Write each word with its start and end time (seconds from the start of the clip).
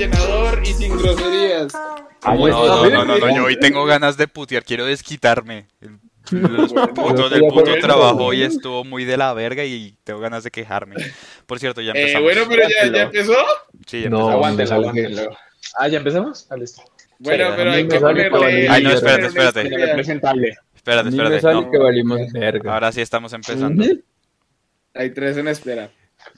llenador 0.00 0.62
y 0.62 0.72
sin 0.72 0.96
groserías. 0.96 1.72
No, 1.74 2.36
no, 2.36 2.88
no, 2.88 3.04
no, 3.04 3.18
no, 3.18 3.36
yo 3.36 3.44
hoy 3.44 3.58
tengo 3.58 3.84
ganas 3.84 4.16
de 4.16 4.28
putear, 4.28 4.64
quiero 4.64 4.84
desquitarme. 4.84 5.66
El, 6.32 6.42
los 6.56 6.72
putos 6.72 7.30
del 7.30 7.40
puto 7.42 7.74
trabajo 7.80 8.24
hoy 8.24 8.42
estuvo 8.42 8.84
muy 8.84 9.04
de 9.04 9.16
la 9.16 9.32
verga 9.34 9.64
y 9.64 9.94
tengo 10.04 10.20
ganas 10.20 10.44
de 10.44 10.50
quejarme. 10.50 10.96
Por 11.46 11.58
cierto, 11.58 11.80
ya 11.80 11.92
Eh, 11.92 12.00
empezamos. 12.00 12.22
bueno, 12.24 12.42
pero 12.48 12.62
ya, 12.68 12.92
ya 12.92 13.02
empezó. 13.02 13.34
Sí, 13.86 14.02
ya 14.02 14.10
No, 14.10 14.28
aguántelo, 14.30 14.74
Aguántelo. 14.74 15.30
Ah, 15.78 15.88
¿ya 15.88 15.98
empezamos? 15.98 16.46
Ah, 16.50 16.56
listo. 16.56 16.82
Bueno, 17.18 17.48
Sí, 17.48 17.52
pero 17.56 17.72
hay 17.72 17.86
que 17.86 17.98
ponerle. 18.30 18.68
Ay, 18.68 18.82
no, 18.82 18.90
espérate, 18.90 19.26
espérate. 19.26 19.60
Espérate, 20.74 21.08
espérate. 21.10 21.40
sale 21.40 21.54
no. 21.60 21.70
que 21.70 21.78
valimos 21.78 22.32
verga. 22.32 22.72
Ahora 22.74 22.90
sí 22.92 23.00
estamos 23.02 23.32
empezando. 23.34 23.84
Hay 24.94 25.10
tres 25.10 25.36
en 25.36 25.48
espera. 25.48 25.90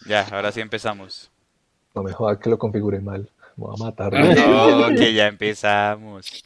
Ya, 0.06 0.27
ahora 0.33 0.50
sí 0.52 0.61
empezamos. 0.61 1.30
No 1.95 2.02
me 2.02 2.12
jodas 2.12 2.38
que 2.38 2.50
lo 2.50 2.59
configuré 2.59 3.00
mal. 3.00 3.28
Me 3.56 3.66
voy 3.66 3.74
a 3.78 3.84
matar. 3.84 4.12
No, 4.12 4.88
que 4.97 5.12
ya 5.14 5.27
empezamos. 5.28 6.45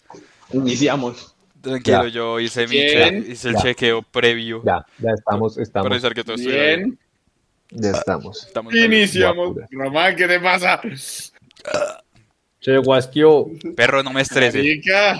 Iniciamos. 0.52 1.34
Tranquilo, 1.66 2.06
Ya. 2.06 2.08
yo 2.14 2.40
hice 2.40 2.66
mi 2.66 2.76
Bien. 2.76 3.24
che- 3.24 3.32
hice 3.32 3.48
el 3.48 3.54
Ya. 3.54 3.62
chequeo 3.62 4.02
previo. 4.02 4.62
Ya, 4.64 4.84
ya 4.98 5.10
estamos, 5.10 5.58
estamos, 5.58 6.02
que 6.14 6.24
todo 6.24 6.36
bien. 6.36 6.48
Bien, 6.50 6.98
ya 7.70 7.90
estamos. 7.90 8.46
Estamos 8.46 8.74
iniciamos. 8.74 9.56
Román, 9.70 10.14
¿qué 10.16 10.28
te 10.28 10.38
pasa? 10.40 10.80
Se 12.60 12.78
guasqueó. 12.78 13.46
Perro, 13.76 14.02
no 14.02 14.12
me 14.12 14.22
estrese. 14.22 14.58
Marica, 14.58 15.18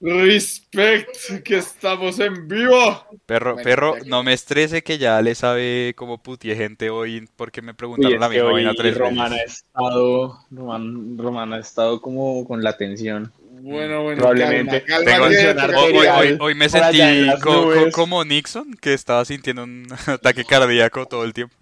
respect, 0.00 1.42
que 1.44 1.58
estamos 1.58 2.18
en 2.20 2.48
vivo. 2.48 3.04
Perro, 3.26 3.54
Bueno, 3.54 3.64
perro, 3.64 3.96
no 4.06 4.22
me 4.22 4.32
estrese 4.32 4.82
que 4.82 4.96
ya 4.98 5.20
le 5.20 5.34
sabe 5.34 5.92
cómo 5.96 6.22
putié 6.22 6.56
gente 6.56 6.88
hoy 6.90 7.28
porque 7.36 7.60
me 7.62 7.74
preguntaron 7.74 8.18
la 8.20 8.28
misma 8.28 8.46
hoy 8.46 8.52
vaina 8.64 8.72
tres 8.74 8.96
Román 8.96 9.32
ha 9.32 9.36
veces. 9.36 9.64
estado, 9.66 10.38
Román, 10.50 11.18
Román 11.18 11.52
ha 11.52 11.58
estado 11.58 12.00
como 12.00 12.44
con 12.46 12.62
la 12.62 12.76
tensión. 12.76 13.32
Bueno, 13.62 14.02
bueno, 14.02 14.18
Probablemente. 14.18 14.82
calma, 14.84 15.10
Tengo- 15.28 15.54
calma, 15.56 15.78
Hoy, 15.80 15.96
hoy- 16.06 16.36
hoy- 16.40 16.54
me 16.54 16.68
sentí 16.68 16.98
co- 17.42 17.70
co- 17.74 17.90
como 17.92 18.24
Nixon, 18.24 18.74
que 18.74 18.94
estaba 18.94 19.24
sintiendo 19.24 19.64
un 19.64 19.86
ataque 20.06 20.44
cardíaco 20.44 21.06
todo 21.06 21.24
el 21.24 21.32
tiempo. 21.34 21.54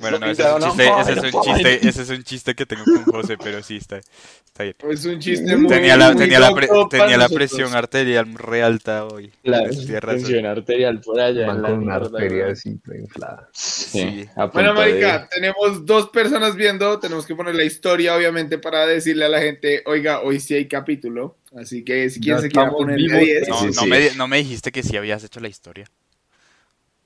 Bueno, 0.00 0.18
no, 0.18 0.26
ese 0.26 0.42
es 0.42 0.48
un 0.52 0.60
chiste, 0.60 0.88
ese 1.00 1.12
es 1.12 1.34
un 1.34 1.42
chiste, 1.42 1.88
ese 1.88 2.02
es 2.02 2.08
un 2.10 2.24
chiste 2.24 2.54
que 2.56 2.66
tengo 2.66 2.84
con 2.84 3.04
José, 3.04 3.36
pero 3.38 3.62
sí 3.62 3.76
está, 3.76 4.00
está 4.54 4.62
bien. 4.62 4.76
Es 4.88 5.04
un 5.04 5.18
chiste 5.18 5.56
muy 5.56 5.68
Tenía 5.68 5.96
la, 5.96 6.12
muy 6.12 6.16
tenía 6.22 6.38
la, 6.38 6.54
pre- 6.54 6.68
tenía 6.88 7.18
la 7.18 7.28
presión 7.28 7.74
arterial 7.74 8.32
re 8.34 8.62
alta 8.62 9.04
hoy. 9.04 9.32
La 9.42 9.64
tensión 9.68 10.46
arterial 10.46 11.00
por 11.00 11.20
allá. 11.20 11.46
Van 11.48 11.56
en 11.56 11.62
la 11.62 11.68
con 11.70 11.78
una 11.82 11.94
arteria 11.96 12.46
así, 12.52 12.78
inflada. 12.96 13.48
Sí, 13.52 13.98
Sí. 14.00 14.28
a 14.36 14.46
Bueno, 14.46 14.68
de- 14.74 14.74
marica, 14.78 15.28
tenemos 15.28 15.84
dos 15.84 16.08
personas 16.10 16.54
viendo, 16.54 17.00
tenemos 17.00 17.26
que 17.26 17.34
poner 17.34 17.54
la 17.56 17.64
historia, 17.64 18.14
obviamente, 18.14 18.58
para 18.58 18.86
decirle 18.86 19.24
a 19.24 19.28
la 19.28 19.40
gente, 19.40 19.82
oiga, 19.86 20.20
hoy 20.20 20.38
sí 20.38 20.54
hay 20.54 20.68
capítulo, 20.68 21.36
así 21.56 21.82
que 21.84 22.08
si 22.10 22.20
quieren 22.20 22.38
Ya 22.38 22.42
se 22.42 22.48
quiera 22.48 22.70
vivos. 22.96 23.20
10. 23.20 23.48
No, 23.48 23.58
Sí, 23.58 23.66
no, 23.66 23.72
sí. 23.72 23.86
Me, 23.88 24.10
no 24.14 24.28
me 24.28 24.36
dijiste 24.38 24.70
que 24.70 24.82
sí 24.84 24.96
habías 24.96 25.24
hecho 25.24 25.40
la 25.40 25.48
historia. 25.48 25.86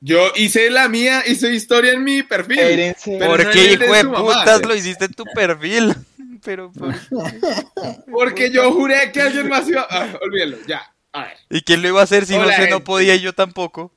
Yo 0.01 0.33
hice 0.37 0.71
la 0.71 0.89
mía, 0.89 1.23
hice 1.27 1.53
historia 1.53 1.93
en 1.93 2.05
mi 2.05 2.23
perfil. 2.23 2.95
¿Por 3.19 3.43
no 3.45 3.51
qué, 3.51 3.73
hijo 3.73 3.93
de 3.93 4.05
putas, 4.05 4.65
lo 4.65 4.75
hiciste 4.77 5.07
en 5.07 5.13
tu 5.15 5.25
perfil? 5.35 5.95
Pero, 6.45 6.73
¿por- 6.73 6.95
Porque 8.11 8.51
yo 8.51 8.73
juré 8.73 9.11
que 9.13 9.21
alguien 9.21 9.49
más 9.51 9.69
iba... 9.69 9.87
Ah, 9.91 10.19
olvídalo, 10.23 10.59
ya. 10.67 10.83
A 11.13 11.25
ver. 11.25 11.37
¿Y 11.51 11.61
quién 11.63 11.83
lo 11.83 11.89
iba 11.89 12.01
a 12.01 12.05
hacer 12.05 12.27
si 12.27 12.35
Hola, 12.35 12.45
José 12.45 12.63
no 12.63 12.77
gente. 12.77 12.85
podía 12.85 13.15
y 13.15 13.21
yo 13.21 13.33
tampoco? 13.33 13.93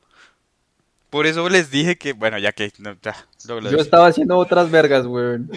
Por 1.10 1.28
eso 1.28 1.48
les 1.50 1.70
dije 1.70 1.98
que, 1.98 2.14
bueno, 2.14 2.38
ya 2.40 2.54
que... 2.54 2.72
no, 2.80 2.96
ya, 3.02 3.28
luego 3.46 3.62
lo 3.62 3.72
Yo 3.72 3.78
estaba 3.80 4.08
haciendo 4.08 4.38
otras 4.38 4.72
vergas, 4.72 5.06
weón. 5.06 5.52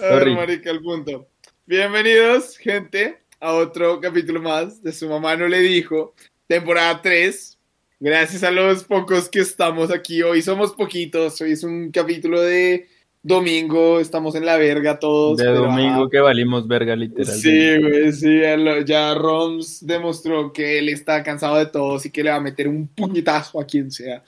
A 0.00 0.06
ver, 0.14 0.30
marica, 0.30 0.70
el 0.70 0.80
punto. 0.80 1.28
Bienvenidos, 1.66 2.56
gente, 2.56 3.20
a 3.40 3.52
otro 3.52 4.00
capítulo 4.00 4.40
más 4.40 4.82
de 4.82 4.92
Su 4.92 5.08
Mamá 5.10 5.36
No 5.36 5.46
Le 5.46 5.58
Dijo, 5.60 6.14
temporada 6.46 7.02
3. 7.02 7.58
Gracias 8.00 8.44
a 8.44 8.50
los 8.50 8.84
pocos 8.84 9.28
que 9.28 9.40
estamos 9.40 9.90
aquí 9.90 10.22
hoy. 10.22 10.40
Somos 10.40 10.72
poquitos. 10.72 11.40
Hoy 11.42 11.52
es 11.52 11.64
un 11.64 11.90
capítulo 11.90 12.40
de 12.40 12.88
domingo. 13.22 14.00
Estamos 14.00 14.34
en 14.34 14.46
la 14.46 14.56
verga 14.56 14.98
todos. 14.98 15.38
De 15.38 15.44
pero, 15.44 15.62
domingo 15.62 16.08
que 16.08 16.20
valimos 16.20 16.66
verga, 16.66 16.96
literal. 16.96 17.34
Sí, 17.34 17.78
güey, 17.78 18.12
sí. 18.12 18.40
ya 18.86 19.14
Roms 19.14 19.86
demostró 19.86 20.52
que 20.52 20.78
él 20.78 20.88
está 20.88 21.22
cansado 21.22 21.56
de 21.56 21.66
todos 21.66 22.06
y 22.06 22.10
que 22.10 22.24
le 22.24 22.30
va 22.30 22.36
a 22.36 22.40
meter 22.40 22.68
un 22.68 22.88
puñetazo 22.88 23.60
a 23.60 23.66
quien 23.66 23.90
sea. 23.90 24.22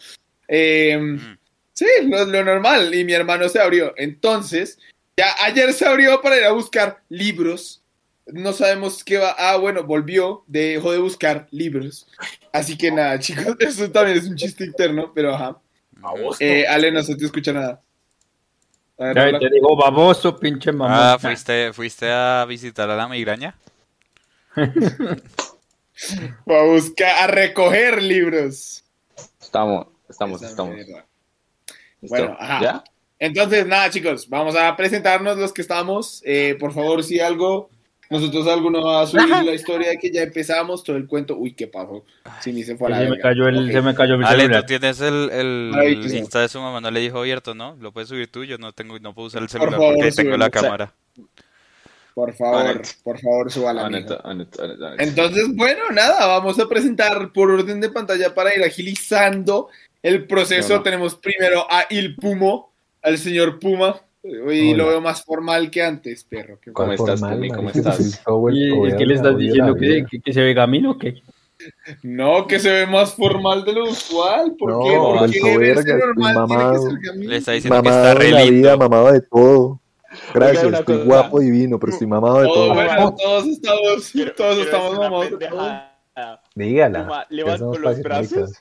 Eh, 0.49 0.99
Mm. 0.99 1.39
Sí, 1.73 1.87
lo, 2.09 2.25
lo 2.27 2.45
normal. 2.45 2.95
Y 2.95 3.05
mi 3.05 3.12
hermano 3.12 3.49
se 3.49 3.61
abrió. 3.61 3.95
Entonces, 3.97 4.79
ya 5.17 5.29
ayer 5.45 5.73
se 5.73 5.87
abrió 5.87 6.21
para 6.21 6.37
ir 6.37 6.45
a 6.45 6.53
buscar 6.53 7.03
libros. 7.09 7.83
No 8.27 8.53
sabemos 8.53 9.03
qué 9.03 9.19
va. 9.19 9.34
Ah, 9.39 9.56
bueno, 9.56 9.84
volvió. 9.84 10.45
Dejó 10.47 10.93
de 10.93 10.99
buscar 10.99 11.49
libros. 11.50 12.06
Así 12.53 12.77
que 12.77 12.91
nada, 12.91 13.19
chicos. 13.19 13.56
Eso 13.61 13.91
también 13.91 14.19
es 14.19 14.27
un 14.27 14.37
chiste 14.37 14.65
interno, 14.65 15.11
pero 15.15 15.34
ajá. 15.34 15.59
Eh, 16.39 16.67
Ale, 16.67 16.91
no 16.93 17.03
se 17.03 17.17
te 17.17 17.25
escucha 17.25 17.53
nada. 17.53 17.83
Ver, 19.00 19.33
Ya 19.33 19.38
te 19.38 19.49
digo, 19.49 19.75
baboso, 19.77 20.38
pinche 20.38 20.71
mamá. 20.72 21.15
Ah, 21.15 21.19
¿fuiste, 21.19 21.72
¿fuiste 21.72 22.11
a 22.12 22.44
visitar 22.47 22.91
a 22.91 22.97
la 22.97 23.09
migraña? 23.09 23.55
A 26.47 26.62
buscar, 26.65 27.25
a 27.25 27.27
recoger 27.27 28.03
libros. 28.03 28.83
Estamos, 29.38 29.87
estamos, 30.09 30.41
Esa 30.41 30.50
estamos. 30.50 30.77
Bueno, 32.00 32.34
ajá. 32.41 32.62
¿Ya? 32.62 32.84
Entonces, 33.19 33.66
nada, 33.66 33.91
chicos, 33.91 34.27
vamos 34.31 34.56
a 34.56 34.75
presentarnos 34.77 35.37
los 35.37 35.53
que 35.53 35.61
estamos. 35.61 36.22
Eh, 36.25 36.56
por 36.59 36.72
favor, 36.72 37.05
si 37.05 37.21
algo, 37.21 37.69
nosotros 38.10 38.47
alguno 38.48 38.82
va 38.84 39.03
a 39.03 39.06
subir 39.06 39.28
la 39.28 39.53
historia 39.54 39.91
de 39.91 39.98
que 39.98 40.10
ya 40.10 40.22
empezamos 40.22 40.82
todo 40.82 40.97
el 40.97 41.06
cuento. 41.06 41.37
Uy, 41.37 41.53
¿qué 41.54 41.69
pasó? 41.69 42.04
Si 42.41 42.53
ni 42.53 42.65
se 42.65 42.76
fue 42.76 42.88
a 42.88 42.91
la 42.91 42.98
se, 43.04 43.10
me 43.10 43.19
cayó 43.19 43.47
el, 43.47 43.66
Ok. 43.66 43.72
se 43.72 43.81
me 43.82 43.94
cayó 43.94 44.19
mi 44.19 44.25
Ale, 44.25 44.43
celular. 44.43 44.62
tú 44.62 44.66
tienes 44.66 45.00
el, 45.00 45.31
el. 45.31 46.12
Insta 46.15 46.41
de 46.41 46.49
su 46.49 46.60
mamá, 46.60 46.81
no 46.81 46.91
le 46.91 47.00
dijo 47.00 47.19
abierto, 47.20 47.54
¿no? 47.54 47.76
Lo 47.81 47.93
puedes 47.93 48.09
subir 48.09 48.31
tú, 48.31 48.44
yo 48.44 48.59
no 48.59 48.72
tengo, 48.72 48.99
no 48.99 49.15
puedo 49.15 49.28
usar 49.28 49.43
el 49.43 49.49
Por 49.49 49.53
celular 49.60 49.78
favor, 49.78 49.94
porque 49.94 50.12
tengo 50.12 50.37
la 50.37 50.50
cámara. 50.50 50.93
Por 52.12 52.34
favor, 52.34 52.66
Anet. 52.66 52.88
por 53.04 53.19
favor, 53.20 53.50
súbala. 53.53 53.87
Anet, 53.87 54.10
Anet. 54.25 54.49
Entonces, 54.99 55.47
bueno, 55.54 55.84
nada, 55.93 56.26
vamos 56.26 56.59
a 56.59 56.69
presentar 56.69 57.32
por 57.32 57.50
orden 57.50 57.81
de 57.81 57.88
pantalla 57.91 58.34
para 58.34 58.54
ir 58.54 58.62
agilizando 58.65 59.69
el 60.03 60.26
proceso. 60.26 60.70
No, 60.70 60.76
no. 60.78 60.82
Tenemos 60.82 61.15
primero 61.15 61.65
a 61.70 61.87
Il 61.88 62.16
Pumo, 62.16 62.72
al 63.03 63.16
señor 63.19 63.60
Puma. 63.60 64.00
Hoy 64.22 64.72
Hola. 64.75 64.76
lo 64.82 64.88
veo 64.91 65.00
más 65.00 65.25
formal 65.25 65.70
que 65.70 65.82
antes, 65.82 66.25
perro. 66.25 66.58
¿Cómo 66.62 66.75
¿Cuál 66.75 66.92
estás, 66.92 67.20
formal? 67.20 67.48
¿Cómo 67.54 67.70
estás? 67.70 67.98
De 68.26 68.94
¿Qué 68.98 69.06
le 69.06 69.14
estás 69.14 69.38
diciendo? 69.38 69.75
¿Que, 69.75 70.04
que, 70.10 70.20
que 70.20 70.32
se 70.32 70.42
ve 70.42 70.53
gamino 70.53 70.92
o 70.92 70.98
qué? 70.98 71.22
No, 72.03 72.47
que 72.47 72.58
se 72.58 72.70
ve 72.70 72.86
más 72.86 73.14
formal 73.14 73.64
de 73.64 73.72
lo 73.72 73.84
usual. 73.84 74.54
¿Por 74.58 74.72
No, 74.72 74.81
qué? 74.82 74.97
¿Por 74.97 75.19
alto 75.19 75.32
qué 75.42 75.58
verse 75.58 75.75
verga, 75.84 75.94
estoy 76.06 76.22
normal 76.25 76.47
tiene 76.47 76.48
que 76.48 76.56
mamado. 76.56 76.82
ser? 76.82 77.16
Le 77.16 77.36
está 77.36 77.53
diciendo 77.53 77.82
que 77.82 77.88
Mamado 77.88 78.08
está 78.08 78.19
re 78.19 78.25
de 78.26 78.31
la 78.32 78.42
vida, 78.44 78.50
lindo. 78.72 78.78
mamado 78.78 79.12
de 79.12 79.20
todo. 79.22 79.81
Gracias, 80.34 80.64
estoy 80.72 80.97
cosa. 80.97 81.04
guapo, 81.06 81.41
divino, 81.41 81.78
pero 81.78 81.92
estoy 81.92 82.06
mamado 82.06 82.41
de 82.41 82.47
Todo, 82.47 82.54
todo. 82.54 82.75
bueno, 82.75 83.14
todos 83.16 83.47
estamos, 83.47 83.81
todos 83.82 84.10
quiero 84.12 84.62
estamos 84.62 84.98
mamados 84.98 85.31
de 85.31 85.47
todo. 85.47 85.58
pendejada. 85.58 86.42
Dígala. 86.54 87.26
Levantó 87.31 87.58
somos 87.58 87.81
los 87.81 88.00
brazos. 88.02 88.52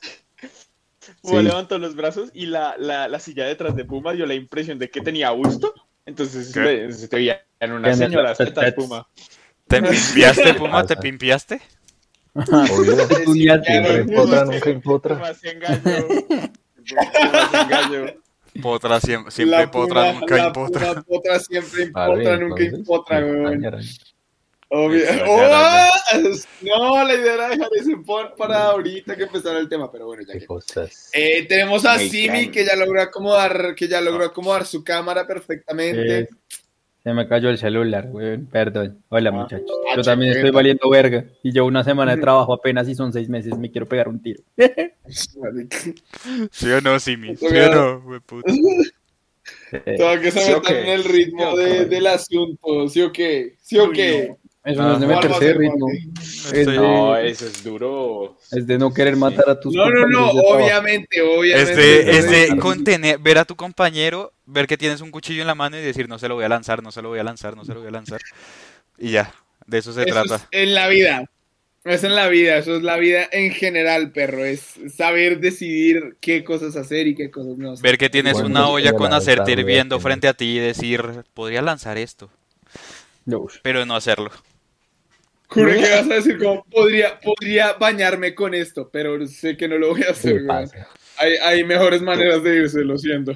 Puma 1.21 1.39
Sí. 1.41 1.45
levantó 1.47 1.77
los 1.79 1.95
brazos 1.95 2.29
y 2.33 2.45
la, 2.45 2.75
la, 2.77 3.07
la 3.07 3.19
silla 3.19 3.45
detrás 3.45 3.75
de 3.75 3.85
Puma 3.85 4.13
dio 4.13 4.25
la 4.25 4.33
impresión 4.35 4.79
de 4.79 4.89
que 4.89 5.01
tenía 5.01 5.31
busto. 5.31 5.73
Entonces 6.05 6.53
ve- 6.53 6.91
se 6.93 7.07
te 7.07 7.15
veía 7.17 7.41
en 7.59 7.71
una 7.73 7.93
señora 7.93 8.33
tetas 8.35 8.73
Puma. 8.73 9.07
¿Te 9.67 9.81
pimpiaste, 9.81 10.53
Puma? 10.55 10.81
¿Te 10.85 10.95
Pasa. 10.95 11.01
pimpiaste? 11.01 11.61
Obvio. 12.33 12.95
Te- 13.07 13.23
claro. 13.85 14.05
Nunca 14.05 14.59
se 15.35 15.49
se 17.51 17.57
engañó. 17.61 18.13
Potra, 18.61 18.99
siempre, 18.99 19.31
siempre 19.31 19.57
La 19.59 19.71
potra, 19.71 20.13
nunca 20.13 20.35
puma 20.35 21.03
potra 21.03 21.39
siempre 21.39 21.89
Vale, 21.91 22.13
impotra, 22.15 22.37
nunca 22.39 22.63
me 22.63 22.69
weón. 23.41 23.61
Obvio. 24.69 25.03
¡Oh! 25.27 25.89
No, 26.61 27.03
la 27.03 27.13
idea 27.13 27.33
era 27.35 27.49
dejar 27.49 27.69
ese 27.79 27.95
por 27.97 28.35
para 28.35 28.65
ahorita 28.67 29.15
que 29.15 29.23
empezara 29.23 29.59
el 29.59 29.69
tema, 29.69 29.91
pero 29.91 30.07
bueno, 30.07 30.23
ya 30.27 30.33
que. 30.33 30.45
Eh, 31.13 31.45
tenemos 31.47 31.85
a 31.85 31.97
Me 31.97 32.09
Simi 32.09 32.49
que 32.49 32.65
ya 32.65 32.75
logró 32.75 32.99
acomodar, 33.01 33.75
que 33.75 33.87
ya 33.87 34.01
logró 34.01 34.25
acomodar 34.25 34.65
su 34.65 34.83
cámara 34.83 35.25
perfectamente. 35.27 36.19
Eh, 36.21 36.29
Se 37.03 37.13
me 37.13 37.27
cayó 37.27 37.49
el 37.49 37.57
celular, 37.59 38.07
weón. 38.11 38.47
Perdón. 38.51 39.01
Hola, 39.09 39.29
Ah. 39.29 39.33
muchachos. 39.33 39.69
Ah, 39.91 39.95
Yo 39.95 40.01
también 40.01 40.33
estoy 40.35 40.51
valiendo 40.51 40.89
verga. 40.89 41.25
Y 41.43 41.51
yo 41.53 41.65
una 41.65 41.83
semana 41.83 42.15
de 42.15 42.21
trabajo 42.21 42.53
apenas 42.53 42.89
y 42.89 42.95
son 42.95 43.13
seis 43.13 43.29
meses. 43.29 43.55
Me 43.57 43.69
quiero 43.71 43.87
pegar 43.87 44.07
un 44.09 44.21
tiro. 44.21 44.41
¿Sí 46.51 46.69
o 46.71 46.81
no, 46.81 46.99
Simi? 46.99 47.35
¿Sí 47.37 47.45
o 47.45 47.75
no, 47.75 47.97
hueputa? 48.05 48.51
Eh, 49.71 49.95
Todo 49.97 50.19
que 50.19 50.31
se 50.31 50.41
¿Sí 50.41 50.51
o 50.51 50.59
metan 50.59 50.75
en 50.77 50.87
el 50.89 51.03
ritmo 51.03 51.43
¿Sí 51.43 51.47
o 51.53 51.57
de- 51.57 51.85
del 51.85 52.07
asunto, 52.07 52.87
¿sí 52.89 53.01
o 53.01 53.11
qué? 53.11 53.55
¿Sí 53.61 53.77
o 53.79 53.91
qué? 53.91 54.35
Eso 54.63 54.83
no 54.83 54.93
es 54.93 54.99
de 54.99 55.05
¿Cuál 55.05 55.15
va 55.15 55.19
a 55.19 55.23
meterse 55.23 55.45
de 55.45 55.51
ser, 55.51 55.57
ritmo. 55.57 55.87
Es 55.89 56.65
de, 56.67 56.75
No, 56.75 57.17
eso 57.17 57.47
es 57.47 57.63
duro. 57.63 58.37
es 58.51 58.67
de 58.67 58.77
no 58.77 58.93
querer 58.93 59.15
matar 59.15 59.49
a 59.49 59.59
tus 59.59 59.73
No, 59.73 59.85
no, 59.89 59.89
no, 59.89 60.01
compañeros 60.01 60.35
de 60.35 60.41
trabajo. 60.41 60.63
obviamente, 60.63 61.21
obviamente. 61.21 62.17
Es 62.17 62.29
de- 62.29 62.57
contener, 62.57 63.19
ver 63.19 63.37
a 63.37 63.45
tu 63.45 63.55
compañero, 63.55 64.33
ver 64.45 64.67
que 64.67 64.77
tienes 64.77 65.01
un 65.01 65.11
cuchillo 65.11 65.41
en 65.41 65.47
la 65.47 65.55
mano 65.55 65.77
y 65.77 65.81
decir, 65.81 66.09
no 66.09 66.19
se 66.19 66.27
lo 66.27 66.35
voy 66.35 66.43
a 66.45 66.49
lanzar, 66.49 66.83
no 66.83 66.91
se 66.91 67.01
lo 67.01 67.09
voy 67.09 67.19
a 67.19 67.23
lanzar, 67.23 67.55
no 67.55 67.63
se 67.63 67.73
lo 67.73 67.79
voy 67.79 67.87
a 67.87 67.91
lanzar. 67.91 68.19
Y 68.97 69.11
ya, 69.11 69.33
de 69.65 69.77
eso 69.77 69.93
se 69.93 70.03
Eso 70.03 70.11
trata. 70.11 70.35
es 70.35 70.47
en 70.51 70.75
la 70.75 70.87
vida. 70.89 71.23
Es 71.85 72.03
en 72.03 72.13
la 72.13 72.27
vida, 72.27 72.57
eso 72.57 72.75
es 72.75 72.83
la 72.83 72.97
vida 72.97 73.27
en 73.31 73.51
general, 73.51 74.11
perro. 74.11 74.43
Es 74.43 74.73
saber 74.93 75.39
decidir 75.39 76.17
qué 76.19 76.43
cosas 76.43 76.75
hacer 76.75 77.07
y 77.07 77.15
qué 77.15 77.31
cosas 77.31 77.57
no 77.57 77.71
hacer. 77.71 77.83
Ver 77.83 77.97
que 77.97 78.09
tienes 78.09 78.33
Bueno, 78.33 78.49
una 78.49 78.67
olla 78.67 78.91
con 78.91 79.09
verdad, 79.09 79.47
hirviendo 79.47 79.99
frente 80.01 80.27
a 80.27 80.33
ti 80.33 80.57
y 80.57 80.59
decir, 80.59 81.23
podría 81.33 81.61
lanzar 81.61 81.97
esto, 81.97 82.29
pero 83.63 83.85
no 83.85 83.95
hacerlo. 83.95 84.31
Juro 85.49 85.71
que 85.71 85.81
vas 85.81 86.09
a 86.09 86.13
decir 86.15 86.37
como 86.37 86.63
podría, 86.65 87.19
podría 87.19 87.73
bañarme 87.73 88.35
con 88.35 88.53
esto, 88.53 88.89
pero 88.91 89.25
sé 89.27 89.57
que 89.57 89.67
no 89.67 89.77
lo 89.77 89.89
voy 89.89 90.01
a 90.01 90.05
¿Qué 90.05 90.11
hacer. 90.11 90.41
Hay, 91.17 91.33
hay 91.43 91.63
mejores 91.63 92.01
maneras 92.01 92.43
de 92.43 92.55
irse, 92.57 92.83
lo 92.83 92.97
siento. 92.97 93.35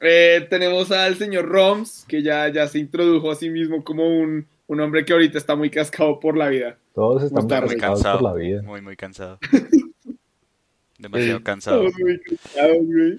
Eh, 0.00 0.46
tenemos 0.48 0.90
al 0.92 1.16
señor 1.16 1.46
Roms, 1.46 2.04
que 2.08 2.22
ya, 2.22 2.48
ya 2.48 2.66
se 2.68 2.78
introdujo 2.78 3.30
a 3.30 3.34
sí 3.34 3.50
mismo 3.50 3.84
como 3.84 4.06
un, 4.08 4.46
un 4.68 4.80
hombre 4.80 5.04
que 5.04 5.12
ahorita 5.12 5.36
está 5.38 5.56
muy 5.56 5.68
cascado 5.70 6.18
por 6.20 6.36
la 6.38 6.48
vida. 6.48 6.78
Todos 6.94 7.24
estamos 7.24 7.44
Está 7.44 7.60
Muy 7.60 7.68
cansados 7.76 7.94
cansado, 8.02 8.18
por 8.20 8.30
la 8.30 8.34
vida. 8.36 8.62
muy, 8.62 8.80
muy 8.80 8.96
cansado. 8.96 9.38
Demasiado 10.98 11.40
cansado. 11.44 11.86
Estamos 11.86 12.00
muy 12.00 12.18
cansados, 12.20 12.78
güey. 12.86 13.18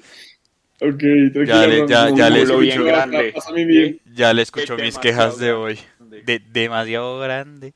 Ok, 0.83 0.97
tranquilo. 1.33 1.45
Ya 1.45 1.67
le- 1.67 1.87
ya- 2.15 2.29
le 2.29 2.41
escucho. 2.41 2.83
grande. 2.83 3.33
Ya 4.15 4.33
le 4.33 4.41
escucho 4.41 4.75
mis 4.77 4.97
quejas 4.97 5.37
de 5.37 5.51
hoy. 5.51 5.77
De, 6.25 6.39
demasiado 6.39 7.19
grande. 7.19 7.73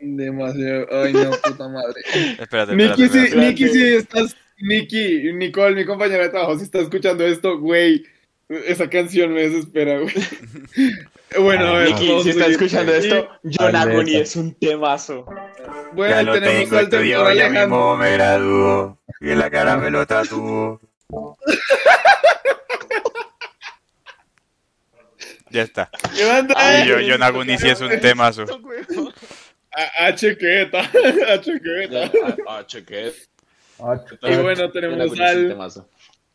Demasiado. 0.00 0.86
Ay, 0.90 1.12
no, 1.12 1.30
puta 1.30 1.68
madre. 1.68 2.02
Espérate, 2.38 2.74
Nicky, 2.74 3.04
espérate, 3.04 3.30
si. 3.30 3.36
Nicky, 3.36 3.68
si 3.68 3.94
estás. 3.94 4.36
Nicky, 4.58 5.32
Nicole, 5.32 5.74
mi 5.74 5.84
compañera 5.84 6.24
de 6.24 6.28
trabajo, 6.30 6.56
si 6.56 6.64
está 6.64 6.80
escuchando 6.80 7.26
esto, 7.26 7.58
güey. 7.58 8.04
Esa 8.48 8.90
canción 8.90 9.32
me 9.32 9.48
desespera, 9.48 9.98
güey. 9.98 10.14
Bueno, 11.40 11.66
a 11.66 11.78
ver. 11.78 11.88
Nicky, 11.88 12.22
si 12.24 12.32
seguir. 12.34 12.50
escuchando 12.50 12.92
esto, 12.92 13.26
John. 13.42 13.74
Agony 13.74 14.16
es 14.16 14.36
un 14.36 14.54
temazo. 14.54 15.24
Bueno, 15.94 16.34
tenemos 16.34 16.72
al 16.72 16.90
doctor 16.90 17.26
Alejandro. 17.26 17.96
me 17.96 18.12
graduó 18.12 18.98
y 19.18 19.30
en 19.30 19.38
la 19.38 19.50
cara 19.50 19.78
me 19.78 19.90
lo 19.90 20.06
tatuó. 20.06 20.78
Ya 25.52 25.62
está. 25.62 25.90
Levanta. 26.16 26.82
Y 26.82 26.88
yo, 26.88 26.96
John 27.06 27.22
Agony 27.22 27.58
sí 27.58 27.68
es 27.68 27.80
un 27.82 28.00
temazo. 28.00 28.46
A, 29.74 30.06
a 30.06 30.14
chequeta. 30.14 30.80
A 31.28 31.40
chequeta. 31.40 32.10
Cheque. 32.66 33.12
Ah, 33.78 34.00
Y 34.22 34.36
bueno, 34.36 34.70
tenemos 34.70 35.18
al, 35.18 35.56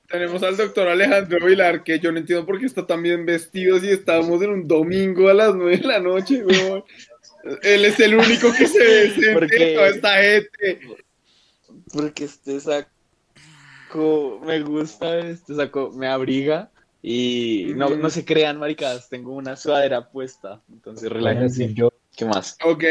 tenemos 0.08 0.44
al 0.44 0.58
doctor 0.58 0.88
Alejandro 0.88 1.46
Vilar, 1.46 1.84
que 1.84 2.00
yo 2.00 2.12
no 2.12 2.18
entiendo 2.18 2.46
por 2.46 2.60
qué 2.60 2.66
está 2.66 2.86
tan 2.86 3.02
bien 3.02 3.26
vestido 3.26 3.80
si 3.80 3.90
estábamos 3.90 4.42
en 4.42 4.50
un 4.50 4.68
domingo 4.68 5.30
a 5.30 5.34
las 5.34 5.54
9 5.56 5.78
de 5.78 5.84
la 5.84 6.00
noche, 6.00 6.44
weón. 6.44 6.84
Él 7.62 7.86
es 7.86 8.00
el 8.00 8.16
único 8.16 8.52
que 8.52 8.68
se 8.68 8.80
ve 9.20 9.74
toda 9.76 9.90
esta 9.90 10.22
gente. 10.22 10.80
Porque 11.94 12.26
este 12.26 12.60
saco 12.60 14.42
me 14.46 14.60
gusta, 14.62 15.20
este 15.20 15.56
saco 15.56 15.92
me 15.92 16.08
abriga 16.08 16.70
y 17.02 17.74
no, 17.76 17.90
no 17.90 18.10
se 18.10 18.26
crean, 18.26 18.58
maricas, 18.60 19.08
tengo 19.08 19.34
una 19.34 19.56
sudadera 19.56 20.10
puesta, 20.10 20.62
entonces 20.70 21.10
relájense. 21.10 21.74
Yo, 21.74 21.94
¿Qué 22.18 22.26
más? 22.26 22.58
Ok, 22.66 22.84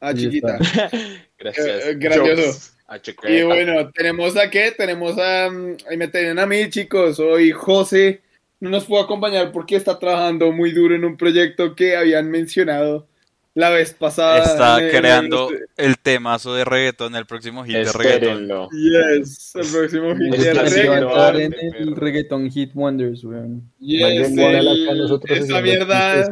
a 0.00 0.08
Ahí 0.08 0.14
chiquita. 0.14 0.58
Gracias. 1.38 1.66
Eh. 1.66 1.98
Jokes. 1.98 2.72
A. 2.86 3.00
Y 3.28 3.42
bueno, 3.42 3.90
tenemos 3.90 4.36
a 4.36 4.50
qué? 4.50 4.70
Tenemos 4.70 5.18
a. 5.18 5.48
mm, 5.50 5.76
Ahí 5.88 5.96
me 5.96 6.08
tienen 6.08 6.38
a 6.38 6.44
mí, 6.44 6.68
chicos. 6.68 7.18
Hoy 7.18 7.52
José 7.52 8.20
no 8.60 8.68
nos 8.68 8.84
pudo 8.84 9.00
acompañar 9.00 9.50
porque 9.50 9.76
está 9.76 9.98
trabajando 9.98 10.52
muy 10.52 10.72
duro 10.72 10.94
en 10.94 11.06
un 11.06 11.16
proyecto 11.16 11.74
que 11.74 11.96
habían 11.96 12.30
mencionado 12.30 13.08
la 13.56 13.70
vez 13.70 13.94
pasada. 13.94 14.44
Está 14.44 14.78
el- 14.84 14.90
creando 14.90 15.48
el 15.78 15.98
temazo 15.98 16.54
de 16.54 16.64
reggaetón, 16.66 17.16
el 17.16 17.24
próximo 17.26 17.64
hit 17.64 17.74
de 17.74 17.92
reggaetón. 17.92 18.68
Yes, 18.70 19.52
el 19.54 19.66
próximo 19.66 20.14
hit 20.14 20.36
de 20.36 20.54
levantar 20.54 21.36
en 21.40 21.54
el 21.54 21.72
perro. 21.72 21.94
reggaeton 21.96 22.50
Hit 22.50 22.70
Wonders, 22.74 23.24
weón. 23.24 23.62
Yes, 23.80 24.30
el- 24.36 25.20
esa 25.28 25.60
mierda. 25.62 26.30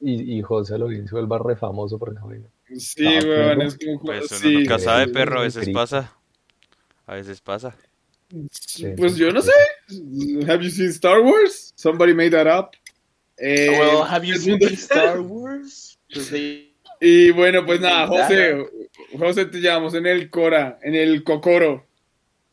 y, 0.00 0.38
y 0.38 0.42
José 0.42 0.78
Lorín 0.78 1.06
se 1.08 1.14
vuelva 1.16 1.38
re 1.38 1.56
famoso 1.56 1.98
por 1.98 2.14
la 2.14 2.24
vida. 2.24 2.48
Sí, 2.76 3.04
Ah, 3.04 3.20
weón, 3.24 3.62
es 3.62 3.76
como. 3.76 4.00
Pues 4.00 4.30
uno 4.30 4.40
sí. 4.40 4.54
nunca 4.54 4.78
sabe, 4.78 5.08
perro, 5.08 5.40
a 5.40 5.42
veces 5.42 5.68
pasa. 5.70 6.14
A 7.06 7.14
veces 7.14 7.40
pasa. 7.40 7.76
Pues 8.96 9.16
yo 9.16 9.32
no 9.32 9.42
sé. 9.42 9.50
Have 10.48 10.62
you 10.62 10.70
seen 10.70 10.90
Star 10.90 11.20
Wars? 11.20 11.72
Somebody 11.74 12.14
made 12.14 12.30
that 12.30 12.46
up. 12.46 12.70
Eh, 13.42 13.70
Well, 13.70 14.04
have 14.08 14.24
you 14.24 14.36
seen 14.36 14.62
Star 14.74 15.20
Wars? 15.20 15.89
Y 17.00 17.30
bueno, 17.30 17.64
pues 17.64 17.80
nada. 17.80 18.06
José, 18.06 18.56
José 19.18 19.46
te 19.46 19.60
llevamos 19.60 19.94
en 19.94 20.06
el 20.06 20.28
Cora, 20.30 20.78
en 20.82 20.94
el 20.94 21.22
Cocoro. 21.24 21.86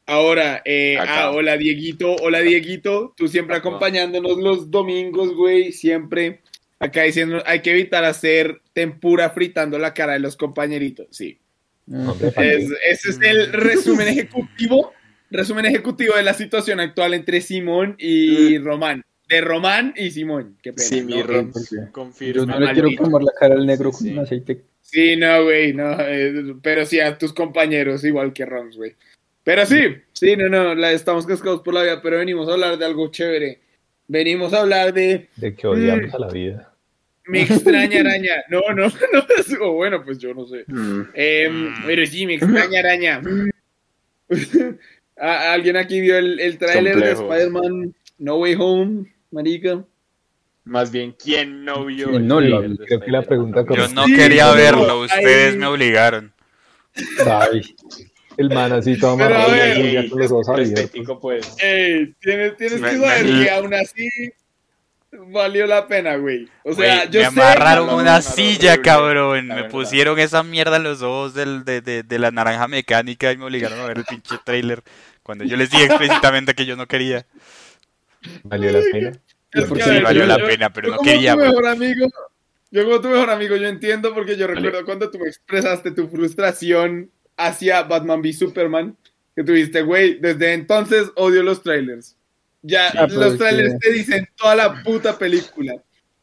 Ahora, 0.06 0.62
eh, 0.63 0.98
ah, 1.00 1.31
hola 1.31 1.57
Dieguito, 1.57 2.15
hola 2.21 2.39
Dieguito, 2.39 3.13
tú 3.18 3.27
siempre 3.27 3.57
Acá. 3.57 3.68
acompañándonos 3.68 4.38
los 4.38 4.71
domingos, 4.71 5.33
güey, 5.36 5.74
siempre 5.74 6.39
acá 6.80 7.04
diciendo, 7.04 7.44
hay 7.45 7.62
que 7.62 7.71
evitar 7.71 8.06
hacer 8.06 8.62
tempura 8.71 9.31
fritando 9.31 9.77
la 9.77 9.94
cara 9.94 10.13
de 10.13 10.19
los 10.19 10.38
compañeritos, 10.38 11.07
sí. 11.12 11.39
Mm. 11.88 12.10
Es- 12.38 12.71
ese 12.89 13.10
es 13.10 13.19
el 13.21 13.51
resumen 13.51 14.07
ejecutivo, 14.07 14.94
resumen 15.30 15.65
ejecutivo 15.65 16.15
de 16.15 16.24
la 16.24 16.33
situación 16.33 16.80
actual 16.80 17.13
entre 17.13 17.42
Simón 17.42 17.95
y 17.98 18.57
Román. 18.60 19.03
De 19.27 19.41
Román 19.41 19.94
y 19.97 20.12
Simón, 20.12 20.57
qué 20.62 20.71
pena. 20.74 20.88
Sí, 20.88 21.01
mi 21.01 21.18
¿no? 21.18 21.24
Ron, 21.24 21.51
porque 21.51 21.68
Yo 21.75 21.91
confirma. 21.91 22.45
no 22.45 22.59
le 22.59 22.74
quiero 22.74 22.89
quemar 23.03 23.24
la 23.24 23.31
cara 23.39 23.56
al 23.56 23.65
negro 23.65 23.91
Sí, 23.91 23.97
con 23.97 24.07
sí. 24.07 24.13
un 24.13 24.19
aceite. 24.19 24.62
Sí, 24.81 25.15
no, 25.18 25.44
güey, 25.44 25.74
no, 25.74 25.97
eh, 26.00 26.56
pero 26.62 26.85
sí 26.85 27.00
a 27.01 27.18
tus 27.18 27.33
compañeros, 27.33 28.03
igual 28.06 28.31
que 28.31 28.45
Roms, 28.45 28.77
güey. 28.77 28.95
Pero 29.44 29.65
sí, 29.65 29.79
sí, 30.13 30.35
no, 30.38 30.47
no, 30.47 30.75
la, 30.75 30.91
estamos 30.94 31.25
cascados 31.25 31.62
por 31.62 31.74
la 31.74 31.83
vida, 31.83 32.01
pero 32.01 32.18
venimos 32.19 32.47
a 32.47 32.53
hablar 32.53 32.77
de 32.77 32.85
algo 32.85 33.10
chévere. 33.12 33.60
Venimos 34.07 34.53
a 34.53 34.62
hablar 34.62 34.93
de 34.93 35.27
de 35.36 35.53
que 35.55 35.67
odiamos 35.67 36.13
a 36.13 36.19
la 36.19 36.27
vida. 36.29 36.74
mi 37.25 37.39
extraña 37.41 38.00
araña. 38.00 38.36
No, 38.50 38.62
no, 38.74 38.88
no, 39.13 39.25
es- 39.38 39.57
o 39.60 39.74
bueno, 39.74 40.01
pues 40.03 40.19
yo 40.19 40.34
no 40.34 40.46
sé. 40.46 40.63
Mm. 40.67 41.01
Eh, 41.13 41.50
Mm. 41.51 41.86
Pero 41.86 42.05
sí, 42.05 42.25
mi 42.25 42.36
extraña 42.36 42.79
araña. 42.79 43.22
¿A- 45.17 45.53
¿Alguien 45.53 45.77
aquí 45.77 46.00
vio 46.00 46.17
el, 46.17 46.39
el 46.39 46.57
tráiler 46.57 46.96
de. 46.98 47.12
Spider-Man 47.12 47.93
No 48.19 48.38
Way 48.38 48.55
Home, 48.60 49.05
marica? 49.38 49.84
Más 50.65 50.91
bien, 50.91 51.15
¿quién 51.24 51.63
no 51.63 51.86
vio? 51.86 52.10
¿Quién 52.10 52.24
el 52.24 52.27
no 52.27 52.41
lo 52.41 52.60
trailer 52.60 52.70
vio? 52.70 52.77
de 52.77 52.86
Creo 52.86 53.00
que 53.00 53.12
la 53.12 53.20
Spider-Man? 53.20 53.53
pregunta 53.53 53.75
Yo 53.75 53.88
no 53.94 54.06
Sí, 54.06 54.15
quería 54.15 54.51
verlo, 54.51 55.01
ustedes 55.01 55.56
me 55.56 55.65
obligaron. 55.67 56.34
Ay, 57.25 57.62
el 58.38 58.50
man 58.50 58.74
así 58.74 58.98
todo 59.00 59.15
Pero 59.17 59.36
a 59.36 59.44
amarrado 59.46 59.51
ver, 59.53 60.03
y 60.06 60.10
con 60.10 60.20
los 60.20 60.32
ojos 60.32 60.50
abiertos. 60.50 60.79
Estético, 60.84 61.20
pues. 61.20 61.56
Ey, 61.60 62.13
tienes, 62.20 62.58
tienes 62.58 62.82
Me- 62.82 62.89
que 62.89 62.98
me- 62.98 63.06
saber 63.08 63.25
que 63.25 63.50
aún 63.51 63.74
así 63.75 64.10
valió 65.29 65.65
la 65.67 65.88
pena, 65.88 66.15
güey. 66.17 66.50
O 66.63 66.74
sea, 66.74 67.06
Güey, 67.06 67.10
yo 67.12 67.20
me 67.22 67.29
sé. 67.32 67.41
amarraron 67.41 67.89
una 67.89 68.17
no, 68.17 68.22
silla, 68.22 68.72
horrible, 68.74 68.82
cabrón. 68.84 69.48
Me 69.48 69.56
verdad. 69.56 69.70
pusieron 69.72 70.20
esa 70.20 70.44
mierda 70.44 70.77
en 70.77 70.84
los 70.84 71.01
ojos 71.01 71.34
del- 71.34 71.63
de, 71.63 71.82
de- 71.82 72.03
de 72.03 72.20
la 72.20 72.32
naranja 72.32 72.67
mecánica 72.67 73.32
y 73.32 73.38
me 73.38 73.46
obligaron 73.46 73.79
a 73.79 73.86
ver 73.86 74.00
el 74.00 74.06
pinche 74.06 74.36
trailer. 74.44 74.84
Cuando 75.24 75.44
yo 75.46 75.56
les 75.58 75.70
dije 75.70 75.86
explícitamente 75.86 76.53
que 76.56 76.65
yo 76.65 76.75
no 76.75 76.88
quería. 76.88 77.25
Valió 78.43 78.71
la 78.71 78.79
pena. 78.91 79.09
Es 79.53 79.65
que, 79.71 79.81
Sí, 79.81 79.89
ver, 79.89 80.03
valió 80.03 80.21
yo- 80.24 80.27
la 80.27 80.38
yo- 80.39 80.45
pena, 80.47 80.69
pero 80.74 80.88
yo 80.88 80.91
no 80.91 80.97
como 80.97 81.09
quería, 81.12 81.33
tu 81.33 81.39
mejor 81.39 81.67
amigo, 81.67 82.07
yo 82.71 82.83
como 82.86 83.01
tu 83.01 83.07
mejor 83.09 83.29
amigo, 83.29 83.55
yo 83.55 83.67
entiendo 83.67 84.13
porque 84.13 84.36
yo 84.38 84.45
recuerdo 84.47 84.83
cuando 84.86 85.09
tú 85.09 85.19
me 85.19 85.27
expresaste 85.27 85.91
tu 85.91 86.07
frustración 86.09 87.09
hacia 87.38 87.83
Batman 87.83 88.19
v 88.21 88.33
Superman, 88.33 88.97
que 89.36 89.43
tú 89.43 89.53
dijiste, 89.53 89.81
güey, 89.83 90.19
desde 90.19 90.53
entonces 90.53 91.12
odio 91.15 91.43
los 91.43 91.62
trailers. 91.63 92.15
Ya, 92.63 92.89
Ah, 92.89 93.07
los 93.09 93.38
trailers 93.38 93.74
que- 93.74 93.79
te 93.79 93.91
dicen 93.93 94.27
toda 94.36 94.55
la 94.55 94.83
puta 94.83 95.17
película. 95.17 95.74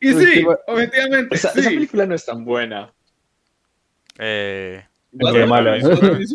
Y 0.01 0.09
Pero 0.13 0.19
es 0.21 0.25
sí, 0.27 0.35
que 0.35 0.45
va- 0.45 0.59
objetivamente, 0.67 1.35
Esa, 1.37 1.49
esa 1.51 1.63
sí. 1.63 1.75
película 1.77 2.07
no 2.07 2.15
es 2.15 2.25
tan 2.27 2.45
buena. 2.45 2.93
Eh, 4.19 4.85
Es 5.19 5.49
mala. 5.49 5.77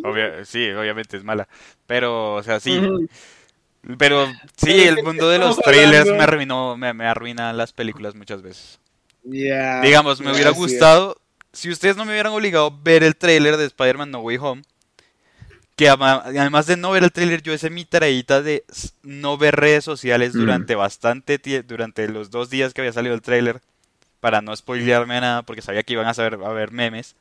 obvia- 0.04 0.44
sí, 0.46 0.70
obviamente 0.72 1.18
es 1.18 1.24
mala. 1.24 1.48
Pero, 1.86 2.36
o 2.36 2.44
sea, 2.44 2.60
sí. 2.60 2.80
Pero 3.98 4.28
sí, 4.58 4.72
el 4.84 5.04
mundo 5.04 5.30
de 5.30 5.40
los 5.40 5.58
trailers 5.58 6.02
hablando- 6.02 6.18
me 6.18 6.24
arruinó, 6.24 6.78
me, 6.78 6.94
me 6.94 7.06
arruina 7.06 7.54
las 7.54 7.72
películas 7.74 8.14
muchas 8.16 8.42
veces. 8.42 8.80
Digamos, 9.82 10.20
me 10.22 10.32
hubiera 10.32 10.50
gustado, 10.52 11.18
si 11.54 11.70
ustedes 11.70 11.96
no 11.98 12.06
me 12.06 12.12
hubieran 12.12 12.34
obligado 12.34 12.68
a 12.68 12.80
ver 12.84 13.04
el 13.04 13.16
tráiler 13.16 13.58
de 13.58 13.66
Spider-Man 13.66 14.12
No 14.12 14.20
Way 14.20 14.38
Home, 14.38 14.62
que 15.76 15.88
además 15.90 16.66
de 16.68 16.76
no 16.78 16.92
ver 16.92 17.04
el 17.04 17.12
tráiler, 17.12 17.42
yo 17.42 17.54
hice 17.54 17.70
mi 17.70 17.86
tareita 17.86 18.42
de 18.42 18.66
no 19.02 19.38
ver 19.38 19.56
redes 19.56 19.86
sociales 19.86 20.36
Mm. 20.36 20.40
durante 20.40 20.76
bastante 20.76 21.40
durante 21.66 22.08
los 22.10 22.30
dos 22.32 22.50
días 22.50 22.74
que 22.74 22.82
había 22.82 22.92
salido 22.94 23.16
el 23.16 23.22
tráiler, 23.22 23.62
para 24.20 24.42
no 24.42 24.54
spoilearme 24.56 25.22
nada, 25.22 25.44
porque 25.44 25.62
sabía 25.62 25.84
que 25.84 25.94
iban 25.94 26.08
a 26.08 26.14
saber 26.14 26.34
a 26.44 26.50
ver 26.50 26.72
memes. 26.72 27.16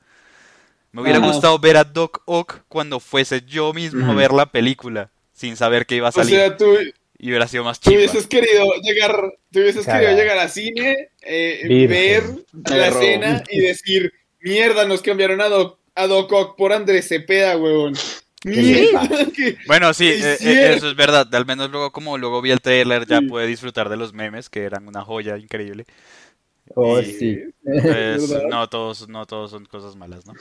Me 0.91 1.03
hubiera 1.03 1.19
gustado 1.19 1.59
ver 1.61 1.77
a 1.77 1.85
Doc 1.85 2.23
Ock 2.25 2.62
cuando 2.69 2.99
fuese 2.99 3.43
yo 3.43 3.73
mismo 3.73 4.11
a 4.11 4.15
ver 4.15 4.33
la 4.33 4.47
película, 4.47 5.11
sin 5.38 5.57
saber 5.57 5.87
que 5.87 5.95
iba 5.97 6.09
a 6.09 6.11
O 6.11 6.12
salir, 6.12 6.35
sea, 6.35 6.57
tú, 6.57 6.76
y 7.18 7.28
hubiera 7.28 7.47
sido 7.47 7.62
más 7.64 7.78
tú 7.78 7.90
chimba. 7.90 8.00
hubieses 8.04 8.26
querido 8.26 8.64
llegar, 8.83 9.12
tú 9.52 9.61
hubieses 9.61 9.87
querido 9.87 10.16
llegar 10.16 10.38
al 10.38 10.50
cine, 10.50 11.11
eh, 11.23 11.87
ver 11.88 12.25
la 12.68 12.88
escena 12.88 13.45
y 13.49 13.61
decir, 13.61 14.12
mierda, 14.40 14.85
nos 14.87 15.00
cambiaron 15.02 15.40
a 15.40 15.49
Doc, 15.49 15.78
a 15.95 16.07
Doc 16.09 16.33
Ock 16.33 16.57
por 16.57 16.73
Andrés 16.73 17.07
Cepeda, 17.09 17.57
huevón. 17.57 17.95
Mierda, 18.45 19.09
que- 19.37 19.57
Bueno, 19.66 19.92
sí, 19.95 20.09
eh, 20.09 20.37
eh, 20.40 20.75
eso 20.76 20.88
es 20.88 20.97
verdad. 20.97 21.26
Al 21.35 21.47
menos 21.47 21.71
luego, 21.71 21.90
como 21.92 22.18
luego 22.18 22.40
vi 22.40 22.50
el 22.52 22.61
trailer, 22.61 23.07
ya 23.07 23.18
Sí. 23.21 23.26
pude 23.26 23.47
disfrutar 23.47 23.88
de 23.88 23.97
los 23.97 24.12
memes, 24.12 24.49
que 24.49 24.62
eran 24.62 24.87
una 24.87 25.02
joya 25.02 25.37
increíble. 25.38 25.87
Oh, 26.75 27.00
Y- 27.00 27.04
sí. 27.04 27.38
Pues, 27.64 28.30
no 28.50 28.68
todos, 28.68 29.09
no 29.09 29.26
todos 29.26 29.50
son 29.50 29.64
cosas 29.66 29.97
malas, 29.97 30.25
¿no? 30.26 30.35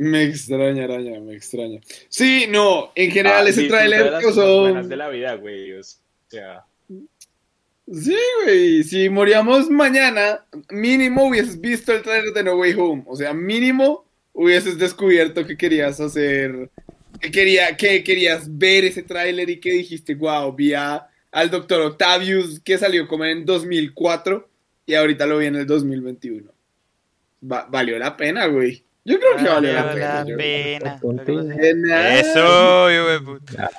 Me 0.00 0.22
extraña, 0.24 0.84
araña, 0.84 1.18
me 1.20 1.34
extraña. 1.34 1.80
Sí, 2.08 2.46
no, 2.48 2.92
en 2.94 3.10
general 3.10 3.46
Ah, 3.46 3.50
ese 3.50 3.64
tráiler 3.64 4.12
las 4.12 4.22
buenas 4.34 4.88
de 4.88 4.96
la 4.96 5.08
vida, 5.08 5.34
güey. 5.34 5.72
O 5.74 5.82
sea, 6.28 6.64
Sí, 7.90 8.14
güey, 8.44 8.82
si 8.84 9.08
moríamos 9.08 9.70
mañana, 9.70 10.44
mínimo 10.70 11.26
hubieses 11.26 11.58
visto 11.58 11.92
el 11.94 12.02
tráiler 12.02 12.34
de 12.34 12.44
No 12.44 12.54
Way 12.56 12.74
Home. 12.74 13.02
O 13.06 13.16
sea, 13.16 13.32
mínimo 13.32 14.04
hubieses 14.34 14.78
descubierto 14.78 15.46
que 15.46 15.56
querías 15.56 15.98
hacer, 15.98 16.68
que, 17.18 17.30
quería, 17.30 17.76
que 17.78 18.04
querías 18.04 18.44
ver 18.58 18.84
ese 18.84 19.02
tráiler 19.02 19.48
y 19.48 19.58
que 19.58 19.70
dijiste, 19.72 20.14
wow, 20.14 20.52
vi 20.54 20.74
a- 20.74 21.06
al 21.32 21.50
Dr. 21.50 21.80
Octavius 21.80 22.60
que 22.60 22.76
salió 22.76 23.08
como 23.08 23.24
en 23.24 23.46
2004 23.46 24.46
y 24.86 24.94
ahorita 24.94 25.24
lo 25.26 25.38
vi 25.38 25.46
en 25.46 25.56
el 25.56 25.66
2021. 25.66 26.52
Va- 27.50 27.66
valió 27.70 27.98
la 27.98 28.16
pena, 28.18 28.46
güey. 28.46 28.82
Yo 29.08 29.18
creo 29.18 29.36
que 29.36 29.48
valió 29.48 29.72
la 29.72 29.92
pena. 29.92 30.26
yo-. 30.26 30.38
Eso, 32.20 32.92
hijo 32.92 33.06
de 33.08 33.20
puta. 33.20 33.70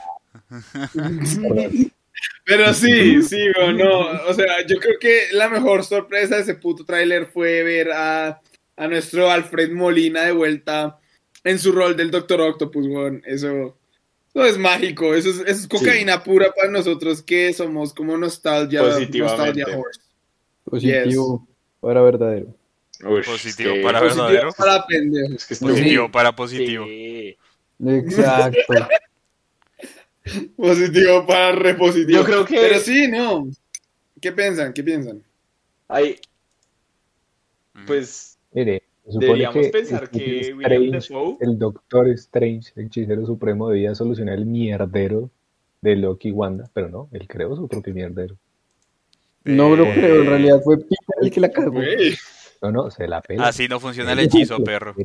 Pero 2.45 2.74
sí, 2.74 3.21
sí 3.21 3.48
o 3.62 3.71
no. 3.71 4.00
O 4.27 4.33
sea, 4.33 4.65
yo 4.65 4.77
creo 4.79 4.95
que 5.00 5.27
la 5.33 5.50
mejor 5.50 5.83
sorpresa 5.86 6.36
de 6.36 6.41
ese 6.41 6.55
puto 6.55 6.83
tráiler 6.83 7.27
fue 7.27 7.62
ver 7.62 7.91
a, 7.91 8.41
a 8.75 8.88
nuestro 8.88 9.29
Alfred 9.29 9.71
Molina 9.71 10.24
de 10.24 10.31
vuelta 10.31 10.98
en 11.43 11.59
su 11.59 11.71
rol 11.71 11.95
del 11.95 12.09
Doctor 12.09 12.41
Octopus, 12.41 12.88
weón. 12.88 13.21
Eso, 13.24 13.77
eso 14.33 14.45
es 14.45 14.57
mágico. 14.57 15.13
Eso 15.13 15.29
es, 15.29 15.41
eso 15.41 15.48
es 15.62 15.67
cocaína 15.67 16.24
pura 16.24 16.51
para 16.51 16.71
nosotros 16.71 17.21
que 17.21 17.53
somos 17.53 17.93
como 17.93 18.17
nostalgia, 18.17 18.81
Positivamente. 18.81 19.19
nostalgia 19.19 19.77
horse. 19.77 20.01
Positivo 20.63 21.48
para 21.79 22.01
verdadero. 22.01 22.59
Uy, 23.06 23.22
Positivo 23.24 23.70
es 23.72 23.75
que- 23.77 23.84
para 23.84 24.00
Positivo 24.00 24.25
verdadero. 24.27 24.51
para 24.58 24.86
pendejos. 24.88 25.32
Es 25.34 25.46
que 25.60 25.65
Positivo 25.65 26.12
para 26.12 26.36
positivo. 26.36 26.86
Sí. 26.86 27.38
Exacto. 27.86 28.58
Positivo 30.58 31.25
para 31.25 31.53
repositivo. 31.53 32.20
Yo 32.20 32.25
creo 32.25 32.46
que- 32.46 32.56
Pero 32.60 32.79
sí, 32.79 33.08
no. 33.08 33.48
¿Qué 34.22 34.32
piensan? 34.32 34.74
¿Qué 34.74 34.84
piensan? 34.84 35.24
Ay, 35.88 36.18
Ujú. 37.75 37.86
pues 37.88 38.38
Mire, 38.51 38.84
deberíamos 39.06 39.56
que 39.65 39.70
pensar 39.72 40.03
el- 40.03 40.10
que 40.10 40.39
el 40.50 40.56
William 40.56 41.58
Doctor 41.58 42.10
Strange, 42.10 42.72
el 42.75 42.86
hechicero 42.88 43.25
supremo, 43.25 43.70
debía 43.70 43.96
solucionar 43.96 44.36
el 44.38 44.46
mierdero 44.46 45.32
de 45.82 45.96
Loki 45.96 46.29
y 46.29 46.32
Wanda, 46.32 46.70
pero 46.74 46.89
no, 46.89 47.10
él 47.13 47.27
creó 47.27 47.56
su 47.56 47.68
propio 47.68 47.94
mierdero. 47.94 48.36
No 49.46 49.75
lo 49.75 49.86
Eh, 49.86 49.94
creo, 49.96 50.22
en 50.22 50.27
realidad 50.27 50.62
fue 50.63 50.77
Peter 50.77 50.98
el 51.22 51.32
que 51.32 51.39
la 51.39 51.50
cagó. 51.50 51.72
Güey, 51.72 52.15
No, 52.62 52.72
no, 52.72 52.92
se 52.92 53.08
la 53.08 53.22
pela. 53.22 53.48
Así 53.48 53.68
no 53.68 53.80
funciona 53.80 54.13
el 54.13 54.20
hechizo, 54.20 54.63
perro. 54.63 54.96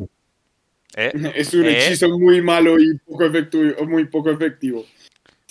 ¿Eh? 0.97 1.13
es 1.35 1.53
un 1.55 1.65
¿Eh? 1.65 1.87
hechizo 1.87 2.09
muy 2.19 2.41
malo 2.41 2.79
y 2.79 2.99
poco 2.99 3.25
efectivo. 3.25 3.85
Muy 3.87 4.05
poco 4.07 4.31
efectivo. 4.31 4.85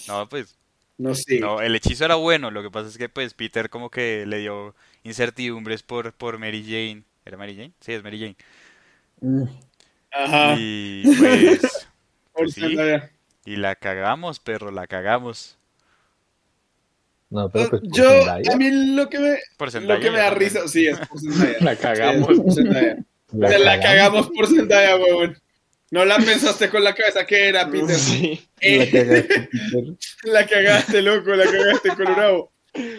No, 0.08 0.28
pues, 0.28 0.58
No 0.98 1.16
sé. 1.16 1.40
no, 1.40 1.62
el 1.62 1.76
hechizo 1.76 2.06
era 2.06 2.16
bueno. 2.16 2.52
Lo 2.52 2.62
que 2.62 2.72
pasa 2.72 2.90
es 2.90 2.98
que, 2.98 3.10
pues, 3.10 3.34
Peter 3.34 3.70
como 3.70 3.90
que 3.90 4.26
le 4.26 4.40
dio 4.40 4.76
incertidumbres 5.04 5.84
por, 5.84 6.14
por 6.14 6.40
Mary 6.40 6.64
Jane. 6.64 7.04
¿Era 7.26 7.38
Mary 7.38 7.56
Jane? 7.56 7.72
Sí, 7.80 7.94
es 7.94 8.04
Mary 8.04 8.20
Jane. 8.20 8.36
Mm, 9.22 9.44
Ajá. 10.12 10.56
Y 10.58 11.04
pues, 11.18 11.62
Por 12.34 12.44
pues 12.46 12.54
sí. 12.56 12.76
Y 13.46 13.58
la 13.58 13.76
cagamos, 13.76 14.40
perro, 14.40 14.72
la 14.72 14.88
cagamos. 14.88 15.58
No, 17.34 17.50
pero 17.50 17.70
pues 17.70 17.82
por 17.82 17.92
Yo, 17.92 18.10
Zendaya, 18.10 18.54
a 18.54 18.56
mí 18.58 18.70
lo 18.96 19.10
que 19.10 19.18
me, 19.20 19.38
Por 19.58 19.74
lo 19.82 20.00
que 20.00 20.12
me 20.12 20.18
da 20.20 20.30
risa, 20.30 20.68
sí, 20.68 20.86
es 20.88 21.00
por 21.00 21.20
Zendaya. 21.20 21.58
la 21.62 21.76
cagamos. 21.76 22.28
Sí, 22.30 22.36
por 22.42 22.54
Zendaya. 22.54 22.98
la 23.34 23.50
Te 23.50 23.60
la 23.60 23.80
cagamos. 23.80 24.30
por 24.30 24.48
Zendaya, 24.48 24.96
huevón. 24.98 25.38
No 25.90 26.06
la 26.06 26.18
pensaste 26.18 26.70
con 26.70 26.84
la 26.84 26.94
cabeza 26.94 27.26
que 27.26 27.48
era, 27.50 27.68
Peter. 27.72 27.96
Sí. 27.96 28.40
la 28.62 28.68
Eh, 28.70 28.90
cagaste, 28.92 29.50
Peter. 29.52 29.84
la 30.24 30.48
cagaste, 30.48 31.02
loco, 31.02 31.30
la 31.36 31.46
cagaste, 31.46 31.90
Colorado. 31.96 32.52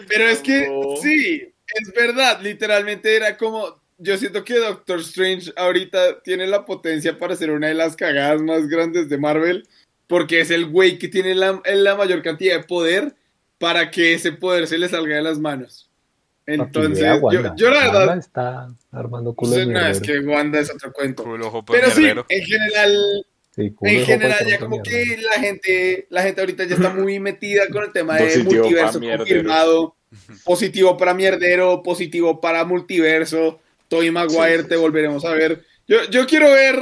Pero 0.07 0.27
es 0.29 0.39
que, 0.39 0.67
No. 0.67 0.95
sí, 1.01 1.41
es 1.73 1.93
verdad, 1.93 2.39
literalmente 2.41 3.15
era 3.15 3.37
como, 3.37 3.81
yo 3.97 4.17
siento 4.17 4.43
que 4.43 4.55
Doctor 4.57 4.99
Strange 4.99 5.51
ahorita 5.55 6.21
tiene 6.23 6.45
la 6.47 6.65
potencia 6.65 7.17
para 7.17 7.35
ser 7.37 7.51
una 7.51 7.67
de 7.67 7.73
las 7.73 7.95
cagadas 7.95 8.41
más 8.41 8.67
grandes 8.67 9.07
de 9.09 9.17
Marvel, 9.17 9.67
porque 10.07 10.39
es 10.41 10.51
el 10.51 10.65
güey 10.65 10.97
que 10.97 11.07
tiene 11.07 11.35
la, 11.35 11.61
la 11.65 11.95
mayor 11.95 12.21
cantidad 12.21 12.57
de 12.57 12.63
poder 12.63 13.13
para 13.57 13.89
que 13.91 14.13
ese 14.13 14.31
poder 14.31 14.67
se 14.67 14.77
le 14.77 14.89
salga 14.89 15.15
de 15.15 15.21
las 15.21 15.39
manos. 15.39 15.89
Entonces, 16.47 17.03
yo, 17.03 17.15
Wanda. 17.17 17.53
yo 17.57 17.69
la 17.71 17.79
Wanda 17.79 17.99
verdad, 17.99 18.17
está 18.19 18.67
armando 18.91 19.33
culo 19.33 19.65
no, 19.65 19.87
es 19.87 19.99
que 19.99 20.19
Wanda 20.19 20.59
es 20.59 20.69
otro 20.71 20.91
cuento. 20.93 21.23
Culo, 21.23 21.47
ojo, 21.47 21.65
por 21.65 21.75
Pero 21.79 21.91
sí, 21.91 22.05
en 22.05 22.43
general, 22.45 23.25
Sí, 23.55 23.71
culo 23.71 23.89
en 23.91 24.05
general 24.05 24.45
ya 24.45 24.59
como 24.59 24.81
mierda. 24.81 24.89
que 24.91 25.17
la 25.21 25.39
gente, 25.39 26.07
la 26.09 26.21
gente 26.23 26.41
ahorita 26.41 26.65
ya 26.65 26.75
está 26.75 26.89
muy 26.93 27.19
metida 27.19 27.67
con 27.71 27.83
el 27.85 27.91
tema 27.91 28.17
de 28.17 28.25
Positivo 28.25 28.61
multiverso 28.63 28.99
confirmado, 28.99 29.95
positivo 30.43 30.97
para 30.97 31.13
mierdero, 31.13 31.81
positivo 31.81 32.39
para 32.41 32.63
multiverso, 32.65 33.59
Tobey 33.87 34.11
Maguire 34.11 34.63
Sí. 34.63 34.69
te 34.69 34.75
volveremos 34.75 35.25
a 35.25 35.31
ver. 35.33 35.63
Yo, 35.87 36.03
yo 36.11 36.27
quiero 36.27 36.51
ver 36.51 36.79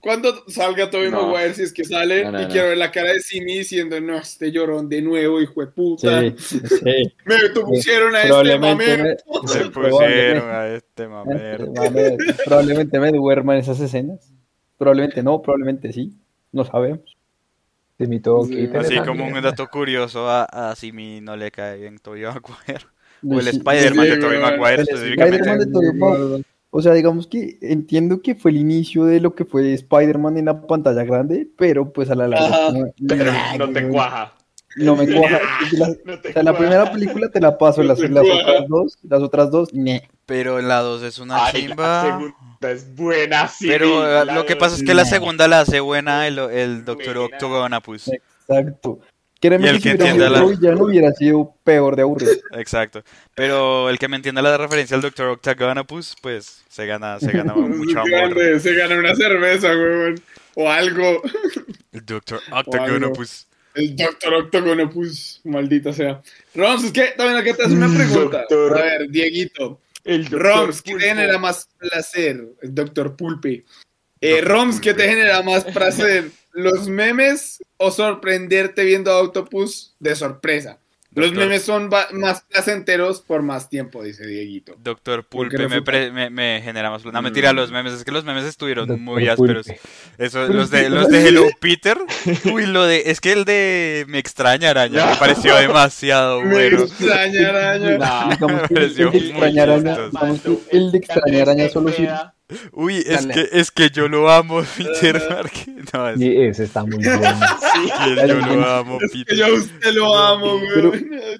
cuando 0.00 0.44
salga 0.48 0.90
Tobey 0.90 1.10
No. 1.10 1.28
Maguire 1.28 1.54
si 1.54 1.62
es 1.62 1.72
que 1.72 1.84
sale 1.84 2.24
No, 2.24 2.32
no, 2.32 2.40
y 2.40 2.44
no. 2.44 2.48
quiero 2.50 2.68
ver 2.68 2.78
la 2.78 2.90
cara 2.90 3.12
de 3.12 3.20
Simi 3.20 3.58
diciendo 3.58 4.00
no, 4.00 4.16
este 4.18 4.50
llorón 4.50 4.88
de 4.88 5.02
nuevo, 5.02 5.40
hijo 5.40 5.60
de 5.60 5.66
puta. 5.68 6.20
Sí, 6.20 6.34
sí. 6.38 6.60
Me 7.26 7.36
pusieron 7.54 8.14
a 8.14 8.22
este 8.22 8.28
Probablemente 8.28 8.58
mamer. 8.58 9.16
me, 9.42 9.48
Se 9.48 9.64
pusieron 9.70 10.50
a 10.50 10.66
este 10.68 11.08
mamer. 11.08 11.68
Mamer, 11.70 12.16
probablemente 12.44 12.98
me 13.00 13.10
duerma 13.12 13.54
en 13.54 13.60
esas 13.60 13.80
escenas. 13.80 14.32
Probablemente 14.78 15.22
no, 15.22 15.40
probablemente 15.42 15.92
sí. 15.92 16.12
No 16.52 16.64
sabemos. 16.64 17.16
Todo, 18.22 18.46
Sí. 18.46 18.68
Así 18.74 18.98
como 19.00 19.26
un 19.26 19.42
dato 19.42 19.68
curioso, 19.68 20.26
a, 20.28 20.44
a 20.44 20.74
Simi 20.74 21.20
no 21.20 21.36
le 21.36 21.50
cae 21.50 21.76
bien 21.78 21.98
Tobey 21.98 22.22
Maguire. 22.22 22.86
O 23.28 23.38
el 23.38 23.48
Spider-Man 23.48 24.06
sí, 24.06 24.10
de 24.12 24.16
Tobey 24.16 24.38
weón. 24.38 24.58
Maguire 24.58 24.82
específicamente. 24.82 25.44
O 26.72 26.80
sea, 26.82 26.92
digamos 26.94 27.26
que 27.26 27.58
entiendo 27.62 28.22
que 28.22 28.36
fue 28.36 28.52
el 28.52 28.58
inicio 28.58 29.04
de 29.04 29.20
lo 29.20 29.34
que 29.34 29.44
fue 29.44 29.72
Spider-Man 29.74 30.38
en 30.38 30.44
la 30.46 30.62
pantalla 30.66 31.02
grande, 31.04 31.48
pero 31.58 31.92
pues 31.92 32.10
a 32.10 32.14
la 32.14 32.28
larga. 32.28 32.70
No- 32.72 32.86
Pero 33.08 33.32
no 33.58 33.70
te 33.72 33.88
cuaja. 33.88 34.34
No 34.76 34.94
me 34.94 35.12
cuaja. 35.12 35.40
La- 35.72 35.88
No 36.04 36.20
te 36.20 36.28
o 36.28 36.32
sea, 36.32 36.42
la 36.44 36.56
primera 36.56 36.92
película 36.92 37.28
te 37.28 37.40
la 37.40 37.58
paso, 37.58 37.82
las, 37.82 37.98
No 37.98 38.22
las 38.22 38.24
otras 38.40 38.68
dos, 38.68 38.98
las 39.02 39.20
otras 39.20 39.50
dos, 39.50 39.74
ñe. 39.74 40.08
Pero 40.26 40.60
la 40.62 40.78
2 40.80 41.02
es 41.02 41.18
una 41.18 41.44
Ay, 41.46 41.52
la 41.52 41.68
chimba. 41.70 42.02
segunda 42.02 42.70
es 42.70 42.94
buena, 42.94 43.48
sí. 43.48 43.66
Pero 43.66 44.24
la 44.24 44.32
lo 44.32 44.46
que 44.46 44.54
dos- 44.54 44.60
pasa 44.60 44.76
es 44.76 44.84
que 44.84 44.94
la 44.94 45.04
segunda 45.04 45.48
la 45.48 45.58
hace 45.60 45.80
buena 45.80 46.28
el, 46.28 46.38
el 46.38 46.84
Doctor. 46.84 47.18
Octogonapus. 47.18 48.12
Exacto. 48.48 49.00
Créeme 49.40 49.66
Y 49.66 49.68
el 49.70 49.76
que 49.76 49.82
que 49.82 49.88
hubiera 49.94 50.10
entienda 50.10 50.28
sido 50.36 50.46
la- 50.50 50.56
villano 50.56 50.84
hubiera 50.84 51.12
sido 51.12 51.54
peor 51.64 51.96
de 51.96 52.02
aburrido. 52.02 52.32
Exacto. 52.52 53.02
Pero 53.34 53.88
el 53.88 53.98
que 53.98 54.06
me 54.08 54.16
entienda 54.16 54.42
la 54.42 54.56
referencia 54.58 54.94
al 54.96 55.00
Doctor 55.02 55.28
Octagonapus, 55.28 56.14
pues 56.20 56.62
se 56.68 56.84
gana, 56.86 57.18
se 57.18 57.32
gana 57.32 57.54
mucho 57.54 58.00
amor. 58.00 58.10
Grande, 58.34 58.60
se 58.60 58.74
gana 58.74 58.98
una 58.98 59.14
cerveza, 59.14 59.68
weón. 59.68 60.20
O 60.56 60.68
algo. 60.70 61.22
El 61.92 62.04
Doctor 62.04 62.40
Octagonapus. 62.52 63.46
El 63.74 63.96
Doctor 63.96 64.34
Octogonopus, 64.34 65.40
maldita 65.44 65.92
sea. 65.92 66.20
Roms, 66.54 66.84
es 66.84 66.92
que 66.92 67.04
también 67.16 67.38
acá 67.38 67.54
te 67.54 67.62
hace 67.62 67.72
una 67.74 67.88
pregunta. 67.88 68.38
Doctor. 68.40 68.78
A 68.78 68.82
ver, 68.82 69.08
Dieguito. 69.08 69.80
El 70.04 70.26
Roms, 70.26 70.82
¿qué 70.82 70.94
te 70.96 71.00
genera 71.00 71.38
más 71.38 71.68
placer? 71.78 72.44
El 72.62 72.74
Doctor 72.74 73.16
Pulpe. 73.16 73.64
Eh, 74.20 74.40
Roms, 74.42 74.80
¿qué 74.80 74.92
te 74.92 75.08
genera 75.08 75.40
más 75.42 75.64
placer? 75.64 76.30
¿Los 76.52 76.88
memes 76.88 77.62
o 77.76 77.90
sorprenderte 77.90 78.84
viendo 78.84 79.10
a 79.10 79.18
Octopus 79.20 79.94
de 80.00 80.16
sorpresa? 80.16 80.78
Los 81.12 81.32
memes 81.32 81.64
son 81.64 81.90
más 82.12 82.42
placenteros 82.42 83.20
por 83.20 83.42
más 83.42 83.68
tiempo, 83.68 84.00
dice 84.04 84.24
Dieguito. 84.24 84.76
Doctor 84.78 85.24
Pulpe 85.26 85.66
me, 85.66 85.82
pre- 85.82 86.12
me, 86.12 86.30
me 86.30 86.60
genera 86.62 86.88
más... 86.88 87.04
No, 87.04 87.20
mentira, 87.20 87.52
los 87.52 87.72
memes. 87.72 87.94
Es 87.94 88.04
que 88.04 88.12
los 88.12 88.24
memes 88.24 88.44
estuvieron 88.44 88.86
Doctor 88.86 89.02
muy 89.02 89.26
ásperos. 89.26 89.66
Pulpe. 89.66 89.80
Eso, 90.18 90.44
Pero 90.46 90.52
los 90.52 90.70
de, 90.70 90.88
los 90.88 91.08
de 91.08 91.26
Hello 91.26 91.46
Peter. 91.60 91.98
Uy, 92.52 92.66
lo 92.66 92.84
de... 92.84 93.02
Es 93.06 93.20
que 93.20 93.32
el 93.32 93.44
de 93.44 94.04
Me 94.06 94.18
extraña 94.20 94.70
araña 94.70 95.04
me 95.06 95.16
pareció 95.16 95.56
demasiado 95.56 96.42
Me 96.42 96.52
bueno. 96.52 96.82
extraña, 96.84 97.48
araña. 97.48 98.38
Que 98.38 98.46
me 98.46 98.52
el 98.62 98.68
pareció 98.68 99.10
de 99.10 99.18
muy 99.18 99.28
extrañar 99.30 99.70
araña, 99.70 99.96
el 100.70 100.92
de 100.92 100.98
extrañar 100.98 101.42
araña 101.42 101.68
solo 101.70 101.90
sirve. 101.90 102.14
Uy, 102.72 102.96
es 102.98 103.26
Dale. 103.26 103.34
que, 103.34 103.48
es 103.60 103.70
que 103.70 103.90
yo 103.90 104.08
lo 104.08 104.30
amo, 104.30 104.62
Peter 104.76 105.20
Parker. 105.28 105.74
No, 105.92 106.08
es 106.10 106.20
Y 106.20 106.36
ese 106.42 106.64
está 106.64 106.84
muy 106.84 106.96
bueno. 107.04 107.20
que 108.16 108.28
yo 108.28 108.34
lo 108.56 108.64
amo, 108.66 108.98
Es 109.00 109.12
que 109.12 109.18
Peter. 109.24 109.36
yo 109.36 109.46
a 109.46 109.52
usted 109.58 109.92
lo 109.92 110.16
amo, 110.16 110.58
güey. 110.58 110.68
Pero, 110.74 110.92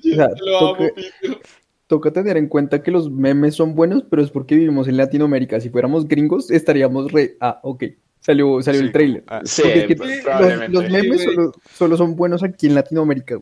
Yo 0.02 0.12
o 0.12 0.14
sea, 0.16 0.28
lo 0.44 0.58
amo, 0.58 0.68
toque- 0.76 0.92
Peter. 0.94 1.38
Toca 1.86 2.12
tener 2.12 2.36
en 2.36 2.46
cuenta 2.46 2.82
que 2.84 2.92
los 2.92 3.10
memes 3.10 3.56
son 3.56 3.74
buenos, 3.74 4.04
pero 4.08 4.22
es 4.22 4.30
porque 4.30 4.54
vivimos 4.54 4.86
en 4.86 4.96
Latinoamérica. 4.96 5.60
Si 5.60 5.70
fuéramos 5.70 6.06
gringos, 6.06 6.50
estaríamos 6.52 7.10
re. 7.10 7.36
Ah, 7.40 7.58
ok. 7.64 7.82
Salió, 8.20 8.62
salió 8.62 8.80
Sí. 8.80 8.86
el 8.86 8.92
trailer. 8.92 9.24
Ah, 9.26 9.40
Sí, 9.44 9.62
es 9.64 9.86
que 9.86 9.96
pues, 9.96 10.22
los, 10.68 10.84
memes 10.88 11.02
Sí, 11.02 11.08
güey. 11.08 11.18
solo, 11.36 11.52
solo 11.76 11.96
son 11.96 12.14
buenos 12.14 12.44
aquí 12.44 12.68
en 12.68 12.76
Latinoamérica. 12.76 13.38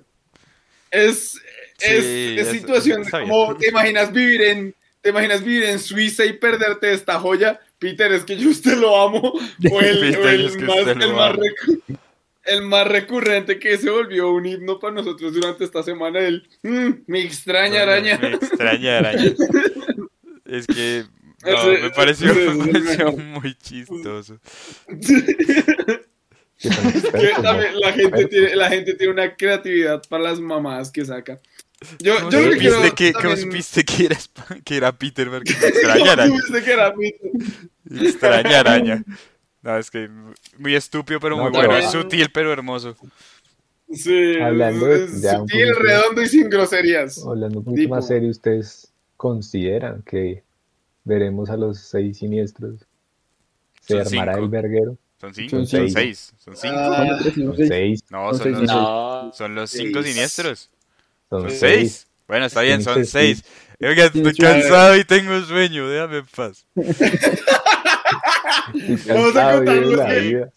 Es, 0.91 1.35
es, 1.81 2.05
Sí, 2.05 2.37
es 2.39 2.47
es- 2.47 2.53
situación 2.53 3.03
bien. 3.03 3.29
como 3.29 3.55
te 3.57 3.69
imaginas 3.69 4.13
vivir 4.13 4.41
en 4.41 4.75
te 5.01 5.11
imaginas 5.11 5.43
vivir 5.45 5.65
en 5.65 5.79
Suiza 5.79 6.25
y 6.25 6.35
perderte 6.35 6.93
esta 6.93 7.19
joya. 7.21 7.61
Peter, 7.79 8.11
es 8.13 8.25
que 8.25 8.37
yo 8.37 8.51
usted 8.51 8.77
lo 8.77 9.01
amo. 9.01 9.33
O 9.73 9.81
el, 9.81 10.01
Peter, 10.01 10.21
o 10.21 10.29
el 10.29 10.45
es 10.47 10.57
que 10.57 10.65
más, 10.65 10.77
el, 10.79 10.97
más 10.97 11.31
ama. 11.33 11.33
recu- 11.37 11.99
el 12.45 12.63
más 12.63 12.87
recurrente 12.89 13.59
que 13.59 13.77
se 13.79 13.91
volvió 13.91 14.31
un 14.33 14.47
himno 14.47 14.79
para 14.79 14.95
nosotros 14.95 15.35
durante 15.35 15.65
esta 15.65 15.83
semana. 15.83 16.19
El 16.21 16.49
"Mm, 16.63 16.91
me 17.07 17.21
extraña 17.23 17.83
araña. 17.83 18.19
Me 18.21 18.33
extraña 18.35 18.99
araña. 18.99 19.33
Es 20.47 20.67
que 20.67 21.05
no, 21.45 21.73
Ese- 21.73 21.83
me 21.83 21.91
pareció, 21.91 22.33
ese 22.33 23.05
me 23.07 23.13
muy 23.13 23.55
chistoso. 23.57 24.41
La, 27.83 27.93
gente 27.93 28.25
tiene, 28.27 28.57
la 28.57 28.69
gente 28.69 28.95
tiene 28.95 29.13
una 29.13 29.37
creatividad 29.37 30.03
para 30.09 30.25
las 30.25 30.41
mamadas 30.41 30.91
que 30.91 31.05
saca. 31.05 31.39
Yo, 32.01 32.17
¿Cómo 32.17 32.31
yo 32.31 32.41
lo 32.43 32.51
que 32.53 32.59
quiero 32.59 32.95
que, 32.95 33.13
cómo 33.13 33.29
también- 33.29 33.51
supiste 33.63 33.85
que 33.85 34.07
era, 34.07 34.17
Sp- 34.19 34.63
que 34.65 34.77
era 34.77 34.93
Peter 34.99 35.31
Parker? 35.31 35.57
Me 35.63 35.69
extraña 35.69 35.99
¿Cómo 35.99 36.11
araña. 36.11 36.37
supiste 36.37 36.65
que 36.65 36.73
era 36.73 36.95
Peter? 36.95 37.31
Extraña 38.07 38.61
araña. 38.61 39.05
No, 39.63 39.77
es 39.77 39.91
que 39.91 40.09
muy 40.59 40.75
estúpido, 40.75 41.21
pero 41.21 41.37
No, 41.37 41.45
muy 41.45 41.53
pero- 41.53 41.69
bueno. 41.69 41.85
Es 41.85 41.91
sutil, 41.93 42.31
pero 42.33 42.53
hermoso. 42.53 42.97
Sí, 43.91 44.37
Hablando 44.41 44.87
de- 44.87 45.05
es 45.05 45.23
ya 45.23 45.41
un 45.41 45.49
sutil, 45.49 45.75
redondo 45.77 46.23
y 46.23 46.29
sin 46.29 46.51
groserías. 46.51 47.25
Hablando 47.25 47.59
un 47.61 47.65
poquito 47.65 47.83
Tipo- 47.83 47.95
más 47.95 48.07
serio, 48.07 48.31
¿ustedes 48.31 48.93
consideran 49.17 50.03
que 50.03 50.43
veremos 51.05 51.49
a 51.49 51.57
los 51.57 51.79
seis 51.79 52.19
siniestros? 52.19 52.81
¿Se 53.81 53.95
Son 53.95 54.07
armará 54.07 54.33
cinco. 54.35 54.45
el 54.45 54.51
verguero? 54.51 54.99
Son 55.21 55.33
cinco, 55.35 55.51
Son 55.51 55.67
son 55.67 55.81
seis. 55.91 55.93
seis. 55.95 56.35
Son 56.39 56.57
cinco. 56.57 56.75
Ah, 56.77 57.19
Son 57.23 57.47
no 57.47 57.55
seis. 57.57 58.05
No, 58.11 58.35
son 58.35 58.53
los. 58.53 58.63
No, 58.63 59.33
son 59.33 59.67
cinco 59.69 60.03
Seis. 60.03 60.15
siniestros. 60.15 60.71
Son 61.31 61.51
Sí. 61.51 61.57
seis. 61.57 62.07
Bueno, 62.27 62.47
está 62.47 62.61
bien, 62.63 62.83
son 62.83 63.05
seis. 63.07 63.45
Oiga, 63.81 64.07
estoy 64.07 64.35
cansado 64.35 64.97
y 64.97 65.05
tengo 65.05 65.41
sueño, 65.43 65.89
déjame 65.89 66.19
en 66.19 66.27
paz. 66.27 66.67
Vamos 69.07 69.37
a 69.37 69.53
contar 69.57 69.77
los 69.77 70.01
que- 70.07 70.21
vida. 70.21 70.51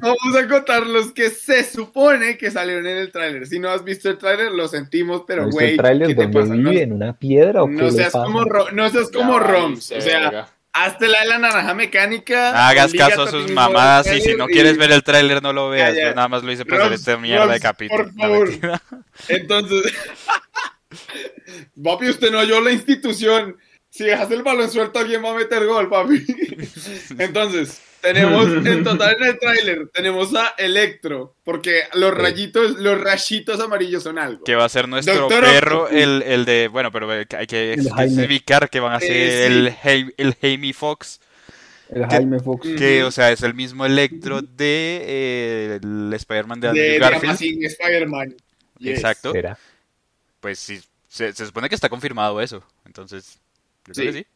Vamos 0.00 0.36
a 0.36 0.48
contar 0.48 0.86
los 0.86 1.12
que 1.12 1.30
se 1.30 1.62
supone 1.64 2.36
que 2.36 2.50
salieron 2.50 2.86
en 2.86 2.96
el 2.96 3.12
tráiler. 3.12 3.46
Si 3.46 3.60
no 3.60 3.68
has 3.70 3.84
visto 3.84 4.10
el 4.10 4.18
tráiler, 4.18 4.50
lo 4.50 4.66
sentimos, 4.66 5.22
pero 5.26 5.44
¿No 5.44 5.50
güey, 5.50 5.72
el 5.72 5.76
tráiler 5.76 6.08
¿qué 6.08 6.14
te 6.16 6.28
pasa? 6.28 6.52
vive? 6.54 6.82
¿En 6.82 6.92
una 6.92 7.12
piedra 7.16 7.62
o 7.62 7.66
qué 7.66 7.72
No, 7.74 7.78
no 7.82 7.84
le 7.86 7.92
seas 7.92 8.12
pasa? 8.12 8.24
como, 8.24 8.44
no 8.72 8.88
seas 8.90 9.10
como 9.12 9.38
ya 9.38 9.46
Roms. 9.46 9.92
O 9.92 10.00
sea. 10.00 10.48
Hazte 10.72 11.08
la 11.08 11.20
de 11.20 11.26
la 11.26 11.38
naranja 11.38 11.74
mecánica. 11.74 12.68
Hagas 12.68 12.92
caso 12.92 13.22
a 13.22 13.30
sus 13.30 13.50
mamadas 13.50 14.06
y 14.12 14.20
si 14.20 14.34
no 14.34 14.46
quieres 14.46 14.76
ver 14.76 14.92
el 14.92 15.02
tráiler 15.02 15.42
no 15.42 15.52
lo 15.52 15.68
veas. 15.68 15.94
Yo 15.94 16.14
nada 16.14 16.28
más 16.28 16.42
lo 16.42 16.52
hice 16.52 16.64
para 16.64 16.84
hacer 16.84 16.94
esta 16.94 17.16
mierda 17.16 17.52
de 17.52 17.60
capítulo. 17.60 18.04
por 18.04 18.14
favor. 18.14 18.50
Entonces, 19.28 19.92
papi, 21.82 22.08
usted 22.08 22.30
no 22.30 22.38
halló 22.38 22.60
la 22.60 22.72
institución. 22.72 23.56
Si 23.90 24.04
dejas 24.04 24.30
el 24.30 24.42
balón 24.42 24.70
suelto, 24.70 24.98
alguien 24.98 25.22
va 25.22 25.32
a 25.32 25.34
meter 25.34 25.66
gol, 25.66 25.88
papi. 25.88 26.24
Entonces, 27.18 27.82
tenemos 28.02 28.46
en 28.66 28.84
total 28.84 29.16
en 29.18 29.22
el 29.28 29.38
tráiler, 29.38 29.88
tenemos 29.88 30.34
a 30.34 30.54
Electro, 30.58 31.34
porque 31.44 31.84
los 31.94 32.12
rayitos, 32.12 32.78
los 32.78 33.00
rayitos 33.00 33.58
amarillos 33.60 34.02
son 34.02 34.18
algo. 34.18 34.44
Que 34.44 34.54
va 34.56 34.64
a 34.66 34.68
ser 34.68 34.88
nuestro 34.88 35.14
Doctor 35.14 35.44
perro, 35.44 35.88
el, 35.88 36.22
el 36.22 36.44
de. 36.44 36.68
Bueno, 36.68 36.92
pero 36.92 37.10
hay 37.10 37.46
que 37.46 37.72
especificar 37.74 38.68
que 38.68 38.80
van 38.80 38.92
a 38.94 39.00
ser 39.00 39.10
Eh, 39.12 39.48
sí. 39.82 39.88
el, 39.88 40.14
el 40.18 40.34
Jamie 40.40 40.72
Fox. 40.74 41.20
El 41.88 42.06
Jaime 42.06 42.40
Fox. 42.40 42.66
Que, 42.76 43.04
o 43.04 43.10
sea, 43.10 43.32
es 43.32 43.42
el 43.42 43.52
mismo 43.54 43.84
Electro 43.84 44.40
de 44.42 45.02
eh, 45.04 45.78
el 45.82 46.10
Spider-Man 46.14 46.58
de 46.60 46.66
de, 46.68 46.70
Andrew 46.70 46.92
de 46.92 46.98
Garfield. 46.98 47.24
Amazing 47.24 47.64
Spider-Man. 47.64 48.36
Yes. 48.78 48.94
Exacto. 48.96 49.32
Pues 50.40 50.58
sí, 50.58 50.80
se, 51.08 51.32
se 51.34 51.46
supone 51.46 51.68
que 51.68 51.74
está 51.74 51.88
confirmado 51.88 52.40
eso. 52.40 52.64
Entonces, 52.86 53.38
yo 53.86 53.92
creo 53.92 53.94
Sí. 53.94 54.12
que 54.12 54.18
sí. 54.24 54.26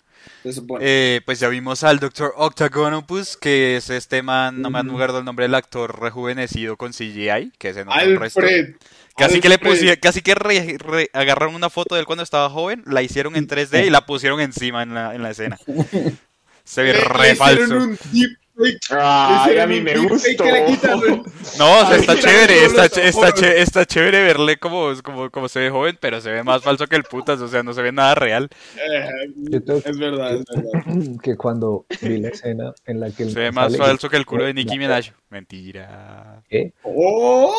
Eh, 0.81 1.21
pues 1.25 1.41
ya 1.41 1.49
vimos 1.49 1.83
al 1.85 1.99
Dr. 1.99 2.33
Octagonopus, 2.37 3.37
que 3.37 3.77
es 3.77 3.91
este 3.91 4.23
man, 4.23 4.61
no 4.63 4.71
me 4.71 4.79
han 4.79 4.89
el 4.89 5.25
nombre 5.25 5.45
del 5.45 5.55
actor 5.55 6.01
rejuvenecido 6.01 6.77
con 6.77 6.93
CGI, 6.93 7.53
que 7.59 7.75
se 7.75 7.85
nota 7.85 8.01
el 8.03 8.19
resto. 8.19 8.41
Alfred. 8.41 8.75
Casi 9.17 9.41
que 9.41 9.49
le 9.49 9.59
pusieron, 9.59 9.97
casi 10.01 10.21
que 10.21 10.35
re- 10.35 10.77
re- 10.79 11.11
agarraron 11.15 11.55
una 11.55 11.71
foto 11.71 11.95
de 11.95 12.03
él 12.03 12.07
cuando 12.07 12.23
estaba 12.23 12.51
joven, 12.51 12.83
la 12.87 13.03
hicieron 13.03 13.35
en 13.37 13.49
3D 13.49 13.87
y 13.87 13.91
la 13.91 14.05
pusieron 14.05 14.41
encima 14.41 14.83
en 14.83 14.93
la, 14.95 15.15
en 15.15 15.23
la 15.23 15.31
escena. 15.31 15.59
Se 16.65 16.83
ve 16.83 16.93
le 16.93 17.01
re 17.01 17.33
hicieron 17.33 17.59
falso. 17.59 17.75
un 17.77 17.91
deepfake. 18.13 18.46
Ay, 18.91 19.59
a 19.59 19.67
mí 19.67 19.81
me 19.81 19.97
gustó. 19.99 20.45
No, 21.59 21.81
o 21.81 21.87
sea, 21.87 21.91
Ay, 21.91 22.01
está 22.01 22.17
chévere, 22.17 23.61
está, 23.61 23.87
chévere 23.87 24.23
verle 24.23 24.57
como, 24.59 24.91
como, 25.03 25.31
como 25.31 25.49
se 25.49 25.61
ve 25.61 25.71
joven, 25.71 25.99
pero 26.01 26.21
se 26.21 26.31
ve 26.31 26.43
más 26.43 26.63
falso 26.63 26.87
que 26.87 26.97
el 26.97 27.05
putas, 27.05 27.41
o 27.41 27.49
sea, 27.49 27.63
no 27.63 27.73
se 27.73 27.83
ve 27.83 27.93
nada 27.93 28.15
real. 28.15 28.49
Eh, 28.77 29.11
es 29.53 29.99
verdad, 29.99 30.35
es 30.35 30.45
verdad. 30.45 30.83
que 31.23 31.37
cuando 31.37 31.87
vi 32.01 32.19
la 32.19 32.29
escena 32.29 32.73
en 32.87 33.01
la 33.01 33.11
que 33.11 33.29
Se 33.31 33.39
ve 33.39 33.53
más 33.53 33.77
falso 33.77 34.09
que 34.09 34.17
el 34.17 34.27
culo 34.27 34.45
de 34.45 34.55
Nicki 34.55 34.79
Minaj. 34.79 35.13
Mentira. 35.31 36.43
¿Qué? 36.49 36.73
¡Oh! 36.83 37.55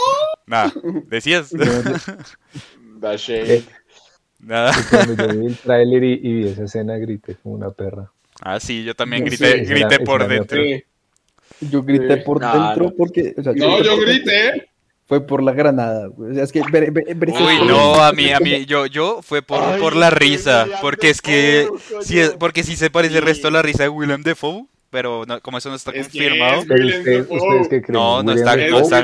Nada, 0.45 0.73
decías. 1.07 1.51
Da 2.99 3.15
shade. 3.15 3.55
Eh, 3.55 3.63
Nada. 4.39 4.71
Cuando 4.89 5.15
yo 5.15 5.39
vi 5.39 5.45
el 5.47 5.57
tráiler 5.57 6.03
y, 6.03 6.13
y 6.13 6.33
vi 6.33 6.47
esa 6.47 6.63
escena 6.63 6.97
grité 6.97 7.35
como 7.35 7.55
una 7.55 7.71
perra. 7.71 8.11
Ah, 8.41 8.59
sí, 8.59 8.83
yo 8.83 8.93
también 8.95 9.25
grité, 9.25 9.59
grité 9.65 9.99
por 9.99 10.27
dentro. 10.27 10.61
Sí. 10.61 10.83
Yo 11.71 11.81
grité 11.83 12.17
Sí. 12.17 12.21
por 12.25 12.39
No, 12.41 12.53
dentro 12.65 12.83
no. 12.85 12.91
porque. 12.95 13.33
o 13.37 13.43
sea, 13.43 13.53
No, 13.53 13.81
yo 13.83 13.97
grité. 13.97 14.69
Fue 15.07 15.25
por 15.25 15.41
la 15.41 15.53
granada. 15.53 16.07
güey. 16.07 16.31
O 16.31 16.33
sea, 16.35 16.43
es 16.43 16.51
que. 16.51 16.61
ver- 16.69 16.91
ver- 16.91 17.15
ver- 17.15 17.29
Uy, 17.29 17.65
no, 17.65 17.95
a 18.03 18.11
mí, 18.11 18.29
a 18.31 18.39
mí, 18.41 18.65
yo, 18.65 18.85
yo 18.87 19.21
fue 19.23 19.41
por, 19.41 19.63
Ay, 19.63 19.79
por 19.79 19.95
la 19.95 20.09
risa, 20.09 20.67
porque 20.81 21.09
es 21.09 21.21
que, 21.21 21.67
sí, 22.01 22.19
es- 22.19 22.31
porque 22.31 22.63
sí 22.63 22.75
se 22.75 22.89
parece 22.89 23.17
el 23.19 23.23
resto 23.23 23.47
a 23.47 23.51
la 23.51 23.61
risa 23.61 23.83
de 23.83 23.89
Willem 23.89 24.21
Dafoe, 24.21 24.65
pero 24.89 25.23
no, 25.25 25.39
como 25.39 25.59
eso 25.59 25.69
no 25.69 25.75
está 25.75 25.91
Es 25.91 26.09
que 26.09 26.19
confirmado, 26.19 26.59
es- 26.61 26.67
Pero 26.67 26.83
Willem 26.83 26.99
ustedes, 26.99 27.29
Dafoe. 27.29 27.37
¿ustedes 27.37 27.67
qué 27.69 27.81
creen? 27.81 27.93
No, 27.93 28.21
no 28.23 28.31
¿William 28.33 28.37
está- 28.49 28.69
no 28.69 28.79
está- 28.81 29.03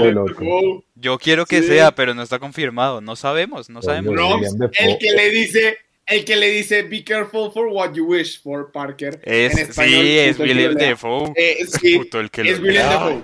yo 0.96 1.18
quiero 1.20 1.46
que 1.46 1.62
Sí. 1.62 1.68
sea, 1.70 1.96
pero 1.96 2.14
no 2.14 2.22
está 2.22 2.38
confirmado, 2.38 3.00
no 3.00 3.16
sabemos, 3.16 3.70
no 3.70 3.80
Obvio. 3.80 3.90
sabemos. 3.90 4.14
William 4.14 4.72
el 4.78 4.98
que 4.98 5.12
le 5.14 5.30
dice, 5.30 5.78
el 6.06 6.26
que 6.26 6.36
le 6.36 6.50
dice, 6.52 6.84
be 6.84 7.04
careful 7.04 7.52
for 7.52 7.68
what 7.68 7.94
you 7.94 8.06
wish 8.06 8.42
for, 8.42 8.72
Parker. 8.72 9.20
Es, 9.24 9.54
en 9.54 9.60
español, 9.70 10.04
sí, 10.04 10.18
es 10.20 10.38
lea. 10.40 10.90
Dafoe, 10.90 11.34
Eh, 11.36 11.66
sí, 11.66 11.98
puto 12.00 12.20
el 12.20 12.30
que 12.30 12.42
es 12.42 12.60
lo 12.60 12.64
Willem 12.66 12.74
lea. 12.74 12.90
Dafoe. 12.90 13.24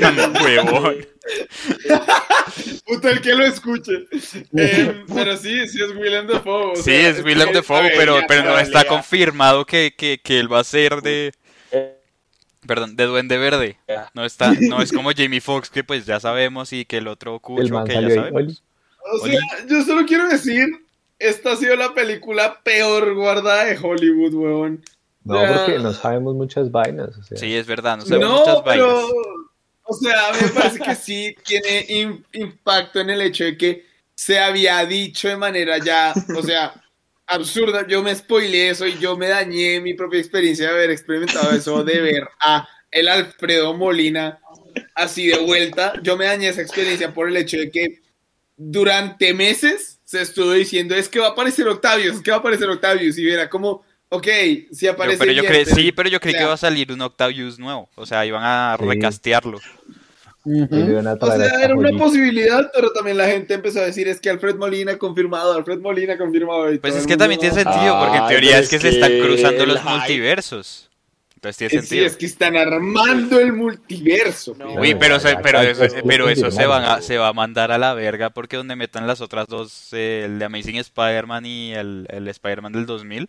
Tan 0.00 0.36
huevón. 0.42 1.06
Puto 2.86 3.08
el 3.08 3.20
que 3.20 3.34
lo 3.34 3.44
escuche. 3.44 4.06
Eh, 4.56 5.04
pero 5.14 5.36
sí, 5.36 5.68
sí 5.68 5.82
es 5.82 5.90
Willem 5.94 6.26
Dafoe. 6.26 6.72
o 6.72 6.76
Sí, 6.76 6.82
sea, 6.82 7.08
es 7.10 7.18
a 7.18 7.22
ver, 7.80 7.92
pero, 7.96 8.20
pero 8.26 8.44
no 8.44 8.58
está 8.58 8.84
confirmado 8.84 9.64
que, 9.66 9.94
que, 9.96 10.20
que 10.22 10.38
él 10.38 10.52
va 10.52 10.60
a 10.60 10.64
ser 10.64 11.00
de, 11.02 11.32
perdón, 12.66 12.96
de 12.96 13.04
Duende 13.04 13.38
Verde. 13.38 13.78
No 14.14 14.24
está, 14.24 14.52
no 14.52 14.82
es 14.82 14.92
como 14.92 15.10
Jamie 15.16 15.40
Foxx, 15.40 15.70
que 15.70 15.84
pues 15.84 16.06
ya 16.06 16.20
sabemos, 16.20 16.72
y 16.72 16.84
que 16.84 16.98
el 16.98 17.08
otro 17.08 17.38
cucho, 17.40 17.84
que 17.84 17.92
ya 17.94 17.98
ahí. 18.00 18.10
sabemos. 18.14 18.62
O 19.12 19.26
sea, 19.26 19.40
yo 19.68 19.82
solo 19.84 20.04
quiero 20.06 20.28
decir, 20.28 20.66
esta 21.18 21.52
ha 21.52 21.56
sido 21.56 21.76
la 21.76 21.94
película 21.94 22.60
peor 22.62 23.14
guardada 23.14 23.64
de 23.64 23.78
Hollywood, 23.78 24.34
weón. 24.34 24.84
No, 25.24 25.40
porque 25.46 25.78
no 25.78 25.92
sabemos 25.92 26.34
muchas 26.34 26.70
vainas. 26.70 27.16
O 27.18 27.22
sea, 27.22 27.36
Sí, 27.36 27.54
es 27.54 27.66
verdad, 27.66 27.98
no 27.98 28.04
sabemos 28.06 28.28
No, 28.30 28.38
muchas 28.38 28.62
pero, 28.64 28.86
vainas. 28.86 29.10
o 29.82 29.94
sea, 29.94 30.28
a 30.28 30.32
mí 30.32 30.38
me 30.42 30.48
parece 30.48 30.78
que 30.78 30.94
sí 30.94 31.34
tiene 31.44 31.86
im- 31.88 32.24
impacto 32.32 33.00
en 33.00 33.10
el 33.10 33.20
hecho 33.22 33.44
de 33.44 33.56
que 33.58 33.86
se 34.14 34.38
había 34.38 34.84
dicho 34.86 35.28
de 35.28 35.36
manera 35.36 35.78
ya, 35.78 36.14
o 36.36 36.42
sea, 36.42 36.82
absurda. 37.26 37.86
Yo 37.86 38.02
me 38.02 38.14
spoileé 38.14 38.70
eso 38.70 38.86
y 38.86 38.98
yo 38.98 39.16
me 39.16 39.28
dañé 39.28 39.80
mi 39.80 39.94
propia 39.94 40.18
experiencia 40.20 40.66
de 40.68 40.72
haber 40.74 40.90
experimentado 40.90 41.50
eso, 41.52 41.84
de 41.84 42.00
ver 42.00 42.28
a 42.40 42.66
el 42.90 43.06
Alfredo 43.08 43.74
Molina 43.74 44.40
así 44.94 45.26
de 45.26 45.38
vuelta. 45.38 45.92
Yo 46.02 46.16
me 46.16 46.24
dañé 46.24 46.48
esa 46.48 46.62
experiencia 46.62 47.12
por 47.12 47.28
el 47.28 47.36
hecho 47.36 47.58
de 47.58 47.70
que 47.70 48.00
durante 48.56 49.34
meses 49.34 49.97
se 50.08 50.22
estuvo 50.22 50.52
diciendo, 50.52 50.94
es 50.94 51.06
que 51.10 51.18
va 51.20 51.26
a 51.26 51.30
aparecer 51.32 51.68
Octavius, 51.68 52.14
es 52.16 52.22
que 52.22 52.30
va 52.30 52.38
a 52.38 52.40
aparecer 52.40 52.66
Octavius, 52.70 53.18
y 53.18 53.28
era 53.28 53.50
como, 53.50 53.84
ok, 54.08 54.26
si 54.72 54.86
aparece 54.86 55.18
pero 55.18 55.32
yo 55.32 55.42
bien, 55.42 55.52
cre- 55.52 55.64
pero- 55.66 55.76
sí, 55.76 55.92
pero 55.92 56.08
yo 56.08 56.18
creí 56.18 56.34
o 56.34 56.38
que 56.38 56.44
iba 56.44 56.52
a 56.54 56.56
salir 56.56 56.90
un 56.90 57.02
Octavius 57.02 57.58
nuevo. 57.58 57.90
O 57.94 58.06
sea, 58.06 58.24
iban 58.24 58.42
a 58.42 58.74
Sí. 58.80 58.86
recastearlo. 58.86 59.58
O 59.58 61.26
sea, 61.36 61.62
era 61.62 61.74
una 61.74 61.90
posibilidad, 61.98 62.70
pero 62.74 62.90
también 62.92 63.18
la 63.18 63.26
gente 63.26 63.52
empezó 63.52 63.80
a 63.80 63.84
decir, 63.84 64.08
es 64.08 64.18
que 64.18 64.30
Alfred 64.30 64.54
Molina 64.56 64.96
confirmado, 64.96 65.52
Alfred 65.52 65.78
Molina 65.80 66.16
confirmado. 66.16 66.72
y 66.72 66.78
Pues 66.78 66.94
es 66.96 67.06
que 67.06 67.18
también 67.18 67.38
tiene 67.38 67.60
"Ah". 67.60 67.64
sentido, 67.72 67.98
porque 68.00 68.16
en 68.16 68.26
teoría 68.28 68.58
es 68.60 68.70
que 68.70 68.76
es 68.76 68.82
se 68.82 68.88
están 68.88 69.12
cruzando 69.20 69.66
los 69.66 69.78
hype- 69.78 69.90
multiversos. 69.90 70.87
Entonces 71.48 71.68
tiene 71.70 71.84
Eh, 71.84 71.86
Sí, 71.88 71.98
es 72.00 72.16
que 72.16 72.26
están 72.26 72.56
armando 72.56 73.38
el 73.40 73.52
multiverso. 73.52 74.54
No. 74.58 74.68
pero- 74.68 74.80
Uy, 74.80 74.94
pero, 74.94 75.20
se- 75.20 75.36
pero, 75.42 75.60
eso, 75.60 75.82
pero 76.06 76.28
se, 76.34 76.50
ya. 76.50 76.66
van 76.66 76.84
a, 76.84 77.02
se 77.02 77.18
va 77.18 77.28
a 77.28 77.32
mandar 77.32 77.72
a 77.72 77.78
la 77.78 77.94
verga 77.94 78.30
porque 78.30 78.56
donde 78.56 78.76
metan 78.76 79.06
las 79.06 79.20
otras 79.20 79.46
dos, 79.48 79.88
eh, 79.92 80.22
el 80.26 80.38
de 80.38 80.44
Amazing 80.44 80.76
Spider-Man 80.76 81.46
y 81.46 81.72
el, 81.74 82.06
el 82.10 82.28
Spider-Man 82.28 82.72
del 82.72 82.86
2000, 82.86 83.28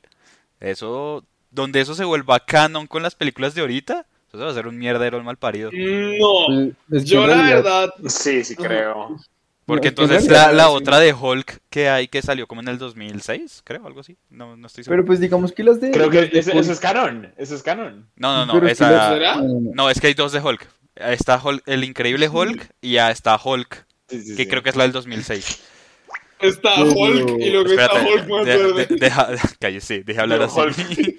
eso, 0.59 1.23
donde 1.51 1.81
eso 1.81 1.95
se 1.95 2.03
vuelva 2.05 2.39
canon 2.45 2.87
con 2.87 3.03
las 3.03 3.15
películas 3.15 3.55
de 3.55 3.61
ahorita, 3.61 4.05
eso 4.27 4.37
se 4.37 4.43
va 4.43 4.47
a 4.47 4.51
hacer 4.51 4.67
un 4.67 4.77
mierdero 4.77 5.17
el 5.17 5.23
mal 5.23 5.37
parido. 5.37 5.71
No, 5.73 6.61
es 6.91 7.03
que 7.03 7.05
yo 7.05 7.25
la 7.25 7.41
verdad, 7.41 7.89
Sí, 8.07 8.43
sí 8.43 8.55
creo. 8.55 9.17
Porque 9.69 9.87
es 9.89 9.93
que 9.93 10.01
en 10.01 10.05
entonces 10.09 10.29
realidad- 10.29 10.51
la, 10.51 10.63
la 10.63 10.69
sí. 10.69 10.75
otra 10.75 10.99
de 10.99 11.13
Hulk 11.13 11.59
que 11.69 11.89
hay 11.89 12.07
que 12.09 12.21
salió 12.21 12.45
como 12.47 12.61
en 12.61 12.67
el 12.67 12.77
2006, 12.77 13.61
creo, 13.63 13.85
algo 13.87 14.01
así. 14.01 14.17
No, 14.29 14.57
no 14.57 14.67
estoy 14.67 14.83
seguro. 14.83 14.97
Pero 15.03 15.07
pues 15.07 15.19
digamos 15.19 15.51
que 15.53 15.63
las 15.63 15.79
de... 15.79 15.91
Creo 15.91 16.09
que 16.09 16.25
de 16.27 16.39
eso, 16.39 16.51
Hulk- 16.51 16.59
eso 16.59 16.71
es 16.73 16.79
canon. 16.79 17.33
Eso 17.37 17.55
es 17.55 17.63
canon. 17.63 18.09
No, 18.17 18.45
no, 18.45 18.59
no, 18.59 18.67
esa... 18.67 19.35
No, 19.73 19.89
es 19.89 19.99
que 20.01 20.07
hay 20.07 20.13
dos 20.13 20.31
de 20.33 20.39
Hulk. 20.41 20.67
Está 20.95 21.39
Hulk- 21.41 21.63
el 21.65 21.83
increíble 21.85 22.27
Hulk 22.27 22.69
y 22.81 22.93
ya 22.93 23.09
está 23.11 23.39
Hulk, 23.41 23.85
Sí, 24.09 24.21
sí, 24.21 24.35
que 24.35 24.43
sí. 24.43 24.49
creo 24.49 24.63
que 24.63 24.69
es 24.71 24.75
la 24.75 24.83
del 24.83 24.91
2006. 24.91 25.61
está 26.41 26.71
Pero- 26.75 26.91
Hulk 26.91 27.39
y 27.39 27.49
luego 27.51 27.69
está 27.69 27.85
Espérate, 27.85 28.13
Hulk 28.13 28.27
más 28.27 28.45
de- 28.45 28.57
verde. 28.57 28.85
de- 28.87 28.95
deja, 28.95 29.29
cállese, 29.59 30.03
deja 30.03 30.21
hablar 30.23 30.39
Pero 30.39 30.69
así. 30.69 31.17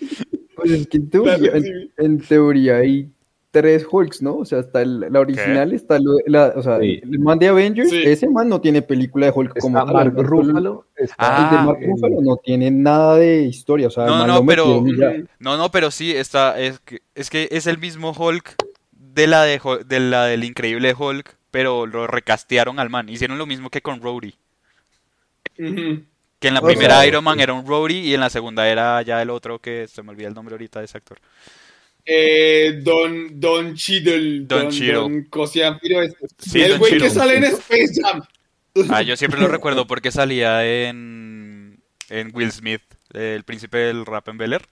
Pues 0.57 0.71
es 0.73 0.87
que 0.89 0.97
en 0.99 1.09
teoría, 1.11 1.53
en, 1.55 1.93
en 1.97 2.19
teoría 2.21 2.77
hay 2.77 3.09
tres 3.51 3.85
Hulks, 3.91 4.23
¿no? 4.23 4.37
O 4.37 4.45
sea, 4.45 4.61
está 4.61 4.81
el- 4.83 5.01
la 5.01 5.19
original, 5.21 5.73
está 5.73 5.99
lo- 5.99 6.19
la, 6.27 6.53
o 6.55 6.63
sea, 6.63 6.79
Sí. 6.79 7.01
el 7.03 7.19
man 7.19 7.39
de 7.39 7.49
Avengers, 7.49 7.91
Sí. 7.91 8.03
ese 8.05 8.29
man 8.29 8.49
no 8.49 8.61
tiene 8.61 8.81
película 8.83 9.27
de 9.27 9.33
Hulk 9.35 9.59
como 9.59 9.79
Está 9.79 9.93
Mark 9.93 10.15
Ruffalo. 10.17 10.87
está 10.97 11.15
Ah, 11.19 11.51
El 11.51 11.59
de 11.59 11.65
Mark 11.65 11.79
en- 11.83 11.91
Ruffalo 11.91 12.21
no 12.23 12.37
tiene 12.37 12.71
nada 12.71 13.17
de 13.17 13.43
historia, 13.43 13.89
o 13.89 13.91
sea, 13.91 14.05
el 14.05 14.11
No, 14.11 14.27
no, 14.27 14.47
pero-. 14.47 14.85
No, 15.41 15.57
no, 15.57 15.71
pero 15.71 15.91
sí, 15.91 16.15
está, 16.15 16.61
es 16.61 16.79
que, 16.81 17.01
es 17.15 17.29
que 17.31 17.49
es 17.51 17.67
el 17.67 17.79
mismo 17.79 18.13
Hulk 18.13 18.55
de 18.93 19.27
la, 19.27 19.43
de, 19.43 19.61
de 19.87 20.01
la 20.01 20.27
del 20.27 20.45
increíble 20.45 20.95
Hulk, 20.97 21.37
pero 21.51 21.87
lo 21.87 22.07
recastearon 22.07 22.79
al 22.79 22.91
man. 22.91 23.09
Hicieron 23.09 23.37
lo 23.39 23.47
mismo 23.47 23.69
que 23.71 23.83
con 23.83 24.01
Rhodey. 24.01 24.35
Que 25.57 26.49
en 26.49 26.55
la 26.55 26.61
O 26.61 26.65
primera 26.65 26.95
sea, 27.01 27.07
Iron 27.07 27.25
Man 27.25 27.39
era 27.41 27.53
un 27.53 27.67
Rhodey 27.67 27.99
y 27.99 28.15
en 28.15 28.21
la 28.21 28.31
segunda 28.31 28.67
era 28.69 29.03
ya 29.03 29.21
el 29.21 29.29
otro 29.31 29.59
que 29.59 29.87
se 29.89 30.03
me 30.03 30.11
olvida 30.11 30.29
el 30.29 30.35
nombre 30.35 30.55
ahorita 30.55 30.79
de 30.79 30.87
ese 30.87 30.97
actor. 30.97 31.19
Eh, 32.13 32.81
Don, 32.83 33.39
Don 33.39 33.75
Cheadle. 33.77 34.47
Don 34.47 34.69
Cheadle. 34.71 34.95
Don 34.95 35.25
Cosianfiro, 35.31 36.03
es- 36.03 36.15
Sí, 36.39 36.61
el 36.61 36.79
güey 36.79 36.99
que 36.99 37.09
sale 37.11 37.37
en 37.37 37.45
Space 37.45 37.93
Jam. 38.03 38.23
Ah, 38.89 39.03
yo 39.03 39.17
siempre 39.17 39.41
lo 39.41 39.47
recuerdo 39.49 39.87
porque 39.87 40.11
salía 40.11 40.65
en, 40.67 41.81
en 42.09 42.31
Will 42.35 42.51
Smith, 42.51 42.83
el 43.13 43.45
príncipe 43.45 43.79
del 43.79 44.07
rap 44.07 44.29
en 44.29 44.39
Bel 44.39 44.55
Air. 44.55 44.63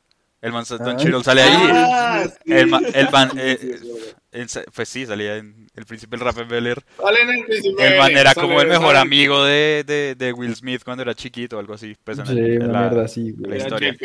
El 0.40 0.52
man, 0.52 0.64
Don 0.68 0.80
Ah. 0.96 1.22
Sale 1.24 1.42
ahí. 1.42 1.56
Ah, 1.72 2.24
sí, 2.28 2.52
el 2.52 2.66
ma- 2.68 2.78
el 2.78 3.06
sí, 3.06 3.12
man- 3.12 3.30
sí, 3.32 3.38
eh, 3.40 3.58
sí, 3.60 3.70
es 3.70 3.80
verdad. 3.82 4.14
En 4.30 4.48
sa- 4.48 4.62
pues 4.74 4.88
sí, 4.88 5.04
salía 5.06 5.36
en 5.36 5.66
el 5.74 5.84
príncipe 5.86 6.16
del 6.16 6.24
rap 6.24 6.38
en 6.38 6.48
Bel 6.48 6.66
Air. 6.66 6.82
Sale 6.96 7.22
en 7.22 7.30
el 7.30 7.44
príncipe 7.44 7.86
El 7.88 7.98
man 7.98 8.10
era 8.12 8.34
sale- 8.34 8.46
como 8.46 8.60
el 8.60 8.68
mejor 8.68 8.88
sale- 8.88 8.98
amigo 8.98 9.42
de, 9.44 9.82
de, 9.84 10.14
de 10.16 10.32
Will 10.32 10.54
Smith 10.54 10.82
cuando 10.84 11.02
era 11.02 11.14
chiquito 11.14 11.56
o 11.56 11.60
algo 11.60 11.74
así. 11.74 11.96
Pues 12.04 12.18
en 12.20 12.26
Sí, 12.26 12.32
el- 12.38 12.62
en 12.62 12.72
la- 12.72 12.80
mierda 12.82 13.04
así, 13.04 13.34
la 13.40 13.56
historia. 13.56 13.96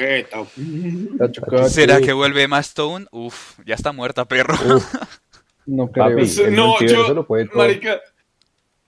¿Será 1.70 1.98
sí. 2.00 2.06
que 2.06 2.14
vuelve 2.14 2.44
Emma 2.44 2.60
Stone? 2.60 3.06
Uf, 3.12 3.60
ya 3.66 3.76
está 3.76 3.92
muerta, 3.92 4.26
perro. 4.26 4.56
No 5.66 5.92
creo. 5.92 6.06
Papi, 6.18 6.22
el 6.42 6.56
No, 6.56 6.80
yo- 6.82 7.14
lo 7.14 7.26
puede 7.26 7.46
todo. 7.46 7.58
Marica, 7.60 8.02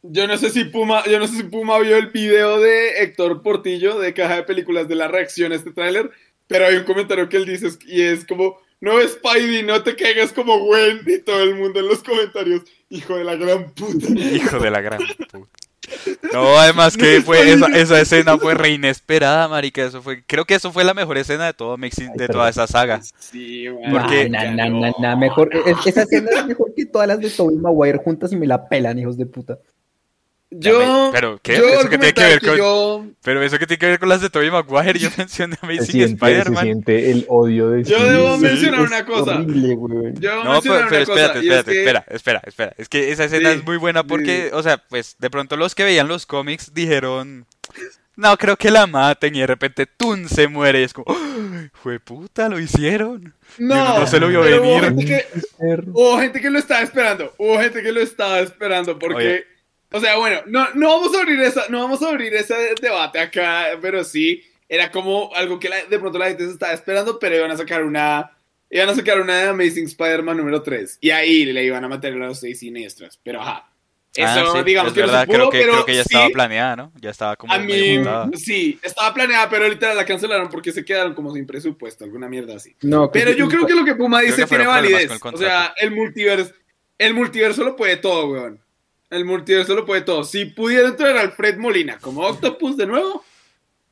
yo 0.02 0.28
no 0.28 0.38
sé 0.38 0.50
si 0.50 0.66
Puma, 0.66 1.04
yo 1.06 1.20
no 1.20 1.28
sé 1.28 1.36
si 1.38 1.44
Puma 1.44 1.80
vio 1.80 1.98
el 1.98 2.08
video 2.08 2.60
de 2.60 3.02
Héctor 3.04 3.42
Portillo 3.42 3.98
de 4.00 4.14
Caja 4.14 4.36
de 4.38 4.44
Películas 4.44 4.88
de 4.88 4.96
la 4.96 5.08
reacción 5.08 5.52
a 5.52 5.56
este 5.56 5.72
tráiler, 5.72 6.12
pero 6.48 6.68
hay 6.68 6.76
un 6.78 6.84
comentario 6.84 7.28
que 7.30 7.38
él 7.38 7.46
dice 7.46 7.70
y 7.86 8.02
es 8.02 8.26
como, 8.26 8.58
no 8.82 8.94
Spidey, 9.02 9.64
no 9.64 9.82
te 9.84 9.96
caigas 9.96 10.32
como 10.34 10.60
Gwen 10.60 11.02
y 11.08 11.20
todo 11.20 11.42
el 11.44 11.56
mundo 11.56 11.80
en 11.80 11.88
los 11.88 12.04
comentarios, 12.04 12.62
hijo 12.90 13.16
de 13.18 13.24
la 13.24 13.36
gran 13.36 13.72
puta. 13.72 14.08
Hijo 14.34 14.60
de 14.60 14.72
la 14.72 14.82
gran 14.82 15.00
puta. 15.00 15.40
No, 16.34 16.58
además 16.58 16.98
que 16.98 17.22
fue 17.26 17.52
esa, 17.52 17.68
esa 17.68 18.02
escena 18.02 18.38
fue 18.38 18.56
re 18.56 18.70
inesperada, 18.70 19.48
marica. 19.48 19.84
Eso 19.86 20.02
fue, 20.02 20.24
creo 20.26 20.46
que 20.46 20.56
eso 20.56 20.72
fue 20.72 20.84
la 20.84 20.94
mejor 20.96 21.18
escena 21.18 21.46
de 21.46 21.54
todo 21.54 21.78
Mixing, 21.78 22.14
de 22.14 22.28
toda 22.28 22.50
esa 22.50 22.66
saga. 22.68 23.02
Sí, 23.20 23.66
Porque- 23.92 24.28
Nah, 24.30 24.46
nah, 24.52 24.70
nah, 24.70 24.80
nah, 24.80 24.92
nah, 25.00 25.16
mejor, 25.16 25.50
es- 25.54 25.86
esa 25.86 26.02
escena 26.04 26.30
es 26.40 26.46
mejor 26.48 26.74
que 26.76 26.86
todas 26.88 27.08
las 27.08 27.20
de 27.20 27.30
Tobey 27.30 27.58
Maguire 27.58 28.00
juntas 28.00 28.32
y 28.32 28.36
me 28.36 28.48
la 28.48 28.68
pelan, 28.68 28.98
hijos 29.00 29.18
de 29.18 29.26
puta. 29.28 29.60
Yo, 30.52 31.10
Pero, 31.12 31.40
¿qué? 31.42 31.58
yo 31.58 31.68
¿Eso 31.68 31.90
qué 31.90 31.98
tiene 31.98 32.14
que 32.14 32.24
ver 32.24 32.40
con- 32.40 32.56
yo, 32.58 33.06
Pero 33.24 33.42
eso 33.44 33.58
que 33.60 33.66
tiene 33.68 33.80
que 33.80 33.86
ver 33.88 34.00
con 34.00 34.08
las 34.10 34.22
de 34.22 34.30
Tobey 34.30 34.52
Maguire, 34.52 34.98
yo 35.00 35.10
mencioné 35.18 35.56
Se 35.56 35.66
Amazing 35.66 35.86
siente, 35.86 36.08
se 36.08 36.14
Spider-Man. 36.14 36.64
siente 36.64 37.12
el 37.12 37.26
odio 37.28 37.70
de 37.72 37.84
yo 37.84 37.98
sí. 37.98 38.04
debo 38.04 38.38
mencionar 38.38 38.82
Es 38.82 38.88
una 38.88 39.06
cosa. 39.06 39.36
Horrible, 39.36 39.76
güey. 39.76 40.14
Yo 40.20 40.30
debo 40.32 40.44
No, 40.44 40.52
mencionar 40.54 40.88
pero, 40.88 40.90
pero 40.90 40.96
una 40.98 41.06
cosa, 41.06 41.22
espérate, 41.26 41.40
y 41.40 41.50
es 41.50 41.56
espérate, 41.56 41.72
que- 41.72 41.80
espera, 41.80 42.06
espera, 42.10 42.42
espera. 42.46 42.74
Es 42.78 42.90
que 42.90 43.12
esa 43.12 43.24
escena 43.26 43.52
Sí, 43.52 43.58
es 43.58 43.66
muy 43.66 43.78
buena 43.78 44.04
porque, 44.04 44.44
sí. 44.50 44.50
o 44.54 44.64
sea, 44.64 44.78
pues 44.78 45.16
de 45.20 45.30
pronto 45.30 45.58
los 45.58 45.74
que 45.76 45.84
veían 45.84 46.08
los 46.08 46.26
cómics 46.26 46.74
dijeron, 46.74 47.46
no, 48.16 48.38
creo 48.38 48.56
que 48.56 48.72
la 48.72 48.88
maten 48.88 49.36
y 49.36 49.40
de 49.40 49.48
repente 49.48 49.88
Tun 49.88 50.30
se 50.30 50.48
muere 50.48 50.80
y 50.80 50.84
es 50.84 50.94
como, 50.94 51.08
¡ay, 51.10 51.70
fue 51.74 52.00
puta, 52.00 52.48
lo 52.48 52.60
hicieron! 52.60 53.34
No, 53.58 54.00
no 54.00 54.08
se 54.08 54.20
lo 54.22 54.30
vio 54.30 54.40
hubo 54.42 54.46
venir. 54.80 54.84
gente 54.84 55.06
que- 55.06 55.26
Hubo 55.92 56.18
gente 56.20 56.40
que 56.40 56.50
lo 56.50 56.60
estaba 56.60 56.82
esperando, 56.82 57.34
hubo 57.40 57.60
gente 57.60 57.82
que 57.84 57.92
lo 57.92 58.00
estaba 58.00 58.40
esperando 58.40 58.98
porque, 58.98 59.16
Oye. 59.18 59.46
O 59.92 60.00
sea, 60.00 60.18
bueno, 60.18 60.42
no, 60.48 60.68
no 60.74 60.88
vamos 60.90 61.16
a 61.16 61.22
abrir 61.22 61.40
esa, 61.42 61.64
no 61.70 61.80
vamos 61.82 62.02
a 62.02 62.10
abrir 62.10 62.34
ese 62.34 62.56
debate 62.82 63.20
acá, 63.20 63.78
pero 63.82 64.04
sí, 64.04 64.44
era 64.68 64.92
como 64.92 65.34
algo 65.36 65.60
que 65.60 65.70
la- 65.70 65.86
de 65.86 66.00
pronto 66.00 66.18
la 66.18 66.28
gente 66.28 66.46
se 66.46 66.52
estaba 66.52 66.74
esperando, 66.74 67.20
pero 67.20 67.36
iban 67.36 67.52
a 67.52 67.58
sacar 67.58 67.84
una, 67.84 68.32
iban 68.70 68.90
a 68.90 68.96
sacar 68.96 69.22
una 69.22 69.38
de 69.38 69.50
Amazing 69.50 69.86
Spider-Man 69.86 70.38
número 70.38 70.62
3, 70.62 70.98
y 71.02 71.12
ahí 71.12 71.46
le 71.46 71.64
iban 71.64 71.84
a 71.84 71.88
meter 71.88 72.14
a 72.14 72.18
los 72.18 72.40
seis 72.40 72.60
siniestros, 72.60 73.20
pero 73.24 73.42
ajá, 73.42 73.70
eso 74.16 74.28
Ah, 74.28 74.52
sí, 74.60 74.64
digamos 74.64 74.92
es 74.92 74.96
que 74.96 75.02
verdad, 75.02 75.14
no 75.14 75.20
se 75.22 75.26
pudo, 75.28 75.36
creo 75.36 75.50
que, 75.50 75.60
pero 75.60 75.72
creo 75.74 75.86
que 75.86 75.96
ya 75.96 76.04
sí, 76.04 76.14
estaba 76.16 76.30
planeada, 76.30 76.76
¿no? 76.78 76.92
Ya 77.02 77.10
estaba 77.10 77.36
como 77.36 77.54
a 77.54 77.60
mí, 77.60 78.00
sí, 78.38 78.80
estaba 78.82 79.14
planeada, 79.14 79.50
pero 79.50 79.68
literal 79.68 79.98
la 79.98 80.06
cancelaron 80.06 80.50
porque 80.50 80.72
se 80.72 80.86
quedaron 80.86 81.14
como 81.14 81.34
sin 81.34 81.46
presupuesto, 81.46 82.06
alguna 82.06 82.28
mierda 82.30 82.56
así. 82.56 82.76
No, 82.82 83.12
Pero 83.12 83.32
yo 83.34 83.48
creo 83.50 83.66
que 83.68 83.76
lo 83.76 83.84
que 83.84 83.96
Puma 83.96 84.22
dice 84.22 84.44
que 84.44 84.48
tiene 84.48 84.68
validez. 84.68 85.12
O 85.22 85.38
sea, 85.38 85.74
el 85.78 85.92
multiverso, 85.92 86.54
el 86.98 87.14
multiverso 87.14 87.64
lo 87.66 87.76
puede 87.76 87.98
todo, 87.98 88.28
weón. 88.32 88.65
El 89.16 89.24
multiverso 89.24 89.74
lo 89.74 89.86
puede 89.86 90.02
todo. 90.02 90.26
Si 90.26 90.44
pudiera 90.44 90.90
entrar 90.90 91.16
Alfred 91.16 91.56
Molina 91.58 91.98
como 92.00 92.22
Octopus 92.22 92.76
de 92.76 92.86
nuevo, 92.86 93.24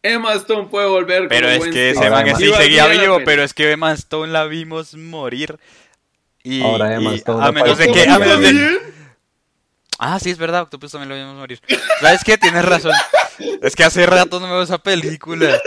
Emma 0.02 0.34
Stone 0.34 0.68
puede 0.68 0.86
volver 0.88 1.30
Pero 1.30 1.48
como 1.48 1.66
es 1.66 1.72
que 1.72 1.92
ese 1.92 2.10
man 2.10 2.36
sí 2.36 2.52
seguía 2.52 2.88
vivo, 2.88 3.14
Alfred. 3.14 3.26
pero 3.26 3.44
es 3.44 3.54
que 3.54 3.72
Emma 3.72 3.94
Stone 3.94 4.34
la 4.34 4.44
vimos 4.44 4.96
morir. 4.96 5.58
Y, 6.44 6.62
Ahora 6.62 6.94
Emma 6.94 7.14
y 7.14 7.16
Stone 7.16 7.42
a 7.42 7.54
menos 7.54 7.78
de 7.78 7.90
que, 7.90 8.04
a 8.04 8.20
menos 8.20 8.42
de. 8.42 8.82
Ah, 9.98 10.20
sí, 10.20 10.30
es 10.30 10.38
verdad, 10.38 10.64
Octopus 10.64 10.92
también 10.92 11.08
lo 11.08 11.16
vimos 11.16 11.36
morir. 11.38 11.62
¿Sabes 12.02 12.22
qué? 12.26 12.38
Tienes 12.38 12.66
razón. 12.66 12.92
Es 13.62 13.78
que 13.78 13.86
hace 13.86 14.06
rato 14.06 14.42
no 14.42 14.48
me 14.48 14.54
veo 14.54 14.64
esa 14.64 14.78
película. 14.78 15.58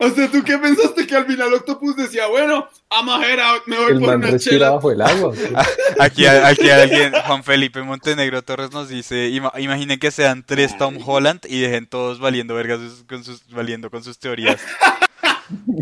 O 0.00 0.08
sea, 0.10 0.30
¿tú 0.30 0.44
qué 0.44 0.56
pensaste 0.58 1.06
que 1.08 1.16
al 1.16 1.26
final 1.26 1.52
Octopus 1.54 1.96
decía, 1.96 2.28
bueno, 2.28 2.68
I'm 2.90 3.08
a 3.08 3.20
head 3.26 3.40
out, 3.40 3.62
me 3.66 3.76
voy 3.76 3.92
El 3.92 3.98
por 3.98 4.16
man 4.18 4.28
una 4.28 4.38
chela? 4.38 4.70
bajo 4.70 4.92
el 4.92 5.00
agua. 5.00 5.34
Aquí, 5.98 6.24
aquí 6.26 6.70
alguien, 6.70 7.12
Juan 7.26 7.42
Felipe 7.42 7.82
Montenegro 7.82 8.42
Torres 8.42 8.70
nos 8.70 8.88
dice, 8.88 9.28
"Ima- 9.30 9.50
imaginen 9.58 9.98
que 9.98 10.12
sean 10.12 10.44
tres 10.46 10.78
Tom 10.78 10.98
Holland 11.04 11.40
y 11.48 11.60
dejen 11.60 11.88
todos 11.88 12.20
valiendo 12.20 12.54
vergas 12.54 12.78
con 13.08 13.24
sus, 13.24 13.44
valiendo 13.50 13.90
con 13.90 14.04
sus 14.04 14.18
teorías. 14.20 14.60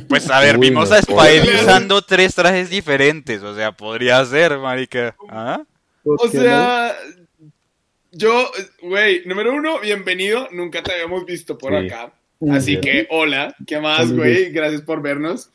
Pues 0.09 0.31
a 0.31 0.41
ver, 0.41 0.57
Uy, 0.57 0.69
vimos 0.71 0.91
a 0.93 1.03
Spidey 1.03 1.41
puede. 1.45 1.63
usando 1.63 2.01
tres 2.01 2.35
trajes 2.35 2.71
diferentes, 2.71 3.43
o 3.43 3.55
sea, 3.55 3.73
podría 3.73 4.25
ser, 4.25 4.57
marica. 4.59 5.15
¿Ah? 5.29 5.61
O 6.05 6.29
sea, 6.29 6.97
yo, 8.13 8.51
güey, 8.81 9.23
número 9.27 9.53
uno, 9.53 9.79
bienvenido, 9.81 10.49
nunca 10.53 10.83
te 10.83 10.93
habíamos 10.93 11.27
visto 11.27 11.59
por 11.59 11.73
Sí. 11.73 11.87
acá. 11.87 12.13
Así 12.51 12.81
que, 12.81 13.07
hola, 13.11 13.55
¿qué 13.67 13.81
más, 13.81 14.13
güey? 14.13 14.51
Gracias 14.51 14.83
por 14.83 15.01
vernos. 15.03 15.49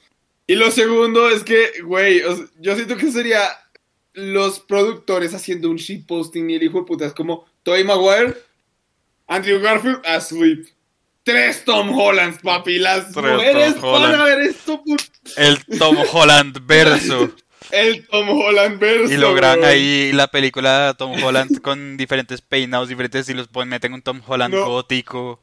Y 0.48 0.56
lo 0.56 0.72
segundo 0.72 1.30
es 1.30 1.44
que, 1.44 1.82
güey, 1.84 2.22
yo 2.60 2.76
siento 2.76 2.98
que 2.98 3.12
sería 3.12 3.42
los 4.14 4.60
productores 4.60 5.34
haciendo 5.34 5.70
un 5.70 5.78
shitposting 5.78 6.50
y 6.50 6.56
el 6.56 6.64
hijo 6.64 6.80
de 6.80 6.86
puta 6.86 7.06
es 7.06 7.14
como 7.14 7.46
Tobey 7.64 7.84
Maguire, 7.84 8.36
Andrew 9.28 9.60
Garfield, 9.62 10.02
asleep. 10.06 10.66
Tres 11.24 11.64
Tom 11.64 11.96
Hollands, 11.98 12.40
papi. 12.42 12.80
Las 12.80 13.12
Tres 13.12 13.32
mujeres 13.34 13.76
Tom 13.76 13.84
Holland. 13.86 14.12
van 14.14 14.22
a 14.22 14.26
ver 14.26 14.40
esto, 14.42 14.84
El 15.38 15.64
Tom 15.78 15.98
Holland 16.12 16.66
verso. 16.66 17.32
El 17.70 18.06
Tom 18.08 18.28
Holland 18.30 18.80
verso. 18.80 19.14
Y 19.14 19.18
logran 19.18 19.64
ahí 19.64 20.12
la 20.14 20.28
película 20.28 20.88
de 20.88 20.94
Tom 20.96 21.24
Holland 21.24 21.62
con 21.62 21.96
diferentes 21.96 22.42
peinados, 22.42 22.90
diferentes 22.90 23.22
estilos, 23.22 23.48
ponen, 23.48 23.70
meten 23.70 23.94
un 23.94 24.02
Tom 24.02 24.20
Holland 24.26 24.54
No. 24.56 24.66
gótico, 24.66 25.42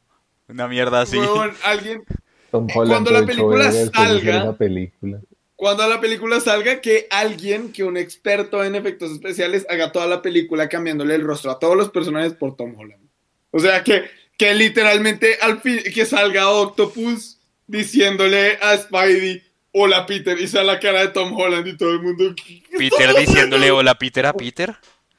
una 0.49 0.67
mierda 0.67 1.01
así. 1.01 1.17
Weón, 1.17 1.53
alguien, 1.63 2.03
Tom 2.51 2.67
Eh, 2.69 2.73
Holland 2.75 2.89
cuando 3.05 3.11
la 3.11 3.25
película 3.25 3.71
salga- 3.71 4.57
película. 4.57 5.21
cuando 5.55 5.87
la 5.87 6.01
película 6.01 6.39
salga, 6.39 6.81
que 6.81 7.07
alguien, 7.11 7.71
que 7.71 7.83
un 7.83 7.97
experto 7.97 8.63
en 8.63 8.75
efectos 8.75 9.11
especiales, 9.11 9.65
haga 9.69 9.91
toda 9.91 10.07
la 10.07 10.21
película 10.21 10.67
cambiándole 10.69 11.15
el 11.15 11.21
rostro 11.23 11.51
a 11.51 11.59
todos 11.59 11.77
los 11.77 11.89
personajes 11.89 12.33
por 12.33 12.55
Tom 12.55 12.75
Holland. 12.77 13.03
O 13.51 13.59
sea, 13.59 13.83
que, 13.83 14.03
que 14.37 14.53
literalmente 14.55 15.37
al 15.41 15.61
fin, 15.61 15.79
que 15.93 16.05
salga 16.05 16.49
Octopus 16.49 17.37
diciéndole 17.67 18.57
a 18.61 18.77
Spidey, 18.77 19.43
hola 19.71 20.05
Peter, 20.05 20.39
y 20.39 20.47
sale 20.47 20.65
la 20.67 20.79
cara 20.79 21.01
de 21.01 21.07
Tom 21.09 21.31
Holland 21.37 21.67
y 21.67 21.77
todo 21.77 21.91
el 21.91 22.01
mundo, 22.01 22.33
"¿Qué- 22.35 22.61
qué 22.69 22.77
Peter 22.77 23.09
diciéndole 23.15 23.63
haciendo?". 23.65 23.77
hola 23.77 23.95
Peter 23.95 24.25
a 24.25 24.33
Peter. 24.33 24.75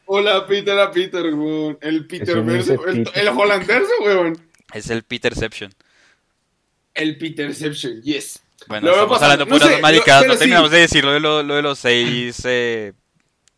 Hola 0.06 0.44
Peter 0.46 0.76
a 0.78 0.90
Peter, 0.90 1.22
weón. 1.34 1.78
El 1.80 2.06
Peter 2.08 2.42
verso, 2.42 2.84
el, 2.86 3.08
el 3.14 3.28
weón. 4.04 4.49
Es 4.72 4.90
el 4.90 5.02
Peterception. 5.02 5.72
El 6.94 7.16
Peterception, 7.18 8.02
yes. 8.02 8.40
Bueno, 8.66 8.88
Lo 8.88 8.92
estamos 8.94 9.22
hablando 9.22 9.44
No 9.46 9.50
puras 9.52 9.70
lo- 9.70 10.26
no 10.28 10.36
terminamos 10.36 10.68
sí. 10.70 10.74
de 10.76 10.80
decir 10.82 11.04
lo 11.04 11.12
de, 11.12 11.20
lo, 11.20 11.42
lo 11.42 11.54
de 11.56 11.62
los 11.62 11.78
seis 11.78 12.40
eh, 12.44 12.92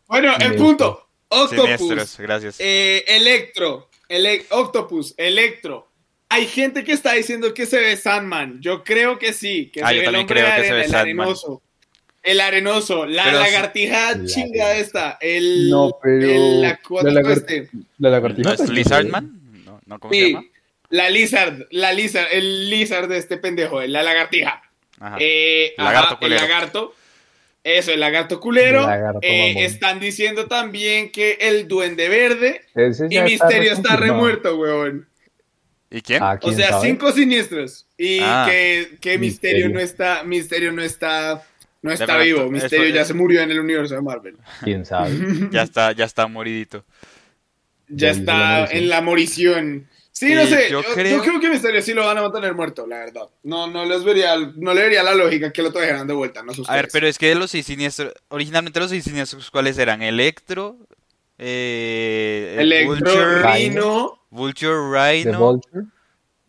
Bueno, 0.07 0.33
el 0.39 0.55
punto. 0.55 1.07
Octopus. 1.27 2.17
Gracias. 2.19 2.55
Eh, 2.59 3.03
Electro, 3.07 3.89
Ele- 4.07 4.45
Octopus, 4.51 5.13
Electro. 5.17 5.89
Hay 6.29 6.47
gente 6.47 6.83
que 6.83 6.93
está 6.93 7.13
diciendo 7.13 7.53
que 7.53 7.65
se 7.65 7.79
ve 7.79 7.97
Sandman. 7.97 8.59
Yo 8.61 8.83
creo 8.83 9.19
que 9.19 9.33
sí, 9.33 9.69
que 9.73 9.81
Ah, 9.83 9.89
se 9.89 9.95
yo 9.95 9.99
ve 10.01 10.05
el 10.05 10.05
también 10.05 10.21
hombre 10.21 10.41
creo 10.41 10.55
que 10.55 10.63
se 10.67 10.73
ve 10.73 10.83
el 10.85 10.91
Sandman. 10.91 11.05
arenoso. 11.27 11.61
El 12.21 12.39
arenoso, 12.39 13.05
la 13.05 13.25
Pero- 13.25 13.39
lagartija 13.39 14.15
La 14.15 14.25
chinga 14.25 14.75
esta, 14.77 15.17
el, 15.19 15.69
No, 15.69 15.97
pero 16.01 16.25
el 16.25 16.63
acuático 16.65 17.11
la 17.13 17.21
lagar- 17.21 17.37
este. 17.37 17.69
La 17.97 18.09
¿No 18.09 18.09
lagartija. 18.09 18.51
es 18.51 18.57
también 18.57 18.75
Lizardman? 18.77 19.41
No, 19.65 19.81
no, 19.85 19.99
¿cómo 19.99 20.13
se 20.13 20.19
Sí, 20.19 20.31
llama? 20.33 20.45
La 20.93 21.09
lizard, 21.09 21.65
la 21.71 21.91
lizard, 21.91 22.27
el 22.31 22.69
lizard 22.69 23.07
de 23.09 23.17
este 23.17 23.37
pendejo, 23.37 23.81
la 23.81 24.03
lagartija. 24.03 24.61
Ajá. 24.99 25.17
Eh, 25.19 25.73
Lagarto 25.77 25.99
ajá, 26.05 26.13
el 26.13 26.19
culero. 26.19 26.41
lagarto. 26.41 26.95
Eso, 27.63 27.91
el 27.91 27.99
lagarto 27.99 28.39
culero. 28.39 28.81
El 28.81 28.85
lagarto 28.87 29.19
Eh, 29.23 29.65
están 29.65 29.99
diciendo 29.99 30.47
también 30.47 31.11
que 31.11 31.37
el 31.41 31.67
duende 31.67 32.09
verde 32.09 32.61
Ese 32.75 33.07
y 33.09 33.19
Misterio 33.21 33.73
está 33.73 33.95
remuerto, 33.95 34.55
weón. 34.57 35.07
¿Y 35.89 36.01
quién? 36.01 36.21
Ah, 36.21 36.35
O 36.35 36.39
¿quién 36.39 36.55
sea, 36.55 36.69
sabe? 36.69 36.87
cinco 36.87 37.11
siniestros. 37.11 37.85
Y 37.97 38.19
Ah. 38.21 38.45
que, 38.47 38.97
que 39.01 39.17
Misterio. 39.17 39.67
Misterio. 39.67 39.69
no 39.69 39.79
está, 39.79 40.23
Misterio 40.23 40.71
no 40.73 40.81
está, 40.83 41.43
no 41.81 41.91
está 41.91 42.05
verdad, 42.05 42.23
vivo. 42.25 42.51
Misterio 42.51 42.85
es- 42.87 42.93
ya 42.93 43.05
se 43.05 43.13
murió 43.13 43.41
en 43.41 43.49
el 43.51 43.59
universo 43.59 43.95
de 43.95 44.01
Marvel. 44.01 44.37
¿Quién 44.63 44.85
sabe? 44.85 45.09
Ya 45.51 45.63
está, 45.63 45.91
ya 45.91 46.05
está 46.05 46.27
moridito. 46.27 46.83
Ya 47.87 48.11
está 48.11 48.65
en 48.71 48.89
la 48.89 49.01
morición. 49.01 49.87
Sí, 50.15 50.33
no 50.35 50.43
Y 50.43 50.47
sé. 50.47 50.69
yo 50.69 50.81
Yo, 50.83 50.89
yo 50.89 50.93
creo- 50.93 51.21
creo... 51.23 51.39
que 51.41 51.49
Misterio 51.49 51.81
sí 51.81 51.93
lo 51.93 52.05
van 52.05 52.17
a 52.17 52.21
mantener 52.21 52.53
muerto, 52.53 52.85
la 52.87 52.99
verdad. 52.99 53.29
No, 53.41 53.65
no 53.67 53.83
les 53.83 54.03
vería, 54.03 54.35
no 54.37 54.73
le 54.73 54.81
vería 54.83 55.01
la 55.03 55.15
lógica 55.15 55.51
que 55.51 55.63
lo 55.63 55.73
trajeran 55.73 56.05
de 56.07 56.13
vuelta, 56.13 56.43
no 56.43 56.53
sé 56.53 56.61
A 56.67 56.75
ver, 56.75 56.87
pero 56.93 57.07
es 57.07 57.17
que 57.17 57.33
los 57.33 57.49
seis 57.51 57.65
siniestros, 57.65 58.13
originalmente 58.29 58.79
los 58.79 58.91
seis 58.91 59.03
siniestros, 59.03 59.49
¿cuáles 59.49 59.75
eran? 59.79 60.01
Electro, 60.03 60.77
eh, 61.39 62.57
Electro, 62.59 62.93
Vulture, 62.95 63.41
Rhino, 63.41 64.19
Vulture, 64.29 64.75
Rhino, 64.91 65.39
Vulture. 65.39 65.85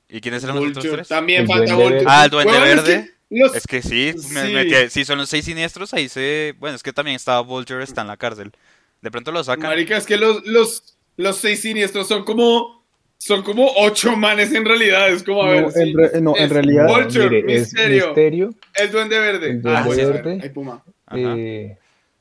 ¿y 0.08 0.20
quiénes 0.20 0.44
eran 0.44 0.56
los 0.56 0.64
otros 0.64 0.76
Vulture. 0.76 0.96
tres? 0.98 1.08
También 1.08 1.40
El 1.42 1.46
falta 1.48 1.74
Vulture. 1.74 1.94
Verde. 1.96 2.04
Ah, 2.08 2.24
el 2.24 2.30
Duende 2.30 2.52
es 2.52 2.60
Verde. 2.60 3.04
que 3.30 3.36
los- 3.38 3.54
Es 3.56 3.66
que 3.66 3.82
sí, 3.82 4.12
me 4.32 4.90
sí, 4.90 5.04
son 5.06 5.18
los 5.18 5.28
seis 5.30 5.44
siniestros, 5.46 5.92
ahí 5.94 6.08
se... 6.08 6.54
Bueno, 6.58 6.76
es 6.76 6.82
que 6.82 6.92
también 6.92 7.16
estaba 7.16 7.40
Vulture, 7.40 7.82
está 7.82 8.02
en 8.02 8.08
la 8.08 8.16
cárcel. 8.18 8.52
De 9.00 9.10
pronto 9.10 9.32
lo 9.32 9.42
sacan. 9.42 9.68
Marica, 9.70 9.96
es 9.96 10.06
que 10.06 10.16
los, 10.16 10.46
los, 10.46 10.96
los 11.16 11.36
seis 11.36 11.60
siniestros 11.60 12.08
son 12.08 12.24
como. 12.24 12.83
Son 13.18 13.42
como 13.42 13.66
ocho 13.78 14.16
manes 14.16 14.52
en 14.52 14.64
realidad. 14.64 15.08
Es 15.08 15.22
como 15.22 15.42
a 15.42 15.46
No, 15.46 15.50
ver. 15.52 15.64
en 15.64 15.70
sí. 15.72 15.94
re- 15.94 16.20
no, 16.20 16.36
en 16.36 16.50
realidad- 16.50 16.86
Vulture, 16.88 17.42
Mire, 17.42 17.54
es 17.54 17.72
Misterio, 17.72 18.50
el 18.74 18.90
Duende 18.92 19.18
Verde. 19.18 19.50
el 19.50 19.62
Duende 19.62 20.02
ah, 20.02 20.06
Verde. 20.08 20.38
ahí 20.42 20.48
Puma. 20.50 20.84
Eh, 21.12 21.78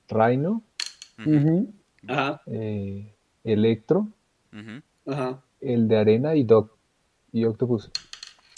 Rhino. 0.09 0.61
Ajá, 2.07 2.41
eh, 2.47 3.13
Electro, 3.43 4.07
ajá. 5.05 5.41
el 5.61 5.87
de 5.87 5.97
Arena 5.97 6.35
y 6.35 6.43
Doc. 6.43 6.71
Y 7.31 7.45
Octopus. 7.45 7.89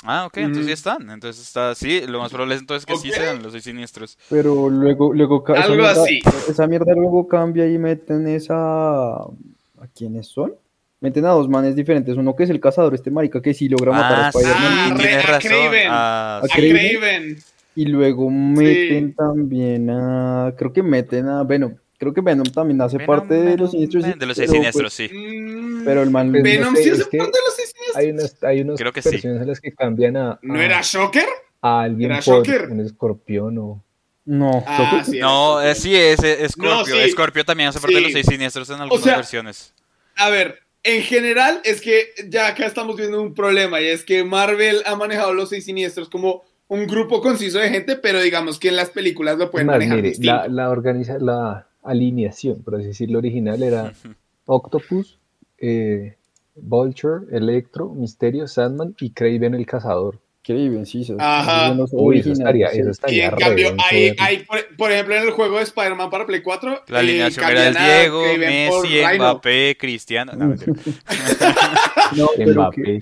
Ah, 0.03 0.25
ok, 0.27 0.37
entonces 0.37 0.63
Mm. 0.65 0.67
sí 0.67 0.71
están. 0.73 1.09
Entonces 1.09 1.41
está, 1.47 1.73
sí, 1.73 2.01
lo 2.07 2.19
más 2.19 2.29
probable 2.29 2.55
es 2.55 2.61
entonces 2.61 2.85
que 2.85 2.97
sí 2.97 3.09
sean 3.11 3.41
los 3.41 3.53
seis 3.53 3.63
siniestros. 3.63 4.17
Pero 4.29 4.69
luego, 4.69 5.13
luego 5.13 5.43
esa 5.47 5.63
Algo 5.63 5.75
mierda- 5.77 6.03
así. 6.03 6.19
Esa 6.49 6.67
mierda 6.67 6.93
luego 6.93 7.27
cambia 7.27 7.67
y 7.67 7.77
meten 7.77 8.27
esa. 8.27 9.13
¿A 9.15 9.87
quiénes 9.95 10.27
son? 10.27 10.53
Meten 11.01 11.25
a 11.25 11.29
dos 11.29 11.47
manes 11.49 11.75
diferentes. 11.75 12.15
Uno 12.17 12.35
que 12.35 12.43
es 12.43 12.49
el 12.49 12.59
cazador, 12.59 12.93
este 12.95 13.11
marica 13.11 13.41
que 13.41 13.53
sí 13.53 13.67
logra 13.69 13.91
matar 13.91 14.13
a 14.19 14.27
Ah, 14.27 14.31
sí, 14.31 14.37
Spider-Man. 14.39 14.71
Ah, 14.71 14.93
re- 14.95 15.03
tienes 15.03 15.25
a 15.25 15.27
razón. 15.27 15.51
Ah, 15.89 16.37
A 16.37 16.39
A 16.39 16.47
sí. 16.47 16.49
Kraven. 16.53 16.89
Craven. 16.99 17.37
Y 17.75 17.85
luego 17.87 18.29
meten 18.29 19.13
también 19.13 19.89
a. 19.89 20.53
Creo 20.57 20.71
que 20.71 20.81
meten 20.81 21.27
a 21.27 21.43
Venom. 21.43 21.75
Creo 21.97 22.13
que 22.13 22.21
Venom 22.21 22.45
también 22.47 22.81
hace 22.81 22.97
Venom, 22.97 23.07
parte 23.15 23.33
de 23.35 23.57
los 23.57 23.71
siniestros. 23.71 24.03
Venom, 24.03 24.19
De 24.19 24.25
los 24.25 24.37
seis 24.37 24.47
pero, 24.49 24.57
siniestros, 24.57 24.95
pues, 24.97 25.09
sí. 25.11 25.17
Mm, 25.17 25.83
Pero 25.85 26.03
el 26.03 26.09
man. 26.09 26.31
Pues, 26.31 26.43
Venom 26.43 26.71
no 26.73 26.77
sé, 26.77 26.83
sí 26.83 26.89
hace 26.91 27.09
que 27.09 27.17
parte 27.17 27.37
de 27.37 27.43
los 27.45 27.55
seis 27.55 27.69
siniestros. 27.73 27.95
Hay 27.97 28.09
unas, 28.11 28.43
hay 28.43 28.61
unas 28.61 28.77
Creo 28.79 28.93
que 28.93 29.01
sí. 29.01 29.09
versiones 29.11 29.41
en 29.41 29.47
las 29.47 29.59
que 29.61 29.71
cambian 29.73 30.17
a, 30.17 30.39
¿No 30.41 30.61
era 30.61 30.81
Shocker? 30.81 31.25
a 31.61 31.81
alguien 31.81 32.11
¿Era 32.11 32.21
por 32.21 32.45
Shocker? 32.45 32.69
un 32.71 32.79
escorpión 32.79 33.57
o... 33.57 33.83
No, 34.25 34.63
Ah, 34.65 35.03
sí, 35.05 35.19
No, 35.19 35.61
eh, 35.61 35.75
sí, 35.75 35.95
es 35.95 36.19
Scorpio. 36.51 36.69
No, 36.73 36.85
sí. 36.85 37.11
Scorpio 37.11 37.43
también 37.45 37.69
hace 37.69 37.79
parte 37.79 37.95
de 37.95 38.01
los 38.01 38.09
Sí. 38.09 38.13
seis 38.13 38.25
siniestros 38.27 38.69
en 38.71 38.81
algunas 38.81 39.03
sea, 39.03 39.15
versiones. 39.17 39.73
A 40.15 40.29
ver, 40.29 40.59
en 40.85 41.01
general 41.01 41.61
es 41.63 41.81
que 41.81 42.09
ya 42.29 42.47
acá 42.47 42.67
estamos 42.67 42.95
viendo 42.95 43.19
un 43.19 43.33
problema 43.33 43.81
y 43.81 43.87
es 43.87 44.05
que 44.05 44.23
Marvel 44.23 44.77
ha 44.85 44.95
manejado 44.95 45.33
los 45.33 45.49
seis 45.49 45.65
siniestros 45.65 46.09
como 46.09 46.43
un 46.67 46.85
grupo 46.85 47.21
conciso 47.21 47.57
de 47.57 47.69
gente, 47.69 47.95
pero 47.95 48.21
digamos 48.21 48.59
que 48.59 48.69
en 48.69 48.75
las 48.75 48.91
películas 48.91 49.37
lo 49.37 49.49
pueden 49.49 49.67
manejar 49.67 49.97
mire, 49.97 50.09
distinto. 50.09 50.31
la, 50.31 50.47
la, 50.47 50.69
organiza, 50.69 51.17
la 51.19 51.67
alineación, 51.83 52.61
por 52.61 52.75
así 52.75 52.87
decirlo, 52.87 53.17
original 53.17 53.63
era 53.63 53.93
Octopus, 54.45 55.17
eh, 55.57 56.17
Vulture, 56.55 57.25
Electro, 57.31 57.89
Misterio, 57.89 58.47
Sandman 58.47 58.95
y 58.99 59.09
Kraven 59.09 59.55
el 59.55 59.65
Cazador. 59.65 60.19
Kraven, 60.45 60.85
sí, 60.85 61.01
esos- 61.01 61.17
Ajá. 61.19 61.75
Uy, 61.91 62.19
eso 62.19 62.31
estaría, 62.33 62.67
eso 62.67 62.87
Y 62.87 62.91
estaría 62.91 63.25
en 63.25 63.31
re 63.31 63.37
cambio, 63.37 63.75
hay, 63.83 64.15
hay 64.19 64.37
por, 64.43 64.75
por 64.77 64.91
ejemplo, 64.91 65.15
en 65.15 65.23
el 65.23 65.31
juego 65.31 65.57
de 65.57 65.63
Spider-Man 65.63 66.09
para 66.11 66.25
Play 66.27 66.41
4, 66.43 66.83
La 66.87 66.97
eh, 66.99 67.01
alineación 67.01 67.49
era 67.49 67.61
a 67.67 67.71
Diego, 67.99 68.23
Messi. 68.37 69.01
Mbappé, 69.17 69.75
Cristiano. 69.79 70.33
No, 70.35 70.53
Mbappé. 72.37 72.99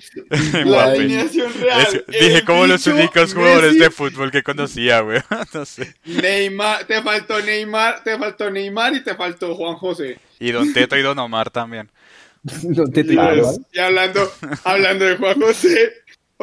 La 0.52 0.64
Mbappé. 0.64 0.90
alineación 0.90 1.52
real. 1.60 1.80
Es- 1.82 1.94
el 2.08 2.28
dije 2.28 2.44
como 2.44 2.66
los 2.66 2.86
únicos 2.86 3.34
jugadores 3.34 3.72
Messi, 3.72 3.78
de 3.80 3.90
fútbol 3.90 4.30
que 4.30 4.42
conocía, 4.42 5.00
güey. 5.00 5.20
No 5.54 5.64
sé. 5.64 5.94
Neymar, 6.04 6.84
te 6.86 7.02
faltó 7.02 7.40
Neymar, 7.40 8.02
te 8.02 8.18
faltó 8.18 8.50
Neymar 8.50 8.94
y 8.94 9.04
te 9.04 9.14
faltó 9.14 9.54
Juan 9.54 9.74
José. 9.76 10.18
Y 10.40 10.50
Don 10.50 10.72
Teto 10.72 10.96
y 10.96 11.02
Don 11.02 11.18
Omar 11.18 11.50
también. 11.50 11.90
no 12.64 12.84
te 12.88 13.02
Yes. 13.04 13.12
claro, 13.12 13.52
Y 13.72 13.78
hablando, 13.78 14.30
hablando 14.64 15.04
de 15.04 15.16
Juan 15.16 15.40
José, 15.40 15.92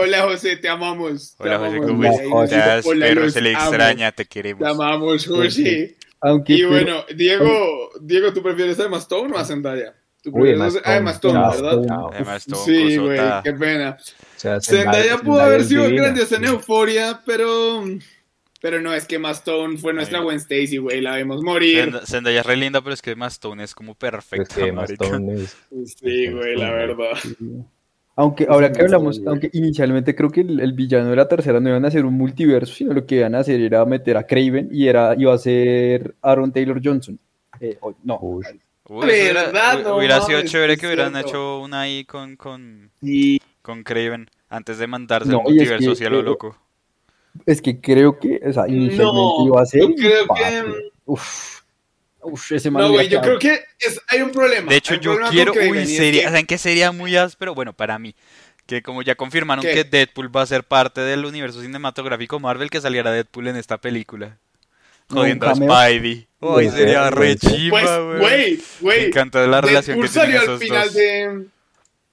hola 0.02 0.22
José, 0.24 0.58
te 0.58 0.70
amamos. 0.70 1.36
te 1.38 1.44
Hola, 1.44 1.60
José, 1.60 1.78
¿cómo 1.80 2.04
estás? 2.44 2.86
Hola, 2.86 3.06
Perro, 3.08 3.30
se 3.30 3.42
le 3.42 3.52
extraña, 3.54 4.12
te 4.12 4.24
Te 4.24 4.30
queremos. 4.30 4.68
amamos, 4.68 5.26
José. 5.28 5.96
Aunque 6.20 6.54
Y 6.54 6.58
pero- 6.58 6.70
bueno, 6.70 7.06
Diego, 7.16 7.90
Diego, 8.02 8.32
¿tú 8.34 8.44
prefieres 8.44 8.80
a 8.80 8.86
Emma 8.86 8.98
Stone 8.98 9.34
o 9.34 9.38
a 9.40 9.46
Zendaya? 9.46 9.96
Tú 10.22 10.30
Uy, 10.34 10.50
prefieres 10.54 10.76
Emma 10.76 10.82
a 10.86 10.98
Emma 10.98 11.12
Stone, 11.12 11.34
Chao, 11.34 12.10
¿verdad? 12.12 12.40
Sí, 12.64 12.98
güey, 12.98 13.20
qué 13.44 13.54
pena. 13.54 13.98
O 14.00 14.40
sea, 14.40 14.62
Zendaya 14.62 15.18
pudo 15.18 15.38
Zendaya 15.38 15.44
haber 15.46 15.64
sido 15.64 15.90
grandiosa 15.90 16.36
en 16.36 16.46
Euforia, 16.46 17.22
pero. 17.26 17.84
Pero 18.64 18.80
no, 18.80 18.94
es 18.94 19.08
que 19.08 19.16
Emma 19.16 19.32
Stone 19.32 19.80
fue 19.80 19.92
nuestra. 19.92 20.20
Gwen 20.20 20.38
Stacy, 20.38 20.78
güey, 20.78 21.02
la 21.02 21.16
vemos 21.16 21.42
morir. 21.42 21.92
Zend- 21.92 22.06
Zendaya 22.06 22.42
es 22.42 22.46
re 22.46 22.56
linda, 22.58 22.82
pero 22.84 22.94
es 22.94 23.02
que 23.02 23.10
Emma 23.12 23.26
Stone 23.26 23.64
es 23.64 23.74
como 23.74 23.96
perfecta, 23.96 24.54
que 24.54 24.68
Emma 24.68 24.82
marica. 24.82 25.06
Stone 25.06 25.34
es- 25.42 25.58
Sí, 26.00 26.28
güey, 26.28 26.56
la 26.56 26.70
verdad. 26.72 27.18
Aunque 28.16 28.46
ahora 28.50 28.72
que 28.72 28.82
hablamos, 28.82 29.22
aunque 29.26 29.50
inicialmente 29.54 30.14
creo 30.14 30.30
que 30.30 30.42
el, 30.42 30.60
el 30.60 30.74
villano 30.74 31.10
de 31.10 31.16
la 31.16 31.28
tercera 31.28 31.60
no 31.60 31.70
iban 31.70 31.86
a 31.86 31.88
hacer 31.88 32.06
un 32.06 32.14
multiverso, 32.16 32.74
sino 32.74 32.94
lo 32.94 33.06
que 33.06 33.16
iban 33.16 33.36
a 33.36 33.40
hacer 33.40 33.60
era 33.62 33.86
meter 33.86 34.18
a 34.18 34.28
Craven 34.28 34.70
y 34.72 34.88
era, 34.88 35.16
iba 35.18 35.34
a 35.34 35.38
ser 35.38 36.16
Aaron 36.22 36.52
Taylor 36.52 36.80
Johnson. 36.84 37.18
Eh, 37.60 37.78
no, 38.04 38.20
Uy. 38.22 38.44
Hubiera, 38.84 39.44
¿Verdad? 39.46 39.84
No 39.84 39.96
hubiera 39.98 40.20
sido 40.22 40.42
chévere 40.44 40.74
es 40.74 40.80
que 40.80 40.88
hubieran 40.88 41.12
cierto. 41.14 41.30
hecho 41.30 41.60
una 41.62 41.82
ahí 41.82 42.04
con, 42.04 42.36
con, 42.36 42.92
con 43.62 43.84
Craven 43.84 44.30
antes 44.50 44.78
de 44.80 44.88
mandarse 44.88 45.30
No, 45.30 45.44
el 45.48 45.60
es 45.62 45.70
multiverso 45.70 45.86
que, 45.88 45.92
así 45.94 46.06
a 46.06 46.10
lo 46.10 46.20
eh, 46.20 46.24
loco. 46.24 46.58
es 47.46 47.62
que 47.62 47.80
creo 47.80 48.20
que, 48.20 48.42
o 48.46 48.52
sea, 48.52 48.68
inicialmente 48.68 49.04
No, 49.04 49.46
iba 49.48 49.62
a 49.62 49.66
ser. 49.66 49.82
yo 49.82 49.96
creo 49.96 50.26
que-. 50.36 50.92
Uf, 51.06 51.61
uf, 52.24 52.52
ese 52.52 52.70
man 52.72 52.84
no, 52.84 52.90
güey, 52.92 53.08
yo 53.10 53.22
creo 53.22 53.40
que 53.40 53.64
es, 53.80 54.00
hay 54.08 54.22
un 54.22 54.32
problema. 54.32 54.70
De 54.70 54.78
hecho, 54.78 54.96
yo 54.96 55.18
quiero, 55.30 55.54
Craven, 55.54 55.72
uy, 55.72 55.86
sería, 55.88 56.22
que- 56.24 56.28
¿saben 56.30 56.46
qué 56.46 56.58
sería 56.58 56.92
muy 56.92 57.16
áspero? 57.16 57.54
Bueno, 57.56 57.74
para 57.74 57.98
mí, 58.00 58.16
que 58.66 58.82
como 58.82 59.02
ya 59.02 59.16
confirmaron 59.16 59.64
¿Qué? 59.64 59.74
que 59.74 59.84
Deadpool 59.84 60.36
va 60.36 60.42
a 60.44 60.46
ser 60.46 60.64
parte 60.64 61.02
del 61.02 61.26
universo 61.26 61.62
cinematográfico 61.62 62.40
Marvel, 62.40 62.70
que 62.70 62.80
saliera 62.82 63.12
Deadpool 63.12 63.48
en 63.48 63.56
esta 63.58 63.78
película. 63.80 64.38
jodiendo 65.10 65.48
a. 65.50 65.56
Spidey. 65.56 66.28
Uy, 66.40 66.70
sería 66.70 67.10
re 67.10 67.38
sé. 67.38 67.50
chimba, 67.50 67.82
Pues, 67.82 68.20
güey, 68.22 68.52
Me 68.58 68.64
güey. 68.80 69.06
encanta 69.08 69.46
la 69.46 69.60
relación 69.62 69.98
Deadpool 70.00 70.08
que 70.08 70.14
tienen 70.14 70.38
salió 70.38 70.40
al 70.40 70.46
esos 70.46 70.60
final 70.62 70.86
dos. 70.86 70.94
de. 70.96 71.46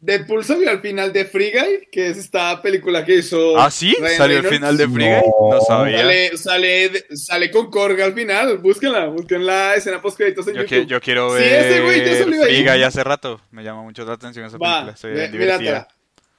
Deadpool 0.00 0.44
salió 0.44 0.70
al 0.70 0.80
final 0.80 1.12
de 1.12 1.24
Free 1.24 1.50
Guy, 1.50 1.88
que 1.90 2.08
es 2.08 2.18
esta 2.18 2.62
película 2.62 3.04
que 3.04 3.16
hizo. 3.16 3.58
Ah, 3.58 3.68
sí, 3.70 3.96
Ryan 3.98 4.16
salió 4.16 4.38
al 4.38 4.46
final 4.46 4.76
de 4.76 4.88
Free 4.88 5.04
Guy. 5.06 5.22
No. 5.40 5.54
No 5.56 5.60
sabía. 5.60 6.36
Sale, 6.36 7.04
sale, 7.16 7.50
con 7.50 7.68
Korg 7.70 8.00
al 8.00 8.14
final. 8.14 8.58
Búsquenla, 8.58 9.06
busquen 9.06 9.44
la 9.44 9.74
escena 9.74 10.00
post 10.00 10.16
créditos 10.16 10.46
en 10.46 10.54
Yo, 10.54 10.62
YouTube. 10.62 10.80
que- 10.82 10.86
yo 10.86 11.00
quiero 11.00 11.36
Sí, 11.36 11.42
ver 11.42 11.66
ese 11.66 11.80
güey 11.82 12.04
ya 12.04 12.18
salió 12.18 12.42
ahí. 12.44 12.54
Free 12.62 12.62
Guy 12.64 12.82
hace 12.84 13.02
rato. 13.02 13.40
Me 13.50 13.64
llama 13.64 13.82
mucho 13.82 14.04
la 14.04 14.12
atención 14.12 14.44
esa 14.46 14.56
película. 14.58 14.94
Va, 14.94 14.96
ve- 15.02 15.14
ve 15.14 15.28
divertida. 15.28 15.88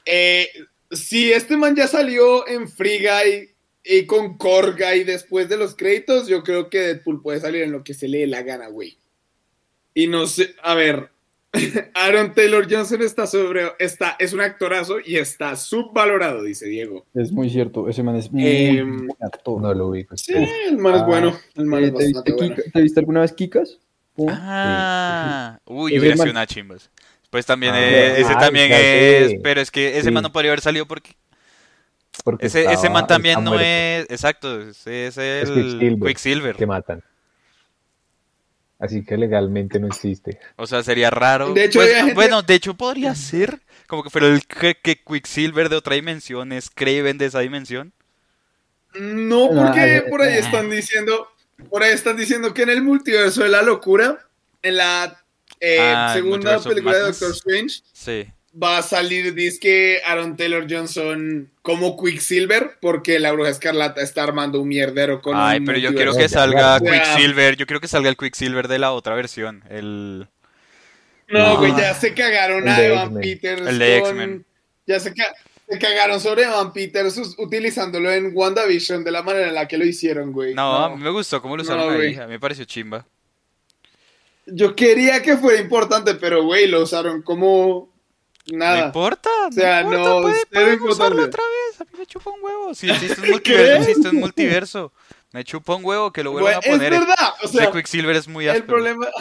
Eh, 0.06 0.48
si 0.91 1.34
este 1.34 1.58
man 1.58 1.76
ya 1.76 1.88
salió 1.88 2.48
en 2.48 2.69
Free 2.69 3.00
Guy 3.00 3.50
y 3.84 4.06
con 4.06 4.38
Korg 4.38 4.78
Guy 4.78 5.04
después 5.04 5.50
de 5.50 5.58
los 5.58 5.76
créditos, 5.76 6.28
yo 6.30 6.43
creo 6.43 6.69
que 6.69 6.80
Deadpool 6.80 7.22
puede 7.22 7.41
salir 7.41 7.63
en 7.63 7.74
lo 7.74 7.84
que 7.84 7.93
se 7.93 8.08
le 8.08 8.19
dé 8.19 8.28
la 8.28 8.41
gana, 8.41 8.67
güey. 8.69 8.98
Y 9.93 10.08
no 10.08 10.28
sé, 10.28 10.56
a 10.63 10.76
ver, 10.76 11.10
Aaron 11.96 12.34
Taylor 12.34 12.68
Johnson 12.70 13.02
está 13.02 13.26
sobre, 13.26 13.72
está, 13.80 14.16
es 14.20 14.34
un 14.34 14.42
actorazo 14.42 14.98
y 15.04 15.16
está 15.18 15.56
subvalorado, 15.56 16.44
dice 16.44 16.68
Diego. 16.68 17.06
Es 17.16 17.32
muy 17.32 17.50
cierto, 17.50 17.90
ese 17.90 18.04
man 18.04 18.16
es 18.18 18.32
muy 18.32 18.82
buen 18.82 19.08
actor. 19.20 19.62
No 19.62 19.74
lo 19.74 19.88
ubico. 19.88 20.16
Sí, 20.16 20.34
el 20.34 20.78
man 20.78 20.96
es 20.96 21.02
Ah, 21.02 21.06
bueno, 21.06 21.40
el 21.56 21.66
man 21.66 21.84
Eh, 21.84 21.88
es 21.88 21.94
¿te, 21.94 21.98
viste 21.98 22.14
bastante 22.14 22.32
bueno. 22.34 22.56
Kika- 22.56 22.72
¿Te 22.72 22.82
viste 22.82 23.00
alguna 23.00 23.22
vez 23.22 23.34
Kikas? 23.34 23.80
Pum. 24.16 24.30
Ah, 24.32 25.60
uy, 25.66 25.98
hubiera 26.00 26.16
sido 26.18 26.32
una 26.32 26.46
chimbas. 26.46 26.90
Pues 27.30 27.46
también 27.46 27.74
Ah, 27.74 27.80
es- 27.86 28.20
ese 28.20 28.34
ah, 28.34 28.40
también 28.40 28.70
es, 28.72 29.36
pero 29.44 29.62
es 29.62 29.72
que 29.72 29.98
ese 29.98 30.04
Sí. 30.10 30.12
man 30.12 30.24
no 30.24 30.32
podría 30.32 30.52
haber 30.52 30.62
salido 30.62 30.86
porque 30.88 31.12
Porque 32.24 32.46
ese, 32.48 32.66
ese 32.72 32.90
man 32.90 33.08
también 33.08 33.44
no 33.44 33.52
muerto, 33.52 33.66
es, 33.66 34.06
exacto, 34.10 34.62
ese 34.62 35.08
es 35.08 35.18
el 35.18 35.54
Quicksilver. 35.80 36.08
Quicksilver. 36.08 36.56
Que 36.56 36.66
matan. 36.68 37.04
Así 38.80 39.04
que 39.04 39.18
legalmente 39.18 39.80
no 39.80 39.88
existe. 39.88 40.39
O 40.56 40.65
sea, 40.65 40.82
sería 40.84 41.10
raro. 41.10 41.54
De 41.54 41.65
hecho, 41.65 41.80
Pues, 41.80 41.94
gente- 41.96 42.13
Bueno, 42.13 42.42
de 42.42 42.54
hecho 42.56 42.74
podría 42.76 43.13
ser 43.13 43.60
como 43.88 44.04
que 44.04 44.10
fuera 44.10 44.28
el 44.28 44.46
que, 44.46 44.76
que 44.76 45.02
Quicksilver 45.04 45.68
de 45.68 45.76
otra 45.76 45.96
dimensión 45.96 46.52
es 46.54 46.70
Craven 46.70 47.18
de 47.18 47.26
esa 47.26 47.39
dimensión. 47.39 47.92
No, 48.94 49.50
porque 49.54 50.04
por 50.10 50.22
ahí 50.22 50.36
eh. 50.36 50.39
están 50.39 50.70
diciendo, 50.70 51.28
por 51.70 51.84
ahí 51.84 51.92
están 51.94 52.15
diciendo 52.18 52.54
que 52.54 52.63
en 52.63 52.70
el 52.70 52.82
multiverso 52.82 53.44
de 53.44 53.50
la 53.50 53.62
locura, 53.62 54.18
en 54.62 54.78
la 54.78 55.22
eh, 55.60 55.78
Ah, 55.80 56.12
segunda 56.15 56.60
película 56.62 56.96
de. 56.98 57.02
Doctor 57.04 57.32
Strange, 57.32 57.82
Sí. 57.94 58.28
Va 58.62 58.80
a 58.80 58.82
salir, 58.82 59.34
dice 59.34 60.02
Aaron 60.06 60.36
Taylor 60.36 60.65
Johnson 60.69 61.50
como 61.62 61.95
Quicksilver, 62.02 62.78
porque 62.82 63.19
la 63.19 63.32
bruja 63.32 63.50
escarlata 63.50 64.02
está 64.02 64.24
armando 64.24 64.60
un 64.62 64.67
mierdero 64.67 65.22
con 65.22 65.36
Ay, 65.38 65.60
un 65.60 65.65
pero 65.65 65.78
yo 65.78 65.93
quiero 65.93 66.15
que 66.15 66.28
salga 66.28 66.76
O 66.76 66.80
sea, 66.80 66.91
Quicksilver, 66.91 67.56
yo 67.56 67.65
quiero 67.65 67.80
que 67.80 67.88
salga 67.88 68.10
el 68.10 68.17
Quicksilver 68.17 68.67
de 68.67 68.80
la 68.80 68.91
otra 68.91 69.15
versión, 69.15 69.63
el 69.69 70.28
No, 71.30 71.58
güey, 71.58 71.72
ya 71.78 71.93
se 71.93 72.13
cagaron 72.13 72.67
a 72.67 72.82
Evan. 72.84 73.13
Peters. 73.19 73.62
El 73.67 73.80
de 73.80 74.00
con- 74.02 74.10
X-Men. 74.10 74.45
Ya 74.88 75.00
se, 75.00 75.13
ca- 75.13 75.36
se 75.69 75.78
cagaron 75.78 76.19
sobre 76.19 76.43
Evan 76.43 76.74
Peters 76.74 77.17
utilizándolo 77.38 78.12
en 78.12 78.32
WandaVision 78.36 79.04
de 79.04 79.12
la 79.12 79.22
manera 79.22 79.48
en 79.50 79.54
la 79.54 79.67
que 79.67 79.78
lo 79.78 79.86
hicieron, 79.86 80.32
güey. 80.32 80.56
No, 80.56 80.76
a 80.86 80.89
mí 80.95 81.04
me 81.04 81.12
gustó 81.12 81.39
cómo 81.41 81.56
lo 81.56 81.63
No, 81.63 81.69
usaron 81.69 82.02
ahí, 82.02 82.15
a 82.15 82.26
mí 82.26 82.32
me 82.32 82.39
pareció 82.39 82.65
chimba. 82.65 83.06
Yo 84.48 84.76
quería 84.76 85.22
que 85.22 85.38
fuera 85.38 85.60
importante, 85.62 86.15
pero, 86.15 86.43
güey, 86.43 86.65
lo 86.67 86.82
usaron 86.82 87.22
como 87.22 87.93
No 88.52 88.58
nada. 88.58 88.86
importa, 88.88 89.30
O 89.47 89.52
sea, 89.52 89.84
no 89.84 89.89
importa, 89.93 90.10
no, 90.10 90.21
puede- 90.21 90.36
cero 90.36 90.47
pueden 90.52 90.82
usarlo 90.82 91.23
otra 91.23 91.43
vez, 91.43 91.82
a 91.82 91.84
mí 91.86 91.89
me 91.99 92.06
chupa 92.06 92.30
un 92.32 92.43
huevo. 92.43 92.73
Si 92.73 92.89
existe 92.89 93.21
un 93.21 93.30
multiverso, 93.32 93.82
existe 93.89 94.10
un 94.10 94.15
multiverso. 94.15 94.91
Me 95.32 95.43
chupa 95.43 95.75
un 95.75 95.86
huevo 95.86 96.12
que 96.12 96.23
lo 96.23 96.32
vuelvan 96.32 96.56
a 96.56 96.62
poner. 96.62 96.93
Es 96.93 96.99
verdad, 97.02 97.34
o 97.41 97.45
Ese 97.45 97.58
sea, 97.60 97.71
Quicksilver 97.71 98.15
es 98.15 98.28
muy 98.28 98.45
el 98.45 98.52
áspero. 98.52 98.67
problema... 98.67 99.08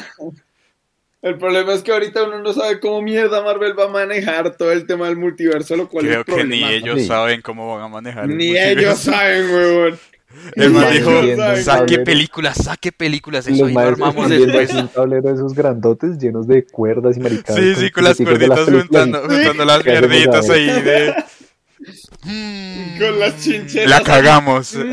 El 1.21 1.37
problema 1.37 1.75
es 1.75 1.83
que 1.83 1.91
ahorita 1.91 2.23
uno 2.23 2.39
no 2.43 2.53
sabe 2.53 2.79
cómo 2.79 3.03
mierda 3.03 3.43
Marvel 3.43 3.77
va 3.77 3.87
a 3.87 3.89
manejar 3.89 4.57
todo 4.57 4.71
el 4.71 4.87
tema 4.87 5.07
del 5.09 5.17
multiverso, 5.17 5.75
lo 5.75 5.89
cual 5.89 6.07
Creo 6.07 6.21
es 6.21 6.27
que 6.33 6.45
ni 6.45 6.63
ellos 6.63 7.01
Sí. 7.01 7.07
saben 7.09 7.43
cómo 7.43 7.75
van 7.75 7.83
a 7.87 7.89
manejar 7.89 8.27
el 8.31 8.37
Ni 8.37 8.57
ellos 8.57 9.01
saben, 9.01 9.51
huevón. 9.53 9.99
El 10.55 10.71
man 10.71 10.93
dijo, 10.93 11.11
saque 11.63 12.01
películas, 12.01 12.59
saque 12.63 12.93
películas, 12.93 13.47
eso 13.47 13.61
Los 13.65 13.69
ahí 13.69 13.75
lo 13.75 13.81
armamos 13.81 14.29
después. 14.29 14.73
un 14.75 14.89
tablero 14.89 15.29
de 15.29 15.35
esos 15.35 15.55
grandotes 15.55 16.19
llenos 16.19 16.47
de 16.47 16.65
cuerdas 16.67 17.17
y 17.17 17.21
maricadas. 17.21 17.61
Sí, 17.63 17.75
sí, 17.77 17.91
con 17.91 18.05
las 18.05 18.17
cuerditas 18.19 18.69
y- 18.69 18.73
juntando, 18.73 19.21
juntando 19.23 19.65
las 19.65 19.83
¿Qué 19.83 19.91
hacemos 19.93 20.11
mierditas 20.11 20.51
ahí? 20.51 20.67
de... 20.67 21.15
Mm, 22.25 22.99
Con 22.99 23.19
las 23.21 23.43
chincheras. 23.43 23.89
La 23.91 24.03
cagamos. 24.03 24.77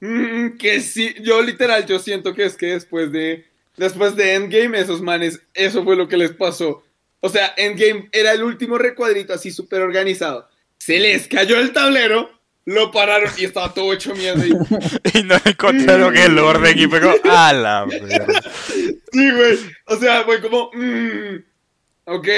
Mm, 0.00 0.56
que 0.58 0.80
sí, 0.80 1.14
yo 1.22 1.40
literal, 1.42 1.86
yo 1.86 2.00
siento 2.00 2.34
que 2.34 2.44
es 2.44 2.56
que 2.56 2.66
después 2.66 3.12
de 3.12 3.44
después 3.76 4.16
de 4.16 4.34
Endgame, 4.34 4.78
esos 4.80 5.00
manes, 5.00 5.40
eso 5.54 5.84
fue 5.84 5.94
lo 5.94 6.08
que 6.08 6.16
les 6.16 6.32
pasó. 6.32 6.82
O 7.20 7.28
sea, 7.28 7.54
Endgame 7.56 8.08
era 8.10 8.32
el 8.32 8.42
último 8.42 8.78
recuadrito 8.78 9.32
así 9.32 9.52
súper 9.52 9.80
organizado. 9.80 10.48
Se 10.78 10.98
les 10.98 11.28
cayó 11.28 11.56
el 11.60 11.72
tablero, 11.72 12.28
lo 12.64 12.90
pararon 12.90 13.30
y 13.38 13.44
estaba 13.44 13.72
todo 13.74 13.92
hecho 13.92 14.14
mierda. 14.14 14.46
Y, 14.46 14.50
Y 15.18 15.22
no 15.24 15.36
encontraron 15.44 16.16
el 16.16 16.38
orden 16.38 16.78
y 16.78 16.86
fue 16.86 17.00
como, 17.00 17.14
a 17.32 17.52
la 17.52 17.84
verga". 17.86 18.26
sí, 19.12 19.30
güey. 19.30 19.58
O 19.86 19.96
sea, 19.96 20.22
fue 20.24 20.40
como, 20.40 20.70
mm, 20.72 21.36
ok. 22.06 22.28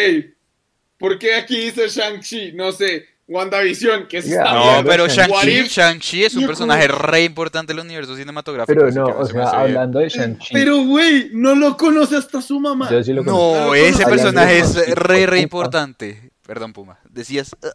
¿Por 0.98 1.18
qué 1.18 1.34
aquí 1.34 1.56
dice 1.58 1.88
Shang-Chi? 1.88 2.52
No 2.52 2.72
sé, 2.72 3.04
WandaVision, 3.26 4.06
que 4.06 4.18
es 4.18 4.26
esta 4.26 4.52
No, 4.54 4.84
pero 4.86 5.06
Shang-Chi, 5.08 5.50
if? 5.50 5.68
Shang-Chi 5.68 6.24
es 6.24 6.34
un 6.34 6.42
Yo 6.42 6.46
personaje 6.46 6.88
re 6.88 7.24
importante 7.24 7.74
del 7.74 7.84
universo 7.84 8.16
cinematográfico. 8.16 8.78
Pero 8.80 8.90
no, 8.92 9.06
o 9.18 9.26
se 9.26 9.32
sea, 9.32 9.48
hablando 9.50 9.98
de 9.98 10.08
Shang-Chi, 10.08 10.54
Pero, 10.54 10.82
güey, 10.84 11.30
no 11.32 11.54
lo 11.54 11.76
conoce 11.76 12.16
hasta 12.16 12.40
su 12.40 12.60
mamá. 12.60 12.88
yo 12.90 13.02
sí 13.02 13.12
lo 13.12 13.24
conozco. 13.24 13.66
No, 13.66 13.74
ese 13.74 14.04
personaje 14.06 14.58
es 14.60 14.94
re, 14.94 15.26
re 15.26 15.40
importante. 15.40 16.30
Perdón, 16.46 16.72
Puma. 16.72 16.98
Decías, 17.10 17.54
"Uh, 17.62 17.68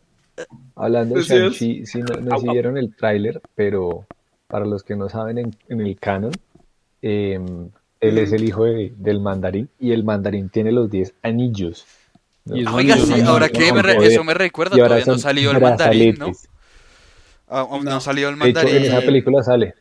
Hablando 0.76 1.16
de 1.16 1.22
Shang-Chi, 1.24 1.86
sí, 1.86 2.00
no, 2.00 2.16
no 2.22 2.38
sé 2.38 2.46
si 2.46 2.50
vieron 2.52 2.78
el 2.78 2.96
tráiler, 2.96 3.42
pero 3.56 4.06
para 4.48 4.66
los 4.66 4.84
que 4.84 4.96
no 4.96 5.10
saben 5.10 5.38
en, 5.38 5.56
en 5.68 5.82
el 5.82 5.98
canon, 6.00 6.32
eh, 7.02 7.40
él 8.02 8.18
es 8.18 8.32
el 8.32 8.44
hijo 8.44 8.64
de- 8.66 8.94
del 8.98 9.20
mandarín 9.20 9.70
y 9.80 9.92
el 9.92 10.04
mandarín 10.04 10.50
tiene 10.50 10.72
los 10.72 10.90
10 10.90 11.14
anillos. 11.22 11.86
¿no? 12.46 12.56
Y 12.56 12.62
esos 12.62 12.76
Oiga, 12.76 12.96
sí, 12.98 13.04
son 13.04 13.22
ahora 13.28 13.50
que 13.50 13.72
me 13.74 13.82
re- 13.82 14.06
eso 14.06 14.24
me 14.24 14.34
recuerda, 14.34 14.78
Y 14.78 14.80
ahora 14.80 14.96
todavía 14.96 15.14
no 15.14 15.20
salió 15.20 15.52
el 15.52 15.62
mandarín, 15.62 16.16
¿no? 16.18 16.32
Ah, 17.48 17.62
Aún 17.62 17.84
no 17.84 17.92
No. 17.92 18.00
salió 18.02 18.30
el 18.30 18.38
De 18.38 18.50
hecho, 18.50 18.60
en 18.62 18.66
mandarín. 18.66 18.84
esa 18.86 19.02
película 19.02 19.44
sale. 19.44 19.74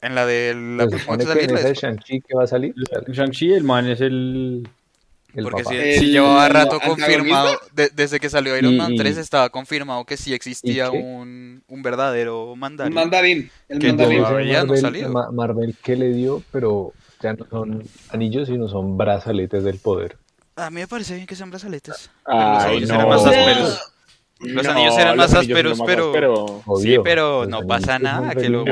En 0.00 0.14
la 0.14 0.26
de 0.26 0.54
la 0.54 0.90
supone 0.90 1.24
que 1.24 1.32
que 1.32 1.44
en 1.44 1.50
esa 1.56 1.68
de 1.68 1.74
Shang-Chi 1.74 2.20
que 2.20 2.34
va 2.36 2.44
a 2.44 2.46
salir, 2.46 2.74
Shang-Chi, 3.08 3.52
el 3.54 3.64
man 3.64 3.86
es 3.88 4.00
el... 4.02 4.68
el 5.34 5.44
Porque 5.44 5.62
papá. 5.64 5.74
si, 5.74 5.80
El 5.82 5.98
si 5.98 6.06
llevaba 6.10 6.48
rato 6.48 6.78
confirmado, 6.80 7.58
de- 7.74 7.90
desde 7.94 8.20
que 8.20 8.30
salió 8.30 8.56
Iron 8.56 8.74
Y- 8.74 8.76
Man 8.76 8.92
y- 8.94 8.96
3 8.96 9.16
estaba 9.18 9.48
confirmado 9.50 10.04
que 10.04 10.16
sí 10.16 10.32
existía 10.34 10.90
un, 10.90 11.62
un 11.68 11.82
verdadero 11.82 12.54
mandarín. 12.56 12.94
Mandarín. 12.94 13.50
El 13.68 13.78
Que 13.78 13.88
mandarín. 13.88 14.18
No 14.22 14.28
Marvel, 14.30 14.78
salió. 14.78 15.08
Ma- 15.08 15.30
Marvel 15.32 15.74
que 15.82 15.96
le 15.96 16.08
dio, 16.12 16.42
pero 16.52 16.92
ya 17.22 17.32
no 17.34 17.46
son 17.50 17.82
anillos, 18.10 18.48
sino 18.48 18.68
son 18.68 18.96
brazaletes 18.96 19.64
del 19.64 19.78
poder. 19.78 20.16
A 20.56 20.70
mí 20.70 20.80
me 20.80 20.86
parece 20.86 21.14
bien 21.14 21.26
que 21.26 21.34
sean 21.34 21.50
brazaletes. 21.50 22.10
Ay, 22.24 22.80
no. 22.82 22.94
eran 22.94 23.08
más 23.08 23.22
O 23.22 23.28
sea, 23.28 23.40
ásperos. 23.40 23.93
Los 24.44 24.64
No, 24.64 24.70
anillos 24.72 24.94
eran 24.98 25.16
los 25.16 25.30
más 25.30 25.34
ásperos, 25.40 25.78
pero-. 25.86 26.62
Sí, 26.80 26.96
pero 27.02 27.40
los 27.40 27.48
no 27.48 27.66
pasa 27.66 27.98
nada 27.98 28.34
que 28.34 28.48
lo 28.48 28.62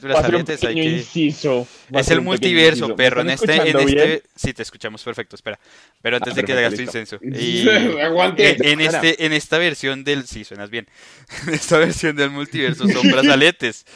un 0.00 0.44
brazaletes. 0.44 0.64
Hay 0.64 0.74
que... 0.74 0.84
inciso. 0.84 1.66
Es 1.92 2.10
el 2.10 2.18
un 2.20 2.24
multiverso, 2.26 2.84
inciso. 2.84 2.88
¿Me 2.88 2.94
perro. 2.94 3.20
En 3.22 3.30
este, 3.30 3.54
en 3.70 3.76
bien? 3.86 3.98
este, 3.98 4.22
sí 4.36 4.52
te 4.52 4.62
escuchamos 4.62 5.02
perfecto. 5.02 5.36
Espera, 5.36 5.58
pero 6.02 6.16
antes 6.16 6.32
Ah, 6.32 6.36
de 6.36 6.44
que 6.44 6.52
hagas 6.52 6.74
tu 6.74 6.82
incenso. 6.82 7.18
Y 7.22 7.68
Aguante. 8.00 8.56
en, 8.56 8.80
en 8.80 8.80
este, 8.80 9.24
en 9.26 9.32
esta 9.32 9.58
versión 9.58 10.04
del, 10.04 10.26
sí, 10.26 10.44
suenas 10.44 10.70
bien. 10.70 10.86
En 11.46 11.54
esta 11.54 11.78
versión 11.78 12.16
del 12.16 12.30
multiverso 12.30 12.86
son 12.88 13.10
brazaletes. 13.10 13.84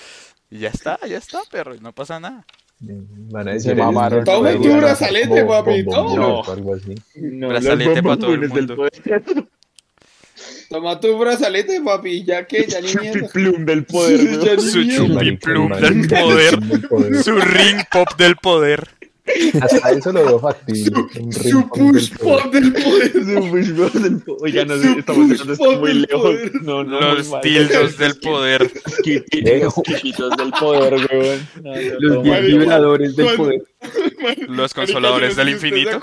Y 0.51 0.59
ya 0.59 0.69
está, 0.69 0.99
ya 1.09 1.17
está, 1.17 1.41
perro. 1.51 1.75
No 1.81 1.95
pasa 1.95 2.21
nada. 2.21 2.45
Van 2.79 3.49
a 3.49 3.53
decir, 3.53 3.75
mamaron. 3.75 4.23
tu 4.23 4.73
a- 4.75 4.77
brazalete, 4.77 5.29
como 5.29 5.49
papi, 5.49 5.83
bombones 5.83 6.15
toma. 6.15 6.27
o 6.41 6.53
algo 6.53 6.75
así. 6.75 6.95
No, 7.15 7.49
Brazalete 7.49 8.03
los 8.03 8.03
pa' 8.03 8.17
todo 8.19 8.35
el 8.35 8.49
mundo. 8.51 8.89
Toma 10.73 10.99
tu 10.99 11.19
brazalete, 11.19 11.81
papi, 11.83 12.25
ya 12.25 12.47
que 12.47 12.67
ya 12.67 12.81
ni 12.81 12.87
mierda. 12.95 13.21
Chupiplum 13.29 13.65
del 13.67 13.85
poder, 13.85 14.21
ni 14.21 14.61
Su 14.63 14.79
mierda. 14.79 14.97
chupi 14.97 15.13
Marica, 15.13 15.47
plum 15.47 15.69
marica, 15.69 16.25
del 16.25 16.89
poder. 16.89 17.23
Su 17.23 17.33
ring 17.39 17.81
pop 17.91 18.09
del 18.17 18.37
poder. 18.37 18.89
Hasta 19.61 19.91
eso 19.93 20.13
lo 20.13 20.25
veo 20.25 20.39
factible. 20.41 21.07
Su 21.31 21.69
pop 21.69 21.79
push 21.79 22.11
del 22.11 22.19
poder. 22.19 22.43
pop 22.43 22.53
del 22.55 22.73
poder. 22.73 23.13
Su 23.13 23.51
push 23.51 23.67
del 24.03 24.19
poder. 24.23 24.37
Oiga, 24.41 24.65
no 24.65 24.77
Su 24.77 24.83
sé, 24.83 24.99
estamos 24.99 25.29
llegando 25.29 25.57
pop 25.57 25.79
muy 25.79 25.89
del 25.91 26.03
lejos. 26.03 26.23
poder. 26.23 26.63
No, 26.63 26.85
no, 26.85 27.01
Los 27.15 27.41
tildos 27.43 27.99
del 27.99 28.15
poder. 28.17 28.71
Kikitos 29.05 30.37
del 30.37 30.51
poder, 30.59 30.95
weón. 31.13 31.49
No, 31.63 31.71
no, 31.75 31.81
Los 32.01 32.25
no, 32.27 32.41
vibradores 32.41 33.15
del 33.15 33.37
poder. 33.37 33.63
Los 34.49 34.75
consoladores 34.75 35.37
del 35.37 35.47
no 35.47 35.53
infinito. 35.53 36.01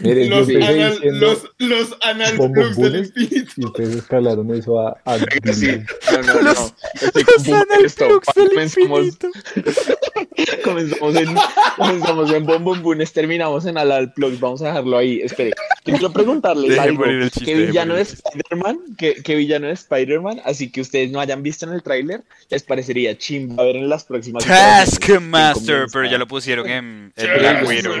Miren, 0.00 0.28
yo 0.28 0.40
Los 0.40 0.48
anal, 0.48 0.92
diciendo 0.92 1.26
los, 1.28 1.50
los 1.58 1.96
anal 2.02 2.36
del 2.76 2.96
infinito. 2.96 3.52
y 3.56 3.64
ustedes 3.64 3.94
escalaron 3.94 4.52
eso 4.52 4.80
a, 4.80 5.00
a 5.04 5.18
Sí, 5.52 5.78
no, 6.10 6.22
no, 6.22 6.34
no. 6.34 6.42
Los- 6.42 6.74
Estoy 7.00 7.22
Los 7.22 7.48
analplugs 7.48 8.26
del 8.34 8.48
Comenzamos, 8.48 9.00
infinito. 9.06 9.28
comenzamos 10.64 11.16
en, 11.16 11.28
comenzamos 11.76 12.32
en 12.32 12.46
Bombombunes, 12.46 13.12
terminamos 13.12 13.66
en 13.66 13.78
Alalplugs. 13.78 14.40
Vamos 14.40 14.62
a 14.62 14.66
dejarlo 14.68 14.98
ahí. 14.98 15.20
Espere, 15.22 15.52
quiero 15.84 16.12
preguntarles 16.12 16.70
Deje 16.70 16.80
algo. 16.80 17.04
el 17.04 17.30
chiste, 17.30 17.44
¿Qué 17.44 17.54
villano 17.66 17.94
de 17.94 18.00
el. 18.02 18.06
Spider-Man? 18.08 18.80
¿Qué, 18.98 19.14
qué 19.22 19.36
villano 19.36 19.68
de 19.68 19.74
Spider-Man? 19.74 20.40
Así 20.44 20.70
que 20.72 20.80
ustedes 20.80 21.10
no 21.12 21.20
hayan 21.20 21.42
visto 21.44 21.66
en 21.66 21.72
el 21.72 21.82
tráiler, 21.84 22.22
les 22.50 22.62
parecería 22.64 23.16
chimba 23.16 23.62
ver 23.62 23.76
en 23.76 23.88
las 23.88 24.02
próximas. 24.04 24.44
Taskmaster, 24.44 25.86
pero 25.92 26.04
ya 26.06 26.18
lo 26.18 26.26
pusieron 26.26 26.68
en, 26.68 27.12
en 27.16 27.38
Black 27.38 27.66
Widow. 27.68 27.92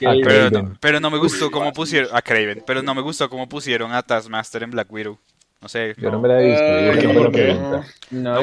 Pero 0.00 0.73
pero 0.80 1.00
no 1.00 1.10
me 1.10 1.18
gustó 1.18 1.50
cómo 1.50 1.72
pusieron 1.72 2.10
a 2.14 2.22
Craven, 2.22 2.62
pero 2.66 2.82
no 2.82 2.94
me 2.94 3.02
gustó 3.02 3.28
cómo 3.28 3.48
pusieron 3.48 3.92
a 3.92 4.02
Taskmaster 4.02 4.62
en 4.62 4.70
Black 4.70 4.90
Widow. 4.92 5.18
No 5.60 5.68
sé. 5.68 5.94
Yo 5.96 6.10
no 6.10 6.16
no. 6.16 6.20
me 6.22 6.28
la 6.28 6.42
he 6.42 6.50
visto, 6.50 7.14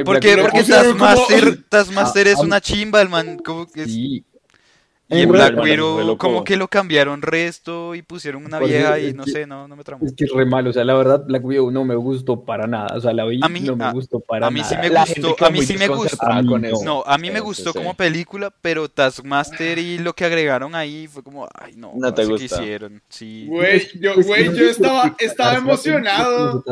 ¿por 0.04 0.20
qué? 0.20 0.38
Porque 0.38 0.64
como- 0.64 0.66
Taskmaster, 0.66 1.64
Taskmaster 1.70 2.28
es 2.28 2.38
Ah, 2.38 2.42
una 2.42 2.60
chimba, 2.62 3.02
el 3.02 3.10
man. 3.10 3.38
como 3.38 3.68
que 3.68 3.84
es- 3.84 3.92
Sí. 3.94 4.26
Y 5.12 5.22
en 5.22 5.30
Black 5.32 5.58
Widow 5.62 6.18
como 6.18 6.44
que 6.44 6.56
lo 6.56 6.68
cambiaron 6.68 7.22
resto 7.22 7.96
y 7.96 8.02
pusieron 8.02 8.46
una 8.46 8.60
vieja 8.60 8.98
y 9.00 9.14
no 9.14 9.26
sé, 9.26 9.46
no, 9.46 9.68
no 9.68 9.76
me 9.76 9.84
tramó. 9.84 10.06
Es 10.06 10.14
que 10.14 10.24
es 10.26 10.32
re 10.32 10.46
malo, 10.46 10.70
o 10.70 10.74
sea, 10.74 10.84
la 10.84 10.94
verdad, 10.94 11.24
Black 11.26 11.44
Widow 11.44 11.70
no 11.72 11.84
me 11.86 11.96
gustó 11.96 12.44
para 12.46 12.66
nada. 12.68 12.96
O 12.96 13.02
sea, 13.02 13.14
la 13.14 13.26
vi, 13.26 13.40
A 13.44 13.50
mí- 13.50 13.60
no 13.62 13.76
me 13.76 13.86
a- 13.86 13.92
gustó 13.92 14.20
para 14.22 14.48
a 14.48 14.52
mí 14.52 14.64
sí 14.64 14.74
nada. 14.76 14.84
me 14.84 14.90
La 14.90 15.06
gustó, 15.06 15.46
a 15.46 15.50
mí 15.50 15.62
sí 15.64 15.78
me 15.78 15.88
gustó. 15.88 16.18
no. 16.84 17.04
a 17.06 17.18
mí 17.18 17.30
me 17.30 17.40
gustó 17.40 17.72
sí, 17.72 17.78
como 17.78 17.92
sí. 17.92 17.96
película, 17.98 18.54
pero 18.62 18.90
Taskmaster 18.90 19.78
y 19.80 19.98
lo 20.00 20.14
que 20.14 20.26
agregaron 20.26 20.76
ahí 20.76 21.08
fue 21.08 21.22
como, 21.24 21.48
ay 21.54 21.74
no, 21.76 21.94
No 21.96 22.14
te 22.14 22.24
hicieron. 22.24 23.02
Sí. 23.10 23.46
Güey, 23.48 23.88
yo, 24.00 24.12
Es 24.12 24.18
que 24.18 24.24
güey, 24.24 24.56
yo 24.56 24.70
estaba, 24.70 25.16
estaba 25.20 25.56
emocionado. 25.56 26.64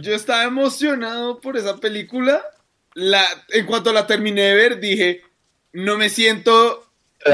Yo 0.00 0.14
estaba 0.14 0.44
emocionado 0.44 1.40
por 1.40 1.56
esa 1.56 1.76
película. 1.78 2.42
La, 2.94 3.22
en 3.50 3.66
cuanto 3.66 3.92
la 3.92 4.06
terminé 4.06 4.42
de 4.42 4.54
ver, 4.54 4.80
dije, 4.80 5.22
no 5.72 5.96
me 5.96 6.10
siento 6.10 6.84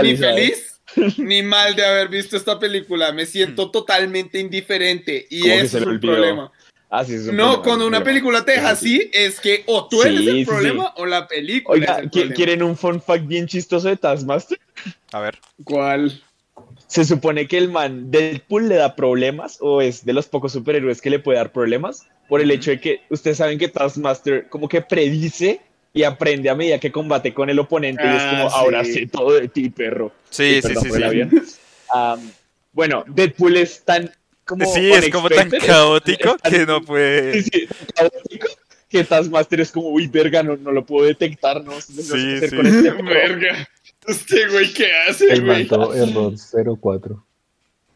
ni 0.03 0.17
feliz 0.17 0.81
ni 1.19 1.43
mal 1.43 1.75
de 1.77 1.85
haber 1.85 2.09
visto 2.09 2.37
esta 2.37 2.59
película. 2.59 3.13
Me 3.13 3.27
siento 3.27 3.71
totalmente 3.71 4.39
indiferente. 4.41 5.27
Y 5.31 5.49
eso 5.51 5.69
se 5.69 5.79
es 5.79 5.87
olvidó. 5.87 6.13
problema. 6.13 6.53
Ah, 6.91 7.05
sí, 7.05 7.15
es 7.15 7.27
un 7.29 7.37
No, 7.37 7.43
problema, 7.45 7.63
cuando 7.65 7.87
una 7.87 8.03
película 8.03 8.45
te 8.47 8.53
deja 8.53 8.75
Sí, 8.75 8.89
sí. 8.89 8.97
así, 9.03 9.11
es 9.13 9.41
que 9.41 9.63
o 9.67 9.87
tú 9.89 10.03
eres 10.03 10.21
sí, 10.21 10.29
el 10.29 10.37
sí. 10.39 10.45
problema 10.47 10.95
o 10.97 11.05
la 11.05 11.29
película 11.29 11.75
Oiga, 11.79 11.93
es 11.93 11.99
el 11.99 12.05
¿qui- 12.07 12.11
problema. 12.13 12.35
¿quieren 12.35 12.63
un 12.63 12.77
fun 12.79 13.03
fact 13.03 13.27
bien 13.27 13.47
chistoso 13.47 13.89
de 13.89 13.97
Taskmaster? 13.99 14.59
A 15.13 15.21
ver. 15.21 15.39
¿Cuál? 15.65 16.23
Se 16.87 17.05
supone 17.05 17.47
que 17.47 17.59
el 17.59 17.69
man 17.71 18.11
Deadpool 18.11 18.69
le 18.71 18.77
da 18.77 18.97
problemas 18.97 19.59
o 19.61 19.83
es 19.83 20.07
de 20.07 20.15
los 20.15 20.27
pocos 20.27 20.53
superhéroes 20.53 21.03
que 21.03 21.11
le 21.11 21.19
puede 21.19 21.37
dar 21.37 21.53
problemas 21.53 22.07
por 22.31 22.41
el 22.41 22.51
hecho 22.51 22.71
de 22.71 22.81
que 22.81 23.03
ustedes 23.11 23.37
saben 23.37 23.59
que 23.59 23.69
Taskmaster 23.69 24.49
como 24.49 24.67
que 24.69 24.81
predice 24.81 25.61
y 25.93 26.03
aprende 26.03 26.51
a 26.51 26.55
medida 26.55 26.79
que 26.79 26.93
combate 26.93 27.33
con 27.35 27.49
el 27.51 27.59
oponente 27.59 28.03
y 28.05 28.09
es 28.17 28.23
Ah, 28.23 28.31
como 28.31 28.51
sí. 28.51 28.57
ahora 28.59 28.85
sé 28.85 29.07
todo 29.07 29.33
de 29.35 29.49
ti, 29.49 29.71
perro. 29.71 30.13
Sí, 30.31 30.61
sí, 30.63 30.69
perdón 30.69 31.31
sí, 31.31 31.47
sí. 31.47 31.57
Am, 31.93 32.31
bueno, 32.73 33.05
Deadpool 33.09 33.57
es 33.57 33.83
tan 33.85 34.11
como 34.45 34.65
Sí, 34.73 34.91
es 34.93 35.09
como 35.11 35.29
tan 35.29 35.51
caótico 35.51 36.37
es 36.37 36.43
tan- 36.43 36.53
que 36.53 36.67
no 36.67 36.83
puede. 36.83 37.43
Sí, 37.43 37.51
sí, 37.53 37.67
tan 37.95 38.09
caótico 38.11 38.49
que 38.89 39.05
Taskmaster 39.05 39.61
es 39.61 39.71
como, 39.71 39.89
uy, 39.89 40.07
verga, 40.07 40.43
no, 40.43 40.57
no 40.57 40.73
lo 40.73 40.85
puedo 40.87 41.07
detectar, 41.07 41.63
no 41.63 41.79
sé 41.81 41.95
qué 41.97 42.03
Sí, 42.03 42.35
hacer 42.37 42.51
sí. 42.51 42.57
con 42.57 42.67
este 42.67 42.91
perro". 42.93 43.05
Verga. 43.05 43.69
Este 44.07 44.49
güey, 44.49 44.73
¿qué 44.73 44.89
hace, 45.09 45.31
El 45.31 45.45
güey? 45.45 45.67
manto 45.69 45.93
error 45.95 46.33
04. 46.81 47.15
Ajá. 47.15 47.23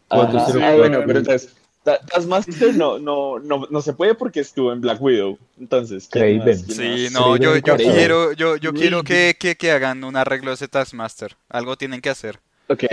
Cuatro, 0.09 0.43
cero, 0.47 0.61
Ah, 0.62 0.74
bueno, 0.76 1.03
pero 1.07 1.20
entonces, 1.20 1.55
Taskmaster 1.85 2.74
no, 2.76 2.99
no, 2.99 3.39
no, 3.39 3.66
no 3.68 3.83
se 3.83 3.93
puede 3.93 4.14
porque 4.14 4.41
estuvo 4.41 4.72
en 4.72 4.80
Black 4.80 5.01
Widow. 5.03 5.39
Entonces, 5.59 6.09
¿quién 6.11 6.39
Craven. 6.41 6.59
Sí, 6.59 7.05
más? 7.05 7.12
no, 7.12 7.37
yo, 7.37 7.57
yo 7.57 7.76
quiero, 7.76 8.33
yo, 8.33 8.57
yo 8.57 8.72
quiero 8.72 9.03
que, 9.03 9.37
que, 9.39 9.57
que 9.57 9.70
hagan 9.72 10.05
un 10.05 10.16
arreglo 10.16 10.51
de 10.51 10.55
ese 10.55 10.68
Taskmaster. 10.68 11.37
Algo 11.49 11.76
tienen 11.76 12.01
que 12.01 12.11
hacer. 12.11 12.39
Ok. 12.68 12.85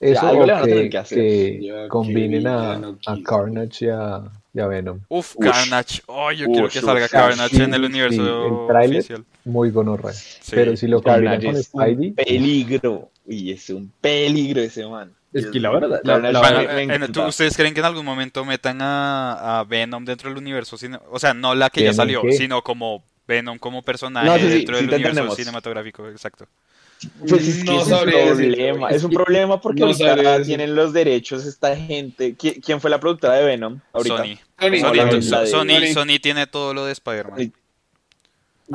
Eso 0.00 0.26
algo 0.26 0.44
o 0.44 0.46
le 0.46 0.52
van 0.54 0.62
a 0.62 0.64
tener 0.64 0.84
que, 0.84 0.90
que 0.90 0.98
hacer. 0.98 1.18
que 1.18 1.60
Ya, 1.62 1.88
combinen 1.88 2.46
a, 2.46 2.72
a. 2.72 3.16
Carnage 3.22 3.84
y 3.84 3.88
a, 3.90 4.22
y 4.54 4.60
a 4.60 4.66
Venom. 4.66 5.00
Uf, 5.08 5.34
Ush. 5.36 5.46
Carnage. 5.46 6.02
Oh, 6.06 6.32
yo 6.32 6.46
quiero 6.46 6.66
Ush, 6.68 6.72
que 6.72 6.78
ush, 6.78 6.84
salga 6.86 7.08
Carnage. 7.08 7.36
Carnage 7.58 7.64
en 7.64 7.74
el 7.74 7.80
Sí, 7.82 7.86
universo 7.86 8.46
el 8.62 8.66
tráiler. 8.68 8.98
oficial. 9.00 9.24
Muy 9.44 9.70
gonorrea. 9.70 10.14
Sí. 10.14 10.52
Pero 10.52 10.74
si 10.76 10.86
lo 10.86 11.02
combinan 11.02 11.40
Carnage 11.40 11.46
con 11.48 11.56
es 11.56 11.70
un 11.74 11.82
Spidey, 11.82 12.10
peligro. 12.12 13.10
Uy, 13.26 13.50
es 13.52 13.68
un 13.68 13.92
peligro 14.00 14.62
ese 14.62 14.86
man. 14.86 15.12
Es 15.32 15.46
que 15.46 15.60
la 15.60 15.70
verdad, 15.70 16.00
la- 16.02 16.14
Carnage 16.14 16.32
la- 16.32 16.84
Bueno. 16.86 17.08
¿tú- 17.08 17.22
¿Ustedes 17.24 17.56
creen 17.56 17.72
que 17.72 17.80
en 17.80 17.86
algún 17.86 18.04
momento 18.04 18.44
metan 18.44 18.82
a, 18.82 19.60
a 19.60 19.64
Venom 19.64 20.04
dentro 20.04 20.28
del 20.28 20.38
universo? 20.38 20.76
O 21.10 21.18
sea, 21.20 21.34
no 21.34 21.54
la 21.54 21.70
que 21.70 21.80
ya 21.80 21.84
¿Tienen 21.92 21.96
salió, 21.96 22.22
qué? 22.22 22.32
sino 22.32 22.62
como 22.62 23.02
Venom 23.28 23.58
como 23.58 23.82
personaje 23.82 24.26
No, 24.26 24.34
sí, 24.36 24.42
sí, 24.42 24.48
dentro 24.48 24.74
sí 24.76 24.80
del 24.82 24.88
universo 24.88 25.08
entendemos. 25.10 25.36
cinematográfico, 25.36 26.08
exacto. 26.08 26.46
Pues 27.26 27.46
es 27.48 27.58
que 27.64 27.70
No 27.70 27.80
es 27.80 27.86
un 27.88 28.00
problema. 28.00 28.88
Es 28.90 29.04
un 29.04 29.10
problema 29.12 29.60
porque 29.60 29.80
No 29.80 29.86
ahorita 29.86 30.04
sabría 30.06 30.30
decir. 30.32 30.46
tienen 30.48 30.74
los 30.74 30.92
derechos 30.92 31.46
esta 31.46 31.74
gente. 31.76 32.36
¿Qui- 32.36 32.60
¿Quién 32.62 32.80
fue 32.80 32.90
la 32.90 32.98
productora 33.00 33.34
de 33.36 33.44
Venom? 33.46 33.78
Ahorita. 33.92 34.16
Sony. 34.18 35.92
Sony, 35.94 36.18
tiene 36.20 36.46
todo 36.46 36.74
lo 36.74 36.84
de 36.84 36.92
Spider-Man. 36.92 37.52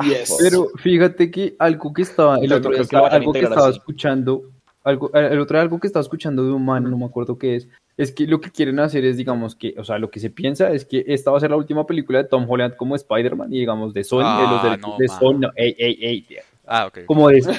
Yes. 0.02 0.36
Pero 0.40 0.68
fíjate 0.82 1.30
que 1.30 1.54
algo 1.58 1.92
que 1.94 2.02
estaba, 2.02 2.38
el 2.38 2.52
otro 2.52 2.70
algo 2.70 3.32
que 3.32 3.40
estaba 3.40 3.68
así. 3.68 3.78
escuchando, 3.78 4.42
algo, 4.86 5.12
el 5.12 5.38
otro 5.40 5.60
algo 5.60 5.78
que 5.80 5.86
estaba 5.86 6.02
escuchando 6.02 6.44
de 6.44 6.52
un 6.52 6.64
man, 6.64 6.84
no 6.84 6.96
me 6.96 7.04
acuerdo 7.04 7.38
qué 7.38 7.56
es, 7.56 7.68
es 7.96 8.12
que 8.12 8.26
lo 8.26 8.40
que 8.40 8.50
quieren 8.50 8.78
hacer 8.78 9.04
es, 9.04 9.16
digamos 9.16 9.54
que, 9.56 9.74
o 9.78 9.84
sea, 9.84 9.98
lo 9.98 10.10
que 10.10 10.20
se 10.20 10.30
piensa 10.30 10.70
es 10.72 10.84
que 10.84 11.04
esta 11.08 11.30
va 11.30 11.38
a 11.38 11.40
ser 11.40 11.50
la 11.50 11.56
última 11.56 11.86
película 11.86 12.22
de 12.22 12.28
Tom 12.28 12.46
Holland 12.48 12.76
como 12.76 12.94
Spider-Man 12.94 13.52
y 13.52 13.58
digamos 13.60 13.92
de 13.94 14.04
Sony, 14.04 14.20
de 14.20 14.46
los 14.48 14.62
Ah, 14.64 14.76
no, 14.80 14.96
de 14.98 15.08
man. 15.08 15.18
Sony, 15.18 15.38
no, 15.40 15.48
ey, 15.56 15.74
ey, 15.78 15.98
ey, 16.00 16.26
Ah, 16.66 16.86
ok. 16.86 17.00
como 17.06 17.28
de, 17.28 17.36
dicen, 17.36 17.54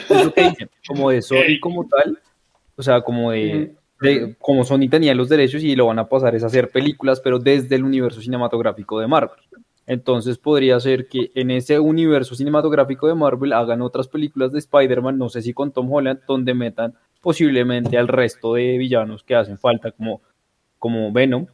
como 0.88 1.10
de 1.12 1.22
Sony 1.22 1.60
como 1.62 1.88
tal, 1.88 2.20
o 2.76 2.82
sea, 2.84 3.02
como 3.02 3.32
de, 3.32 3.76
de- 4.02 4.36
como 4.40 4.64
Sony 4.64 4.88
tenía 4.90 5.16
los 5.16 5.30
derechos 5.30 5.64
y 5.64 5.76
lo 5.76 5.88
van 5.88 6.00
a 6.00 6.08
pasar 6.10 6.36
es 6.36 6.44
a 6.44 6.48
hacer 6.48 6.70
películas, 6.70 7.20
pero 7.20 7.40
desde 7.40 7.76
el 7.76 7.84
universo 7.84 8.22
cinematográfico 8.22 9.00
de 9.00 9.08
Marvel. 9.08 9.38
Entonces 9.88 10.38
podría 10.38 10.78
ser 10.82 11.08
que 11.08 11.32
en 11.34 11.50
ese 11.50 11.80
universo 11.80 12.36
cinematográfico 12.36 13.08
de 13.08 13.16
Marvel 13.16 13.54
hagan 13.54 13.82
otras 13.82 14.08
películas 14.10 14.52
de 14.52 14.60
Spider-Man, 14.60 15.18
no 15.18 15.30
sé 15.30 15.42
si 15.42 15.54
con 15.54 15.72
Tom 15.72 15.92
Holland, 15.92 16.20
donde 16.28 16.54
metan 16.54 16.94
posiblemente 17.22 17.98
al 17.98 18.08
resto 18.08 18.54
de 18.56 18.78
villanos 18.78 19.24
que 19.24 19.36
hacen 19.36 19.58
falta, 19.58 19.92
como, 19.92 20.22
como 20.80 21.12
Venom, 21.12 21.48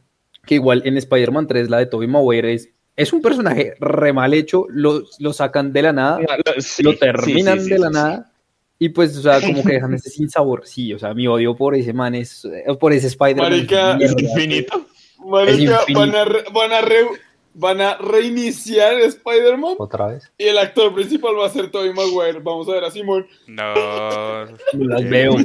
que 0.46 0.56
igual 0.56 0.82
en 0.84 0.96
Spider-Man 0.98 1.46
3, 1.46 1.70
la 1.70 1.78
de 1.78 1.86
Tobey 1.86 2.08
Maguire, 2.08 2.52
es, 2.52 2.68
es 2.96 3.12
un 3.12 3.22
personaje 3.22 3.74
re 3.80 4.12
mal 4.12 4.34
hecho, 4.34 4.66
lo, 4.68 5.02
lo 5.18 5.32
sacan 5.32 5.72
de 5.72 5.82
la 5.82 5.92
nada, 5.92 6.18
Sí, 6.58 6.82
lo 6.82 6.96
terminan 6.96 7.58
sí, 7.58 7.64
sí, 7.66 7.70
de 7.70 7.78
la 7.78 7.90
nada. 7.90 8.30
Y 8.78 8.88
pues, 8.90 9.16
o 9.16 9.22
sea, 9.22 9.40
como 9.40 9.62
que 9.64 9.72
dejan 9.74 9.94
ese 9.94 10.10
sin 10.10 10.28
sabor. 10.28 10.62
Sí, 10.66 10.92
o 10.92 10.98
sea, 10.98 11.14
mi 11.14 11.26
odio 11.26 11.56
por 11.56 11.74
ese 11.74 11.92
man 11.92 12.14
es, 12.14 12.46
por 12.78 12.92
ese 12.92 13.06
Spider-Man. 13.06 13.50
Marica. 13.50 13.92
Es 13.92 14.14
mierda. 14.14 14.22
infinito. 14.22 14.86
Marica, 15.26 15.80
infinito. 15.88 16.00
van 16.00 16.14
a, 16.14 16.24
re- 16.24 16.44
van, 16.52 16.72
a 16.72 16.80
re- 16.82 17.06
van 17.54 17.80
a 17.80 17.96
reiniciar 17.98 18.94
Spider-Man 19.00 19.76
otra 19.78 20.08
vez. 20.08 20.30
y 20.38 20.44
el 20.44 20.58
actor 20.58 20.92
principal 20.94 21.38
va 21.38 21.46
a 21.46 21.50
ser 21.50 21.70
Tobey 21.70 21.92
Maguire. 21.92 22.40
Vamos 22.40 22.68
a 22.68 22.72
ver 22.72 22.84
a 22.84 22.90
Simón. 22.90 23.26
No. 23.46 23.74
No 24.74 24.88
las 24.88 25.08
veo, 25.08 25.32
güey. 25.32 25.44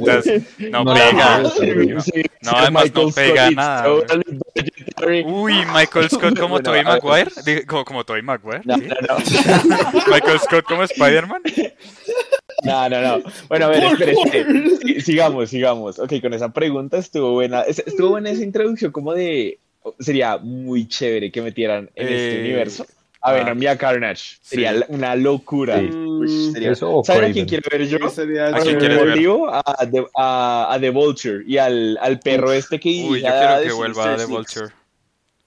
No 0.70 0.84
No 0.84 0.94
pega. 0.94 1.44
Sí, 2.00 2.22
No, 2.42 2.50
además 2.52 2.92
no 2.94 3.08
pega 3.10 3.46
Scott 3.46 3.56
nada, 3.56 3.84
totally. 3.84 5.22
Uy, 5.24 5.54
Michael 5.72 6.10
Scott 6.10 6.38
como 6.38 6.48
Bueno, 6.60 6.62
Tobey. 6.64 6.84
Maguire. 6.84 7.30
Digo, 7.46 7.62
Como, 7.66 7.84
como 7.84 8.04
Tobey 8.04 8.22
Maguire. 8.22 8.60
No, 8.64 8.76
¿sí? 8.76 8.88
no, 8.88 8.96
no. 9.18 10.02
Michael 10.12 10.40
Scott 10.40 10.64
como 10.64 10.82
Spider-Man. 10.82 11.42
No, 12.64 12.88
no, 12.88 13.00
no. 13.00 13.22
Bueno, 13.48 13.66
a 13.66 13.68
ver, 13.68 13.84
espere, 13.84 14.12
espere. 14.12 15.00
Sigamos, 15.00 15.48
sigamos. 15.50 15.98
Ok, 15.98 16.12
con 16.20 16.34
esa 16.34 16.52
pregunta 16.52 16.98
estuvo 16.98 17.32
buena. 17.32 17.62
Es- 17.62 17.78
Estuvo 17.86 18.10
buena 18.10 18.30
esa 18.30 18.42
introducción 18.42 18.92
como 18.92 19.14
de... 19.14 19.58
Sería 19.98 20.36
muy 20.38 20.86
chévere 20.88 21.30
que 21.32 21.40
metieran 21.42 21.90
en 21.94 22.08
este 22.08 22.36
Eh, 22.36 22.40
universo 22.44 22.86
a 23.22 23.30
ah. 23.30 23.32
Venom 23.32 23.62
y 23.62 23.66
a 23.66 23.76
Carnage. 23.78 24.36
Sería 24.42 24.74
Sí. 24.74 24.84
una 24.88 25.14
locura. 25.16 25.78
Sí. 25.78 25.86
Uy, 25.86 26.52
sería- 26.52 26.72
Eso 26.72 27.02
¿Saben 27.04 27.30
a 27.30 27.32
quién 27.32 27.46
quiero 27.46 27.68
ver 27.70 27.86
yo? 27.88 28.08
Sería 28.10 28.48
¿A 28.48 28.60
quién 28.60 28.78
quieres 28.78 29.02
ver? 29.02 29.18
A, 29.52 29.90
The- 29.90 30.06
a, 30.16 30.68
a 30.74 30.80
The 30.80 30.90
Vulture 30.90 31.44
y 31.46 31.56
al, 31.58 31.98
al 32.00 32.18
perro 32.20 32.52
este 32.52 32.78
que 32.80 32.88
Uy, 32.88 33.20
yo 33.22 33.28
a 33.28 33.30
quiero 33.38 33.62
que 33.62 33.68
The 33.68 33.72
vuelva 33.74 34.10
de 34.12 34.18
Six. 34.18 34.28
Vulture. 34.30 34.66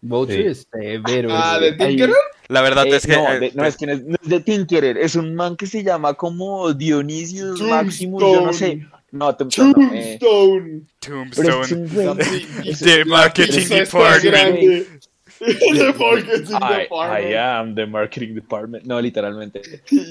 Vulture 0.02 0.44
Sí. 0.44 0.48
es 0.50 0.68
severo. 0.72 1.30
Ah. 1.32 1.60
¿de 1.60 1.72
Tinkerer? 1.74 2.16
La 2.50 2.62
verdad 2.62 2.86
Eh, 2.88 2.96
es 2.98 3.06
que. 3.08 3.16
no, 3.16 3.32
eh, 3.34 3.40
de- 3.40 3.52
no, 3.56 3.66
es 3.66 3.78
que 3.78 3.86
no 3.88 3.94
es, 3.94 4.04
no 4.04 4.16
es 4.22 4.30
de 4.30 4.40
Tinkerer, 4.42 4.98
es 4.98 5.16
un 5.16 5.34
man 5.34 5.56
que 5.56 5.66
se 5.66 5.82
llama 5.84 6.14
como 6.16 6.74
Dionysius 6.74 7.62
Maximus, 7.62 8.22
yo 8.22 8.42
no 8.42 8.52
sé. 8.54 8.86
No, 9.14 9.36
Tombstone, 9.36 9.74
no, 9.78 9.94
eh, 9.94 10.18
Tombstone. 10.20 10.88
Tombstone. 11.00 12.18
la 13.06 13.06
marketing 13.06 13.68
department. 13.70 14.88
The 15.40 15.94
marketing 16.00 16.56
I, 16.56 16.84
department. 16.84 17.26
I 17.26 17.36
am 17.36 17.76
the 17.76 17.86
marketing 17.86 18.34
department. 18.34 18.86
No, 18.86 19.00
literalmente. 19.00 19.62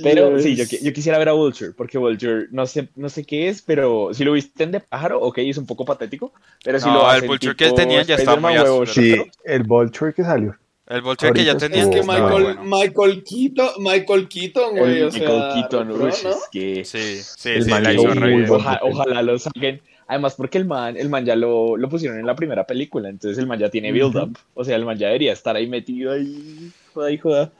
Pero 0.05 0.39
sí, 0.39 0.55
yo, 0.55 0.65
yo 0.81 0.93
quisiera 0.93 1.19
ver 1.19 1.31
a 1.31 1.33
Vulture, 1.33 1.73
porque 1.73 1.99
Vulture 1.99 2.47
no 2.53 2.65
sé, 2.67 2.91
no 2.95 3.09
sé 3.09 3.25
qué 3.25 3.49
es, 3.49 3.61
pero 3.61 4.15
si 4.15 4.23
lo 4.23 4.33
viste 4.33 4.63
en 4.63 4.71
de 4.71 4.81
pájaro, 4.81 5.21
ok, 5.21 5.39
es 5.39 5.59
un 5.59 5.67
poco 5.67 5.85
patético. 5.85 6.33
Pero 6.63 6.79
si 6.79 6.87
No, 6.87 7.03
lo 7.03 7.13
el 7.13 7.27
Vulture 7.27 7.57
que 7.57 7.73
tenían 7.73 8.05
ya 8.05 8.15
está 8.15 8.35
Spider-Man 8.35 8.53
muy 8.53 8.63
huevo. 8.63 8.87
Sí, 8.87 9.17
el 9.45 9.65
Vulture 9.65 10.15
que 10.15 10.23
salió. 10.23 10.57
El 10.87 11.01
Vulture 11.03 11.33
que 11.33 11.45
ya 11.45 11.57
tenían 11.57 11.93
Es 11.93 12.01
que 12.01 12.03
Michael, 12.03 12.43
bueno. 12.43 12.65
Michael 12.65 13.25
Keaton, 13.25 13.69
Michael 13.79 14.29
Keaton, 14.29 14.77
güey, 14.77 14.99
El 14.99 15.05
o 15.05 15.11
sea, 15.11 15.21
Michael 15.21 15.53
Keaton, 15.55 15.89
¿no? 15.89 16.09
es 16.09 16.49
que 16.51 16.85
Sí, 16.85 17.15
sí, 17.23 17.49
El 17.51 17.65
sí, 17.65 17.71
man 17.71 17.83
la 17.85 17.93
hizo 17.93 18.15
muy 18.15 18.45
ojalá 18.49 19.23
lo 19.23 19.39
saquen. 19.39 19.81
Además, 20.09 20.35
porque 20.35 20.59
el 20.59 20.67
man, 20.67 20.97
el 20.97 21.09
man 21.09 21.25
ya 21.25 21.37
lo, 21.37 21.77
lo 21.77 21.89
pusieron 21.89 22.19
en 22.19 22.27
la 22.27 22.35
primera 22.35 22.67
película, 22.67 23.09
entonces 23.09 23.39
el 23.39 23.47
man 23.47 23.59
ya 23.59 23.71
tiene 23.71 23.93
build-up. 23.93 24.37
O 24.55 24.65
sea, 24.65 24.77
el 24.77 24.85
man 24.85 24.99
ya 24.99 25.07
debería 25.07 25.33
estar 25.33 25.57
ahí 25.57 25.67
metido 25.67 26.13
ahí, 26.13 26.71
joda 26.93 27.11
y 27.11 27.19
joda. 27.19 27.53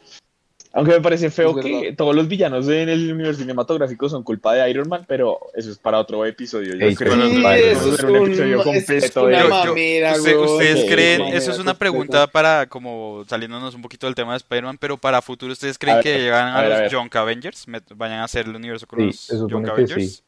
Aunque 0.75 0.93
me 0.93 1.01
parece 1.03 1.31
feo 1.31 1.59
Es 1.59 1.65
que 1.67 1.81
verdad. 1.83 1.97
todos 1.99 2.17
los 2.17 2.29
villanos 2.29 2.67
en 2.69 2.89
el 2.89 3.13
universo 3.13 3.41
cinematográfico 3.43 4.09
son 4.09 4.23
culpa 4.23 4.55
de 4.55 4.71
Iron 4.71 4.89
Man, 4.89 5.05
pero 5.07 5.39
eso 5.55 5.71
es 5.71 5.77
para 5.79 5.99
otro 5.99 6.25
episodio. 6.25 6.75
Yo 6.75 6.97
creo 6.97 7.13
Sí, 7.15 7.45
eso 7.45 7.95
es, 7.95 8.03
un 8.03 8.17
episodio 8.17 8.63
un, 8.63 8.75
es, 8.75 8.85
completo 8.87 9.25
una 9.25 9.39
Yo- 9.39 9.45
yo- 9.45 9.51
mamera. 9.67 10.13
¿Ustedes 10.17 10.81
Sí, 10.81 10.87
creen, 10.89 11.21
mamera 11.21 11.39
eso 11.39 11.51
es 11.51 11.59
una 11.59 11.75
pregunta 11.75 12.27
para, 12.27 12.67
como 12.67 13.23
saliéndonos 13.29 13.75
un 13.75 13.83
poquito 13.83 14.07
del 14.07 14.15
tema 14.15 14.33
de 14.33 14.39
Spider-Man, 14.39 14.79
pero 14.81 14.97
para 14.97 15.21
futuro, 15.21 15.53
¿ustedes 15.53 15.77
creen 15.77 15.99
A 15.99 16.01
que 16.01 16.13
ver, 16.13 16.21
llegan 16.21 16.49
a, 16.49 16.57
a 16.59 16.63
ver, 16.63 16.73
a 16.73 16.81
los 16.81 16.91
ver. 16.91 16.95
Junk 17.01 17.17
Avengers? 17.17 17.67
¿Vayan 17.95 18.21
a 18.21 18.25
hacer 18.25 18.47
el 18.47 18.57
universo 18.57 18.87
con 18.87 19.13
Sí, 19.13 19.37
los 19.37 19.49
que 19.49 19.71
Avengers? 19.71 20.25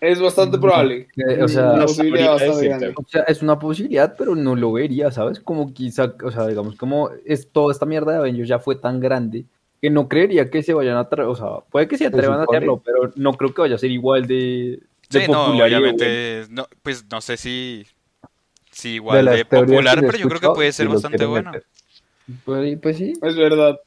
Es 0.00 0.20
bastante 0.20 0.58
probable. 0.58 1.08
Eh, 1.16 1.42
o 1.42 1.48
sea, 1.48 1.70
una 1.70 1.76
no 1.78 1.86
posibilidad 1.86 2.26
sabría 2.26 2.30
bastante 2.30 2.56
decirte. 2.56 2.78
grande. 2.78 2.94
O 2.96 3.08
sea, 3.08 3.22
es 3.22 3.42
una 3.42 3.58
posibilidad, 3.58 4.14
pero 4.16 4.34
no 4.34 4.54
lo 4.54 4.72
vería, 4.72 5.10
¿sabes? 5.10 5.40
Como 5.40 5.72
quizá, 5.72 6.14
o 6.22 6.30
sea, 6.30 6.46
digamos, 6.46 6.76
como 6.76 7.10
es 7.24 7.50
toda 7.50 7.72
esta 7.72 7.86
mierda 7.86 8.12
de 8.12 8.18
Avengers 8.18 8.48
ya 8.48 8.58
fue 8.58 8.76
tan 8.76 9.00
grande 9.00 9.44
que 9.80 9.90
no 9.90 10.08
creería 10.08 10.50
que 10.50 10.62
se 10.62 10.74
vayan 10.74 10.96
a 10.96 11.00
atrever, 11.00 11.30
o 11.30 11.36
sea, 11.36 11.64
puede 11.70 11.86
que 11.86 11.98
se 11.98 12.06
atrevan 12.06 12.40
a 12.40 12.44
hacerlo, 12.44 12.82
pero 12.84 13.12
no 13.14 13.32
creo 13.34 13.54
que 13.54 13.62
vaya 13.62 13.76
a 13.76 13.78
ser 13.78 13.90
igual 13.90 14.26
de, 14.26 14.80
de 15.08 15.20
Sí, 15.20 15.30
no, 15.30 15.46
popular 15.46 15.68
obviamente, 15.68 16.44
no, 16.50 16.66
pues 16.82 17.04
no 17.10 17.20
sé 17.20 17.36
si, 17.36 17.86
si 18.70 18.94
igual 18.94 19.24
de 19.24 19.44
popular, 19.44 20.00
pero 20.00 20.18
yo 20.18 20.28
creo 20.28 20.40
que 20.40 20.48
puede 20.48 20.72
ser 20.72 20.88
bastante 20.88 21.24
bueno. 21.24 21.52
Pues, 22.44 22.78
pues 22.80 22.96
sí. 22.96 23.14
Es 23.22 23.36
verdad. 23.36 23.78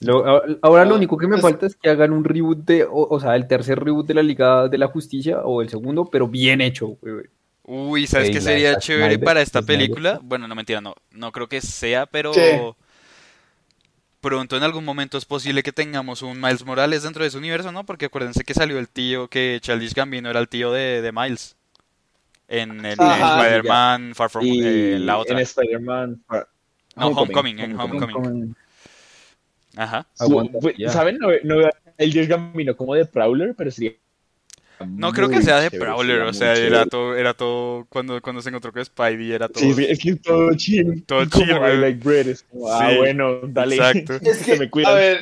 Lo- 0.00 0.42
ahora 0.62 0.84
lo 0.84 0.94
Ah, 0.94 0.98
único 0.98 1.16
que 1.16 1.26
me 1.26 1.32
pues- 1.36 1.42
falta 1.42 1.66
es 1.66 1.76
que 1.76 1.88
hagan 1.88 2.12
un 2.12 2.24
reboot 2.24 2.58
de, 2.64 2.84
o, 2.84 3.06
o 3.08 3.20
sea, 3.20 3.36
el 3.36 3.46
tercer 3.46 3.78
reboot 3.78 4.06
de 4.06 4.14
la 4.14 4.22
Liga 4.22 4.68
de 4.68 4.76
la 4.78 4.88
Justicia 4.88 5.40
o 5.40 5.62
el 5.62 5.68
segundo, 5.68 6.06
pero 6.06 6.28
bien 6.28 6.60
hecho, 6.60 6.88
güey, 7.00 7.14
güey. 7.14 7.26
Uy, 7.66 8.06
¿sabes 8.06 8.28
qué 8.30 8.40
sería 8.42 8.72
Zack 8.74 8.82
chévere 8.82 9.06
Snyder, 9.14 9.24
para 9.24 9.40
esta 9.40 9.60
Snyder. 9.62 9.78
película? 9.78 10.20
Bueno, 10.22 10.46
no 10.46 10.54
mentira, 10.54 10.80
no, 10.82 10.94
no 11.12 11.32
creo 11.32 11.48
que 11.48 11.62
sea, 11.62 12.04
pero 12.04 12.32
¿Qué? 12.32 12.60
pronto 14.20 14.56
en 14.56 14.62
algún 14.62 14.84
momento 14.84 15.16
es 15.16 15.24
posible 15.24 15.62
que 15.62 15.72
tengamos 15.72 16.22
un 16.22 16.40
Miles 16.40 16.64
Morales 16.64 17.02
dentro 17.02 17.22
de 17.22 17.28
ese 17.28 17.38
universo, 17.38 17.72
¿no? 17.72 17.84
Porque 17.84 18.06
acuérdense 18.06 18.44
que 18.44 18.52
salió 18.54 18.78
el 18.78 18.88
tío, 18.88 19.28
que 19.28 19.58
Childish 19.62 19.94
Gambino 19.94 20.28
era 20.28 20.40
el 20.40 20.48
tío 20.48 20.72
de, 20.72 21.00
de 21.02 21.12
Miles. 21.12 21.56
En, 22.48 22.84
en-. 22.84 22.98
Spider-Man, 23.00 24.14
Far 24.14 24.28
From, 24.30 24.44
Y 24.44 24.60
eh, 24.62 24.98
la 24.98 25.16
otra. 25.18 25.36
en 25.36 25.42
Spider-Man. 25.42 26.22
No, 26.96 27.06
Homecoming, 27.08 27.58
en 27.60 27.78
Homecoming. 27.80 28.54
Ajá. 29.76 30.06
Aguanta. 30.18 30.58
¿Saben? 30.88 31.18
No, 31.18 31.28
no 31.42 31.56
veo 31.58 31.70
el 31.98 32.12
Dios 32.12 32.28
Gambino 32.28 32.76
como 32.76 32.94
de 32.94 33.06
Prowler, 33.06 33.54
pero 33.56 33.70
sería. 33.70 33.92
No 34.86 35.12
creo 35.12 35.28
que 35.28 35.40
sea 35.40 35.60
de 35.60 35.70
chévere, 35.70 35.90
Prowler, 35.90 36.22
o 36.22 36.32
sea, 36.32 36.54
era 36.54 36.84
todo, 36.84 37.16
era 37.16 37.32
todo, 37.32 37.86
cuando, 37.88 38.20
cuando 38.20 38.42
se 38.42 38.48
encontró 38.48 38.72
con 38.72 38.84
Spidey, 38.84 39.32
era 39.32 39.48
todo... 39.48 39.62
Sí, 39.62 39.86
es 39.88 39.98
que 40.00 40.10
es 40.10 40.20
todo 40.20 40.52
chill. 40.56 41.04
Todo 41.06 41.30
como 41.30 41.46
chill, 41.46 41.56
I 41.56 41.76
like 41.78 42.00
bread. 42.04 42.26
Es 42.28 42.42
como, 42.42 42.68
ah, 42.68 42.90
bueno, 42.96 43.40
dale. 43.44 43.76
exacto. 43.76 44.14
Es 44.22 44.42
que, 44.44 44.58
me 44.58 44.68
cuidan. 44.68 44.92
a 44.92 44.94
ver, 44.96 45.20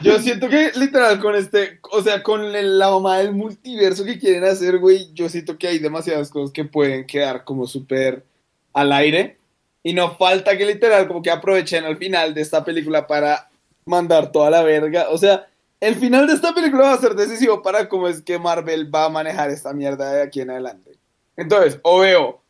yo 0.00 0.18
siento 0.20 0.48
que 0.48 0.70
literal 0.76 1.18
con 1.18 1.34
este, 1.34 1.80
o 1.90 2.02
sea, 2.02 2.22
con 2.22 2.54
el- 2.54 2.78
la 2.78 2.90
mamá 2.90 3.18
del 3.18 3.32
multiverso 3.32 4.04
que 4.04 4.18
quieren 4.18 4.44
hacer, 4.44 4.78
güey, 4.78 5.12
yo 5.12 5.28
siento 5.28 5.58
que 5.58 5.66
hay 5.66 5.80
demasiadas 5.80 6.30
cosas 6.30 6.52
que 6.52 6.64
pueden 6.64 7.04
quedar 7.04 7.42
como 7.44 7.66
súper 7.66 8.24
al 8.72 8.92
aire. 8.92 9.38
Y 9.82 9.92
no 9.92 10.16
falta 10.16 10.56
que 10.56 10.64
literal 10.64 11.06
como 11.08 11.20
que 11.20 11.30
aprovechen 11.30 11.84
al 11.84 11.98
final 11.98 12.32
de 12.32 12.40
esta 12.40 12.64
película 12.64 13.06
para 13.06 13.50
mandar 13.86 14.32
toda 14.32 14.50
la 14.50 14.62
verga. 14.62 15.06
O 15.10 15.18
sea, 15.18 15.46
el 15.80 15.96
final 15.96 16.26
de 16.26 16.34
esta 16.34 16.54
película 16.54 16.84
va 16.84 16.92
a 16.94 17.00
ser 17.00 17.14
decisivo 17.14 17.62
para 17.62 17.88
cómo 17.88 18.08
es 18.08 18.22
que 18.22 18.38
Marvel 18.38 18.92
va 18.94 19.06
a 19.06 19.10
manejar 19.10 19.50
esta 19.50 19.72
mierda 19.72 20.12
de 20.12 20.22
aquí 20.22 20.40
en 20.40 20.50
adelante. 20.50 20.98
Entonces, 21.36 21.78
o 21.82 22.00
veo 22.00 22.42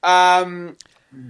am, 0.00 0.74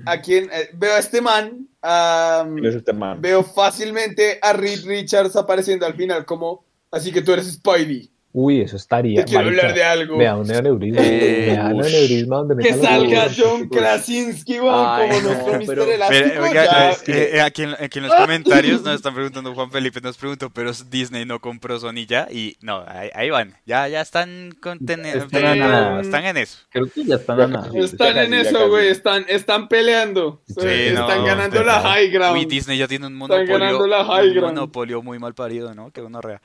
a 0.06 0.20
quien, 0.20 0.44
eh, 0.52 0.70
veo 0.74 0.94
a 0.94 0.98
este 0.98 1.20
man, 1.20 1.68
am, 1.80 2.54
¿Quién 2.54 2.66
es 2.66 2.76
este 2.76 2.92
man? 2.92 3.20
Veo 3.20 3.42
fácilmente 3.42 4.38
a 4.40 4.52
Reed 4.52 4.84
Richards 4.84 5.34
apareciendo 5.34 5.86
al 5.86 5.94
final 5.94 6.24
como, 6.24 6.64
así 6.90 7.10
que 7.10 7.22
tú 7.22 7.32
eres 7.32 7.52
Spidey. 7.52 8.11
Uy, 8.34 8.62
eso 8.62 8.76
estaría. 8.76 9.24
Te 9.24 9.30
quiero 9.30 9.44
marica, 9.44 9.60
hablar 9.62 9.76
de 9.76 9.84
algo. 9.84 10.16
Me 10.16 10.24
da 10.24 10.36
un 10.36 10.50
aneurisma. 10.50 11.00
Eh, 11.04 11.44
me 11.50 11.56
da 11.56 11.66
un 11.68 11.80
ush. 11.82 11.86
aneurisma 11.86 12.36
donde 12.36 12.54
me 12.54 12.62
Que 12.62 12.70
los 12.70 12.80
salga 12.80 13.18
huevos. 13.20 13.36
John 13.36 13.68
Krasinski, 13.68 14.58
weón, 14.58 14.74
Ay, 14.88 15.08
como 15.10 15.20
no, 15.20 15.28
nuestro 15.28 15.58
pero- 15.66 15.82
Mr. 15.84 15.90
Elástico. 15.92 16.28
Pero, 16.30 16.42
oiga, 16.44 16.64
ya. 16.64 16.90
eh, 16.92 16.96
eh, 17.08 17.30
eh, 17.34 17.40
aquí, 17.42 17.62
en, 17.64 17.70
aquí 17.78 17.98
en 17.98 18.06
los 18.06 18.14
comentarios 18.14 18.82
nos 18.82 18.94
están 18.96 19.14
preguntando, 19.14 19.54
Juan 19.54 19.70
Felipe 19.70 20.00
nos 20.00 20.16
preguntó, 20.16 20.48
pero 20.48 20.70
Disney 20.88 21.26
no 21.26 21.40
compró 21.40 21.78
Sony 21.78 22.06
ya, 22.08 22.26
y 22.30 22.56
no, 22.62 22.82
ahí, 22.86 23.10
ahí 23.14 23.28
van, 23.28 23.54
ya, 23.66 23.86
ya 23.88 24.00
están, 24.00 24.52
contene- 24.62 25.12
Están 25.14 25.44
eh, 25.44 25.56
nada. 25.56 26.00
están 26.00 26.24
en 26.24 26.36
eso. 26.38 26.58
Creo 26.70 26.86
que 26.90 27.04
ya 27.04 27.16
están 27.16 27.38
a 27.38 27.46
nada. 27.48 27.70
Están 27.74 28.16
en 28.16 28.32
eso, 28.32 28.68
güey, 28.70 28.88
están, 28.88 29.26
están 29.28 29.68
peleando. 29.68 30.40
Sí, 30.46 30.54
están 30.66 31.18
no, 31.18 31.24
ganando 31.26 31.56
pero- 31.58 31.66
la 31.66 31.80
high 31.82 32.08
ground. 32.10 32.38
Uy, 32.38 32.46
Disney 32.46 32.78
ya 32.78 32.88
tiene 32.88 33.08
un 33.08 33.20
Están 33.20 33.44
ganando 33.44 33.78
monopolio, 33.80 33.86
la 33.98 34.04
high 34.06 34.28
un 34.28 34.34
ground. 34.34 34.54
monopolio 34.56 35.02
muy 35.02 35.18
mal 35.18 35.34
parido, 35.34 35.74
¿no? 35.74 35.90
Que 35.90 36.00
uno 36.00 36.20
rea. 36.22 36.40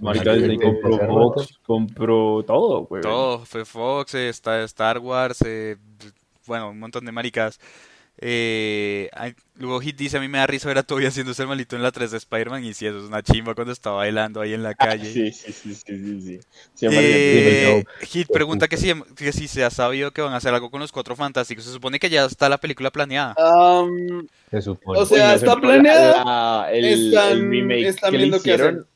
Marica, 0.00 0.34
Disney 0.34 0.56
compró 0.58 1.31
Fox, 1.34 1.58
compró 1.66 2.42
todo, 2.46 2.82
güey. 2.84 3.02
Todo, 3.02 3.44
fue 3.44 3.64
Fox, 3.64 4.14
eh, 4.14 4.28
está 4.28 4.62
Star 4.64 4.98
Wars, 4.98 5.38
eh, 5.46 5.76
bueno, 6.46 6.70
un 6.70 6.78
montón 6.78 7.04
de 7.04 7.12
maricas. 7.12 7.58
Eh, 8.24 9.10
luego 9.56 9.80
Hit 9.80 9.96
dice, 9.96 10.18
a 10.18 10.20
mí 10.20 10.28
me 10.28 10.38
da 10.38 10.46
risa 10.46 10.68
ver 10.68 10.78
a 10.78 10.82
Toby 10.82 11.06
haciéndose 11.06 11.42
el 11.42 11.48
malito 11.48 11.74
en 11.76 11.82
la 11.82 11.90
3 11.90 12.10
de 12.10 12.18
Spider-Man, 12.18 12.62
y 12.64 12.74
sí, 12.74 12.86
eso 12.86 12.98
es 12.98 13.04
una 13.04 13.22
chimba 13.22 13.54
cuando 13.54 13.72
está 13.72 13.90
bailando 13.90 14.40
ahí 14.40 14.52
en 14.52 14.62
la 14.62 14.74
calle. 14.74 15.10
Sí, 15.12 15.32
sí, 15.32 15.50
sí, 15.52 15.74
sí, 15.74 16.20
sí, 16.20 16.20
sí. 16.20 16.86
Eh, 16.90 17.82
Hit 18.02 18.28
pregunta 18.32 18.68
que 18.68 18.76
si, 18.76 18.92
que 19.16 19.32
si 19.32 19.48
se 19.48 19.64
ha 19.64 19.70
sabido 19.70 20.10
que 20.12 20.20
van 20.22 20.34
a 20.34 20.36
hacer 20.36 20.52
algo 20.54 20.70
con 20.70 20.80
los 20.80 20.92
Cuatro 20.92 21.16
Fantásticos. 21.16 21.64
Se 21.64 21.72
supone 21.72 21.98
que 21.98 22.10
ya 22.10 22.24
está 22.26 22.48
la 22.48 22.58
película 22.58 22.90
planeada. 22.90 23.34
Am, 23.38 24.26
Se 24.50 24.62
supone. 24.62 25.00
O 25.00 25.06
sea, 25.06 25.16
Uy, 25.16 25.22
no 25.22 25.28
sé, 25.38 25.44
está 25.46 25.56
planeada. 25.60 26.24
la- 26.24 26.68
el, 26.72 26.84
Están- 26.84 27.32
el 27.32 27.48
remake 27.50 27.86
están 27.88 28.10
que 28.10 28.18
le 28.18 28.24
viendo 28.24 28.42
qué 28.42 28.52
hicieron. 28.52 28.86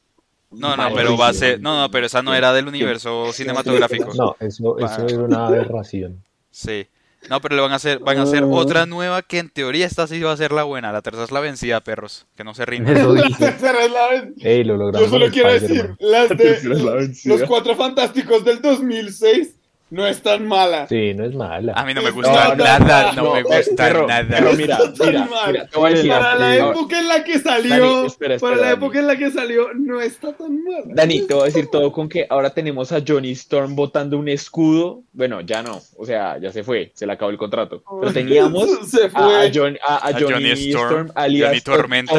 No, 0.57 0.77
no, 0.77 0.95
pero 0.95 1.17
va 1.17 1.29
a 1.29 1.33
ser... 1.35 1.61
No, 1.61 1.81
no, 1.81 1.91
pero 1.91 2.07
esa 2.07 2.23
no 2.23 2.35
era 2.35 2.53
del 2.53 2.67
universo 2.69 3.33
cinematográfico. 3.33 4.13
No, 4.17 4.37
eso, 4.41 4.79
eso 4.79 5.07
es 5.07 5.13
una 5.15 5.47
aberración. 5.47 6.23
Sí. 6.51 6.87
No, 7.29 7.41
pero 7.41 7.57
le 7.57 7.63
van 7.63 7.73
a 7.73 7.77
hacer, 7.77 7.99
van 7.99 8.19
a 8.19 8.23
hacer 8.23 8.45
Ah. 8.45 8.47
otra 8.47 8.87
nueva 8.87 9.21
que 9.23 9.39
en 9.39 9.51
teoría 9.51 9.85
esta 9.87 10.07
sí 10.07 10.21
va 10.21 10.31
a 10.33 10.37
ser 10.37 10.53
la 10.53 10.63
buena. 10.63 10.93
La 10.93 11.03
tercera 11.03 11.25
es 11.25 11.33
la 11.33 11.41
vencida, 11.41 11.81
perros. 11.81 12.27
Que 12.37 12.45
no 12.45 12.55
se 12.55 12.65
rindan. 12.65 12.97
Eso 12.97 13.15
la 13.15 13.37
tercera 13.37 13.85
es 13.85 13.91
la. 13.91 14.31
Ey, 14.49 14.63
lo 14.65 14.77
logramos. 14.77 15.09
Yo 15.09 15.19
solo 15.19 15.31
quiero 15.33 15.53
decir, 15.53 15.97
las 15.99 16.31
La 16.31 16.37
tercera 16.37 16.75
es 16.75 16.83
la 16.83 16.93
de 16.93 16.97
vencida. 16.99 17.37
los 17.37 17.49
cuatro 17.49 17.75
fantásticos 17.75 18.45
del 18.45 18.61
2006 18.63 19.57
no 19.91 20.07
es 20.07 20.21
tan 20.23 20.47
mala. 20.49 20.89
Sí, 20.89 21.15
no 21.15 21.25
es 21.25 21.35
mala. 21.35 21.73
A 21.75 21.85
mí 21.85 21.95
no 21.95 22.03
me 22.03 22.11
gusta 22.11 22.55
no, 22.57 22.65
nada, 22.65 23.13
no, 23.15 23.23
no, 23.23 23.35
me 23.35 23.43
gusta 23.45 23.71
pero- 23.77 24.07
nada. 24.07 24.27
pero 24.29 24.53
mira, 24.55 24.79
mira, 24.99 25.25
mal. 25.27 25.53
mira, 25.53 25.67
te 25.69 25.79
voy 25.79 25.91
a 25.91 25.95
decir 25.95 26.11
Para 26.11 26.35
la 26.35 26.57
época 26.57 26.99
en 26.99 27.09
la 27.09 27.25
que 27.25 27.39
salió, 27.39 27.71
Dani, 27.97 28.07
espera, 28.07 28.35
espera, 28.35 28.39
para 28.41 28.57
la 28.57 28.69
Dani. 28.71 28.75
época 28.85 28.99
en 28.99 29.07
la 29.07 29.17
que 29.17 29.31
salió, 29.31 29.69
no 29.75 30.01
está 30.01 30.33
tan 30.33 30.65
mal. 30.65 30.83
Dani, 30.87 31.21
te 31.27 31.35
voy 31.35 31.43
a 31.45 31.47
decir 31.47 31.69
todo 31.71 31.93
con 31.93 32.09
que 32.09 32.27
ahora 32.29 32.51
tenemos 32.51 32.91
a 32.93 33.01
Johnny 33.07 33.31
Storm 33.33 33.77
botando 33.77 34.19
un 34.19 34.29
escudo. 34.29 35.03
Bueno, 35.13 35.41
ya 35.41 35.63
no, 35.63 35.81
o 35.97 36.05
sea, 36.05 36.39
ya 36.39 36.51
se 36.53 36.63
fue, 36.65 36.91
se 36.95 37.07
le 37.07 37.13
acabó 37.13 37.31
el 37.31 37.39
contrato. 37.39 37.83
Pero 38.01 38.13
teníamos 38.13 38.69
se 38.91 39.09
fue. 39.09 39.47
a, 39.47 39.51
John- 39.55 39.79
a- 39.87 39.95
a 39.95 40.09
A 40.09 40.13
Johnny, 40.13 40.33
Johnny 40.33 40.51
Storm, 40.51 40.87
Storm, 40.89 41.13
alias 41.15 41.49
Johnny 41.49 41.61
Tormenta. 41.61 42.15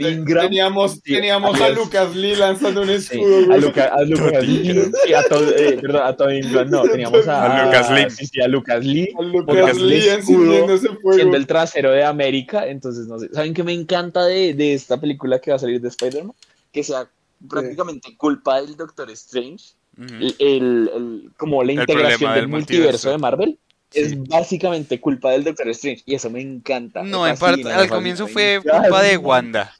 Ingram. 0.00 0.46
teníamos 0.46 0.92
Sí, 1.04 1.14
teníamos 1.14 1.60
a 1.60 1.68
Lucas 1.70 2.14
Lee 2.16 2.34
lanzando 2.36 2.82
un 2.82 2.88
Sí, 2.88 2.94
escudo. 2.94 3.52
a. 3.52 3.56
Lucas, 3.56 3.90
a 3.92 4.02
Lucas 4.02 4.46
Lee, 4.46 4.90
sí, 5.04 5.14
a 5.14 5.22
Todd, 5.28 5.48
eh, 5.56 5.78
perdón, 5.80 6.02
a 6.04 6.16
Todd 6.16 6.30
Ingram, 6.32 6.68
no, 6.70 6.82
teníamos 6.82 7.11
a, 7.28 7.62
A 7.62 7.64
Lucas 7.66 7.90
Lee. 7.90 8.10
sí, 8.10 8.26
sí, 8.26 8.40
a 8.40 8.48
Lucas 8.48 8.84
Lee, 8.84 9.08
A 9.18 9.22
Lucas 9.22 9.76
Lee 9.78 10.08
el 10.08 10.18
escudo, 10.20 10.38
encendiendo 10.42 10.74
ese 10.74 10.88
fuego. 10.96 11.12
siendo 11.14 11.36
el 11.36 11.46
trasero 11.46 11.90
de 11.90 12.04
América, 12.04 12.66
entonces 12.66 13.06
no 13.06 13.18
sé, 13.18 13.28
¿saben 13.32 13.54
qué 13.54 13.62
me 13.62 13.72
encanta 13.72 14.24
de, 14.24 14.54
de 14.54 14.74
esta 14.74 15.00
película 15.00 15.38
que 15.40 15.50
va 15.50 15.56
a 15.56 15.60
salir 15.60 15.80
de 15.80 15.88
Spider-Man? 15.88 16.34
Que 16.72 16.82
sea 16.84 17.06
prácticamente 17.48 18.16
culpa 18.16 18.60
del 18.60 18.76
Doctor 18.76 19.10
Strange, 19.10 19.74
el, 19.98 20.34
el- 20.38 20.90
el- 20.94 21.30
como 21.36 21.62
la 21.62 21.72
integración 21.72 22.32
del 22.32 22.40
del 22.42 22.48
multiverso 22.48 23.08
multiverso. 23.08 23.10
de 23.10 23.18
Marvel. 23.18 23.58
Sí. 23.90 24.00
Es 24.00 24.22
básicamente 24.28 24.98
culpa 25.00 25.32
del 25.32 25.44
Doctor 25.44 25.68
Strange 25.68 26.02
y 26.06 26.14
eso 26.14 26.30
me 26.30 26.40
encanta. 26.40 27.02
No, 27.02 27.26
en 27.28 27.36
parte, 27.36 27.70
al 27.70 27.88
comienzo 27.90 28.26
fue 28.26 28.60
culpa 28.62 29.02
de 29.02 29.18
Wanda. 29.18 29.74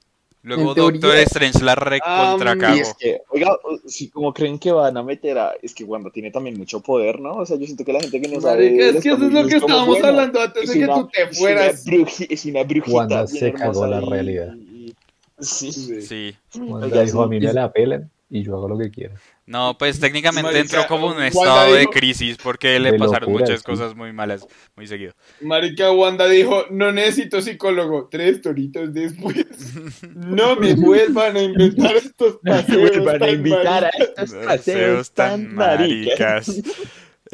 Luego 0.45 0.75
teoría- 0.75 1.01
Doctor 1.01 1.17
Strange 1.19 1.65
la 1.65 1.75
recontra 1.77 2.55
Y 2.55 2.59
cagó. 2.59 2.75
es 2.77 2.95
que, 2.95 3.21
oiga, 3.31 3.57
si 3.87 4.09
como 4.09 4.35
creen 4.35 4.59
que 4.59 4.73
van 4.73 4.97
a 4.97 5.03
meter 5.05 5.39
a. 5.39 5.53
Es 5.63 5.73
que 5.75 5.85
Wanda 5.85 6.11
tiene 6.11 6.31
también 6.33 6.59
mucho 6.59 6.81
poder, 6.81 7.21
¿no? 7.21 7.37
O 7.37 7.47
sea, 7.47 7.57
yo 7.57 7.65
siento 7.67 7.85
que 7.85 7.93
la 7.93 8.01
gente 8.01 8.21
que 8.21 8.29
no 8.29 8.41
sabe. 8.41 8.71
Marica, 8.71 8.85
es 8.87 9.03
que 9.03 9.09
eso 9.11 9.25
es 9.27 9.33
lo 9.33 9.47
que 9.47 9.57
estábamos 9.57 9.89
bueno, 9.89 10.07
hablando 10.09 10.41
antes 10.41 10.69
de 10.69 10.79
que 10.79 10.85
una- 10.85 10.95
tú 10.95 11.09
te 11.13 11.23
es 11.23 11.39
fueras. 11.39 11.85
Una 11.87 11.97
bruji- 11.97 12.27
es 12.29 12.45
una 12.47 12.63
brujita. 12.65 12.97
Wanda 12.97 13.27
se 13.29 13.53
cagó 13.53 13.87
la 13.87 14.01
y- 14.03 14.09
realidad. 14.11 14.55
y- 14.57 14.95
Sí. 15.39 15.73
Sí. 15.73 16.37
Wanda 16.59 16.87
Oiga, 16.87 17.03
dijo, 17.03 17.23
a 17.23 17.29
mí 17.29 17.41
sí, 17.41 17.47
me 17.47 17.53
la 17.53 17.73
pelan 17.73 18.11
y 18.31 18.43
yo 18.43 18.57
hago 18.57 18.69
lo 18.69 18.79
que 18.79 18.91
quiera. 18.91 19.15
No, 19.45 19.77
pues 19.77 19.99
técnicamente 19.99 20.53
Marica, 20.53 20.61
entró 20.61 20.87
como 20.87 21.11
en 21.11 21.19
un 21.19 21.23
estado 21.25 21.75
de 21.75 21.87
crisis 21.87 22.37
porque 22.37 22.79
le 22.79 22.93
pasaron 22.95 23.29
locura, 23.29 23.45
muchas 23.45 23.61
sí. 23.61 23.65
cosas 23.65 23.97
muy 23.97 24.13
malas 24.13 24.47
muy 24.77 24.87
seguido. 24.87 25.15
Marica 25.41 25.91
Wanda 25.91 26.29
dijo, 26.29 26.67
no 26.71 26.93
necesito 26.93 27.43
psicólogo. 27.43 28.09
Tres 28.09 28.41
toritos 28.41 28.93
después. 28.95 29.45
No 30.15 30.57
me 30.57 30.75
vuelvan 30.75 31.37
a 31.37 31.43
inventar 31.43 31.97
estos 31.97 32.39
paseos 32.45 32.91
Vuelvan 32.91 33.17
a 33.17 33.19
tan 33.19 33.31
invitar 33.31 33.85
a 33.85 33.91
maricas". 33.91 34.19
estos 34.19 34.47
paseos 34.47 35.13
tan 35.13 35.55
maricas. 35.55 36.63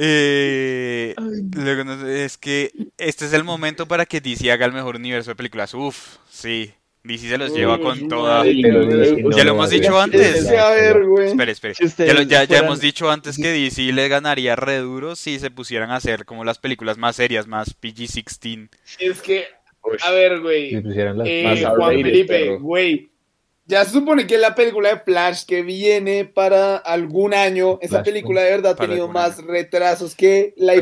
Eh, 0.01 1.13
luego 1.57 1.83
no 1.83 2.07
es 2.07 2.39
que 2.39 2.71
este 2.97 3.27
es 3.27 3.33
el 3.33 3.43
momento 3.43 3.89
para 3.89 4.07
que 4.07 4.21
DC 4.21 4.51
haga 4.53 4.65
el 4.65 4.73
mejor 4.73 4.97
universo 4.97 5.33
de 5.33 5.35
películas. 5.35 5.75
Uf, 5.75 6.19
sí. 6.31 6.73
DC 7.05 7.29
se 7.29 7.39
los 7.39 7.55
lleva 7.55 7.77
Uy, 7.77 7.83
con 7.83 8.09
toda. 8.09 8.43
Pero 8.43 8.85
no 8.85 9.37
Ya 9.37 9.45
lo 9.45 9.51
hemos 9.53 9.71
dicho 9.71 9.99
antes. 10.01 10.37
Es 10.37 10.47
que, 10.51 10.59
a 10.59 10.71
ver, 10.71 11.05
güey. 11.07 11.29
Espere, 11.29 11.53
espere. 11.53 11.75
Si 11.75 11.85
ustedes 11.85 12.13
Ya, 12.13 12.19
lo- 12.19 12.23
ya- 12.23 12.41
ya 12.43 12.47
fueran- 12.47 12.65
hemos 12.67 12.81
dicho 12.81 13.11
antes 13.11 13.37
que 13.37 13.49
DC 13.53 13.93
le 13.93 14.09
ganaría 14.09 14.57
re 14.57 14.79
duro 14.79 15.17
si 15.17 15.39
se 15.39 15.51
pusieran 15.51 15.91
a 15.91 15.97
hacer 15.97 16.25
como 16.25 16.45
las 16.45 16.59
películas 16.59 16.99
más 16.99 17.17
serias, 17.17 17.47
más 17.47 17.75
PG-16. 17.81 18.69
Es 18.99 19.23
que, 19.23 19.47
a 20.03 20.11
ver, 20.11 20.41
güey. 20.41 20.71
Si 20.71 20.81
pusieran 20.81 21.19
las 21.19 21.27
Eh, 21.29 21.65
Juan 21.77 22.03
Felipe, 22.03 22.57
güey. 22.57 23.09
Ya 23.71 23.85
se 23.85 23.91
supone 23.93 24.27
que 24.27 24.39
la 24.39 24.55
película 24.55 24.89
de 24.89 25.01
Flash 25.01 25.45
que 25.45 25.61
viene 25.61 26.25
para 26.25 26.77
algún 26.79 27.35
año, 27.35 27.79
esa 27.83 28.03
película 28.03 28.41
de 28.41 28.51
verdad 28.53 28.73
ha 28.73 28.77
Para 28.77 28.89
tenido 28.89 29.09
más 29.09 29.45
retrasos 29.45 30.15
que 30.15 30.55
la. 30.57 30.73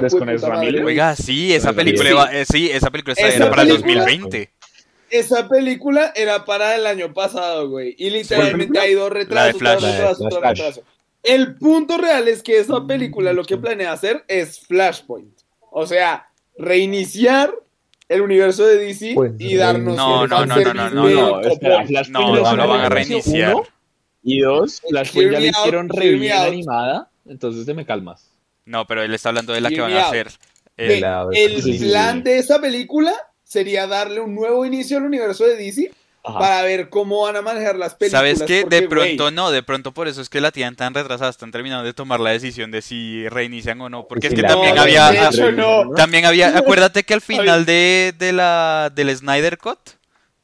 Miller. 0.60 0.84
Oiga, 0.84 1.16
sí, 1.16 1.52
esa 1.52 1.72
película 1.72 2.04
sí. 2.04 2.10
iba- 2.14 2.32
eh, 2.32 2.44
sí, 2.44 2.70
esa 2.70 2.88
película 2.92 3.14
está- 3.14 3.26
Esa 3.26 3.36
era 3.38 3.50
para 3.50 3.62
el 3.62 3.68
película- 3.70 4.02
2020. 4.04 4.50
Esa 5.10 5.48
película 5.48 6.12
era 6.16 6.44
para 6.44 6.74
el 6.76 6.86
año 6.86 7.12
pasado, 7.14 7.68
güey. 7.68 7.94
Y 7.98 8.10
literalmente 8.10 8.78
ha 8.78 8.86
ido 8.88 9.08
retraso, 9.08 9.34
La 9.34 9.46
de 9.46 9.54
Flash. 9.54 9.78
tras 9.80 9.92
retraso, 9.96 10.28
tras 10.28 10.42
retraso. 10.58 10.82
El 11.22 11.56
punto 11.56 11.96
real 11.98 12.28
es 12.28 12.42
que 12.42 12.58
esa 12.58 12.86
película 12.86 13.32
lo 13.32 13.44
que 13.44 13.56
planea 13.56 13.92
hacer 13.92 14.24
es 14.28 14.60
Flashpoint. 14.60 15.40
O 15.70 15.86
sea, 15.86 16.28
reiniciar 16.56 17.52
el 18.08 18.20
universo 18.20 18.64
de 18.64 18.76
DC 18.78 19.12
Pues, 19.14 19.32
y 19.38 19.56
darnos 19.56 19.96
No, 19.96 20.24
el 20.24 20.30
no, 20.30 20.46
no, 20.46 20.56
no, 20.56 20.74
no, 20.74 20.90
no, 20.90 21.08
no, 21.10 21.40
espera, 21.40 21.84
Flashpoint 21.84 22.08
No, 22.10 22.34
no 22.36 22.52
una 22.52 22.64
lo 22.64 22.68
van 22.70 22.80
a 22.82 22.88
reiniciar. 22.88 23.54
uno, 23.54 23.64
Y 24.22 24.40
dos, 24.40 24.80
Flashpoint 24.88 25.32
ya 25.32 25.40
le 25.40 25.46
hicieron 25.48 25.88
re 25.88 26.04
hear 26.04 26.14
me 26.14 26.20
bien 26.20 26.32
out. 26.36 26.46
animada, 26.48 27.10
entonces 27.26 27.66
te 27.66 27.74
me 27.74 27.84
calmas. 27.84 28.30
No, 28.64 28.86
pero 28.86 29.02
él 29.02 29.12
está 29.12 29.30
hablando 29.30 29.52
de 29.52 29.60
la 29.60 29.70
que 29.70 29.80
van 29.80 29.92
a 29.94 30.06
hacer. 30.08 30.28
El 30.76 31.00
plan 31.78 32.22
de 32.22 32.38
esa 32.38 32.60
película 32.60 33.12
sería 33.46 33.86
darle 33.86 34.20
un 34.20 34.34
nuevo 34.34 34.66
inicio 34.66 34.98
al 34.98 35.04
universo 35.04 35.44
de 35.44 35.56
DC 35.56 35.92
Ajá. 36.24 36.38
para 36.40 36.62
ver 36.62 36.88
cómo 36.88 37.22
van 37.22 37.36
a 37.36 37.42
manejar 37.42 37.76
las 37.76 37.94
películas. 37.94 38.18
¿Sabes 38.20 38.42
qué? 38.42 38.62
porque, 38.62 38.80
De 38.80 38.88
pronto 38.88 39.30
no, 39.30 39.52
de 39.52 39.62
pronto 39.62 39.92
por 39.92 40.08
eso 40.08 40.20
es 40.20 40.28
que 40.28 40.40
la 40.40 40.50
tienen 40.50 40.74
tan 40.74 40.92
retrasada, 40.94 41.30
están 41.30 41.52
terminando 41.52 41.84
de 41.84 41.94
tomar 41.94 42.18
la 42.18 42.30
decisión 42.30 42.72
de 42.72 42.82
si 42.82 43.28
reinician 43.28 43.80
o 43.80 43.88
no, 43.88 44.08
porque 44.08 44.26
es 44.26 44.34
que 44.34 44.42
también 44.42 44.76
había, 44.76 45.10
de 45.12 45.24
hecho, 45.26 45.52
no. 45.52 45.92
también 45.94 46.24
había, 46.26 46.48
acuérdate 46.58 47.04
que 47.04 47.14
al 47.14 47.20
final 47.20 47.64
de, 47.64 48.12
de 48.18 48.32
la, 48.32 48.90
del 48.92 49.16
Snyder 49.16 49.56
Cut, 49.58 49.78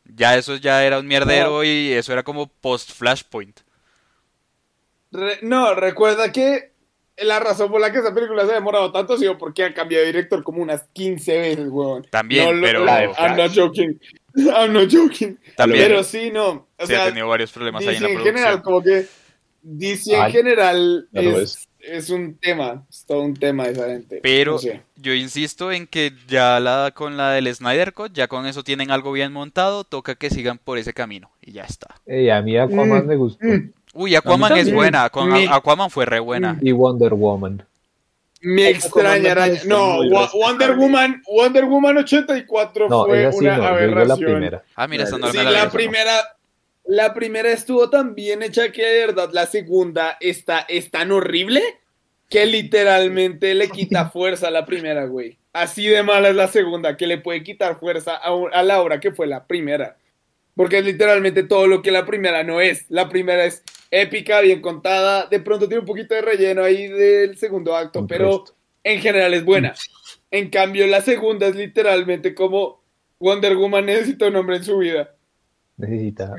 ya 0.05 0.37
eso 0.37 0.55
ya 0.57 0.85
era 0.85 1.01
un 1.01 1.07
mierdero 1.09 1.65
y 1.65 1.91
eso 1.93 2.13
era 2.13 2.23
como 2.23 2.47
post 2.47 2.93
Flashpoint. 2.93 3.61
Re- 5.11 5.41
no, 5.43 5.75
recuerda 5.75 6.31
que 6.33 6.72
la 7.25 7.41
razón 7.41 7.71
por 7.71 7.81
la 7.81 7.93
que 7.93 7.99
esa 7.99 8.13
película 8.15 8.45
se 8.45 8.53
ha 8.53 8.55
demorado 8.55 8.91
tanto 8.93 9.15
ha 9.15 9.19
sido 9.19 9.37
porque 9.39 9.65
han 9.65 9.73
cambiado 9.73 10.03
de 10.05 10.13
director 10.13 10.43
como 10.43 10.63
unas 10.63 10.83
15 10.93 11.39
veces, 11.39 11.69
weón. 11.69 12.07
También, 12.11 12.45
No, 12.47 12.53
lo- 12.53 12.67
pero 12.67 12.85
la 12.85 12.99
de 13.01 13.07
I'm 13.19 13.37
not 13.37 13.53
joking. 13.55 14.01
I'm 14.35 14.73
not 14.73 14.89
joking. 14.93 15.39
también 15.57 15.85
Pero 15.87 16.03
sí, 16.05 16.31
no. 16.31 16.67
O 16.79 16.87
se 16.87 16.95
ha 16.97 16.99
sea, 16.99 17.09
tenido 17.09 17.29
varios 17.29 17.53
problemas 17.53 17.87
ahí 17.87 17.97
en 17.97 18.03
la 18.03 18.09
en 18.09 18.15
producción. 18.15 18.37
general, 18.37 18.63
como 18.63 18.83
que 18.83 19.07
DC 19.63 20.15
en 20.17 20.23
Ay, 20.23 20.33
general 20.33 21.09
ya 21.13 21.23
lo 21.23 21.39
es, 21.41 21.69
es 21.79 22.11
un 22.11 22.37
tema, 22.39 22.85
es 22.91 23.05
todo 23.07 23.21
un 23.23 23.35
tema 23.35 23.69
esa 23.69 23.87
gente. 23.87 24.21
Pero 24.23 24.59
yo 24.97 25.15
insisto 25.15 25.71
en 25.71 25.87
que 25.87 26.13
ya 26.27 26.59
la 26.61 26.93
con 26.95 27.17
la 27.17 27.31
del 27.33 27.53
Snyder 27.55 27.93
Cut, 27.93 28.13
ya 28.13 28.27
con 28.27 28.47
eso 28.47 28.65
tienen 28.65 28.91
algo 28.91 29.13
bien 29.13 29.33
montado, 29.33 29.85
toca 29.85 30.15
que 30.17 30.31
sigan 30.31 30.59
por 30.59 30.79
ese 30.79 30.93
camino 30.93 31.31
y 31.41 31.53
ya 31.53 31.63
está. 31.65 31.95
Ey, 32.07 32.31
a 32.31 32.41
mí 32.43 32.57
Aquaman 32.57 33.05
Mm, 33.05 33.09
me 33.09 33.17
gustó. 33.17 33.45
mm. 33.47 33.73
Uy, 33.93 34.15
Aquaman 34.17 34.57
es 34.57 34.73
buena, 34.73 35.09
con 35.11 35.33
Mi- 35.33 35.47
Aquaman 35.51 35.91
fue 35.91 36.07
re 36.07 36.19
buena. 36.21 36.59
Y 36.63 36.73
Wonder 36.73 37.13
Woman. 37.15 37.65
Me 38.41 38.69
extraña 38.71 39.35
No, 39.67 40.03
respetable. 40.03 40.29
Wonder 40.35 40.77
Woman, 40.77 41.23
Wonder 41.29 41.65
Woman 41.67 41.99
84 41.99 42.89
No, 42.89 43.05
fue 43.05 43.23
esa 43.23 43.33
sí 43.33 43.39
una 43.39 43.51
no, 43.51 43.55
digo 43.63 43.63
la 43.63 43.69
aberración. 43.77 44.31
primera. 44.33 44.63
Ah, 44.75 44.89
mira, 44.89 45.05
esta 45.05 45.19
no 45.19 45.31
Sí, 45.31 45.37
la, 45.37 45.51
la 45.51 45.71
primera, 45.71 46.13
la 46.87 47.15
primera 47.15 47.53
estuvo 47.53 47.89
tan 47.89 48.15
bien 48.17 48.43
hecha 48.43 48.73
que 48.73 48.85
de 48.85 49.07
verdad 49.07 49.31
la 49.33 49.47
segunda 49.47 50.17
está, 50.21 50.61
es 50.69 50.91
tan 50.91 51.13
horrible 51.13 51.63
que 52.29 52.47
literalmente 52.47 53.55
le 53.55 53.69
quita 53.69 54.09
fuerza 54.11 54.49
a 54.49 54.51
la 54.51 54.65
primera, 54.67 55.05
güey. 55.05 55.37
Así 55.53 55.87
de 55.87 56.03
mala 56.03 56.31
es 56.31 56.35
la 56.35 56.49
segunda, 56.49 56.97
que 56.97 57.07
le 57.07 57.19
puede 57.19 57.43
quitar 57.45 57.79
fuerza 57.79 58.17
a, 58.17 58.31
a 58.55 58.63
la 58.63 58.81
obra 58.81 58.99
que 59.01 59.13
fue 59.13 59.27
la 59.27 59.45
primera. 59.45 59.97
Porque 60.57 60.79
es 60.79 60.85
literalmente 60.85 61.45
todo 61.45 61.67
lo 61.67 61.81
que 61.83 61.91
la 61.93 62.05
primera 62.07 62.43
no 62.43 62.61
es. 62.61 62.87
La 62.89 63.09
primera 63.09 63.45
es 63.45 63.63
épica, 63.93 64.41
bien 64.41 64.61
contada. 64.61 65.27
De 65.27 65.39
pronto 65.39 65.69
tiene 65.69 65.81
un 65.81 65.87
poquito 65.87 66.15
de 66.15 66.23
relleno 66.23 66.65
ahí 66.65 66.89
del 66.89 67.37
segundo 67.37 67.77
acto, 67.77 68.05
pero 68.07 68.39
resto. 68.39 68.57
en 68.83 69.01
general 69.01 69.35
es 69.35 69.45
buena. 69.45 69.75
En 70.33 70.49
cambio, 70.49 70.87
la 70.89 71.03
segunda 71.03 71.47
es 71.47 71.55
literalmente 71.55 72.35
como 72.35 72.83
Wonder 73.21 73.55
Woman 73.57 73.87
necesita 73.87 74.27
un 74.27 74.37
hombre 74.37 74.57
en 74.57 74.65
su 74.65 74.79
vida. 74.79 75.15
Necesita. 75.83 76.35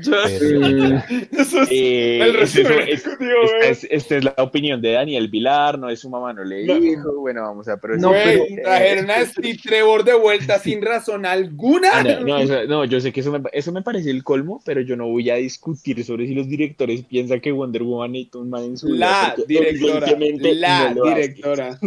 Esta, 3.90 4.16
es, 4.16 4.24
la 4.24 4.34
opinión 4.38 4.80
de 4.80 4.92
Daniel 4.92 5.28
Vilar, 5.28 5.78
no 5.78 5.88
es 5.90 6.00
su 6.00 6.08
mamá, 6.08 6.32
no 6.32 6.44
le 6.44 6.64
No. 6.64 6.80
dijo. 6.80 7.12
Bueno, 7.20 7.42
vamos 7.42 7.68
a 7.68 7.76
pero 7.76 7.96
No, 7.96 8.10
pero- 8.12 8.44
trajeron 8.62 9.10
a 9.10 9.24
Steve 9.26 9.58
Trevor 9.62 10.04
de 10.04 10.14
vuelta 10.14 10.58
sin 10.58 10.80
razón 10.82 11.26
alguna. 11.26 11.88
Ah, 11.92 12.02
no, 12.02 12.20
no, 12.20 12.38
eso- 12.38 12.64
no, 12.66 12.84
yo 12.84 13.00
sé 13.00 13.12
que 13.12 13.20
eso 13.20 13.32
me, 13.32 13.42
eso 13.52 13.72
me 13.72 13.82
parece 13.82 14.10
el 14.10 14.24
colmo, 14.24 14.62
pero 14.64 14.80
yo 14.80 14.96
no 14.96 15.08
voy 15.08 15.28
a 15.30 15.34
discutir 15.36 16.02
sobre 16.04 16.26
si 16.26 16.34
los 16.34 16.48
directores 16.48 17.02
piensan 17.02 17.40
que 17.40 17.52
Wonder 17.52 17.82
Woman 17.82 18.12
necesita 18.12 18.38
un 18.38 18.50
man 18.50 18.64
en 18.64 18.78
su 18.78 18.88
La 18.94 19.34
directora, 19.46 20.06
la 20.54 20.94
no 20.94 21.04
directora, 21.04 21.78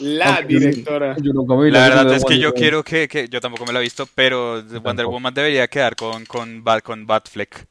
la 0.00 0.42
directora. 0.42 1.16
Yo 1.22 1.32
nunca 1.32 1.54
me 1.54 1.64
vi 1.66 1.70
La 1.70 1.88
verdad 1.88 2.12
es 2.14 2.24
que 2.24 2.38
yo 2.38 2.52
quiero 2.54 2.82
que, 2.82 3.06
que- 3.08 3.28
yo 3.28 3.40
tampoco 3.40 3.66
me 3.66 3.72
la 3.72 3.78
he 3.80 3.82
visto, 3.82 4.08
pero 4.14 4.54
Wonder 4.62 4.82
tampoco. 4.82 5.10
Woman 5.10 5.34
debería 5.34 5.68
quedar 5.68 5.94
con 5.96 6.24
con 6.26 6.62
Bat, 6.64 6.82
con 6.88 7.06
Batfleck. 7.06 7.66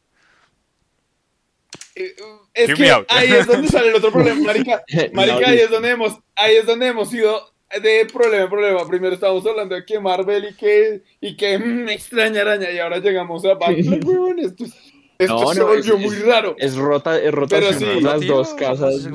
Eh, 1.96 2.16
Es 2.54 2.70
Hear 2.70 2.78
me 2.80 2.86
que 2.86 2.92
out. 2.92 3.06
ahí 3.10 3.32
es 3.32 3.48
donde 3.48 3.68
sale 3.68 3.90
el 3.90 3.96
otro 3.96 4.12
problema, 4.12 4.40
marica. 4.44 4.84
Marica, 5.14 5.40
No, 5.40 5.48
ahí 5.48 5.58
es 5.58 5.72
donde 5.72 5.90
hemos, 5.90 6.20
ahí 6.36 6.56
es 6.58 6.68
donde 6.68 6.86
hemos 6.86 7.12
ido 7.12 7.52
de 7.82 8.06
problema 8.14 8.44
en 8.44 8.50
problema. 8.52 8.88
Primero 8.88 9.16
estábamos 9.16 9.44
hablando 9.48 9.74
de 9.74 9.84
que 9.86 10.00
Marvel 10.00 10.50
y 10.52 10.54
que, 10.54 11.02
y 11.20 11.36
que 11.36 11.58
mm, 11.58 11.90
extraña 11.90 12.42
araña, 12.42 12.70
y 12.70 12.78
ahora 12.78 13.00
llegamos 13.00 13.44
a 13.44 13.56
weón. 13.56 14.38
Esto, 14.38 14.66
esto 15.20 15.34
No, 15.42 15.54
se 15.54 15.60
no, 15.60 15.68
volvió 15.68 15.96
es- 15.96 16.02
muy 16.02 16.16
raro. 16.18 16.56
Es 16.60 16.76
rota, 16.76 17.20
es 17.20 17.32
rotación 17.32 17.76
Pero 17.80 17.80
sí, 17.80 17.94
por 17.96 18.04
las 18.12 18.20
Tío, 18.22 18.36
dos 18.36 18.54
casas. 18.54 18.80
vamos, 18.80 18.96
estamos, 18.96 19.04
sí, 19.04 19.10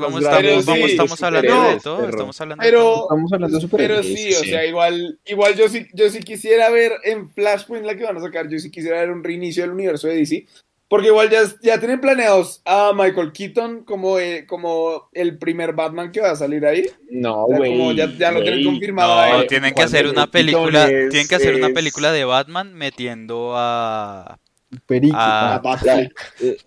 vamos, 0.66 0.66
de 0.66 0.84
estamos 0.86 1.22
hablando 1.22 1.48
de 1.52 1.52
superhéroes, 1.52 1.82
todo, 1.82 2.08
estamos 2.08 2.40
hablando 2.40 2.64
de 2.64 2.72
todo. 2.72 2.86
Pero, 2.86 3.02
Estamos 3.02 3.32
hablando 3.32 3.58
de 3.58 3.68
pero 3.76 4.02
sí, 4.02 4.34
o 4.34 4.40
sí. 4.40 4.48
sea, 4.50 4.64
igual, 4.66 5.18
igual 5.26 5.54
yo 5.56 5.68
sí, 5.68 5.86
yo 5.94 6.10
sí 6.10 6.20
quisiera 6.20 6.70
ver 6.70 6.92
en 7.04 7.30
Flashpoint 7.30 7.84
la 7.86 7.96
que 7.96 8.04
van 8.04 8.16
a 8.16 8.20
sacar, 8.20 8.48
yo 8.48 8.58
sí 8.58 8.70
quisiera 8.70 8.98
ver 9.00 9.10
un 9.10 9.22
reinicio 9.22 9.62
del 9.62 9.72
universo 9.72 10.08
de 10.08 10.16
DC. 10.16 10.46
Porque 10.88 11.06
igual 11.06 11.30
ya, 11.30 11.40
ya 11.62 11.78
tienen 11.78 12.02
planeados 12.02 12.60
a 12.66 12.92
Michael 12.94 13.32
Keaton 13.32 13.82
como, 13.84 14.18
eh, 14.18 14.44
como 14.46 15.08
el 15.14 15.38
primer 15.38 15.72
Batman 15.72 16.12
que 16.12 16.20
va 16.20 16.32
a 16.32 16.36
salir 16.36 16.66
ahí. 16.66 16.84
No, 17.10 17.44
O 17.44 17.48
sea, 17.48 17.56
güey. 17.56 17.70
como 17.70 17.92
ya- 17.92 18.12
ya 18.18 18.30
lo 18.30 18.42
tienen 18.42 18.60
güey. 18.62 18.74
confirmado 18.74 19.38
No, 19.38 19.44
tienen 19.46 19.72
que 19.72 19.80
hacer 19.82 20.06
una 20.06 20.26
película, 20.26 20.90
es- 20.90 21.08
tienen 21.08 21.28
que 21.28 21.34
hacer 21.36 21.54
una 21.54 21.68
es- 21.68 21.72
película 21.72 22.12
de 22.12 22.24
Batman 22.26 22.74
metiendo 22.74 23.52
a 23.56 24.38
Perico. 24.86 25.16
Ah, 25.18 25.54
A 25.54 25.58
Batfleck. 25.58 26.12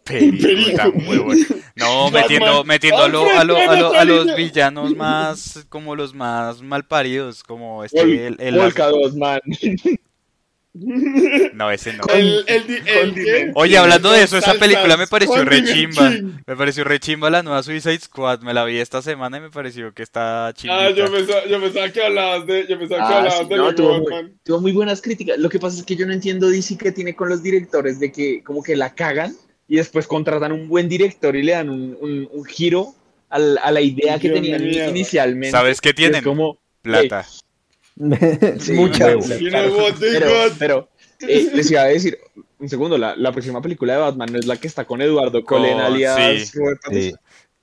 Perico, 0.04 0.78
tan 0.78 1.08
huevo. 1.08 1.32
No, 1.76 2.10
metiendo, 2.12 2.64
metiendo 2.64 3.04
a, 3.04 3.08
lo- 3.08 3.26
a, 3.30 3.44
lo- 3.44 3.58
a, 3.58 3.76
lo- 3.76 3.94
a 3.94 4.06
los 4.06 4.36
villanos 4.36 4.96
más, 4.96 5.66
como 5.70 5.96
los 5.96 6.14
más 6.14 6.62
malparidos, 6.62 7.44
como 7.44 7.84
este, 7.84 8.28
el, 8.28 8.36
el- 8.40 8.56
Volca 8.56 8.88
2, 8.90 9.16
man. 9.16 9.40
No, 11.54 11.72
ese 11.72 11.94
no. 11.94 12.04
El, 12.14 12.44
el, 12.48 12.68
di- 12.68 12.78
el 12.86 13.14
que- 13.14 13.52
Oye, 13.56 13.78
hablando 13.78 14.12
de 14.12 14.24
eso, 14.24 14.38
esa 14.38 14.54
película 14.56 14.98
me 14.98 15.08
pareció 15.08 15.44
re 15.46 15.58
Condiment 15.64 15.94
chimba. 15.94 16.10
King. 16.12 16.32
Me 16.46 16.56
pareció 16.56 16.84
re 16.84 17.00
chimba 17.00 17.30
la 17.30 17.44
nueva 17.44 17.64
Suicide 17.64 18.00
Squad. 18.00 18.42
Me 18.42 18.54
la 18.54 18.66
vi 18.66 18.78
esta 18.78 19.02
semana 19.02 19.38
y 19.38 19.42
me 19.42 19.50
pareció 19.50 19.94
que 19.94 20.04
está 20.04 20.48
Ah, 20.48 20.54
chimbita. 20.54 20.92
yo 20.92 21.12
pensaba, 21.12 21.46
yo 21.46 21.62
pensaba 21.62 21.90
que 21.90 22.04
hablabas 22.04 22.46
de, 22.48 22.68
yo 22.68 22.78
pensaba 22.80 23.08
que 23.08 23.14
Ah, 23.14 23.18
hablabas 23.20 23.40
sí, 23.40 23.46
de 23.50 23.56
no, 23.58 23.76
tuvo, 23.76 24.00
muy, 24.00 24.34
tuvo 24.44 24.62
muy 24.62 24.72
buenas 24.74 25.02
críticas. 25.02 25.38
Lo 25.38 25.50
que 25.50 25.60
pasa 25.60 25.80
es 25.80 25.86
que 25.86 25.96
yo 25.96 26.06
no 26.06 26.14
entiendo 26.14 26.50
DC 26.50 26.78
que 26.78 26.92
tiene 26.92 27.16
con 27.16 27.30
los 27.30 27.42
directores 27.42 28.00
de 28.00 28.12
que 28.12 28.44
como 28.44 28.62
que 28.62 28.76
la 28.76 28.94
cagan 28.94 29.34
y 29.68 29.78
después 29.78 30.08
contratan 30.08 30.52
un 30.52 30.68
buen 30.68 30.90
director 30.90 31.36
y 31.36 31.44
le 31.44 31.54
dan 31.54 31.70
un, 31.70 31.98
un- 32.02 32.30
un 32.32 32.46
giro 32.46 32.94
a 33.30 33.40
la 33.72 33.82
idea 33.82 34.18
que 34.20 34.30
tenían 34.30 34.64
mierda. 34.64 34.88
inicialmente. 34.90 35.52
¿Sabes 35.52 35.82
qué 35.82 35.94
tienen? 35.94 36.24
como, 36.24 36.58
Plata. 36.82 37.26
Sí, 38.60 38.74
Mucha. 38.74 38.98
claro, 38.98 39.20
You 39.40 39.50
claro. 39.50 39.70
know 39.70 39.84
what 39.86 39.94
they 40.00 40.20
Pero, 40.20 40.30
pero 40.60 40.90
eh, 41.22 41.50
les 41.54 41.72
iba 41.72 41.82
a 41.82 41.86
decir, 41.86 42.18
un 42.60 42.68
segundo, 42.70 42.98
la, 42.98 43.16
la 43.16 43.32
próxima 43.32 43.62
película 43.62 43.94
de 43.94 44.00
Batman 44.00 44.30
no 44.34 44.40
es 44.40 44.46
la 44.46 44.58
que 44.58 44.68
está 44.68 44.86
con 44.86 45.02
Eduardo 45.02 45.44
Colen, 45.44 45.74
Con- 45.74 45.82
alias 45.82 46.50
sí. 46.50 46.60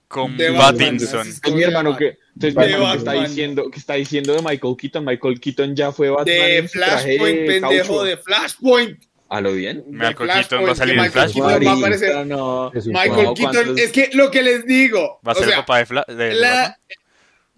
Con 0.08 0.36
De 0.36 0.48
así 0.48 0.84
es. 0.86 1.54
Mi 1.54 1.62
hermano 1.62 1.96
que, 1.96 2.18
entonces, 2.34 2.56
mi 2.56 2.64
hermano 2.72 2.92
que 2.92 2.98
está 2.98 3.12
diciendo, 3.14 3.70
que 3.70 3.78
está 3.78 3.94
diciendo 3.94 4.34
de 4.34 4.42
Michael 4.42 4.76
Keaton, 4.78 5.04
Michael 5.04 5.40
Keaton 5.40 5.74
ya 5.76 5.90
fue 5.92 6.10
Batman 6.10 6.26
De 6.26 6.68
Flashpoint, 6.68 7.46
pendejo, 7.46 7.86
caucho. 7.96 8.04
de 8.04 8.16
Flashpoint. 8.18 9.02
¿A 9.30 9.40
lo 9.40 9.52
bien? 9.52 9.82
Michael 9.88 10.28
Keaton 10.30 10.66
va 10.66 10.72
a 10.72 10.74
salir 10.74 10.94
en 10.96 11.00
Michael 11.02 11.12
Flashpoint. 11.30 11.48
Keaton 11.60 11.66
va 11.66 11.72
a 11.72 11.78
aparecer. 11.78 12.26
No. 12.26 12.70
Michael 12.74 13.24
No, 13.24 13.34
Keaton, 13.34 13.78
es 13.78 13.90
que 13.92 14.10
lo 14.12 14.30
que 14.30 14.42
les 14.42 14.66
digo, 14.66 15.20
¿Va 15.26 15.32
a 15.32 15.34
o 15.34 15.38
ser 15.38 15.44
el 15.44 15.50
sea, 15.50 15.58
papá 15.60 15.78
de, 15.78 15.86
Fla- 15.86 16.06
de- 16.06 16.34
la? 16.34 16.78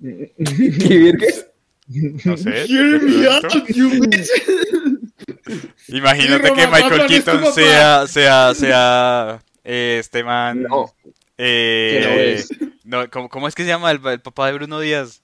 ¿Qué? 0.00 0.34
No 1.86 2.36
sé. 2.36 2.50
Bitch. 2.68 4.28
Imagínate 5.88 6.52
que 6.52 6.66
Michael 6.66 7.06
Keaton 7.06 7.52
sea, 7.52 8.06
sea, 8.06 8.54
sea, 8.54 9.42
eh, 9.62 9.98
este 10.00 10.24
man, 10.24 10.62
No, 10.62 10.92
eh, 11.36 12.00
no 12.02 12.10
es. 12.20 12.48
no, 12.84 13.10
¿cómo, 13.10 13.28
cómo 13.28 13.48
es 13.48 13.54
que 13.54 13.62
se 13.62 13.68
llama 13.68 13.90
el, 13.90 14.00
el 14.06 14.20
papá 14.20 14.46
de 14.48 14.54
Bruno 14.54 14.80
Díaz? 14.80 15.22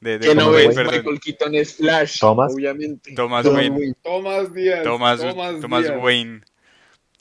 De, 0.00 0.18
de 0.18 0.28
Que 0.28 0.34
no 0.34 0.50
Bruno 0.50 0.58
Thomas 0.58 0.60
es, 0.60 0.66
Wayne, 0.68 0.74
perdón. 0.76 0.94
Michael 0.96 1.20
Keaton 1.20 1.54
es 1.54 1.74
Flash, 1.76 2.18
Thomas. 2.20 2.52
obviamente. 2.54 3.14
Thomas 3.14 3.44
Thomas 3.44 3.58
Wayne. 3.62 3.76
Wayne. 3.76 3.94
Thomas 4.02 4.54
Díaz. 4.54 4.82
Thomas, 4.84 5.20
Thomas, 5.20 5.60
Thomas 5.60 5.82
Díaz. 5.84 6.02
Wayne. 6.02 6.40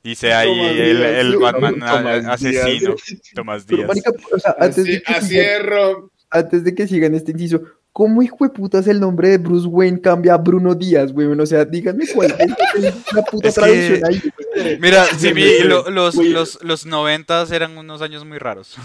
Dice 0.04 0.34
ahí 0.34 0.48
Thomas 0.50 0.72
el, 0.72 0.98
Díaz. 0.98 1.12
el 1.16 1.38
Batman 1.38 1.84
a- 1.84 1.92
Thomas 1.98 2.26
asesino, 2.28 2.96
Thomas 3.34 3.66
Pero, 3.66 3.78
Díaz. 3.78 3.88
marica, 3.88 4.12
o 4.32 4.40
sea, 4.40 4.56
antes 4.60 4.78
Así, 4.84 4.92
de, 4.92 5.02
que 5.02 5.14
así 5.14 5.28
sigan, 5.30 5.96
antes 6.30 6.64
de 6.64 6.76
que 6.76 6.88
sigan 6.88 7.16
este 7.16 7.32
inciso, 7.32 7.64
¿cómo 7.98 8.22
hijo 8.22 8.36
de 8.42 8.50
putas 8.50 8.86
el 8.88 9.00
nombre 9.00 9.30
de 9.30 9.38
Bruce 9.38 9.66
Wayne 9.68 10.02
cambia 10.02 10.34
a 10.34 10.38
Bruno 10.38 10.76
Díaz, 10.76 11.14
weón? 11.14 11.40
O 11.40 11.46
sea, 11.46 11.64
díganme 11.64 12.06
cuál 12.14 12.36
es 12.38 12.94
la 13.14 13.22
puta 13.24 13.48
Es 13.48 13.56
que- 13.56 13.62
traducción 13.62 14.02
ahí. 14.06 14.78
Mira, 14.82 15.06
sí, 15.18 15.32
vi, 15.32 15.44
Güey, 15.44 15.64
lo- 15.64 15.90
los, 15.90 16.16
güey. 16.16 16.30
los, 16.30 16.60
los 16.62 16.86
noventas 16.86 17.52
eran 17.52 17.78
unos 17.78 18.02
años 18.02 18.26
muy 18.26 18.38
raros. 18.38 18.76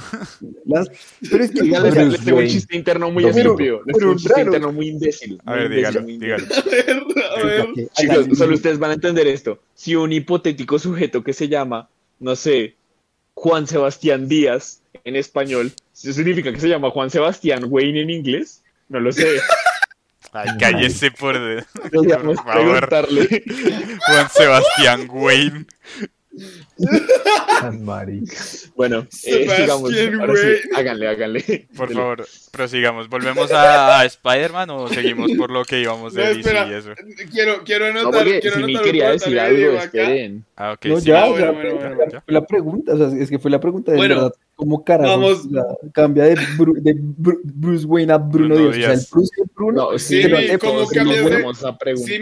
Las- 0.64 0.88
pero 1.28 1.42
es 1.42 1.50
que, 1.50 1.62
Oigan, 1.62 1.82
o 1.82 1.84
les, 1.86 1.94
sea, 1.94 2.04
les 2.04 2.24
tengo 2.24 2.38
un 2.38 2.46
chiste 2.46 2.76
interno 2.76 3.10
muy 3.10 3.24
No, 3.24 3.30
pero- 3.32 3.50
estúpido. 3.50 3.76
Les 3.78 3.84
pero 3.86 3.98
tengo 3.98 4.12
un 4.12 4.18
chiste 4.18 4.32
raro. 4.34 4.44
interno 4.46 4.72
muy 4.72 4.88
imbécil. 4.90 5.42
A 5.44 5.54
ver, 5.54 5.62
imbécil, 5.64 5.76
dígalo, 5.86 6.02
muy 6.02 6.18
dígalo. 6.18 6.44
A 6.54 7.42
ver, 7.44 7.60
a 7.60 7.64
ver. 7.66 7.88
Chicos, 7.96 8.38
solo 8.38 8.54
ustedes 8.54 8.78
van 8.78 8.92
a 8.92 8.94
entender 8.94 9.26
esto. 9.26 9.58
Si 9.74 9.96
un 9.96 10.12
hipotético 10.12 10.78
sujeto 10.78 11.24
que 11.24 11.32
se 11.32 11.48
llama, 11.48 11.88
no 12.20 12.36
sé, 12.36 12.76
Juan 13.34 13.66
Sebastián 13.66 14.28
Díaz 14.28 14.82
en 15.02 15.16
español, 15.16 15.72
¿eso 15.94 16.12
significa 16.12 16.52
que 16.52 16.60
se 16.60 16.68
llama 16.68 16.90
Juan 16.90 17.10
Sebastián 17.10 17.64
Wayne 17.68 18.02
en 18.02 18.10
inglés? 18.10 18.59
No 18.90 19.00
lo 19.00 19.10
sé. 19.12 19.40
Ay, 20.32 20.48
cállese 20.60 21.10
por, 21.10 21.38
de- 21.38 21.64
por 22.36 22.36
favor. 22.44 22.88
Juan 24.06 24.28
Sebastián 24.30 25.06
Wayne. 25.10 25.66
Bueno, 28.74 29.06
eh, 29.24 29.46
sigamos. 29.56 29.92
Ahora 30.20 30.34
sí, 30.36 30.68
háganle, 30.74 31.08
háganle. 31.08 31.68
Por 31.76 31.88
Dele. 31.88 32.00
favor, 32.00 32.26
prosigamos. 32.50 33.08
¿Volvemos 33.08 33.50
a, 33.52 34.00
a 34.00 34.04
Spider-Man 34.04 34.70
o 34.70 34.88
seguimos 34.88 35.30
por 35.32 35.50
lo 35.50 35.64
que 35.64 35.80
íbamos 35.80 36.14
de 36.14 36.22
No, 36.24 36.28
DC 36.34 36.52
y 36.70 36.74
eso? 36.74 36.90
Quiero, 37.30 37.62
quiero 37.64 37.92
No, 37.92 38.00
anotar, 38.00 38.24
porque 38.24 38.40
quiero 38.40 38.56
si 38.56 38.62
anotar 38.62 38.82
quería 38.84 39.10
decir 39.10 39.40
algo, 39.40 39.72
esperen. 39.72 40.44
Ah, 40.56 40.72
ok, 40.72 40.84
No, 40.86 41.00
sí. 41.00 41.06
ya, 41.06 41.26
o 41.26 41.36
sea, 41.36 41.50
bueno, 41.50 41.74
bueno, 41.74 41.96
bueno. 41.96 42.22
fue 42.24 42.34
la 42.34 42.46
pregunta, 42.46 42.94
o 42.94 42.96
sea, 43.10 43.18
es 43.20 43.30
que 43.30 43.38
fue 43.38 43.50
la 43.50 43.60
pregunta 43.60 43.92
de 43.92 43.98
Bueno, 43.98 44.14
verdad, 44.16 44.32
¿cómo 44.56 44.84
carajo 44.84 45.10
vamos. 45.20 45.48
cambia 45.92 46.24
de, 46.24 46.36
Bru- 46.36 46.80
de 46.80 46.94
Bru- 46.96 47.40
Bruce 47.44 47.86
Wayne 47.86 48.12
a 48.12 48.18
Bruno, 48.18 48.54
Bruno 48.54 48.70
Díaz? 48.72 48.76
O 48.76 48.80
sea, 48.80 48.92
el 48.92 48.98
Díaz. 48.98 49.10
Bruce 49.10 49.30
Bruno, 49.54 49.92
No, 49.92 49.98
Sí, 49.98 50.22
¿cómo 50.60 50.86
cambias 50.88 51.24
de-. 51.24 51.96
Sí, 51.96 52.18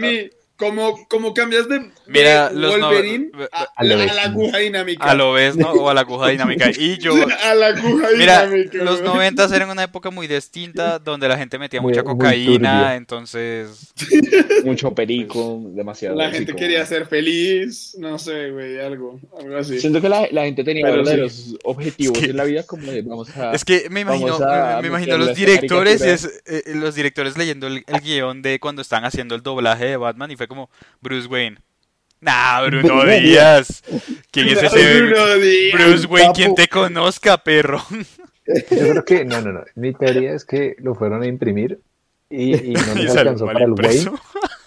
mi, 0.59 0.67
¿cómo, 0.67 1.07
cómo 1.07 1.33
cambias 1.33 1.67
de, 1.69 1.79
de 1.79 1.91
Mira, 2.07 2.51
los 2.51 2.77
no- 2.77 2.87
Wolverine 2.87 3.31
a, 3.51 3.67
a 3.75 3.83
lo 3.83 3.95
a 3.95 4.05
la 4.05 4.23
aguja 4.23 4.57
dinámica? 4.57 5.03
A 5.05 5.13
lo 5.15 5.33
ves, 5.33 5.55
¿no? 5.55 5.71
O 5.71 5.89
a 5.89 5.93
la 5.93 6.01
aguja 6.01 6.29
dinámica. 6.29 6.69
Y 6.77 6.97
yo, 6.99 7.13
a 7.43 7.55
la 7.55 7.67
aguja 7.67 8.07
Mira, 8.17 8.45
dinámica. 8.45 8.83
los 8.83 9.01
noventas 9.01 9.51
eran 9.51 9.69
una 9.69 9.83
época 9.83 10.09
muy 10.09 10.27
distinta 10.27 10.99
donde 10.99 11.27
la 11.27 11.37
gente 11.37 11.57
metía 11.57 11.81
Muy- 11.81 11.91
mucha 11.93 12.03
muy 12.03 12.13
cocaína, 12.13 12.95
entonces 12.95 13.93
Mucho 14.63 14.93
perico, 14.93 15.61
demasiado. 15.73 16.15
La 16.15 16.29
gente 16.31 16.51
como- 16.51 16.59
quería 16.59 16.85
ser 16.85 17.05
feliz, 17.07 17.95
no 17.97 18.19
sé, 18.19 18.51
güey, 18.51 18.79
algo, 18.79 19.19
algo 19.39 19.57
así. 19.57 19.79
Siento 19.79 20.01
que 20.01 20.09
la, 20.09 20.27
la 20.31 20.43
gente 20.43 20.63
tenía 20.63 20.85
Pero 20.85 20.97
verdaderos 20.97 21.55
objetivos 21.63 22.17
Es 22.17 22.23
que- 22.25 22.29
en 22.31 22.37
la 22.37 22.43
vida 22.43 22.63
como 22.63 22.91
de 22.91 23.01
vamos 23.01 23.29
a... 23.37 23.53
es 23.53 23.63
que 23.63 23.89
me 23.89 24.01
imagino, 24.01 24.35
a 24.35 24.81
me, 24.81 24.87
imagino 24.89 25.17
los 25.17 25.35
directores, 25.35 26.01
es, 26.01 26.41
eh, 26.45 26.63
los 26.75 26.95
directores 26.95 27.37
leyendo 27.37 27.67
el, 27.67 27.83
el 27.87 28.01
guion 28.01 28.41
de 28.41 28.59
cuando 28.59 28.81
están 28.81 29.05
haciendo 29.05 29.35
el 29.35 29.41
doblaje 29.43 29.85
de 29.85 29.97
Batman 29.97 30.31
y 30.31 30.35
fue 30.35 30.47
como 30.49 30.69
Bruce 30.99 31.27
Wayne. 31.27 31.57
Nah, 32.19 32.65
Bruno 32.65 33.05
Díaz. 33.05 33.81
¿Quién 34.31 34.49
es 34.49 34.61
ese 34.61 35.01
Bruno 35.01 35.35
Díaz. 35.35 35.73
Bruce 35.73 36.07
Wayne? 36.07 36.33
Quien 36.33 36.55
te 36.55 36.67
conozca, 36.67 37.37
perro. 37.37 37.81
Yo 38.45 38.65
creo 38.69 39.05
que, 39.05 39.23
no, 39.23 39.41
no, 39.41 39.53
no. 39.53 39.63
Mi 39.75 39.93
teoría 39.93 40.33
es 40.33 40.43
que 40.43 40.75
lo 40.79 40.95
fueron 40.95 41.23
a 41.23 41.27
imprimir 41.27 41.79
y, 42.29 42.71
y 42.71 42.73
no 42.73 42.95
les 42.95 43.15
alcanzó 43.15 43.45
para 43.45 43.63
el. 43.63 43.71
Wayne. 43.71 44.11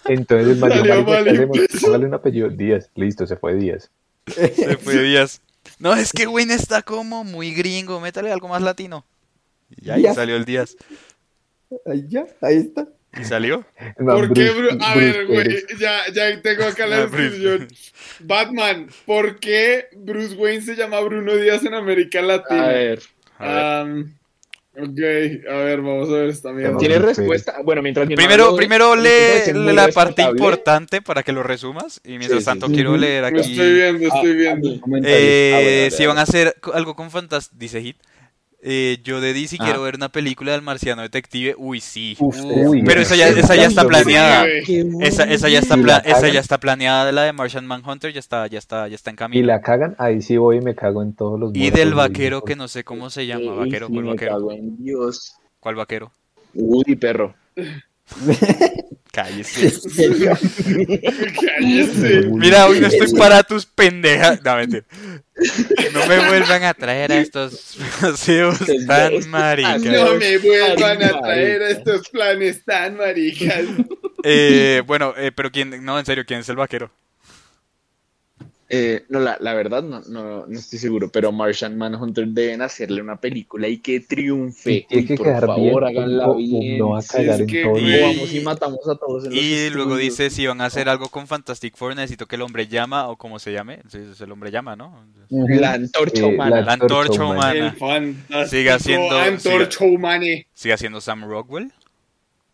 Entonces 0.07 0.49
el 0.49 0.57
Mario. 0.57 1.05
Póngale 1.05 2.07
un 2.07 2.15
apellido 2.15 2.49
Díaz. 2.49 2.91
Listo, 2.95 3.27
se 3.27 3.37
fue 3.37 3.55
Díaz. 3.57 3.91
Se 4.27 4.77
fue 4.79 5.03
Díaz. 5.03 5.43
No, 5.79 5.95
es 5.95 6.13
que 6.13 6.27
Wayne 6.27 6.55
está 6.55 6.83
como 6.83 7.25
muy 7.25 7.53
gringo. 7.53 8.01
Métale 8.01 8.33
algo 8.33 8.49
más 8.49 8.63
latino. 8.63 9.05
Y 9.77 9.91
ahí 9.91 10.05
salió 10.15 10.37
el 10.37 10.45
Díaz. 10.45 10.77
ahí 11.87 12.05
ya, 12.09 12.27
ahí 12.41 12.57
está. 12.57 12.89
¿Y 13.21 13.25
salió? 13.25 13.65
Man 13.99 14.17
¿Por 14.17 14.33
qué, 14.33 14.51
Bruce- 14.51 14.77
Bru- 14.77 14.79
A 14.83 14.95
Bruce 14.95 15.13
ver, 15.13 15.27
güey, 15.27 15.65
ya, 15.79 16.01
ya 16.15 16.41
tengo 16.41 16.65
acá 16.65 16.87
la 16.87 17.03
Ah, 17.03 17.07
Bruce. 17.11 17.31
descripción. 17.31 17.69
Batman, 18.21 18.89
¿por 19.05 19.39
qué 19.39 19.87
Bruce 19.97 20.35
Wayne 20.35 20.63
se 20.63 20.77
llama 20.77 21.01
Bruno 21.01 21.37
Díaz 21.37 21.65
en 21.65 21.75
América 21.75 22.21
A 22.21 22.23
Latina? 22.23 22.67
ver, 22.69 23.03
A 23.39 23.85
ver. 23.85 24.05
Ok, 24.75 24.99
a 25.51 25.55
ver, 25.59 25.83
vamos 25.83 26.09
a 26.09 26.13
ver 26.13 26.31
esta 26.31 26.51
mierda. 26.51 26.79
¿tiene 26.79 26.99
Bruce 26.99 27.21
respuesta? 27.21 27.57
Bueno, 27.63 27.83
mientras 27.83 28.09
mi 28.09 28.17
Primero, 28.17 28.57
primero 28.57 28.97
lee 28.97 29.53
la 29.53 29.89
parte 29.89 30.23
importante 30.23 31.03
para 31.03 31.23
que 31.23 31.33
lo 31.33 31.43
resumas. 31.43 32.01
Y 32.05 32.17
mientras 32.17 32.41
Sí, 32.41 32.47
tanto 32.47 32.69
sí. 32.69 32.73
quiero 32.77 32.97
leer 32.97 33.21
Lo 33.21 33.39
aquí. 33.39 33.51
estoy 33.53 33.75
viendo, 33.75 34.09
Ah, 34.11 34.17
estoy 34.17 34.31
a 34.31 34.35
viendo. 34.35 34.69
Eh, 35.05 35.89
Ah, 35.93 35.95
si 35.95 36.07
van 36.07 36.17
a 36.17 36.23
hacer 36.23 36.57
algo 36.73 36.97
con 36.97 37.11
fantasía, 37.11 37.51
dice 37.55 37.83
Hit. 37.83 37.99
Eh, 38.65 38.99
yo 39.03 39.21
de 39.21 39.33
DC 39.33 39.57
Ah. 39.59 39.65
quiero 39.65 39.83
ver 39.83 39.97
una 39.97 40.09
película 40.09 40.53
del 40.53 40.63
marciano 40.63 41.03
detective. 41.03 41.57
Uy, 41.59 41.81
sí. 41.81 42.17
Uf, 42.21 42.39
Uy, 42.45 42.83
Pero 42.85 43.01
esa 43.01 43.17
ya, 43.17 43.27
esa 43.29 43.57
ya 43.57 43.67
está 43.67 43.85
planeada. 43.85 44.47
Esa, 45.01 45.25
esa 45.25 45.49
ya 45.49 45.59
está 45.59 45.77
Y 45.77 45.83
pla- 45.83 45.99
esa 46.05 46.29
ya 46.29 46.39
está 46.39 46.59
planeada 46.61 47.05
de 47.07 47.11
la 47.13 47.23
de 47.25 47.33
Martian 47.33 47.67
Manhunter, 47.67 48.13
ya 48.13 48.21
está, 48.21 48.47
ya 48.47 48.59
está, 48.61 48.87
ya 48.87 48.95
está 48.95 49.11
en 49.11 49.15
Y 49.15 49.19
camino. 49.19 49.47
la 49.49 49.61
cagan, 49.61 49.97
ahí 49.99 50.23
sí 50.23 50.37
voy 50.37 50.59
y 50.59 50.61
me 50.61 50.77
cago 50.77 51.03
en 51.03 51.13
todos 51.13 51.41
los 51.41 51.51
Y 51.55 51.71
del 51.73 51.91
de 51.91 51.95
vaquero 51.97 52.43
que 52.43 52.55
no 52.55 52.69
sé 52.69 52.85
cómo 52.85 53.11
se 53.11 53.27
llama, 53.27 53.51
Uy, 53.53 53.59
vaquero, 53.59 53.89
sí, 53.89 53.93
¿cuál 53.95 54.05
me 54.05 54.11
vaquero? 54.13 54.33
cago 54.33 54.53
en 54.53 54.77
Dios. 54.77 55.35
¿Cuál 55.59 55.75
vaquero? 55.75 56.13
Woody, 56.55 56.95
perro. 56.95 57.35
Cállese. 59.13 59.73
Cállese. 61.41 62.23
Mira, 62.31 62.67
hoy 62.67 62.81
no 62.81 62.87
estoy 62.87 63.13
para 63.13 63.43
tus 63.43 63.67
pendejas. 63.67 64.43
No, 64.43 64.57
mentira. 64.57 64.85
No 65.93 66.07
me 66.07 66.29
vuelvan 66.29 66.65
a 66.65 66.73
traer 66.73 67.13
a 67.13 67.19
estos 67.19 67.77
paseos 68.01 68.59
tan 68.87 69.29
maricas. 69.29 69.83
No 69.83 70.15
me 70.15 70.39
vuelvan 70.39 71.03
a 71.03 71.21
traer 71.21 71.63
a 71.63 71.71
estos 71.71 72.09
planes 72.09 72.65
tan 72.65 72.97
maricas. 72.97 73.65
Eh, 74.25 74.83
bueno, 74.87 75.15
eh, 75.17 75.33
pero 75.35 75.51
quién, 75.51 75.85
no, 75.85 75.99
en 75.99 76.07
serio, 76.07 76.25
¿quién 76.27 76.41
es 76.41 76.49
el 76.49 76.57
vaquero? 76.57 76.91
Eh, 78.75 79.05
no, 79.11 79.21
la, 79.21 79.37
la 79.39 79.53
verdad 79.53 79.83
no, 79.83 80.01
no, 80.09 80.47
no 80.47 80.59
estoy 80.59 80.79
seguro, 80.79 81.11
pero 81.13 81.31
Martian 81.31 81.77
Manhunter 81.77 82.27
deben 82.29 82.63
hacerle 82.63 83.03
una 83.03 83.21
película 83.21 83.69
y 83.69 83.77
que 83.81 84.01
triunfe. 84.01 84.87
Y 84.89 85.05
que 85.05 85.15
por 85.15 85.27
quedar 85.27 85.45
bien, 85.45 85.57
favor, 85.69 85.85
háganla 85.85 86.33
bien. 86.35 86.79
no 86.79 86.89
va 86.91 87.01
a 87.01 87.03
cagar 87.03 87.35
es 87.35 87.41
en 87.41 87.47
que- 87.49 87.63
todo. 87.65 87.79
Y- 87.79 87.95
O 87.95 88.01
vamos 88.07 88.35
y 88.35 88.41
matamos 88.41 88.89
a 88.89 88.95
todos 88.95 89.25
en 89.27 89.31
los 89.35 89.39
Y 89.43 89.69
luego 89.71 89.91
estudios. 89.97 89.99
dice 90.19 90.31
si 90.31 90.47
van 90.47 90.63
a 90.63 90.65
hacer 90.65 90.89
algo 90.89 91.11
con 91.11 91.27
Fantastic 91.27 91.77
Four, 91.77 91.95
necesito 91.97 92.25
que 92.27 92.37
el 92.37 92.43
hombre 92.43 92.67
llama 92.67 93.09
o 93.09 93.17
como 93.19 93.39
se 93.39 93.53
llame. 93.53 93.81
Es 93.93 94.19
el 94.23 94.33
hombre 94.33 94.51
llama, 94.51 94.75
¿no? 94.75 95.05
La 95.29 95.75
antorcha 95.75 96.23
Eh, 96.23 96.35
humana. 96.35 96.61
La 96.63 96.73
antorcha 96.73 97.25
humana. 97.25 97.53
El 97.69 97.73
fantástico 97.77 98.47
Siga 98.49 98.79
siendo- 98.79 99.19
Antorcha 99.19 99.85
Humane. 99.85 100.47
Sigue 100.55 100.79
siendo 100.79 101.03
Sam 101.03 101.25
Rockwell. 101.29 101.71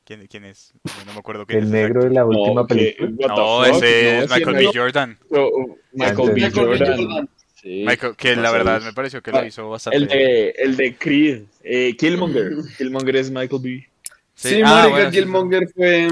¿Quién, 0.08 0.26
quién 0.26 0.46
es? 0.46 0.72
No, 0.84 1.04
no 1.04 1.12
me 1.12 1.18
acuerdo 1.18 1.44
quién 1.44 1.58
El 1.58 1.64
es 1.66 1.70
negro 1.70 2.02
de 2.02 2.08
la 2.08 2.24
última 2.24 2.62
No, 2.62 2.66
película. 2.66 3.10
No, 3.28 3.62
ese 3.66 4.14
no, 4.16 4.22
es 4.22 4.30
Michael 4.30 4.56
B. 4.56 4.70
Jordan. 4.74 5.18
no, 5.28 5.48
Michael 5.92 6.28
B. 6.30 6.34
Michael 6.34 6.50
B. 6.66 6.78
Jordan. 6.78 6.96
Jordan. 6.96 7.28
Sí. 7.56 7.84
Michael, 7.86 8.16
que 8.16 8.34
la 8.34 8.50
verdad 8.50 8.80
me 8.80 8.94
pareció 8.94 9.22
que 9.22 9.32
lo 9.32 9.40
Ah, 9.40 9.46
hizo 9.46 9.68
bastante 9.68 9.98
El 9.98 10.08
de, 10.08 10.48
el 10.56 10.76
de 10.78 10.96
Creed, 10.96 11.42
eh, 11.62 11.94
Killmonger. 11.98 12.52
Killmonger 12.78 13.16
es 13.16 13.30
Michael 13.30 13.60
B. 13.62 13.86
Sí, 14.34 14.62
ah, 14.64 15.10
sí, 15.10 15.18
Killmonger 15.18 15.68
fue... 15.74 16.08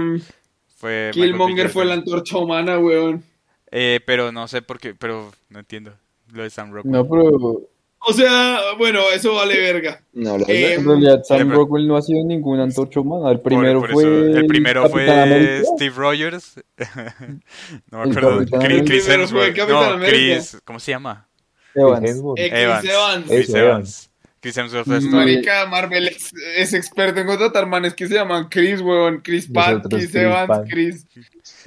B. 0.82 1.10
Killmonger 1.14 1.70
fue 1.70 1.86
la 1.86 1.94
antorcha 1.94 2.36
humana, 2.36 2.78
weón. 2.78 3.24
Eh, 3.70 4.00
pero 4.04 4.30
no 4.30 4.46
sé 4.46 4.60
por 4.60 4.78
qué, 4.78 4.94
pero 4.94 5.32
no 5.48 5.60
entiendo 5.60 5.94
lo 6.34 6.42
de 6.42 6.50
Sam 6.50 6.70
Rockwell. 6.70 6.92
No, 6.92 7.08
pero 7.08 7.62
O 8.08 8.12
sea, 8.12 8.60
bueno, 8.78 9.00
eso 9.12 9.34
vale 9.34 9.58
verga. 9.58 10.00
No, 10.12 10.38
la 10.38 10.44
Eh, 10.46 10.74
en 10.74 10.84
realidad 10.86 11.22
Sam 11.24 11.38
pero- 11.48 11.54
Rockwell 11.56 11.88
no 11.88 11.96
ha 11.96 12.02
sido 12.02 12.24
ningún 12.24 12.60
antorcha 12.60 13.00
humana. 13.00 13.30
El 13.32 13.40
Por- 13.40 13.50
primero 13.50 13.80
por 13.80 13.90
fue 13.90 14.02
eso, 14.04 14.38
el 14.38 14.46
primero 14.46 14.88
fue 14.88 15.10
América. 15.10 15.68
Steve 15.74 15.94
Rogers. 15.96 16.54
no 17.90 18.04
me 18.04 18.10
acuerdo. 18.10 18.44
Chris. 18.60 18.82
Chris 18.84 19.04
fue 19.06 19.14
Hemsworth. 19.14 19.68
No. 19.68 19.98
Chris, 20.06 20.58
¿cómo 20.64 20.78
se 20.78 20.92
llama? 20.92 21.26
Evans. 21.74 22.22
Eh, 22.36 22.48
Chris 22.48 22.52
Evans. 22.62 22.84
Evans. 22.84 23.26
Chris 23.28 23.54
Evans. 23.54 24.10
Chris 24.40 24.56
Hemsworth 24.56 24.88
es 24.88 25.04
todo. 25.04 25.16
Marica, 25.16 25.66
Marvel 25.66 26.08
es, 26.08 26.32
es 26.56 26.74
experto 26.74 27.20
en 27.20 27.26
contratar 27.26 27.66
manes 27.66 27.94
que 27.94 28.06
se 28.06 28.14
llaman 28.14 28.48
Chris, 28.48 28.80
weón. 28.80 29.20
Chris 29.20 29.48
Pat, 29.52 29.84
Chris 29.88 30.10
Chris 30.10 30.14
Evans, 30.14 30.48
Pan. 30.48 30.64
Chris. 30.68 31.06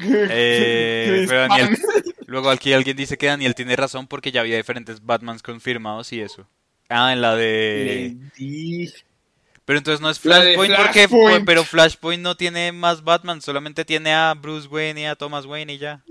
Eh, 0.02 1.06
Chris 1.10 1.30
pero 1.30 1.42
Daniel, 1.42 1.78
luego 2.26 2.50
aquí 2.50 2.72
alguien 2.72 2.96
dice 2.96 3.18
que 3.18 3.28
Daniel 3.28 3.54
tiene 3.54 3.76
razón 3.76 4.08
porque 4.08 4.32
ya 4.32 4.40
había 4.40 4.56
diferentes 4.56 5.06
Batmans 5.06 5.44
confirmados 5.44 6.14
y 6.14 6.22
eso. 6.22 6.48
Ah, 6.88 7.12
en 7.12 7.22
la 7.22 7.36
de... 7.36 8.16
Lady. 8.38 8.94
Pero 9.66 9.78
entonces 9.78 10.02
no 10.02 10.10
es 10.10 10.24
La 10.26 10.40
de 10.40 10.56
Flashpoint 10.56 10.76
porque... 10.76 11.08
Flashpoint. 11.08 11.46
Pero 11.46 11.64
Flashpoint 11.64 12.24
no 12.24 12.36
tiene 12.36 12.72
más 12.72 13.04
Batman, 13.04 13.42
solamente 13.42 13.86
tiene 13.86 14.14
a 14.14 14.34
Bruce 14.34 14.68
Wayne 14.68 15.02
y 15.02 15.06
a 15.06 15.16
Thomas 15.16 15.46
Wayne 15.46 15.74
y 15.74 15.78
ya. 15.78 16.02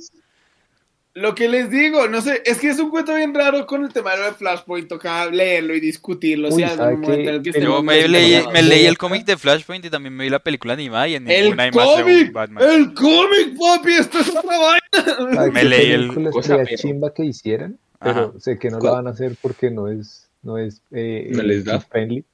Lo 1.21 1.35
que 1.35 1.49
les 1.49 1.69
digo, 1.71 2.07
no 2.07 2.21
sé, 2.23 2.43
es 2.45 2.59
que 2.59 2.69
es 2.69 2.79
un 2.79 2.91
cuento 2.91 3.12
bien 3.14 3.35
raro 3.35 3.66
con 3.66 3.85
el 3.85 3.93
tema 3.93 4.12
de 4.12 4.19
lo 4.19 4.25
de 4.27 4.33
Flashpoint, 4.35 4.89
toca 4.89 5.27
leerlo 5.27 5.75
y 5.75 5.81
discutirlo. 5.81 6.49
El 6.49 7.43
que 7.43 7.61
Yo 7.61 7.83
me 7.83 8.07
leí, 8.07 8.35
informados. 8.35 8.53
me 8.53 8.62
leí 8.62 8.87
el 8.87 8.97
cómic 8.99 9.25
de 9.25 9.37
Flashpoint 9.37 9.85
y 9.85 9.91
también 9.91 10.14
me 10.14 10.25
vi 10.25 10.31
la 10.31 10.39
película 10.39 10.75
animada 10.75 11.09
y 11.09 11.16
en 11.16 11.29
El 11.29 11.45
ninguna 11.45 11.62
hay 11.64 11.71
más 11.73 11.87
de 11.89 11.95
un 11.95 12.03
cómic, 12.03 12.33
Batman. 12.33 12.64
el 12.71 12.95
cómic, 12.95 13.59
papi, 13.59 13.93
esto 13.95 14.19
es 14.21 14.29
una 14.29 14.43
vaina. 14.43 15.35
¿Sabe 15.35 15.51
Me 15.51 15.64
leí 15.64 15.91
el- 15.91 16.31
cosa, 16.31 16.64
chimba 16.77 17.12
que 17.12 17.25
hicieran? 17.25 17.79
Pero 18.01 18.11
Ajá. 18.11 18.33
sé 18.39 18.59
que 18.59 18.71
no 18.71 18.77
la 18.77 18.81
¿Cuál? 18.81 18.93
van 18.95 19.07
a 19.09 19.11
hacer 19.11 19.35
porque 19.43 19.71
no 19.73 19.89
es, 19.89 20.29
no 20.43 20.57
es 20.57 20.83
eh, 20.93 21.31
¿No 21.33 21.43
les 21.43 21.64
da? 21.64 21.79
kid 21.81 21.87
friendly. 21.91 22.25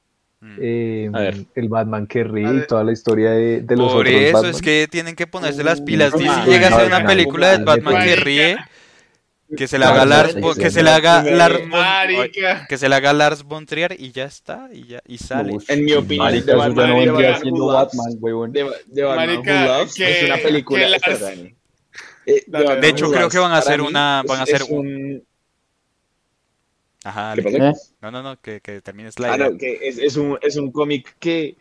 Mm. 0.44 0.58
Eh, 0.60 1.10
A 1.14 1.18
ver. 1.20 1.36
el 1.54 1.68
Batman 1.70 2.06
que 2.06 2.22
ríe 2.22 2.54
y 2.54 2.66
toda 2.66 2.84
la 2.84 2.92
historia 2.92 3.30
de, 3.30 3.62
de 3.62 3.76
los 3.76 3.90
Por 3.90 4.06
otros 4.06 4.20
eso 4.20 4.32
Batman. 4.34 4.50
es 4.50 4.60
que 4.60 4.88
tienen 4.90 5.16
que 5.16 5.26
ponerse 5.26 5.64
las 5.64 5.80
Uh, 5.80 5.84
pilas. 5.86 6.12
si 6.16 6.22
mames, 6.24 6.46
llega 6.46 6.66
a 6.68 6.70
ser 6.80 6.90
no, 6.90 6.96
una 6.98 7.06
película 7.06 7.56
de 7.56 7.64
Batman 7.64 8.04
que 8.04 8.16
ríe, 8.16 8.56
que 9.56 9.66
se 9.66 9.78
le 9.78 9.86
No, 9.86 9.92
haga 9.92 10.04
Lars, 10.04 10.36
que 10.58 10.70
se 10.70 10.82
le 10.82 10.90
haga 10.90 11.22
Lars 11.22 11.60
que 12.68 12.76
se 12.76 12.88
le 12.90 12.94
haga 12.94 13.12
Lars 13.14 13.42
von 13.42 13.64
Trier 13.64 13.96
y 13.98 14.12
ya 14.12 14.24
está 14.26 14.68
y 14.70 14.86
ya 14.86 15.00
y 15.06 15.16
sale. 15.16 15.56
En 15.68 15.84
mi 15.84 15.92
opinión, 15.94 16.26
marica, 16.26 16.44
de 16.52 16.54
Batman, 16.58 16.88
no 16.90 16.94
de 16.98 17.00
vendría 17.06 17.12
Batman 17.30 17.40
siendo 17.42 17.64
Who 17.64 17.72
Loves. 17.72 17.96
Batman, 17.96 18.16
weón. 18.20 18.52
De, 18.52 18.70
de 18.86 19.02
Batman 19.02 19.26
Marica, 19.26 19.54
Who 19.62 19.66
Loves 19.78 19.94
que- 19.94 20.18
es 20.18 20.24
una 20.24 20.36
película. 20.36 20.86
que. 20.98 21.54
Eh, 22.26 22.44
Batman 22.48 22.80
de 22.80 22.88
hecho, 22.88 23.10
creo 23.10 23.28
que 23.28 23.38
van 23.38 23.52
a 23.52 23.58
hacer 23.58 23.80
una- 23.80 24.22
van 24.26 24.40
a 24.40 24.42
hacer 24.42 24.62
un... 24.68 25.22
Ajá, 27.04 27.34
¿Qué? 27.34 27.42
¿Eh? 27.42 27.72
No, 28.00 28.10
no, 28.10 28.22
no, 28.22 28.40
que, 28.40 28.60
que 28.60 28.80
termines 28.80 29.18
la 29.18 29.32
Ah, 29.32 29.36
idea. 29.36 29.50
no, 29.50 29.58
que 29.58 29.78
es, 29.82 29.98
es 29.98 30.16
un, 30.16 30.38
es 30.42 30.56
un 30.56 30.72
cómic 30.72 31.16
que 31.18 31.56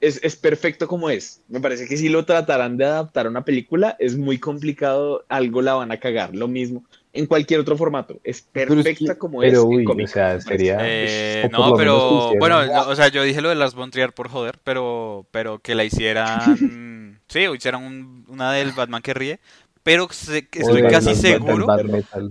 es, 0.00 0.20
es 0.22 0.36
perfecto 0.36 0.86
como 0.88 1.10
es. 1.10 1.42
Me 1.48 1.60
parece 1.60 1.86
que 1.86 1.96
si 1.96 2.08
lo 2.08 2.24
tratarán 2.24 2.76
de 2.76 2.84
adaptar 2.86 3.26
a 3.26 3.30
una 3.30 3.44
película, 3.44 3.96
es 3.98 4.16
muy 4.16 4.38
complicado, 4.38 5.24
algo 5.28 5.60
la 5.62 5.74
van 5.74 5.92
a 5.92 5.98
cagar. 6.00 6.34
Lo 6.34 6.48
mismo 6.48 6.84
en 7.12 7.26
cualquier 7.26 7.60
otro 7.60 7.76
formato. 7.76 8.20
Es 8.22 8.36
es 8.38 8.42
que- 8.42 8.48
perfecta 8.66 9.18
como 9.18 9.42
es. 9.42 9.50
Pero 9.50 9.62
en 9.62 9.68
uy, 9.68 9.84
cómic, 9.84 10.06
o 10.06 10.08
sea, 10.08 10.40
sería... 10.40 10.76
Eh, 10.80 11.42
o 11.46 11.50
por 11.50 11.58
no, 11.70 11.76
pero 11.76 12.32
bueno, 12.38 12.64
no, 12.66 12.88
o 12.88 12.94
sea, 12.96 13.08
yo 13.08 13.22
dije 13.24 13.40
lo 13.40 13.48
de 13.48 13.56
Lars 13.56 13.74
von 13.74 13.90
Trier 13.90 14.12
por 14.12 14.28
joder, 14.28 14.58
pero 14.62 15.26
pero 15.32 15.58
que 15.58 15.74
la 15.74 15.84
hicieran, 15.84 17.20
sí, 17.28 17.46
o 17.46 17.54
hicieran 17.54 17.82
un- 17.82 18.24
una 18.28 18.52
del 18.52 18.72
Batman 18.72 19.02
que 19.02 19.14
ríe, 19.14 19.40
pero 19.88 20.06
que 20.06 20.14
o 20.14 20.60
estoy 20.60 20.82
del- 20.82 20.90
casi 20.90 21.14
seguro, 21.14 21.64
Bad 21.66 21.80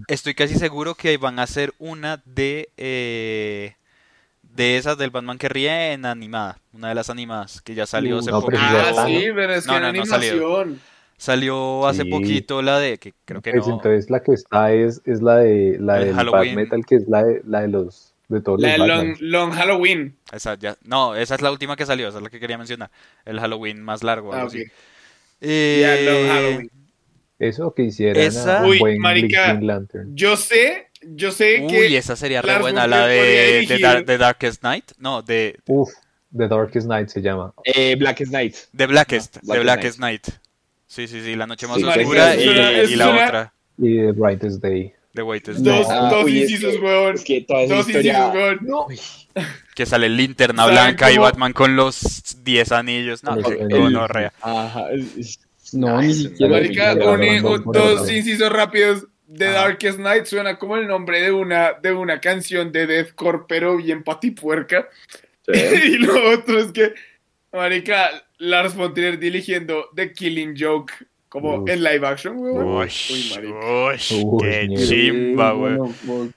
estoy 0.07 0.35
casi 0.35 0.55
seguro 0.55 0.93
que 0.93 1.17
van 1.17 1.39
a 1.39 1.43
hacer 1.43 1.73
una 1.79 2.21
de 2.25 2.69
eh, 2.77 3.73
de 4.43 4.77
esas 4.77 4.95
del 4.99 5.09
Batman 5.09 5.39
que 5.39 5.49
ríe 5.49 5.93
en 5.93 6.05
animada, 6.05 6.59
una 6.71 6.89
de 6.89 6.95
las 6.95 7.09
animadas 7.09 7.61
que 7.61 7.73
ya 7.73 7.87
salió 7.87 8.17
Uh, 8.17 8.19
hace 8.19 8.31
no, 8.31 8.51
ya 8.51 8.89
Ah, 8.95 9.05
sí, 9.07 9.25
pero 9.33 9.53
es 9.55 9.65
que 9.65 9.71
No, 9.71 9.77
era 9.77 9.91
no, 9.91 10.01
animación. 10.01 10.79
Salió 11.17 11.87
hace 11.87 12.03
Sí. 12.03 12.11
poquito 12.11 12.61
la 12.61 12.77
de 12.77 12.99
que 12.99 13.15
creo 13.25 13.41
que 13.41 13.51
Pues 13.51 13.65
no. 13.65 13.73
entonces 13.73 14.11
la 14.11 14.21
que 14.21 14.33
está 14.33 14.71
es, 14.71 15.01
es 15.05 15.23
la 15.23 15.37
de 15.37 15.77
la 15.79 15.97
El 15.97 16.05
del 16.05 16.15
Bad 16.15 16.25
Halloween. 16.31 16.55
Metal, 16.55 16.85
que 16.85 16.95
es 16.95 17.07
la 17.07 17.23
de, 17.23 17.41
la 17.43 17.61
de 17.61 17.69
los 17.69 18.13
de 18.27 18.41
todos 18.41 18.61
La 18.61 18.73
de 18.73 18.77
los 18.77 18.87
Long. 18.87 19.17
Long 19.21 19.51
Halloween. 19.51 20.15
Esa 20.31 20.53
ya, 20.59 20.77
no, 20.83 21.15
esa 21.15 21.33
es 21.33 21.41
la 21.41 21.51
última 21.51 21.75
que 21.75 21.87
salió, 21.87 22.07
esa 22.09 22.17
es 22.17 22.23
la 22.23 22.29
que 22.29 22.39
quería 22.39 22.59
mencionar, 22.59 22.91
el 23.25 23.39
Halloween 23.39 23.81
más 23.81 24.03
largo, 24.03 24.31
Ah, 24.31 24.35
algo 24.41 24.47
ok. 24.49 24.53
así. 24.53 24.59
Ya, 24.59 24.69
Eh, 25.41 26.05
Long 26.05 26.27
Halloween. 26.29 26.71
Eso 27.39 27.73
que 27.73 27.83
hicieran 27.83 28.21
Esa- 28.23 28.59
a 28.59 28.63
un 28.63 28.69
Uy, 28.71 28.79
buen 28.79 28.97
marica, 28.99 29.53
Green 29.53 29.67
Lantern. 29.67 30.15
Yo 30.15 30.35
sé, 30.37 30.87
yo 31.01 31.31
sé 31.31 31.61
Uy, 31.61 31.67
que 31.69 31.97
esa 31.97 32.15
sería 32.15 32.41
re 32.41 32.57
buena, 32.59 32.87
la 32.87 33.05
de, 33.07 34.03
de 34.05 34.17
Darkest 34.17 34.63
Night, 34.63 34.91
no, 34.97 35.21
de, 35.21 35.59
Uf, 35.67 35.89
The 36.35 36.47
Darkest 36.47 36.87
Night 36.87 37.09
se 37.09 37.21
llama. 37.21 37.53
Eh, 37.63 37.95
Blackest 37.95 38.31
Night. 38.31 38.55
de 38.73 38.85
Blackest, 38.87 39.37
No, 39.43 39.53
de 39.53 39.59
Blackest 39.61 39.99
Blackest 39.99 39.99
Night. 39.99 40.27
Sí, 40.87 41.07
sí, 41.07 41.21
sí, 41.21 41.35
la 41.35 41.45
noche 41.47 41.67
más 41.67 41.77
Sí, 41.77 41.83
oscura 41.83 42.35
y, 42.35 42.95
la 42.95 43.09
una- 43.09 43.25
otra, 43.25 43.53
Y 43.77 43.97
The 43.97 44.11
Brightest 44.13 44.61
Day. 44.61 44.93
Whitest 45.19 45.59
dos, 45.61 45.87
Day, 45.87 45.97
Ah, 45.99 46.09
dos 46.11 46.25
uy, 46.25 46.43
es 46.43 46.51
incisos, 46.51 46.75
que- 46.75 46.79
weón. 46.79 47.15
Es 47.15 47.23
que 47.23 47.41
toda 47.41 47.61
esa 47.63 47.75
Dos 47.75 47.87
historia. 47.89 48.27
incisos, 48.27 48.61
weón. 48.67 48.87
que 49.75 49.85
sale 49.87 50.09
linterna 50.09 50.63
¿Saben 50.63 50.75
blanca 50.75 51.11
y? 51.11 51.17
Batman 51.17 51.53
con 51.53 51.75
los 51.75 52.35
10 52.43 52.71
anillos, 52.71 53.23
no, 53.23 53.35
qué 53.37 53.61
anillos. 53.61 53.79
gonorrea. 53.79 54.31
Ajá. 54.41 54.91
es- 54.91 55.39
No, 55.73 55.97
Ah, 55.97 56.01
ni 56.01 56.13
siquiera. 56.13 56.51
Marica, 56.51 56.93
un- 56.93 57.63
dos 57.71 58.09
incisos 58.11 58.51
rápidos. 58.51 59.05
The 59.33 59.47
Ajá. 59.49 59.59
Darkest 59.67 59.99
Night 59.99 60.25
suena 60.25 60.57
como 60.57 60.77
el 60.77 60.87
nombre 60.87 61.21
de 61.21 61.31
una, 61.31 61.73
de 61.73 61.91
una 61.91 62.21
canción 62.21 62.71
de 62.71 62.87
deathcore, 62.87 63.39
pero 63.47 63.75
bien 63.77 64.03
patipuerca. 64.03 64.87
y 65.47 65.97
lo 65.97 66.31
otro 66.31 66.59
es 66.59 66.71
que, 66.71 66.93
marica, 67.51 68.09
Lars 68.37 68.75
von 68.75 68.93
Trier 68.93 69.19
dirigiendo 69.19 69.89
The 69.95 70.13
Killing 70.13 70.55
Joke 70.57 70.93
como 71.29 71.57
Uf. 71.63 71.69
en 71.69 71.83
live 71.83 72.07
action, 72.07 72.37
weón. 72.37 72.87
Qué 72.87 74.67
chimba, 74.75 75.53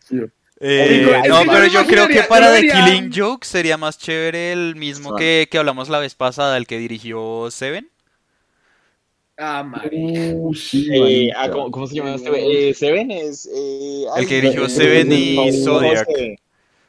Sí. 0.09 0.17
Eh, 0.63 1.21
es 1.25 1.29
no, 1.31 1.43
yo 1.45 1.51
pero 1.53 1.67
yo 1.69 1.87
creo 1.87 2.07
que 2.07 2.23
para 2.25 2.53
The 2.55 2.69
Killing 2.69 3.11
Joke 3.15 3.47
sería 3.47 3.79
más 3.79 3.99
chévere 3.99 4.53
el 4.53 4.77
mismo 4.77 5.17
que, 5.17 5.49
que 5.51 5.57
hablamos 5.57 5.89
la 5.89 6.01
vez 6.01 6.15
pasada, 6.15 6.57
el 6.59 6.67
que 6.67 6.77
dirigió 6.79 7.51
Seven. 7.51 7.89
Ah. 9.43 9.65
Uh, 9.91 10.55
sí, 10.55 10.87
Eh, 10.93 11.31
ah, 11.35 11.51
¿cómo, 11.51 11.71
cómo 11.71 11.87
se 11.87 11.95
llama 11.95 12.15
este? 12.15 12.29
güey? 12.29 12.69
Eh, 12.69 12.75
Seven 12.75 13.11
es. 13.11 13.47
Eh, 13.51 14.05
El 14.17 14.27
que 14.29 14.35
dirigió 14.41 14.69
Seven 14.69 15.11
y 15.13 15.53
Zodiac. 15.65 16.07
Seven. 16.07 16.37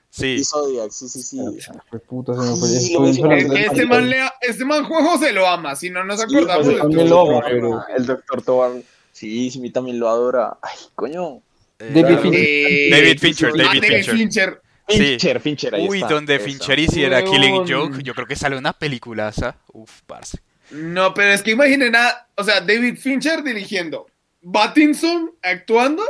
Sí, 0.09 0.27
Y 0.39 0.43
Zodiac, 0.43 0.91
sí, 0.91 1.07
sí, 1.07 1.21
sí. 1.21 1.37
Sí, 1.39 2.97
del- 3.21 3.57
Este 3.57 3.85
man, 3.85 4.09
le, 4.09 4.17
este 4.41 4.65
man 4.65 4.83
Juan 4.83 5.05
José 5.05 5.31
lo 5.31 5.47
ama, 5.47 5.75
si 5.75 5.89
no 5.89 6.03
nos 6.03 6.19
Sí, 6.19 6.25
acordamos 6.25 6.65
José 6.65 6.75
de 6.75 6.81
también 6.81 7.07
todo. 7.07 7.31
lo 7.31 7.37
ama, 7.37 7.45
pero- 7.49 7.83
El 7.97 8.05
doctor 8.05 8.41
Tobar. 8.41 8.71
Sí, 9.13 9.49
sí, 9.51 9.59
a 9.59 9.61
mí 9.61 9.69
también 9.69 9.99
lo 9.99 10.09
adora. 10.09 10.57
Ay, 10.61 10.77
coño. 10.95 11.41
eh, 11.79 11.91
David. 11.93 12.17
Fincher. 12.19 12.41
Eh, 12.43 12.89
David 12.91 13.19
Fincher, 13.19 13.49
ah, 13.49 13.57
David 13.57 13.83
Fincher. 13.83 14.15
Fincher. 14.17 14.61
Sí. 14.89 14.97
Fincher, 14.97 15.39
Fincher, 15.39 15.75
ahí 15.75 15.87
Uy, 15.87 15.99
está. 15.99 16.13
donde 16.13 16.35
Eso. 16.35 16.45
Fincher 16.45 16.79
hiciera 16.79 17.23
Killing. 17.23 17.65
Joke, 17.67 18.03
yo 18.03 18.13
creo 18.13 18.27
que 18.27 18.35
sale 18.35 18.57
una 18.57 18.73
peliculaza. 18.73 19.55
Uf, 19.71 20.01
parce. 20.05 20.39
No, 20.71 21.13
pero 21.13 21.29
es 21.31 21.41
que 21.43 21.51
imaginen 21.51 21.95
a, 21.95 22.27
o 22.35 22.43
sea, 22.43 22.61
David 22.61 22.97
Fincher 22.97 23.43
dirigiendo, 23.43 24.07
Pattinson 24.51 25.31
actuando 25.41 26.03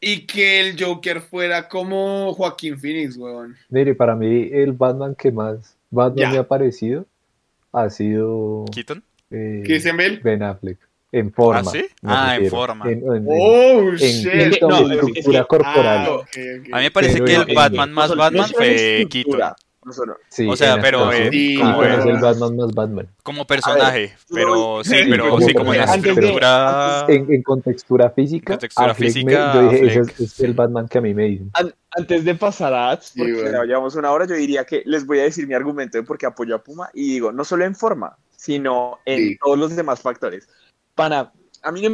y 0.00 0.26
que 0.26 0.60
el 0.60 0.82
Joker 0.82 1.20
fuera 1.20 1.68
como 1.68 2.32
Joaquín 2.34 2.78
Phoenix, 2.78 3.16
weón. 3.16 3.56
Mire, 3.68 3.94
para 3.94 4.14
mí 4.14 4.48
el 4.52 4.72
Batman 4.72 5.14
que 5.14 5.30
más 5.32 5.76
Batman 5.90 6.32
me 6.32 6.38
ha 6.38 6.46
parecido 6.46 7.06
ha 7.72 7.90
sido 7.90 8.64
¿Keaton? 8.72 9.02
eh, 9.30 9.62
Christian 9.64 9.96
Bale. 9.96 10.20
Ben 10.22 10.42
Affleck. 10.42 10.78
En 11.10 11.32
forma. 11.32 11.60
¿Ah, 11.60 11.64
sí? 11.72 11.84
Ah, 12.02 12.36
en 12.38 12.50
forma. 12.50 12.84
En, 12.90 12.98
en- 12.98 13.26
Oh, 13.26 13.80
en 13.80 13.96
shit. 13.96 14.60
No, 14.60 14.78
estructura 14.90 15.38
es 15.38 15.44
que- 15.44 15.48
corporal. 15.48 16.06
Ah. 16.10 16.24
A 16.72 16.76
mí 16.76 16.82
me 16.82 16.90
parece 16.90 17.14
Pero 17.22 17.24
que 17.46 17.50
el 17.52 17.56
Batman 17.56 17.92
más 17.92 18.14
Batman 18.14 18.50
fue 18.50 19.06
Keaton. 19.10 19.40
No 19.84 19.92
solo- 19.92 20.16
Sí, 20.28 20.46
O 20.48 20.56
sea, 20.56 20.78
pero, 20.80 21.10
eh, 21.12 21.30
Keaton 21.30 21.72
como 21.72 21.82
es 21.84 22.04
el 22.04 22.18
Batman 22.20 22.56
más 22.56 22.74
Batman. 22.74 23.08
Como 23.22 23.46
personaje, 23.46 24.14
pero 24.32 24.82
sí, 24.84 24.90
Sí, 24.90 24.96
pero 25.10 25.30
como 25.30 25.46
sí, 25.46 25.54
como 25.54 25.74
en 25.74 25.80
estructura. 25.82 27.04
En, 27.08 27.32
en 27.32 27.42
contextura 27.42 28.10
física, 28.10 28.54
Contextura 28.54 28.88
me- 28.88 28.94
física, 28.94 29.54
yo 29.54 29.70
dije, 29.70 29.86
ese 29.86 30.00
es, 30.00 30.20
es 30.20 30.32
sí. 30.32 30.44
el 30.44 30.54
Batman 30.54 30.88
que 30.88 30.98
a 30.98 31.00
mí 31.00 31.14
me 31.14 31.24
dicen. 31.24 31.50
An- 31.54 31.74
Antes 31.90 32.24
de 32.24 32.34
pasar 32.34 32.74
a 32.74 32.90
ads, 32.90 33.12
porque 33.16 33.34
Sí, 33.34 33.40
bueno. 33.40 33.58
ya 33.58 33.64
llevamos 33.64 33.94
una 33.96 34.10
hora, 34.12 34.26
yo 34.26 34.34
diría 34.34 34.64
que 34.64 34.82
les 34.84 35.06
voy 35.06 35.20
a 35.20 35.22
decir 35.22 35.46
mi 35.48 35.54
argumento 35.54 35.96
de 35.96 36.04
por 36.04 36.18
qué 36.18 36.26
apoyo 36.26 36.54
a 36.54 36.62
Puma 36.62 36.90
y 36.92 37.12
digo, 37.14 37.32
no 37.32 37.44
solo 37.44 37.64
en 37.64 37.74
forma, 37.74 38.16
sino 38.36 38.98
en 39.06 39.16
Sí. 39.18 39.38
todos 39.42 39.58
los 39.58 39.74
demás 39.74 40.00
factores. 40.00 40.48
Para, 40.94 41.32
a 41.62 41.72
mí 41.72 41.80
no 41.82 41.90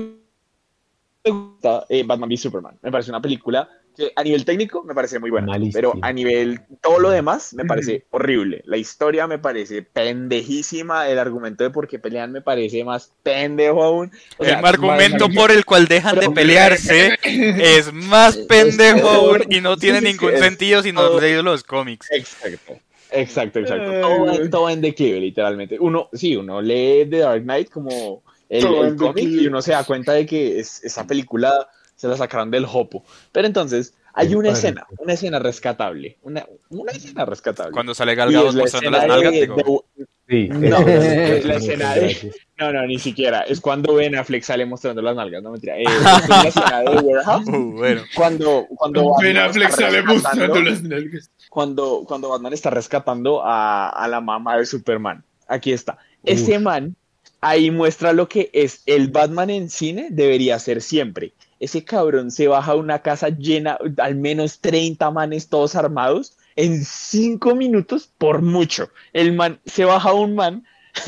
me 1.24 1.30
gusta 1.30 1.86
eh, 1.88 2.02
Batman 2.04 2.28
v 2.28 2.36
Superman. 2.36 2.76
Me 2.82 2.90
parece 2.90 3.10
una 3.10 3.22
película 3.22 3.68
que 3.96 4.12
a 4.16 4.22
nivel 4.22 4.44
técnico 4.44 4.82
me 4.84 4.94
parece 4.94 5.18
muy 5.18 5.30
buena, 5.30 5.46
Malísima. 5.48 5.72
pero 5.74 5.94
a 6.02 6.12
nivel 6.12 6.60
todo 6.80 6.98
lo 6.98 7.10
demás 7.10 7.54
me 7.54 7.64
parece 7.64 8.04
horrible. 8.10 8.62
La 8.66 8.76
historia 8.76 9.26
me 9.26 9.38
parece 9.38 9.82
pendejísima, 9.82 11.08
el 11.08 11.18
argumento 11.18 11.64
de 11.64 11.70
por 11.70 11.86
qué 11.88 11.98
pelean 11.98 12.32
me 12.32 12.40
parece 12.40 12.84
más 12.84 13.12
pendejo 13.22 13.82
aún. 13.82 14.10
O 14.38 14.44
sea, 14.44 14.58
El 14.58 14.64
argumento 14.64 15.28
por 15.28 15.50
el 15.50 15.64
cual 15.64 15.86
dejan 15.86 16.18
de 16.18 16.30
pelearse 16.30 17.16
es 17.22 17.92
más 17.92 18.36
pendejo 18.36 19.08
aún 19.08 19.44
y 19.48 19.60
no 19.60 19.76
tiene 19.76 20.00
Sí, 20.00 20.06
ningún 20.06 20.34
es 20.34 20.40
sentido 20.40 20.82
si 20.82 20.92
no 20.92 21.02
has 21.16 21.22
leído 21.22 21.42
los 21.42 21.62
cómics. 21.62 22.08
Exacto. 22.10 22.78
Exacto, 23.10 23.60
exacto. 23.60 24.00
Todo, 24.00 24.50
todo 24.50 24.70
en 24.70 24.80
declive, 24.80 25.20
literalmente. 25.20 25.78
Uno, 25.78 26.08
sí, 26.12 26.34
uno 26.36 26.60
lee 26.60 27.06
The 27.08 27.18
Dark 27.18 27.42
Knight 27.44 27.70
como 27.70 28.24
el, 28.48 28.96
cómic 28.96 29.24
y 29.24 29.46
uno 29.46 29.62
se 29.62 29.70
da 29.70 29.84
cuenta 29.84 30.12
de 30.12 30.26
que 30.26 30.58
es- 30.58 30.82
esa 30.82 31.06
película 31.06 31.68
se 31.96 32.08
la 32.08 32.16
sacaron 32.16 32.50
del 32.50 32.66
hopo. 32.70 33.04
Pero 33.32 33.46
entonces, 33.46 33.94
hay 34.12 34.34
una 34.34 34.50
escena, 34.50 34.86
una 34.98 35.12
escena 35.14 35.38
rescatable. 35.38 36.18
Una, 36.22 36.46
una 36.70 36.92
escena 36.92 37.24
rescatable. 37.24 37.72
Cuando 37.72 37.94
sale 37.94 38.12
Y 38.12 38.16
Gal 38.16 38.32
Gadot 38.32 38.48
es 38.48 38.54
la 38.54 38.62
mostrando 38.62 38.88
escena 38.96 39.06
las 39.06 39.16
nalgas, 39.16 39.32
de- 39.32 39.40
digo, 39.40 39.84
de- 39.96 40.06
Sí, 40.26 40.48
No, 40.48 40.78
es 40.78 41.44
la 41.44 41.54
escena 41.56 41.94
de-. 41.96 42.32
No, 42.56 42.72
no, 42.72 42.86
ni 42.86 42.98
siquiera. 42.98 43.42
Es 43.42 43.60
cuando 43.60 43.94
Ben 43.94 44.16
Affleck 44.16 44.42
sale 44.42 44.64
mostrando 44.64 45.02
las 45.02 45.14
nalgas, 45.14 45.42
no 45.42 45.50
mentira. 45.50 45.76
Eh, 45.76 45.82
es 45.86 46.28
la 46.28 46.42
escena 46.48 46.80
de 46.80 46.96
Warehouse. 46.96 47.48
uh, 47.48 47.72
bueno. 47.72 48.02
Cuando, 48.14 48.66
cuando 48.74 49.14
Ben 49.20 49.34
Batman 49.34 49.50
Affleck 49.50 49.68
está 49.68 49.82
sale 49.82 50.00
rescatando- 50.02 50.22
mostrando 50.22 50.60
las 50.70 50.82
nalgas. 50.82 51.30
cuando, 51.50 52.04
cuando 52.08 52.28
Batman 52.30 52.52
está 52.54 52.70
rescatando 52.70 53.42
a, 53.44 53.90
a 53.90 54.08
la 54.08 54.20
mamá 54.22 54.56
de 54.56 54.64
Superman. 54.64 55.22
Aquí 55.46 55.72
está. 55.72 55.98
Ese 56.22 56.58
man 56.58 56.96
ahí 57.42 57.70
muestra 57.70 58.14
lo 58.14 58.26
que 58.26 58.48
es 58.54 58.82
el 58.86 59.08
Batman 59.08 59.50
en 59.50 59.68
cine 59.68 60.08
debería 60.10 60.58
ser 60.58 60.80
siempre. 60.80 61.34
Ese 61.64 61.82
cabrón 61.84 62.30
se 62.30 62.46
baja 62.46 62.72
a 62.72 62.76
una 62.76 63.00
casa 63.00 63.30
llena, 63.30 63.78
al 63.98 64.16
menos 64.16 64.60
30 64.60 65.10
manes 65.10 65.48
todos 65.48 65.74
armados, 65.74 66.36
en 66.56 66.84
5 66.84 67.54
minutos 67.54 68.10
por 68.18 68.42
mucho. 68.42 68.90
El 69.14 69.32
man 69.32 69.58
se 69.64 69.84
baja 69.84 70.10
a 70.10 70.14
un 70.14 70.34
man, 70.34 70.64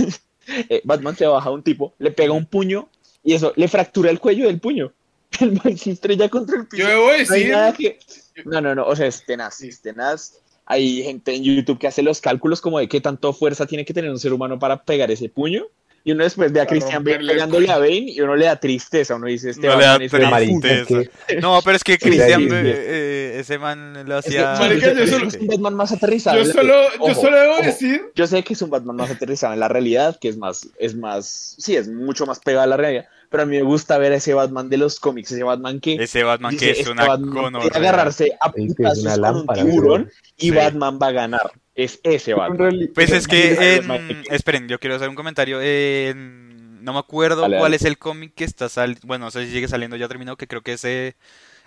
eh, 0.48 0.80
Batman 0.84 1.14
se 1.14 1.26
baja 1.26 1.48
a 1.48 1.52
un 1.52 1.62
tipo, 1.62 1.94
le 1.98 2.11
pega 2.11 2.32
un 2.32 2.46
puño 2.46 2.88
y 3.22 3.34
eso 3.34 3.52
le 3.57 3.68
fractura 3.68 4.11
el 4.11 4.18
cuello 4.18 4.46
del 4.46 4.59
puño. 4.61 4.92
El 5.40 5.52
man 5.62 5.76
se 5.76 5.90
estrella 5.90 6.28
contra 6.30 6.57
el 6.57 6.66
piso. 6.66 6.82
Yo 6.84 6.88
debo 6.88 7.11
decir, 7.11 7.52
que- 7.76 7.98
No, 8.46 8.61
no, 8.62 8.74
no, 8.74 8.86
o 8.86 8.96
sea, 8.96 9.07
es 9.07 9.26
tenaz, 9.26 9.61
es 9.61 9.82
tenaz. 9.82 10.38
Hay 10.64 11.02
gente 11.02 11.34
en 11.34 11.42
YouTube 11.44 11.78
que 11.78 11.88
hace 11.88 12.02
los 12.02 12.20
cálculos 12.22 12.61
como 12.62 12.78
de 12.78 12.88
qué 12.88 13.00
tanto 13.02 13.32
fuerza 13.34 13.66
tiene 13.66 13.84
que 13.84 13.92
tener 13.92 14.11
un 14.11 14.18
ser 14.18 14.32
humano 14.32 14.59
para 14.59 14.82
pegar 14.82 15.11
ese 15.11 15.28
puño. 15.28 15.64
Y 16.07 16.12
uno 16.12 16.22
después 16.22 16.52
ve 16.52 16.61
a 16.61 16.66
Christian 16.66 17.02
Bale 17.02 17.18
pegándole 17.26 17.68
a 17.68 17.78
Bane 17.78 18.12
y 18.12 18.20
uno 18.20 18.36
le 18.36 18.44
da 18.46 18.54
tristeza. 18.54 19.16
Uno 19.16 19.26
dice, 19.26 19.50
este 19.50 19.66
No 19.66 19.76
le 19.76 19.84
da 19.86 19.98
tristeza. 19.98 21.00
No, 21.42 21.61
pero 21.64 21.76
es 21.76 21.82
que 21.82 21.98
sí. 21.98 22.11
eh, 22.14 23.36
ese 23.40 23.59
man 23.59 23.92
lo 24.07 24.18
Es 24.20 24.24
que, 24.26 24.38
hacía... 24.38 24.54
Marica, 24.57 24.92
yo 24.92 25.02
es 25.02 25.11
solo- 25.11 25.28
un 25.40 25.46
Batman 25.48 25.74
más 25.74 25.90
aterrizado. 25.90 26.38
yo 26.38 26.44
solo, 26.44 26.74
yo 27.09 27.14
solo 27.16 27.36
debo 27.36 27.54
ojo. 27.54 27.62
decir 27.64 28.02
Yo 28.14 28.28
sé 28.28 28.44
que 28.44 28.52
es 28.52 28.62
un 28.62 28.70
Batman 28.70 28.94
más 28.94 29.11
aterrizado 29.11 29.52
en 29.52 29.59
la 29.59 29.66
realidad, 29.66 30.16
que 30.20 30.28
es 30.28 30.36
más, 30.38 30.68
es 30.78 30.94
más, 30.94 31.57
sí, 31.59 31.74
es 31.74 31.88
mucho 31.88 32.24
más 32.24 32.38
pegado 32.38 32.62
a 32.62 32.66
la 32.68 32.76
realidad. 32.76 33.07
Pero 33.28 33.42
a 33.42 33.46
mí 33.46 33.57
me 33.57 33.62
gusta 33.64 33.98
ver 33.98 34.12
a 34.12 34.16
ese 34.16 34.32
Batman 34.32 34.68
de 34.68 34.76
los 34.76 35.00
cómics, 35.00 35.32
ese 35.32 35.42
Batman 35.42 35.80
que 35.80 35.94
Ese 35.96 36.22
Batman 36.22 36.52
dice, 36.52 36.64
que 36.66 36.70
es 36.70 36.78
este 36.78 36.92
una 36.92 37.04
Batman 37.09 37.57
agarrarse 37.74 38.30
a 38.40 38.52
putazos 38.52 39.18
con 39.18 39.36
un 39.38 39.46
tiburón 39.48 40.11
y 40.36 40.50
Sí. 40.50 40.50
Batman 40.52 41.00
va 41.02 41.09
a 41.09 41.12
ganar. 41.12 41.50
Es 41.76 42.00
ese 42.02 42.34
Batman. 42.34 42.90
Pues 42.94 43.10
es 43.12 43.28
que, 43.28 43.76
en- 43.76 44.24
esperen, 44.30 44.66
yo 44.66 44.80
quiero 44.80 44.96
hacer 44.96 45.08
un 45.08 45.14
comentario. 45.14 45.60
en- 45.60 46.82
No 46.82 46.92
me 46.92 46.98
acuerdo 47.00 47.42
Dale, 47.42 47.56
cuál 47.58 47.72
dale. 47.72 47.76
es 47.76 47.84
el 47.84 47.98
cómic 47.98 48.32
que 48.34 48.44
está 48.44 48.68
saliendo. 48.68 49.06
Bueno, 49.06 49.26
no 49.26 49.30
sé 49.30 49.44
si 49.46 49.52
sigue 49.52 49.68
saliendo, 49.68 49.96
ya 49.96 50.08
terminó. 50.08 50.36
Que 50.36 50.46
creo 50.46 50.62
que 50.62 50.74
es 50.74 50.84
eh, 50.84 51.16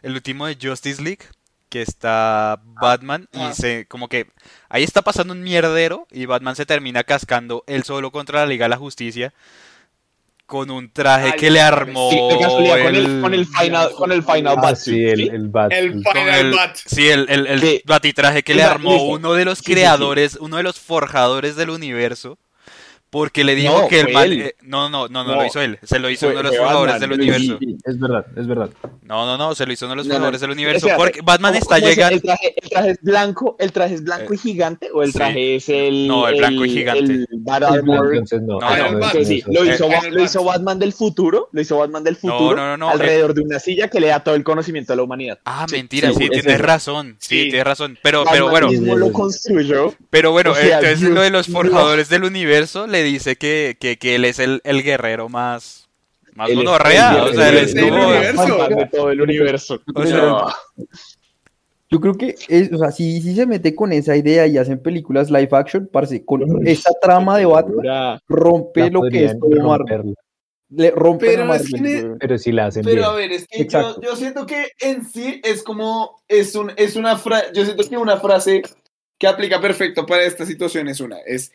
el 0.01 0.14
último 0.14 0.45
de 0.47 0.57
Justice 0.62 1.01
League. 1.01 1.26
Que 1.70 1.82
está 1.84 2.60
Batman 2.82 3.28
Ah. 3.34 3.51
y 3.51 3.53
se. 3.62 3.86
Como 3.88 4.07
que 4.07 4.28
ahí 4.70 4.84
está 4.84 5.01
pasando 5.03 5.34
un 5.34 5.41
mierdero. 5.43 6.07
Y 6.10 6.26
Batman 6.26 6.55
se 6.55 6.66
termina 6.66 7.03
cascando 7.03 7.64
él 7.68 7.84
solo 7.84 8.12
contra 8.12 8.39
la 8.39 8.45
Liga 8.47 8.66
de 8.66 8.70
la 8.70 8.78
Justicia. 8.78 9.34
Con 10.50 10.72
un 10.72 10.91
traje 10.91 11.28
Ay, 11.28 11.39
que 11.39 11.52
le 11.52 11.62
armó. 11.62 12.10
Sí, 12.10 12.18
de 12.18 12.39
casualidad, 12.39 12.78
con 12.84 12.95
el, 12.95 13.06
el- 13.06 13.22
con 13.22 13.34
el 13.36 13.45
final, 13.45 13.91
con 13.91 14.12
el 14.12 14.24
final 14.24 14.56
Ah, 14.58 14.62
Batsuit, 14.62 14.95
sí, 14.97 15.06
el, 15.06 15.18
¿sí? 15.18 15.30
el 15.32 15.47
bat. 15.50 15.72
el 15.72 15.86
el- 15.86 15.91
Final 16.04 16.39
el- 16.39 16.52
Bat. 16.56 16.76
Sí, 16.88 17.08
el, 17.08 17.26
el, 17.30 17.45
el 17.45 17.62
Sí. 17.62 17.82
batitraje 17.86 18.41
que 18.41 18.54
El 18.54 18.58
le 18.58 18.64
armó 18.64 19.04
uno 19.04 19.34
de 19.34 19.45
los 19.45 19.60
Sí, 19.60 19.64
sí, 19.66 19.66
sí. 19.68 19.74
creadores, 19.74 20.38
uno 20.41 20.58
de 20.58 20.64
los 20.64 20.80
forjadores 20.80 21.56
del 21.56 21.70
universo, 21.70 22.39
porque 23.10 23.43
le 23.43 23.55
dijo 23.55 23.82
No, 23.82 23.88
que 23.88 24.01
el 24.01 24.16
él. 24.16 24.41
eh, 24.41 24.55
no, 24.62 24.89
no, 24.89 25.07
no, 25.07 25.24
no, 25.24 25.32
No. 25.32 25.36
lo 25.36 25.45
hizo 25.45 25.60
él, 25.62 25.80
se 25.84 25.97
lo 25.99 26.10
hizo 26.10 26.28
Fue- 26.28 26.36
uno 26.39 26.49
de 26.51 26.57
los 26.57 26.66
Batman, 26.66 26.99
del 26.99 27.12
universo. 27.14 27.43
hizo- 27.43 27.57
Sí, 27.60 27.78
es 27.86 27.99
verdad, 27.99 28.26
es 28.36 28.47
verdad. 28.47 28.70
No, 29.03 29.26
no, 29.26 29.38
no, 29.38 29.55
se 29.55 29.66
lo 29.66 29.74
hizo 29.74 29.86
uno 29.86 29.93
de 29.93 29.97
los 29.97 30.05
No, 30.05 30.14
no, 30.14 30.18
forjadores 30.20 30.41
del 30.41 30.51
universo, 30.51 30.88
porque 30.95 31.22
Batman 31.24 31.53
¿Cómo- 31.53 31.62
está 31.62 31.78
es? 31.80 31.84
llegando... 31.84 32.16
¿El 32.16 32.22
traje, 32.22 32.53
el 32.62 32.70
traje 32.70 32.89
es 32.91 33.01
blanco, 33.01 33.55
el 33.60 33.72
traje 33.72 33.93
es 33.95 34.03
blanco 34.03 34.34
y 34.34 34.38
gigante 34.38 34.89
o 34.93 35.01
el 35.03 35.12
Sí. 35.12 35.18
traje 35.18 35.55
es 35.55 35.70
el 35.70 36.07
No, 36.07 36.28
el 36.28 36.36
blanco 36.38 36.66
y 36.66 36.70
gigante. 36.70 37.14
El 37.14 37.28
Armor? 37.49 38.10
entonces 38.14 38.41
no. 38.41 38.60
No, 38.60 38.70
no, 38.70 38.78
no, 38.78 38.86
el 38.86 38.93
entonces 38.93 39.28
sí, 39.28 39.43
lo 39.47 39.66
hizo, 39.66 39.89
lo 40.12 40.24
hizo 40.24 40.43
Batman 40.43 40.78
del 40.80 40.93
futuro, 40.93 41.49
lo 41.51 41.62
hizo 41.62 41.78
Batman 41.78 42.03
del 42.03 42.16
futuro 42.16 42.55
no, 42.55 42.68
no, 42.68 42.78
no, 42.78 42.89
alrededor 42.89 43.34
de 43.34 43.41
una 43.41 43.60
silla 43.60 43.88
que 43.88 43.99
le 43.99 44.07
da 44.07 44.24
todo 44.24 44.36
el 44.36 44.43
conocimiento 44.43 44.93
a 44.93 44.95
la 44.95 45.03
humanidad. 45.03 45.39
Ah, 45.45 45.66
Sí, 45.68 45.76
mentira, 45.78 46.10
sí, 46.10 46.16
sí, 46.18 46.24
es 46.32 46.43
tienes 46.43 46.62
razón, 46.62 47.16
sí, 47.20 47.43
Sí. 47.43 47.49
tienes 47.49 47.64
razón, 47.64 47.97
pero, 48.03 48.20
Batman 48.20 48.34
pero 48.34 48.49
bueno, 48.49 48.68
mismo 48.70 48.95
lo 48.95 49.12
construyó. 49.12 49.93
pero 50.10 50.32
bueno, 50.32 50.53
entonces 50.55 51.01
lo 51.01 51.22
de 51.22 51.30
los 51.32 51.47
forjadores 51.47 52.10
del 52.10 52.24
universo 52.24 52.86
le 52.88 52.99
dice 53.04 53.36
que, 53.36 53.78
que, 53.80 53.97
que 53.97 54.16
él 54.16 54.26
es 54.26 54.39
el, 54.39 54.62
el 54.64 54.84
guerrero 54.84 55.30
más, 55.30 55.89
más 56.34 56.54
gonorrea, 56.54 57.12
el- 57.12 57.20
o 57.22 57.34
sea, 57.34 57.50
él 57.50 57.58
el- 57.58 57.64
es 57.66 57.76
el 57.76 57.91
universo. 57.93 58.68
De 58.70 58.86
todo 58.88 59.12
el 59.12 59.22
universo. 59.22 59.82
O 59.95 60.06
sea, 60.06 60.18
No. 60.18 60.47
Yo 61.91 62.00
creo 62.00 62.14
que, 62.14 62.36
es, 62.50 62.72
o 62.72 62.78
sea, 62.78 62.91
si, 62.91 63.20
si 63.20 63.34
se 63.34 63.47
mete 63.47 63.74
con 63.74 63.91
esa 63.91 64.16
idea 64.16 64.45
y 64.45 64.60
hacen 64.60 64.80
películas 64.80 65.32
live 65.32 65.50
action, 65.54 65.89
parce, 65.91 66.24
con 66.24 66.68
esa 66.68 66.91
trama 67.02 67.36
de 67.39 67.45
Batman, 67.45 68.20
rompe 68.28 68.91
lo 68.91 69.02
que 69.10 69.26
es 69.26 69.39
todo 69.39 69.68
Marvel. 69.68 70.14
Le 70.70 70.91
rompe 70.91 71.26
Pero 71.26 71.52
a 71.52 71.56
es 71.56 71.72
Marvel, 71.72 71.82
que-. 71.84 72.16
Pero 72.20 72.38
si 72.38 72.52
la 72.52 72.68
hacen 72.68 72.84
Pero 72.84 72.95
bien. 72.97 73.06
a 73.06 73.14
ver, 73.14 73.32
es 73.32 73.47
que 73.47 73.68
yo, 73.68 74.00
yo 74.02 74.16
siento 74.16 74.45
que 74.45 74.68
en 74.82 75.04
sí 75.04 75.41
es 75.43 75.64
como, 75.64 76.22
es, 76.28 76.54
un, 76.54 76.72
es 76.76 76.95
una 76.95 77.18
frase, 77.18 77.47
yo 77.56 77.66
siento 77.66 77.84
que 77.89 77.97
una 77.97 78.18
frase 78.18 78.62
que 79.18 79.26
aplica 79.26 79.60
perfecto 79.60 80.06
para 80.06 80.24
esta 80.26 80.45
situación 80.45 80.89
es 80.89 81.00
una, 81.00 81.18
es, 81.26 81.52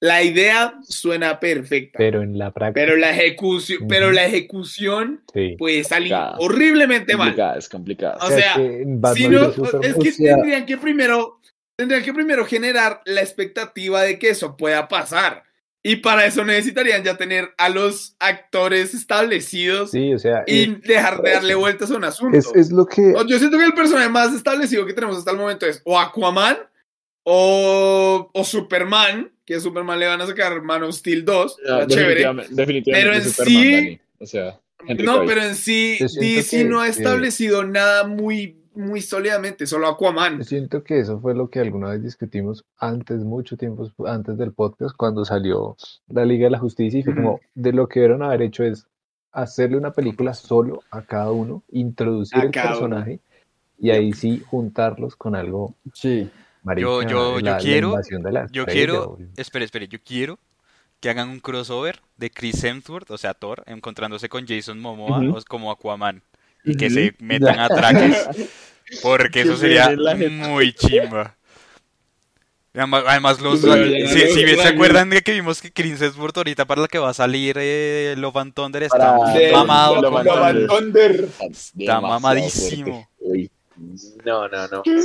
la 0.00 0.22
idea 0.22 0.74
suena 0.82 1.40
perfecta, 1.40 1.96
pero, 1.98 2.20
Pero 2.20 2.22
en 2.22 2.38
la 2.38 2.52
práctica. 2.52 2.94
la 2.96 3.10
ejecución, 3.10 3.86
pero 3.88 4.12
la 4.12 4.26
ejecución 4.26 5.22
sí. 5.32 5.54
puede 5.58 5.84
salir 5.84 6.12
Complicada. 6.12 6.36
horriblemente 6.38 7.16
mal. 7.16 7.28
complicada, 7.28 7.58
es 7.58 7.68
complicada. 7.68 8.16
O 8.20 8.28
sea, 8.28 8.54
que 8.56 8.84
Si 9.14 9.28
no, 9.28 9.50
es 9.82 9.94
que 9.96 10.12
sea- 10.12 10.34
tendrían 10.36 10.66
que 10.66 10.76
primero, 10.76 11.40
tendrían 11.78 12.02
que 12.02 12.12
primero 12.12 12.44
generar 12.44 13.00
la 13.06 13.22
expectativa 13.22 14.02
de 14.02 14.18
que 14.18 14.28
eso 14.30 14.56
pueda 14.56 14.86
pasar. 14.88 15.44
Y 15.82 15.96
para 15.96 16.26
eso 16.26 16.44
necesitarían 16.44 17.04
ya 17.04 17.16
tener 17.16 17.54
a 17.58 17.68
los 17.68 18.16
actores 18.18 18.92
establecidos 18.92 19.92
Sí, 19.92 20.12
o 20.12 20.18
sea, 20.18 20.42
y 20.44 20.64
es, 20.64 20.82
dejar 20.82 21.22
de 21.22 21.30
darle 21.30 21.54
vueltas 21.54 21.90
a 21.92 21.96
un 21.96 22.04
asunto. 22.04 22.36
es, 22.36 22.50
es 22.56 22.72
lo 22.72 22.86
que. 22.86 23.12
O- 23.14 23.24
Yo 23.24 23.38
siento 23.38 23.56
que 23.56 23.64
el 23.64 23.72
personaje 23.72 24.08
más 24.08 24.34
establecido 24.34 24.84
que 24.84 24.92
tenemos 24.94 25.16
hasta 25.16 25.30
el 25.30 25.36
momento 25.38 25.64
es 25.64 25.80
o 25.84 25.98
Aquaman 25.98 26.58
o, 27.24 28.30
o 28.32 28.44
Superman, 28.44 29.30
que 29.46 29.54
a 29.54 29.60
Superman 29.60 29.98
le 29.98 30.06
van 30.06 30.20
a 30.20 30.26
sacar 30.26 30.60
Man 30.60 30.82
of 30.82 30.94
Steel 30.94 31.24
2, 31.24 31.56
Ah, 31.68 31.80
está 31.82 31.86
chévere. 31.86 32.08
definitivamente, 32.08 32.54
definitivamente 32.54 33.08
Pero 33.10 33.16
en 33.16 33.30
Superman, 33.30 33.62
sí- 33.62 33.74
Dani. 33.74 34.00
O 34.18 34.26
sea, 34.26 34.60
Henry 34.86 35.04
No, 35.06 35.14
Cavill. 35.14 35.28
pero 35.28 35.42
en 35.46 35.54
sí 35.54 35.96
DC 36.00 36.58
que- 36.58 36.64
no 36.64 36.80
ha 36.80 36.84
que- 36.84 36.90
establecido 36.90 37.64
nada 37.64 38.06
muy, 38.06 38.56
muy 38.74 39.00
sólidamente, 39.00 39.66
solo 39.66 39.86
Aquaman. 39.88 40.38
Yo 40.38 40.44
siento 40.44 40.84
que 40.84 40.98
eso 41.00 41.18
fue 41.20 41.34
lo 41.34 41.48
que 41.48 41.60
alguna 41.60 41.90
vez 41.90 42.02
discutimos 42.02 42.64
antes, 42.78 43.24
mucho 43.24 43.56
tiempo 43.56 43.90
antes 44.06 44.36
del 44.36 44.52
podcast, 44.52 44.94
cuando 44.96 45.24
salió 45.24 45.76
la 46.08 46.24
Liga 46.26 46.44
de 46.44 46.50
la 46.50 46.58
Justicia 46.58 47.00
y 47.00 47.02
fue 47.02 47.14
como, 47.14 47.40
de 47.54 47.72
lo 47.72 47.88
que 47.88 48.00
debieron 48.00 48.22
haber 48.22 48.42
hecho 48.42 48.64
es 48.64 48.86
hacerle 49.32 49.76
una 49.78 49.92
película 49.92 50.34
solo 50.34 50.82
a 50.90 51.02
cada 51.02 51.30
uno, 51.30 51.62
introducir 51.70 52.38
A 52.38 52.42
el 52.42 52.48
uno. 52.48 52.62
personaje 52.62 53.20
y 53.78 53.90
ahí 53.90 54.12
sí 54.12 54.42
juntarlos 54.46 55.14
con 55.16 55.34
algo 55.34 55.74
Sí. 55.94 56.28
Marica, 56.66 56.82
Yo- 56.86 57.02
yo- 57.02 57.08
yo 57.08 57.40
la- 57.40 57.52
la 57.52 57.58
quiero- 57.58 57.90
la 57.96 58.02
Yo 58.50 58.62
estrella, 58.62 58.66
quiero, 58.66 59.18
espere, 59.36 59.64
espere, 59.64 59.88
yo 59.88 59.98
quiero 60.04 60.38
que 61.00 61.08
hagan 61.10 61.28
un 61.28 61.40
crossover 61.40 62.00
de 62.16 62.30
Chris 62.30 62.62
Hemsworth, 62.64 63.10
o 63.10 63.18
sea, 63.18 63.34
Thor, 63.34 63.62
encontrándose 63.66 64.28
con 64.28 64.46
Jason 64.46 64.80
Momoa 64.80 65.18
Ujú. 65.20 65.36
o- 65.38 65.42
como 65.46 65.70
Aquaman 65.70 66.22
y 66.64 66.76
que 66.76 66.90
se 66.90 67.14
metan 67.20 67.58
a 67.60 67.68
trajes, 67.68 68.28
porque 69.02 69.40
eso 69.42 69.56
sería 69.56 69.94
muy 70.30 70.72
chimba. 70.72 71.36
Además, 72.78 73.40
los, 73.40 73.60
si, 73.60 74.44
bien 74.44 74.58
se 74.60 74.68
acuerdan 74.68 75.08
de 75.08 75.22
que 75.22 75.32
vimos 75.32 75.62
que 75.62 75.72
Chris 75.72 76.00
Hemsworth 76.02 76.36
ahorita 76.36 76.66
para 76.66 76.82
la 76.82 76.88
que 76.88 76.98
va 76.98 77.08
a 77.08 77.14
salir 77.14 77.56
eh, 77.58 78.14
Love 78.18 78.36
and 78.36 78.52
Thunder 78.52 78.82
está 78.82 79.16
Para- 79.16 79.52
mamado, 79.52 80.02
Lo 80.02 80.10
con- 80.10 80.24
van 80.26 80.64
a- 80.64 80.66
Thunder. 80.66 81.26
está 81.50 82.00
mamadísimo. 82.02 83.08
Uy. 83.18 83.50
No, 84.24 84.48
no, 84.48 84.68
no. 84.68 84.82
¡Qué 84.82 84.96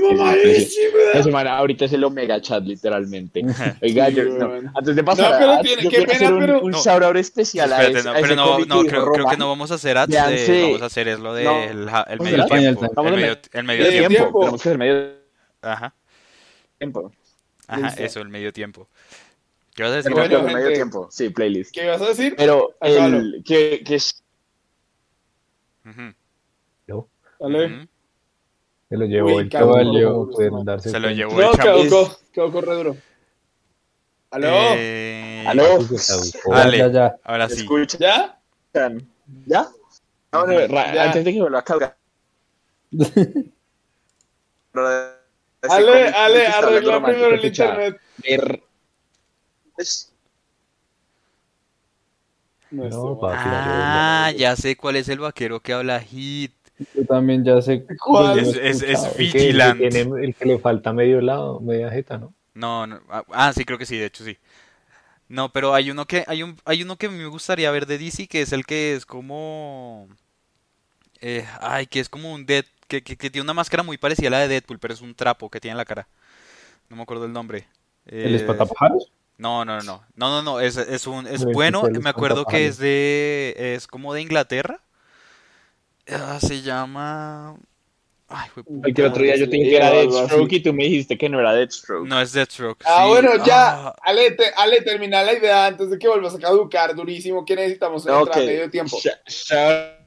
Es 1.13 1.27
ahorita 1.57 1.85
es 1.85 1.93
el 1.93 2.03
Omega 2.05 2.39
Chat, 2.41 2.63
literalmente. 2.63 3.43
Oiga, 3.81 4.09
yo, 4.09 4.23
no, 4.25 4.71
antes 4.75 4.95
de 4.95 5.03
pasar, 5.03 5.31
No, 5.33 5.37
pero 5.39 5.51
a- 5.51 5.61
tiene- 5.61 5.83
yo 5.83 5.89
qué 5.89 5.95
quiero 5.97 6.11
pena, 6.11 6.25
hacer 6.25 6.33
un, 6.33 6.39
pero- 6.39 6.61
un 6.61 6.73
especial 7.17 7.73
a 7.73 7.81
Espérate, 7.83 7.99
ese- 7.99 8.05
no, 8.05 8.11
a 8.11 8.13
pero 8.15 8.25
ese 8.27 8.35
no, 8.35 8.59
no 8.59 8.85
creo, 8.85 9.11
creo 9.11 9.27
que 9.27 9.37
no 9.37 9.47
vamos 9.49 9.71
a 9.71 9.75
hacer 9.75 9.97
ads, 9.97 10.09
de- 10.09 10.61
vamos 10.63 10.81
a 10.81 10.85
hacer 10.85 11.07
es 11.09 11.19
lo 11.19 11.33
del 11.33 11.47
el, 11.47 11.89
el 12.07 12.19
medio 12.19 12.45
tiempo. 12.45 12.85
El 12.95 13.11
medio, 13.11 13.85
el 13.85 13.89
tiempo. 13.89 14.07
tiempo. 14.09 14.39
Tenemos 14.39 14.61
que 14.61 14.69
hacer 14.69 14.77
medio 14.77 15.11
Ajá, 15.61 15.93
tiempo. 16.77 17.11
ajá, 17.67 17.87
eso, 17.97 18.21
el 18.21 18.29
medio 18.29 18.53
tiempo. 18.53 18.87
¿Qué 19.75 19.83
vas 19.83 19.91
a 19.91 19.95
decir? 19.97 20.11
Bueno, 20.11 20.37
hacer 20.39 20.53
medio 20.53 20.73
tiempo. 20.73 21.07
Sí, 21.11 21.29
playlist. 21.29 21.73
¿Qué 21.73 21.83
ibas 21.85 22.01
a 22.01 22.07
decir? 22.07 22.35
Pero 22.37 22.75
Acábalo. 22.79 23.17
el 23.17 23.43
que, 23.45 23.83
que 23.85 23.95
es-. 23.95 24.21
Se 28.91 28.97
lo 28.97 29.05
llevó 29.05 29.27
Uy, 29.37 29.43
el 29.43 29.49
caballo, 29.49 30.27
darse 30.65 30.89
Se 30.89 30.99
lo 30.99 31.09
llevó 31.11 31.39
No, 31.39 31.53
el 31.53 31.59
quedó, 31.59 32.17
quedó 32.33 32.51
corre 32.51 32.75
duro. 32.75 32.97
¿Aló? 34.31 34.47
Eh, 34.51 35.45
¿Aló? 35.47 35.63
Caducó. 36.05 36.53
Ale. 36.53 36.77
Ya, 36.77 36.87
ya. 36.89 37.15
Ahora 37.23 37.47
sí. 37.47 37.65
¿Ya? 37.97 38.37
¿Ya? 39.45 39.69
No, 40.33 40.45
no, 40.45 40.67
ra- 40.67 40.93
Ya. 40.93 41.03
antes 41.05 41.23
de 41.23 41.33
que 41.33 41.41
me 41.41 41.49
lo 41.49 41.57
acabe. 41.57 41.93
Ale, 45.69 46.07
Ale, 46.09 46.47
arregla 46.47 47.01
primero 47.01 47.35
el 47.35 47.45
internet. 47.45 47.97
No, 52.71 53.17
papi, 53.17 53.37
Ah, 53.41 54.33
ya 54.35 54.57
sé 54.57 54.75
cuál 54.75 54.97
es 54.97 55.07
el 55.07 55.19
vaquero 55.19 55.61
que 55.61 55.71
habla 55.71 56.01
hit. 56.01 56.51
Yo 56.93 57.05
también 57.05 57.43
ya 57.43 57.61
sé. 57.61 57.85
¿Cuál? 58.03 58.39
Es, 58.39 58.55
es, 58.55 58.81
es. 58.81 59.03
El 59.17 59.31
que, 59.31 59.73
tiene- 59.73 60.01
el 60.25 60.35
que 60.35 60.45
le 60.45 60.59
falta 60.59 60.93
medio 60.93 61.21
lado, 61.21 61.59
media 61.59 61.89
jeta, 61.89 62.17
¿no? 62.17 62.33
No, 62.53 62.85
no, 62.85 63.01
ah, 63.09 63.23
ah, 63.31 63.53
sí, 63.53 63.63
creo 63.63 63.77
que 63.77 63.85
sí, 63.85 63.97
de 63.97 64.05
hecho 64.07 64.23
sí. 64.25 64.37
No, 65.29 65.51
pero 65.53 65.73
hay 65.75 65.91
uno 65.91 66.05
que 66.07 66.23
hay 66.27 66.43
un 66.43 66.57
hay 66.65 66.83
uno 66.83 66.97
que 66.97 67.09
me 67.09 67.25
gustaría 67.27 67.71
ver 67.71 67.85
de 67.87 67.97
DC 67.99 68.27
que 68.27 68.41
es 68.43 68.53
el 68.53 68.65
que 68.65 68.95
es 68.95 69.05
como 69.05 70.09
eh, 71.21 71.45
ay, 71.59 71.87
que 71.87 71.99
es 71.99 72.09
como 72.09 72.33
un 72.33 72.45
Dead 72.45 72.65
que, 72.87 73.03
que, 73.03 73.15
que 73.17 73.29
tiene 73.29 73.43
una 73.43 73.53
máscara 73.53 73.83
muy 73.83 73.97
parecida 73.97 74.27
a 74.27 74.31
la 74.31 74.39
de 74.39 74.47
Deadpool, 74.49 74.79
pero 74.79 74.93
es 74.93 75.01
un 75.01 75.15
trapo 75.15 75.49
que 75.49 75.59
tiene 75.61 75.73
en 75.73 75.77
la 75.77 75.85
cara. 75.85 76.07
No 76.89 76.97
me 76.97 77.03
acuerdo 77.03 77.25
el 77.25 77.33
nombre. 77.33 77.67
¿El 78.05 78.35
Es- 78.35 78.41
espantapájaros? 78.41 79.11
No, 79.37 79.65
no, 79.65 79.77
no, 79.77 79.83
no. 79.83 80.03
No, 80.15 80.29
no, 80.29 80.43
no, 80.43 80.59
es, 80.61 80.77
es 80.77 81.07
un 81.07 81.27
es 81.27 81.45
No, 81.45 81.51
bueno, 81.53 81.89
me 82.01 82.09
acuerdo 82.09 82.45
que 82.45 82.67
es 82.67 82.77
de 82.77 83.55
es 83.75 83.87
como 83.87 84.13
de 84.13 84.21
Inglaterra. 84.21 84.81
Ah, 86.13 86.39
se 86.39 86.61
llama 86.61 87.55
Ay, 88.33 88.49
fue 88.53 88.63
El 88.85 88.93
que 88.93 89.01
el 89.01 89.07
otro 89.09 89.23
día 89.23 89.35
yo 89.35 89.49
te 89.49 89.57
dije 89.57 89.69
que 89.71 89.75
era 89.75 89.89
Deathstroke 89.91 90.53
y 90.53 90.59
tú 90.63 90.73
me 90.73 90.85
dijiste 90.85 91.17
que 91.17 91.27
no 91.27 91.39
era 91.41 91.53
Deathstroke. 91.53 92.07
No 92.07 92.21
es 92.21 92.31
Deathstroke. 92.31 92.81
Ah, 92.85 93.03
sí. 93.03 93.09
bueno, 93.09 93.45
ya. 93.45 93.87
Ah, 93.87 93.95
Ale, 94.03 94.31
te- 94.31 94.53
Ale, 94.55 94.81
termina 94.81 95.21
la 95.21 95.33
idea 95.33 95.65
antes 95.67 95.89
de 95.89 95.99
que 95.99 96.07
vuelvas 96.07 96.35
a 96.35 96.39
caducar 96.39 96.95
durísimo. 96.95 97.43
¿Qué 97.43 97.55
necesitamos 97.57 98.05
entrar 98.07 98.29
que- 98.31 98.45
medio 98.45 98.69
tiempo? 98.69 98.97
Sh- 98.97 99.19
Shout 99.27 99.99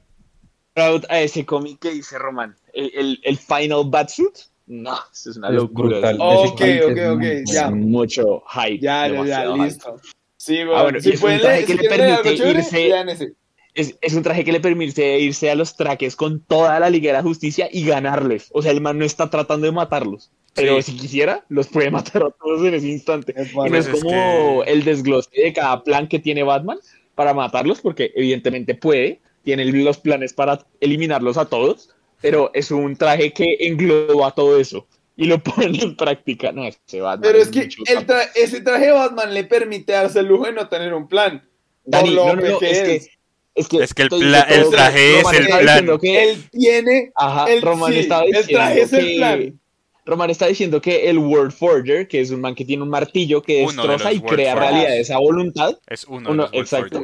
out 0.77 1.05
a 1.09 1.19
ese 1.21 1.45
cómic 1.45 1.79
que 1.79 1.91
dice 1.91 2.17
Román. 2.17 2.55
El, 2.73 2.91
el, 2.95 3.19
el 3.23 3.37
Final 3.37 3.83
Batsuit. 3.85 4.35
No, 4.67 4.97
eso 5.13 5.29
es 5.29 5.37
una 5.37 5.49
Es 5.49 5.53
locura. 5.55 5.89
brutal. 5.99 6.17
Ok, 6.19 6.51
ok, 6.53 6.61
es 6.61 7.09
ok, 7.09 7.17
muy 7.19 7.43
ya. 7.45 7.69
Mucho 7.69 8.43
hype. 8.47 8.79
Ya, 8.79 9.07
ya, 9.07 9.07
ya, 9.07 9.11
demasiado 9.11 9.53
hype. 9.55 9.65
listo. 9.65 10.01
Sí, 10.37 10.57
bueno, 10.63 10.75
Ah, 10.77 10.83
bueno, 10.83 10.99
si 10.99 11.11
pueden 11.17 11.41
leer, 11.43 11.65
que 11.65 11.73
si 11.73 11.77
le 11.83 11.89
permite 11.89 12.35
chévere, 12.37 12.59
irse- 12.61 13.11
ese. 13.11 13.33
Es, 13.75 13.95
es 14.01 14.13
un 14.13 14.23
traje 14.23 14.43
que 14.43 14.51
le 14.53 14.61
permite 14.61 15.19
irse 15.19 15.51
a 15.51 15.55
los 15.55 15.75
traques 15.75 16.15
con 16.15 16.39
toda 16.39 16.79
la 16.79 16.89
Liga 16.89 17.11
de 17.11 17.17
la 17.17 17.21
Justicia 17.23 17.67
y 17.71 17.85
ganarles. 17.85 18.49
O 18.53 18.61
sea, 18.61 18.71
el 18.71 18.81
man 18.81 18.97
no 18.97 19.05
está 19.05 19.29
tratando 19.29 19.65
de 19.67 19.73
matarlos. 19.73 20.31
Pero 20.53 20.81
Sí. 20.81 20.93
si 20.93 20.97
quisiera, 20.97 21.43
los 21.49 21.67
puede 21.67 21.91
matar 22.19 22.23
a 22.23 22.29
todos 22.31 22.65
en 22.65 22.73
ese 22.73 22.87
instante. 22.87 23.33
Es 23.35 23.51
Y 23.51 23.55
no 23.55 23.65
es 23.77 23.85
es 23.87 23.91
como 24.01 24.63
que- 24.63 24.71
el 24.71 24.83
desglose 24.85 25.29
de 25.35 25.51
cada 25.53 25.83
plan 25.83 26.07
que 26.07 26.19
tiene 26.19 26.43
Batman 26.43 26.79
para 27.15 27.33
matarlos, 27.33 27.81
porque 27.81 28.11
evidentemente 28.15 28.75
puede, 28.75 29.19
tiene 29.43 29.65
los 29.65 29.97
planes 29.97 30.31
para 30.33 30.65
eliminarlos 30.79 31.37
a 31.37 31.45
todos, 31.45 31.89
pero 32.21 32.51
es 32.53 32.71
un 32.71 32.95
traje 32.95 33.33
que 33.33 33.57
engloba 33.59 34.31
todo 34.33 34.57
eso 34.57 34.87
y 35.17 35.25
lo 35.25 35.37
pone 35.43 35.77
en 35.83 35.97
práctica. 35.97 36.53
No, 36.53 36.63
ese 36.65 37.01
Batman 37.01 37.29
Pero 37.29 37.43
es 37.43 37.49
que 37.49 37.59
el 37.91 38.07
tra- 38.07 38.29
ese 38.35 38.61
traje 38.61 38.85
de 38.85 38.91
Batman 38.93 39.33
le 39.33 39.43
permite 39.43 39.91
darse 39.91 40.19
el 40.21 40.27
lujo 40.27 40.45
de 40.45 40.53
no 40.53 40.69
tener 40.69 40.93
un 40.93 41.09
plan. 41.09 41.43
Dani, 41.83 42.15
no, 42.15 42.33
no, 42.35 42.41
es 42.45 42.57
que, 42.59 43.07
es. 43.55 43.67
que, 43.67 43.77
Es 43.83 43.93
que 43.93 44.03
el 44.03 44.09
pla- 44.09 44.41
el 44.41 44.69
traje 44.69 45.19
es 45.19 45.33
el 45.33 45.45
plan. 45.47 45.59
diciendo 45.65 45.99
que- 45.99 46.23
Él 46.31 46.43
tiene. 46.51 47.11
Ajá, 47.15 47.51
el- 47.51 47.61
Roman 47.61 47.91
sí, 47.93 47.99
estaba 47.99 48.23
el 48.23 48.27
diciendo 48.31 48.53
traje 48.53 48.81
es 48.81 48.93
el 48.93 49.05
que- 49.07 49.15
plan. 49.17 49.59
Roman 50.05 50.29
está 50.29 50.45
diciendo 50.45 50.79
que 50.81 51.09
el 51.09 51.17
World 51.17 51.51
Forger, 51.51 52.07
que 52.07 52.21
es 52.21 52.29
un 52.29 52.39
man 52.41 52.53
que 52.53 52.63
tiene 52.63 52.83
un 52.83 52.89
martillo 52.89 53.41
que 53.41 53.63
Uno 53.63 53.71
destroza 53.87 54.13
y 54.13 54.17
World 54.19 54.35
crea 54.35 54.53
Forgers. 54.53 54.71
realidades 54.71 55.09
a 55.11 55.17
voluntad, 55.17 55.77
es 55.87 56.03
uno, 56.03 56.29
Uno, 56.29 56.43
de 56.47 56.49
los 56.59 56.61
exacto. 56.61 57.03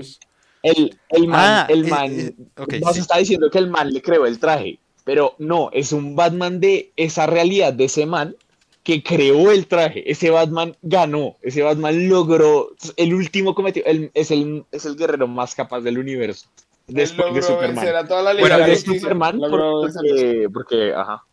El, 0.63 0.95
el 1.09 1.27
man, 1.27 1.39
Ah, 1.41 1.65
el 1.67 1.85
eh, 1.85 1.89
man 1.89 2.11
eh, 2.19 2.33
ok, 2.55 2.73
nos 2.75 2.93
sí. 2.93 2.99
está 2.99 3.17
diciendo 3.17 3.49
que 3.49 3.57
el 3.57 3.67
man 3.71 3.91
le 3.91 4.03
creó 4.03 4.27
el 4.27 4.37
traje, 4.37 4.77
pero 5.03 5.33
no, 5.39 5.71
es 5.73 5.91
un 5.93 6.15
Batman 6.15 6.59
de 6.59 6.91
esa 6.95 7.25
realidad 7.25 7.73
de 7.73 7.85
ese 7.85 8.05
man 8.05 8.35
que 8.83 9.03
creó 9.03 9.51
el 9.51 9.67
traje. 9.67 10.09
Ese 10.09 10.29
Batman 10.29 10.75
ganó, 10.81 11.37
ese 11.41 11.61
Batman 11.61 12.09
logró 12.09 12.71
el 12.97 13.13
último 13.13 13.53
cometido, 13.53 13.85
es 14.13 14.31
el, 14.31 14.65
es 14.71 14.85
el 14.85 14.95
guerrero 14.95 15.27
más 15.27 15.55
capaz 15.55 15.81
del 15.81 15.99
universo. 15.99 16.47
Después 16.87 17.33
de 17.33 17.41
Superman. 17.41 17.87
a 17.95 18.07
toda 18.07 18.33
la 18.33 18.39
Bueno, 18.39 18.57
de. 18.59 18.75
Superman 18.75 19.39
porque, 19.39 20.49
porque, 20.51 20.93
ajá. 20.93 21.23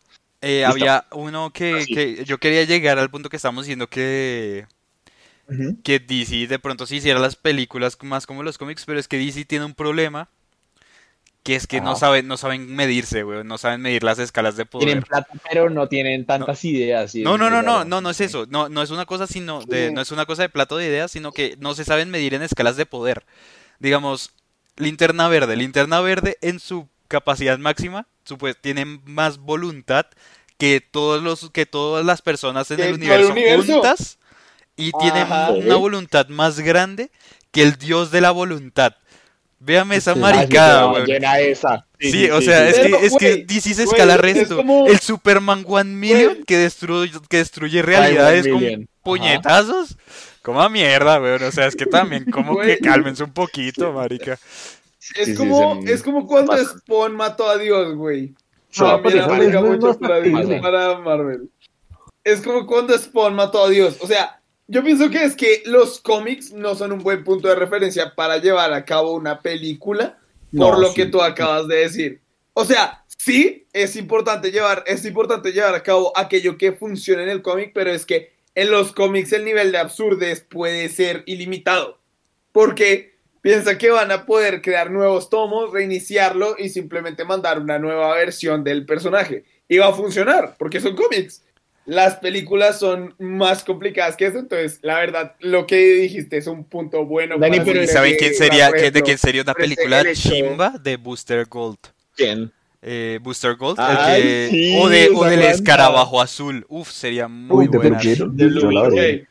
Eh, 0.41 0.63
había 0.63 1.05
uno 1.11 1.51
que, 1.51 1.81
sí. 1.81 1.93
que 1.93 2.23
yo 2.23 2.37
quería 2.37 2.63
llegar 2.63 2.97
al 2.97 3.09
punto 3.09 3.29
que 3.29 3.35
estamos 3.35 3.65
diciendo 3.65 3.87
que, 3.87 4.67
que 5.83 5.99
DC 5.99 6.47
de 6.47 6.59
pronto 6.59 6.85
sí 6.85 6.97
hiciera 6.97 7.19
las 7.19 7.35
películas 7.35 7.97
más 8.03 8.25
como 8.25 8.43
los 8.43 8.57
cómics, 8.57 8.85
pero 8.85 8.99
es 8.99 9.09
que 9.09 9.17
DC 9.17 9.43
tiene 9.45 9.65
un 9.65 9.73
problema 9.73 10.29
que 11.43 11.55
es 11.55 11.67
que 11.67 11.79
no 11.81 11.91
Ah. 11.91 11.95
saben, 11.95 12.27
no 12.27 12.37
saben 12.37 12.75
medirse, 12.75 13.23
güey, 13.23 13.43
no 13.43 13.57
saben 13.57 13.81
medir 13.81 14.03
las 14.03 14.19
escalas 14.19 14.55
de 14.57 14.65
Tienen 14.65 14.99
poder. 15.01 15.05
plata, 15.07 15.33
pero 15.49 15.69
no 15.69 15.87
tienen 15.87 16.25
tantas 16.25 16.63
ideas. 16.65 17.15
No, 17.15 17.37
no, 17.37 17.49
no, 17.49 17.61
no, 17.61 17.85
no, 17.85 18.01
no 18.01 18.09
es 18.09 18.21
eso. 18.21 18.45
No, 18.49 18.69
no 18.69 18.81
es 18.83 18.91
una 18.91 19.05
cosa 19.05 19.25
sino 19.25 19.61
de, 19.65 19.91
no 19.91 20.01
es 20.01 20.11
una 20.11 20.25
cosa 20.25 20.41
de 20.43 20.49
plato 20.49 20.77
de 20.77 20.87
ideas, 20.87 21.11
sino 21.11 21.31
que 21.31 21.55
no 21.59 21.73
se 21.75 21.85
saben 21.85 22.09
medir 22.11 22.33
en 22.33 22.41
escalas 22.43 22.75
de 22.75 22.85
poder. 22.85 23.25
Digamos, 23.79 24.31
Linterna 24.75 25.27
Verde, 25.29 25.55
Linterna 25.55 26.01
Verde 26.01 26.37
en 26.41 26.59
su 26.59 26.87
capacidad 27.07 27.57
máxima, 27.57 28.05
supue- 28.27 28.55
tiene 28.59 28.85
más 29.05 29.37
voluntad 29.39 30.05
que 30.57 30.81
todos 30.81 31.23
los 31.23 31.49
que 31.51 31.65
todas 31.65 32.05
las 32.05 32.21
personas 32.21 32.69
en 32.71 32.81
el 32.81 32.93
universo, 32.95 33.33
juntas 33.73 34.19
y 34.75 34.91
tiene 34.91 35.21
Ajá. 35.21 35.51
una 35.51 35.75
voluntad 35.77 36.27
más 36.27 36.59
grande 36.59 37.11
que 37.51 37.63
el 37.63 37.77
dios 37.77 38.11
de 38.11 38.21
la 38.21 38.31
voluntad. 38.31 38.95
Véame 39.59 39.97
esa 39.97 40.13
Sí, 40.13 40.19
maricada, 40.19 40.81
Ah, 40.83 40.91
weón. 40.93 41.05
llena 41.05 41.39
esa. 41.39 41.85
Sí, 41.99 42.29
o 42.29 42.41
sea, 42.41 42.67
es 42.69 42.79
que, 42.79 43.05
es 43.05 43.15
que 43.17 43.31
güey, 43.33 43.43
DC 43.45 43.73
se 43.73 43.83
güey, 43.85 43.95
escala 43.95 44.15
es 44.15 44.21
resto. 44.21 44.55
como- 44.55 44.87
El 44.87 44.99
Superman 44.99 45.65
One 45.67 45.91
Million 45.95 46.33
Güey. 46.33 46.43
que 46.45 46.57
destruye, 46.57 47.11
que 47.27 47.37
destruye 47.37 47.81
realidades 47.81 48.47
con 48.47 48.87
puñetazos. 49.03 49.97
Como 50.41 50.61
a 50.61 50.69
mierda, 50.69 51.19
weón. 51.19 51.43
O 51.43 51.51
sea, 51.51 51.67
es 51.67 51.75
que 51.75 51.85
también 51.85 52.23
como 52.31 52.53
Güey. 52.53 52.77
que 52.77 52.79
cálmense 52.79 53.23
un 53.23 53.33
poquito, 53.33 53.91
marica. 53.91 54.33
Es 54.33 54.39
Sí, 54.99 55.25
sí, 55.25 55.35
como, 55.35 55.81
es 55.85 56.03
como 56.03 56.25
cuando 56.25 56.51
pasa. 56.53 56.77
Spawn 56.79 57.15
mató 57.15 57.49
a 57.49 57.57
Dios, 57.57 57.95
güey. 57.95 58.33
Sí, 58.69 58.81
No, 58.81 58.99
mira, 58.99 59.21
eso 59.21 59.29
marica, 59.29 59.59
es 59.59 59.65
mucho 59.65 59.99
para, 59.99 60.61
para 60.61 60.99
Marvel. 60.99 61.49
Es 62.23 62.41
como 62.41 62.65
cuando 62.65 62.97
Spawn 62.97 63.33
mató 63.33 63.65
a 63.65 63.69
Dios. 63.69 63.97
O 64.01 64.07
sea, 64.07 64.38
yo 64.69 64.83
pienso 64.83 65.09
que 65.09 65.23
es 65.23 65.35
que 65.35 65.63
los 65.65 65.99
cómics 65.99 66.53
no 66.53 66.75
son 66.75 66.91
un 66.91 66.99
buen 66.99 67.23
punto 67.23 67.47
de 67.47 67.55
referencia 67.55 68.13
para 68.15 68.37
llevar 68.37 68.71
a 68.71 68.85
cabo 68.85 69.13
una 69.13 69.41
película, 69.41 70.19
por 70.55 70.75
No, 70.75 70.79
lo 70.79 70.89
sí. 70.89 70.93
que 70.95 71.05
tú 71.07 71.21
acabas 71.21 71.67
de 71.67 71.77
decir. 71.77 72.21
O 72.53 72.65
sea, 72.65 73.03
sí, 73.07 73.65
es 73.73 73.95
importante 73.95 74.51
llevar, 74.51 74.83
es 74.85 75.03
importante 75.05 75.51
llevar 75.51 75.73
a 75.73 75.81
cabo 75.81 76.15
aquello 76.15 76.55
que 76.57 76.71
funcione 76.71 77.23
en 77.23 77.29
el 77.29 77.41
cómic, 77.41 77.71
pero 77.73 77.91
es 77.91 78.05
que 78.05 78.31
en 78.53 78.69
los 78.69 78.91
cómics 78.91 79.33
el 79.33 79.43
nivel 79.43 79.71
de 79.71 79.79
absurdez 79.79 80.41
puede 80.41 80.87
ser 80.89 81.23
ilimitado. 81.25 81.99
Porque 82.51 83.15
piensa 83.41 83.77
que 83.77 83.89
van 83.89 84.11
a 84.11 84.25
poder 84.27 84.61
crear 84.61 84.91
nuevos 84.91 85.29
tomos, 85.31 85.71
reiniciarlo 85.71 86.55
y 86.59 86.69
simplemente 86.69 87.25
mandar 87.25 87.59
una 87.59 87.79
nueva 87.79 88.13
versión 88.15 88.63
del 88.63 88.85
personaje. 88.85 89.45
Y 89.67 89.77
va 89.77 89.87
a 89.87 89.93
funcionar, 89.93 90.55
porque 90.59 90.79
son 90.79 90.95
cómics. 90.95 91.43
Las 91.89 92.17
películas 92.17 92.77
son 92.79 93.15
más 93.17 93.63
complicadas 93.63 94.15
que 94.15 94.27
eso, 94.27 94.37
entonces 94.37 94.79
la 94.83 94.99
verdad, 94.99 95.35
lo 95.39 95.65
que 95.65 95.77
dijiste 95.77 96.37
es 96.37 96.45
un 96.45 96.63
punto 96.63 97.03
bueno. 97.05 97.37
Dani, 97.39 97.57
para 97.57 97.65
pero 97.65 97.79
¿Y 97.79 97.83
hacer 97.85 97.95
saben 97.95 98.15
quién 98.17 98.33
sería, 98.35 98.71
que- 98.71 98.91
de 98.91 99.01
quién 99.01 99.17
sería 99.17 99.41
una 99.41 99.55
película 99.55 100.03
chimba? 100.13 100.75
De 100.81 100.97
Booster 100.97 101.45
Gold. 101.47 101.79
¿Quién? 102.15 102.51
Eh, 102.81 103.19
Booster 103.23 103.55
Gold, 103.55 103.79
el 103.79 103.85
Ay, 103.85 104.21
que- 104.21 104.47
sí, 104.51 104.77
o, 104.79 104.87
de, 104.87 105.09
o 105.15 105.23
del 105.25 105.41
escarabajo 105.41 106.21
azul. 106.21 106.63
Uf, 106.69 106.91
sería 106.91 107.27
muy 107.27 107.67
Uy, 107.67 107.75
buena. 107.75 107.99
De. 107.99 109.25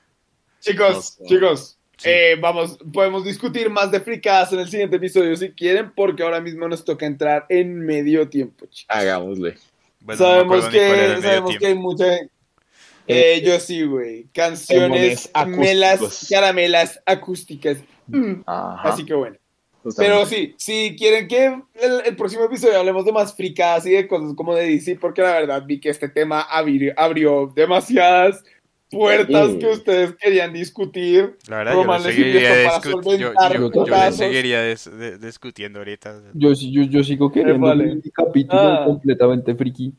Chicos, 0.61 1.17
No 1.21 1.27
chicos, 1.27 1.79
Sí. 1.97 2.09
eh, 2.11 2.37
vamos, 2.41 2.79
podemos 2.93 3.25
discutir 3.25 3.71
más 3.71 3.91
de 3.91 4.01
fricadas 4.01 4.53
en 4.53 4.59
el 4.61 4.69
siguiente 4.69 4.97
episodio 4.97 5.37
si 5.37 5.51
quieren, 5.51 5.93
porque 5.95 6.23
ahora 6.23 6.41
mismo 6.41 6.69
nos 6.69 6.85
toca 6.85 7.07
entrar 7.07 7.47
en 7.49 7.79
medio 7.81 8.29
tiempo, 8.29 8.67
chicos. 8.67 8.85
Hagámosle. 8.97 9.55
Bueno, 10.01 10.21
no 10.21 10.27
sabemos 10.29 10.75
era 10.75 11.17
que, 11.17 11.23
sabemos 11.23 11.57
que 11.59 11.67
hay 11.67 11.75
mucha 11.75 12.07
eh, 13.09 13.43
yo 13.45 13.59
sí, 13.59 13.83
güey. 13.85 14.29
Canciones, 14.35 15.31
melas, 15.47 16.27
caramelas 16.31 17.01
acústicas. 17.07 17.79
Mm. 18.07 18.43
Así 18.47 19.05
que 19.05 19.15
bueno. 19.15 19.37
Pero 19.97 20.27
sí, 20.27 20.55
si 20.59 20.97
quieren 20.99 21.29
que 21.29 21.47
el, 21.47 22.03
el 22.05 22.17
próximo 22.17 22.45
episodio 22.45 22.79
hablemos 22.79 23.05
de 23.07 23.13
más 23.13 23.35
fricadas 23.35 23.87
y 23.87 23.93
de 23.93 24.07
cosas 24.07 24.35
como 24.35 24.55
de 24.55 24.67
DC, 24.69 24.97
porque 24.97 25.23
la 25.23 25.33
verdad 25.33 25.63
vi 25.67 25.81
que 25.81 25.89
este 25.89 26.09
tema 26.09 26.43
abrió, 26.43 26.93
abrió 26.97 27.51
demasiadas 27.57 28.45
puertas 28.91 29.53
Sí. 29.53 29.59
que 29.59 29.67
ustedes 29.67 30.15
querían 30.17 30.53
discutir. 30.53 31.37
La 31.49 31.59
verdad, 31.59 31.73
yo 31.75 31.83
Roman 31.83 32.03
seguiría, 32.03 32.65
discu- 32.67 33.19
yo, 33.19 33.33
yo- 33.73 33.87
yo 33.87 34.13
seguiría 34.13 34.73
dis- 34.73 35.19
discutiendo 35.21 35.79
ahorita. 35.79 36.23
Yo, 36.35 36.55
sí- 36.55 36.71
yo, 36.73 36.83
yo 36.83 37.05
sigo 37.05 37.31
queriendo 37.31 37.67
vale. 37.67 37.93
un 37.93 38.03
capítulo 38.13 38.61
Ah. 38.61 38.83
completamente 38.87 39.55
friki. 39.55 39.95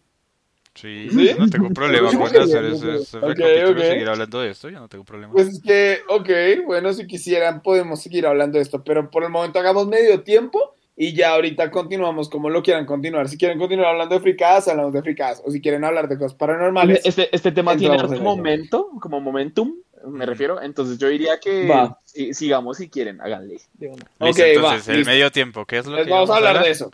Sí, 0.80 1.10
¿Sí? 1.10 1.31
no 1.38 1.49
tengo 1.49 1.69
problema 1.72 2.10
con 2.14 2.23
hacer 2.23 2.65
ese, 2.65 2.97
sí. 2.99 3.03
ese 3.03 3.18
Ok, 3.18 3.26
capítulo, 3.26 3.72
ok. 3.81 3.85
seguir 3.88 4.07
hablando 4.07 4.39
de 4.39 4.49
esto, 4.51 4.69
yo 4.69 4.80
no 4.80 4.88
tengo 4.88 5.03
problema. 5.03 5.34
Pues 5.34 5.47
es 5.49 5.61
que, 5.61 5.99
ok, 6.07 6.65
bueno, 6.65 6.93
si 6.93 7.06
quisieran 7.06 7.61
podemos 7.61 8.01
seguir 8.01 8.26
hablando 8.26 8.57
de 8.57 8.61
esto, 8.64 8.81
pero 8.84 9.10
por 9.10 9.23
el 9.23 9.30
momento 9.30 9.60
hagamos 9.60 9.88
medio 9.88 10.22
tiempo 10.22 10.76
y 10.95 11.14
ya 11.14 11.31
ahorita 11.31 11.69
continuamos 11.69 12.30
como 12.30 12.49
lo 12.49 12.64
quieran 12.64 12.85
continuar. 12.85 13.27
Si 13.27 13.38
quieren 13.38 13.60
continuar 13.60 13.89
hablando 13.89 14.15
de 14.15 14.22
fricadas, 14.22 14.69
hablamos 14.69 14.93
de 14.93 15.01
fricadas. 15.01 15.41
O 15.45 15.51
si 15.51 15.60
quieren 15.60 15.84
hablar 15.84 16.07
de 16.07 16.18
cosas 16.18 16.35
paranormales, 16.35 17.06
Este, 17.06 17.34
este 17.35 17.51
tema 17.51 17.76
tiene 17.76 17.95
eso. 17.95 18.15
momento, 18.18 18.89
como 19.01 19.19
momentum, 19.19 19.76
me 20.07 20.26
refiero. 20.26 20.61
Entonces 20.61 20.97
yo 20.97 21.10
diría 21.10 21.39
que 21.39 21.68
Va. 21.69 21.99
si- 22.06 22.34
sigamos 22.34 22.77
si 22.77 22.89
quieren, 22.89 23.19
háganle. 23.22 23.60
de 23.73 23.88
una. 23.88 23.95
Listo, 23.97 24.26
ok, 24.26 24.39
entonces, 24.39 24.88
va, 24.88 24.91
el 24.91 24.97
listo. 24.99 25.11
medio 25.11 25.31
tiempo, 25.31 25.65
¿qué 25.65 25.77
es 25.80 25.85
lo 25.85 25.97
les 25.97 26.06
que 26.06 26.11
vamos 26.11 26.30
a 26.30 26.35
hablar 26.38 26.64
de 26.64 26.69
eso. 26.72 26.91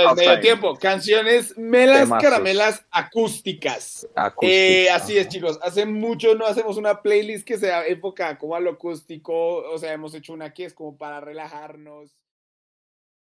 Halftime. 0.00 0.26
medio 0.26 0.40
tiempo. 0.40 0.78
Canciones 0.78 1.56
melas, 1.58 2.00
Temazos. 2.00 2.22
caramelas 2.22 2.84
acústicas. 2.90 4.08
Eh, 4.42 4.88
así 4.90 5.18
es, 5.18 5.28
chicos. 5.28 5.58
Hace 5.62 5.86
mucho 5.86 6.34
no 6.34 6.46
hacemos 6.46 6.76
una 6.76 7.02
playlist 7.02 7.46
que 7.46 7.58
sea 7.58 7.86
enfocada 7.86 8.38
como 8.38 8.54
a 8.54 8.60
lo 8.60 8.70
acústico. 8.70 9.56
O 9.56 9.78
sea, 9.78 9.92
hemos 9.92 10.14
hecho 10.14 10.32
una 10.32 10.52
que 10.52 10.64
es 10.64 10.74
como 10.74 10.96
para 10.96 11.20
relajarnos. 11.20 12.10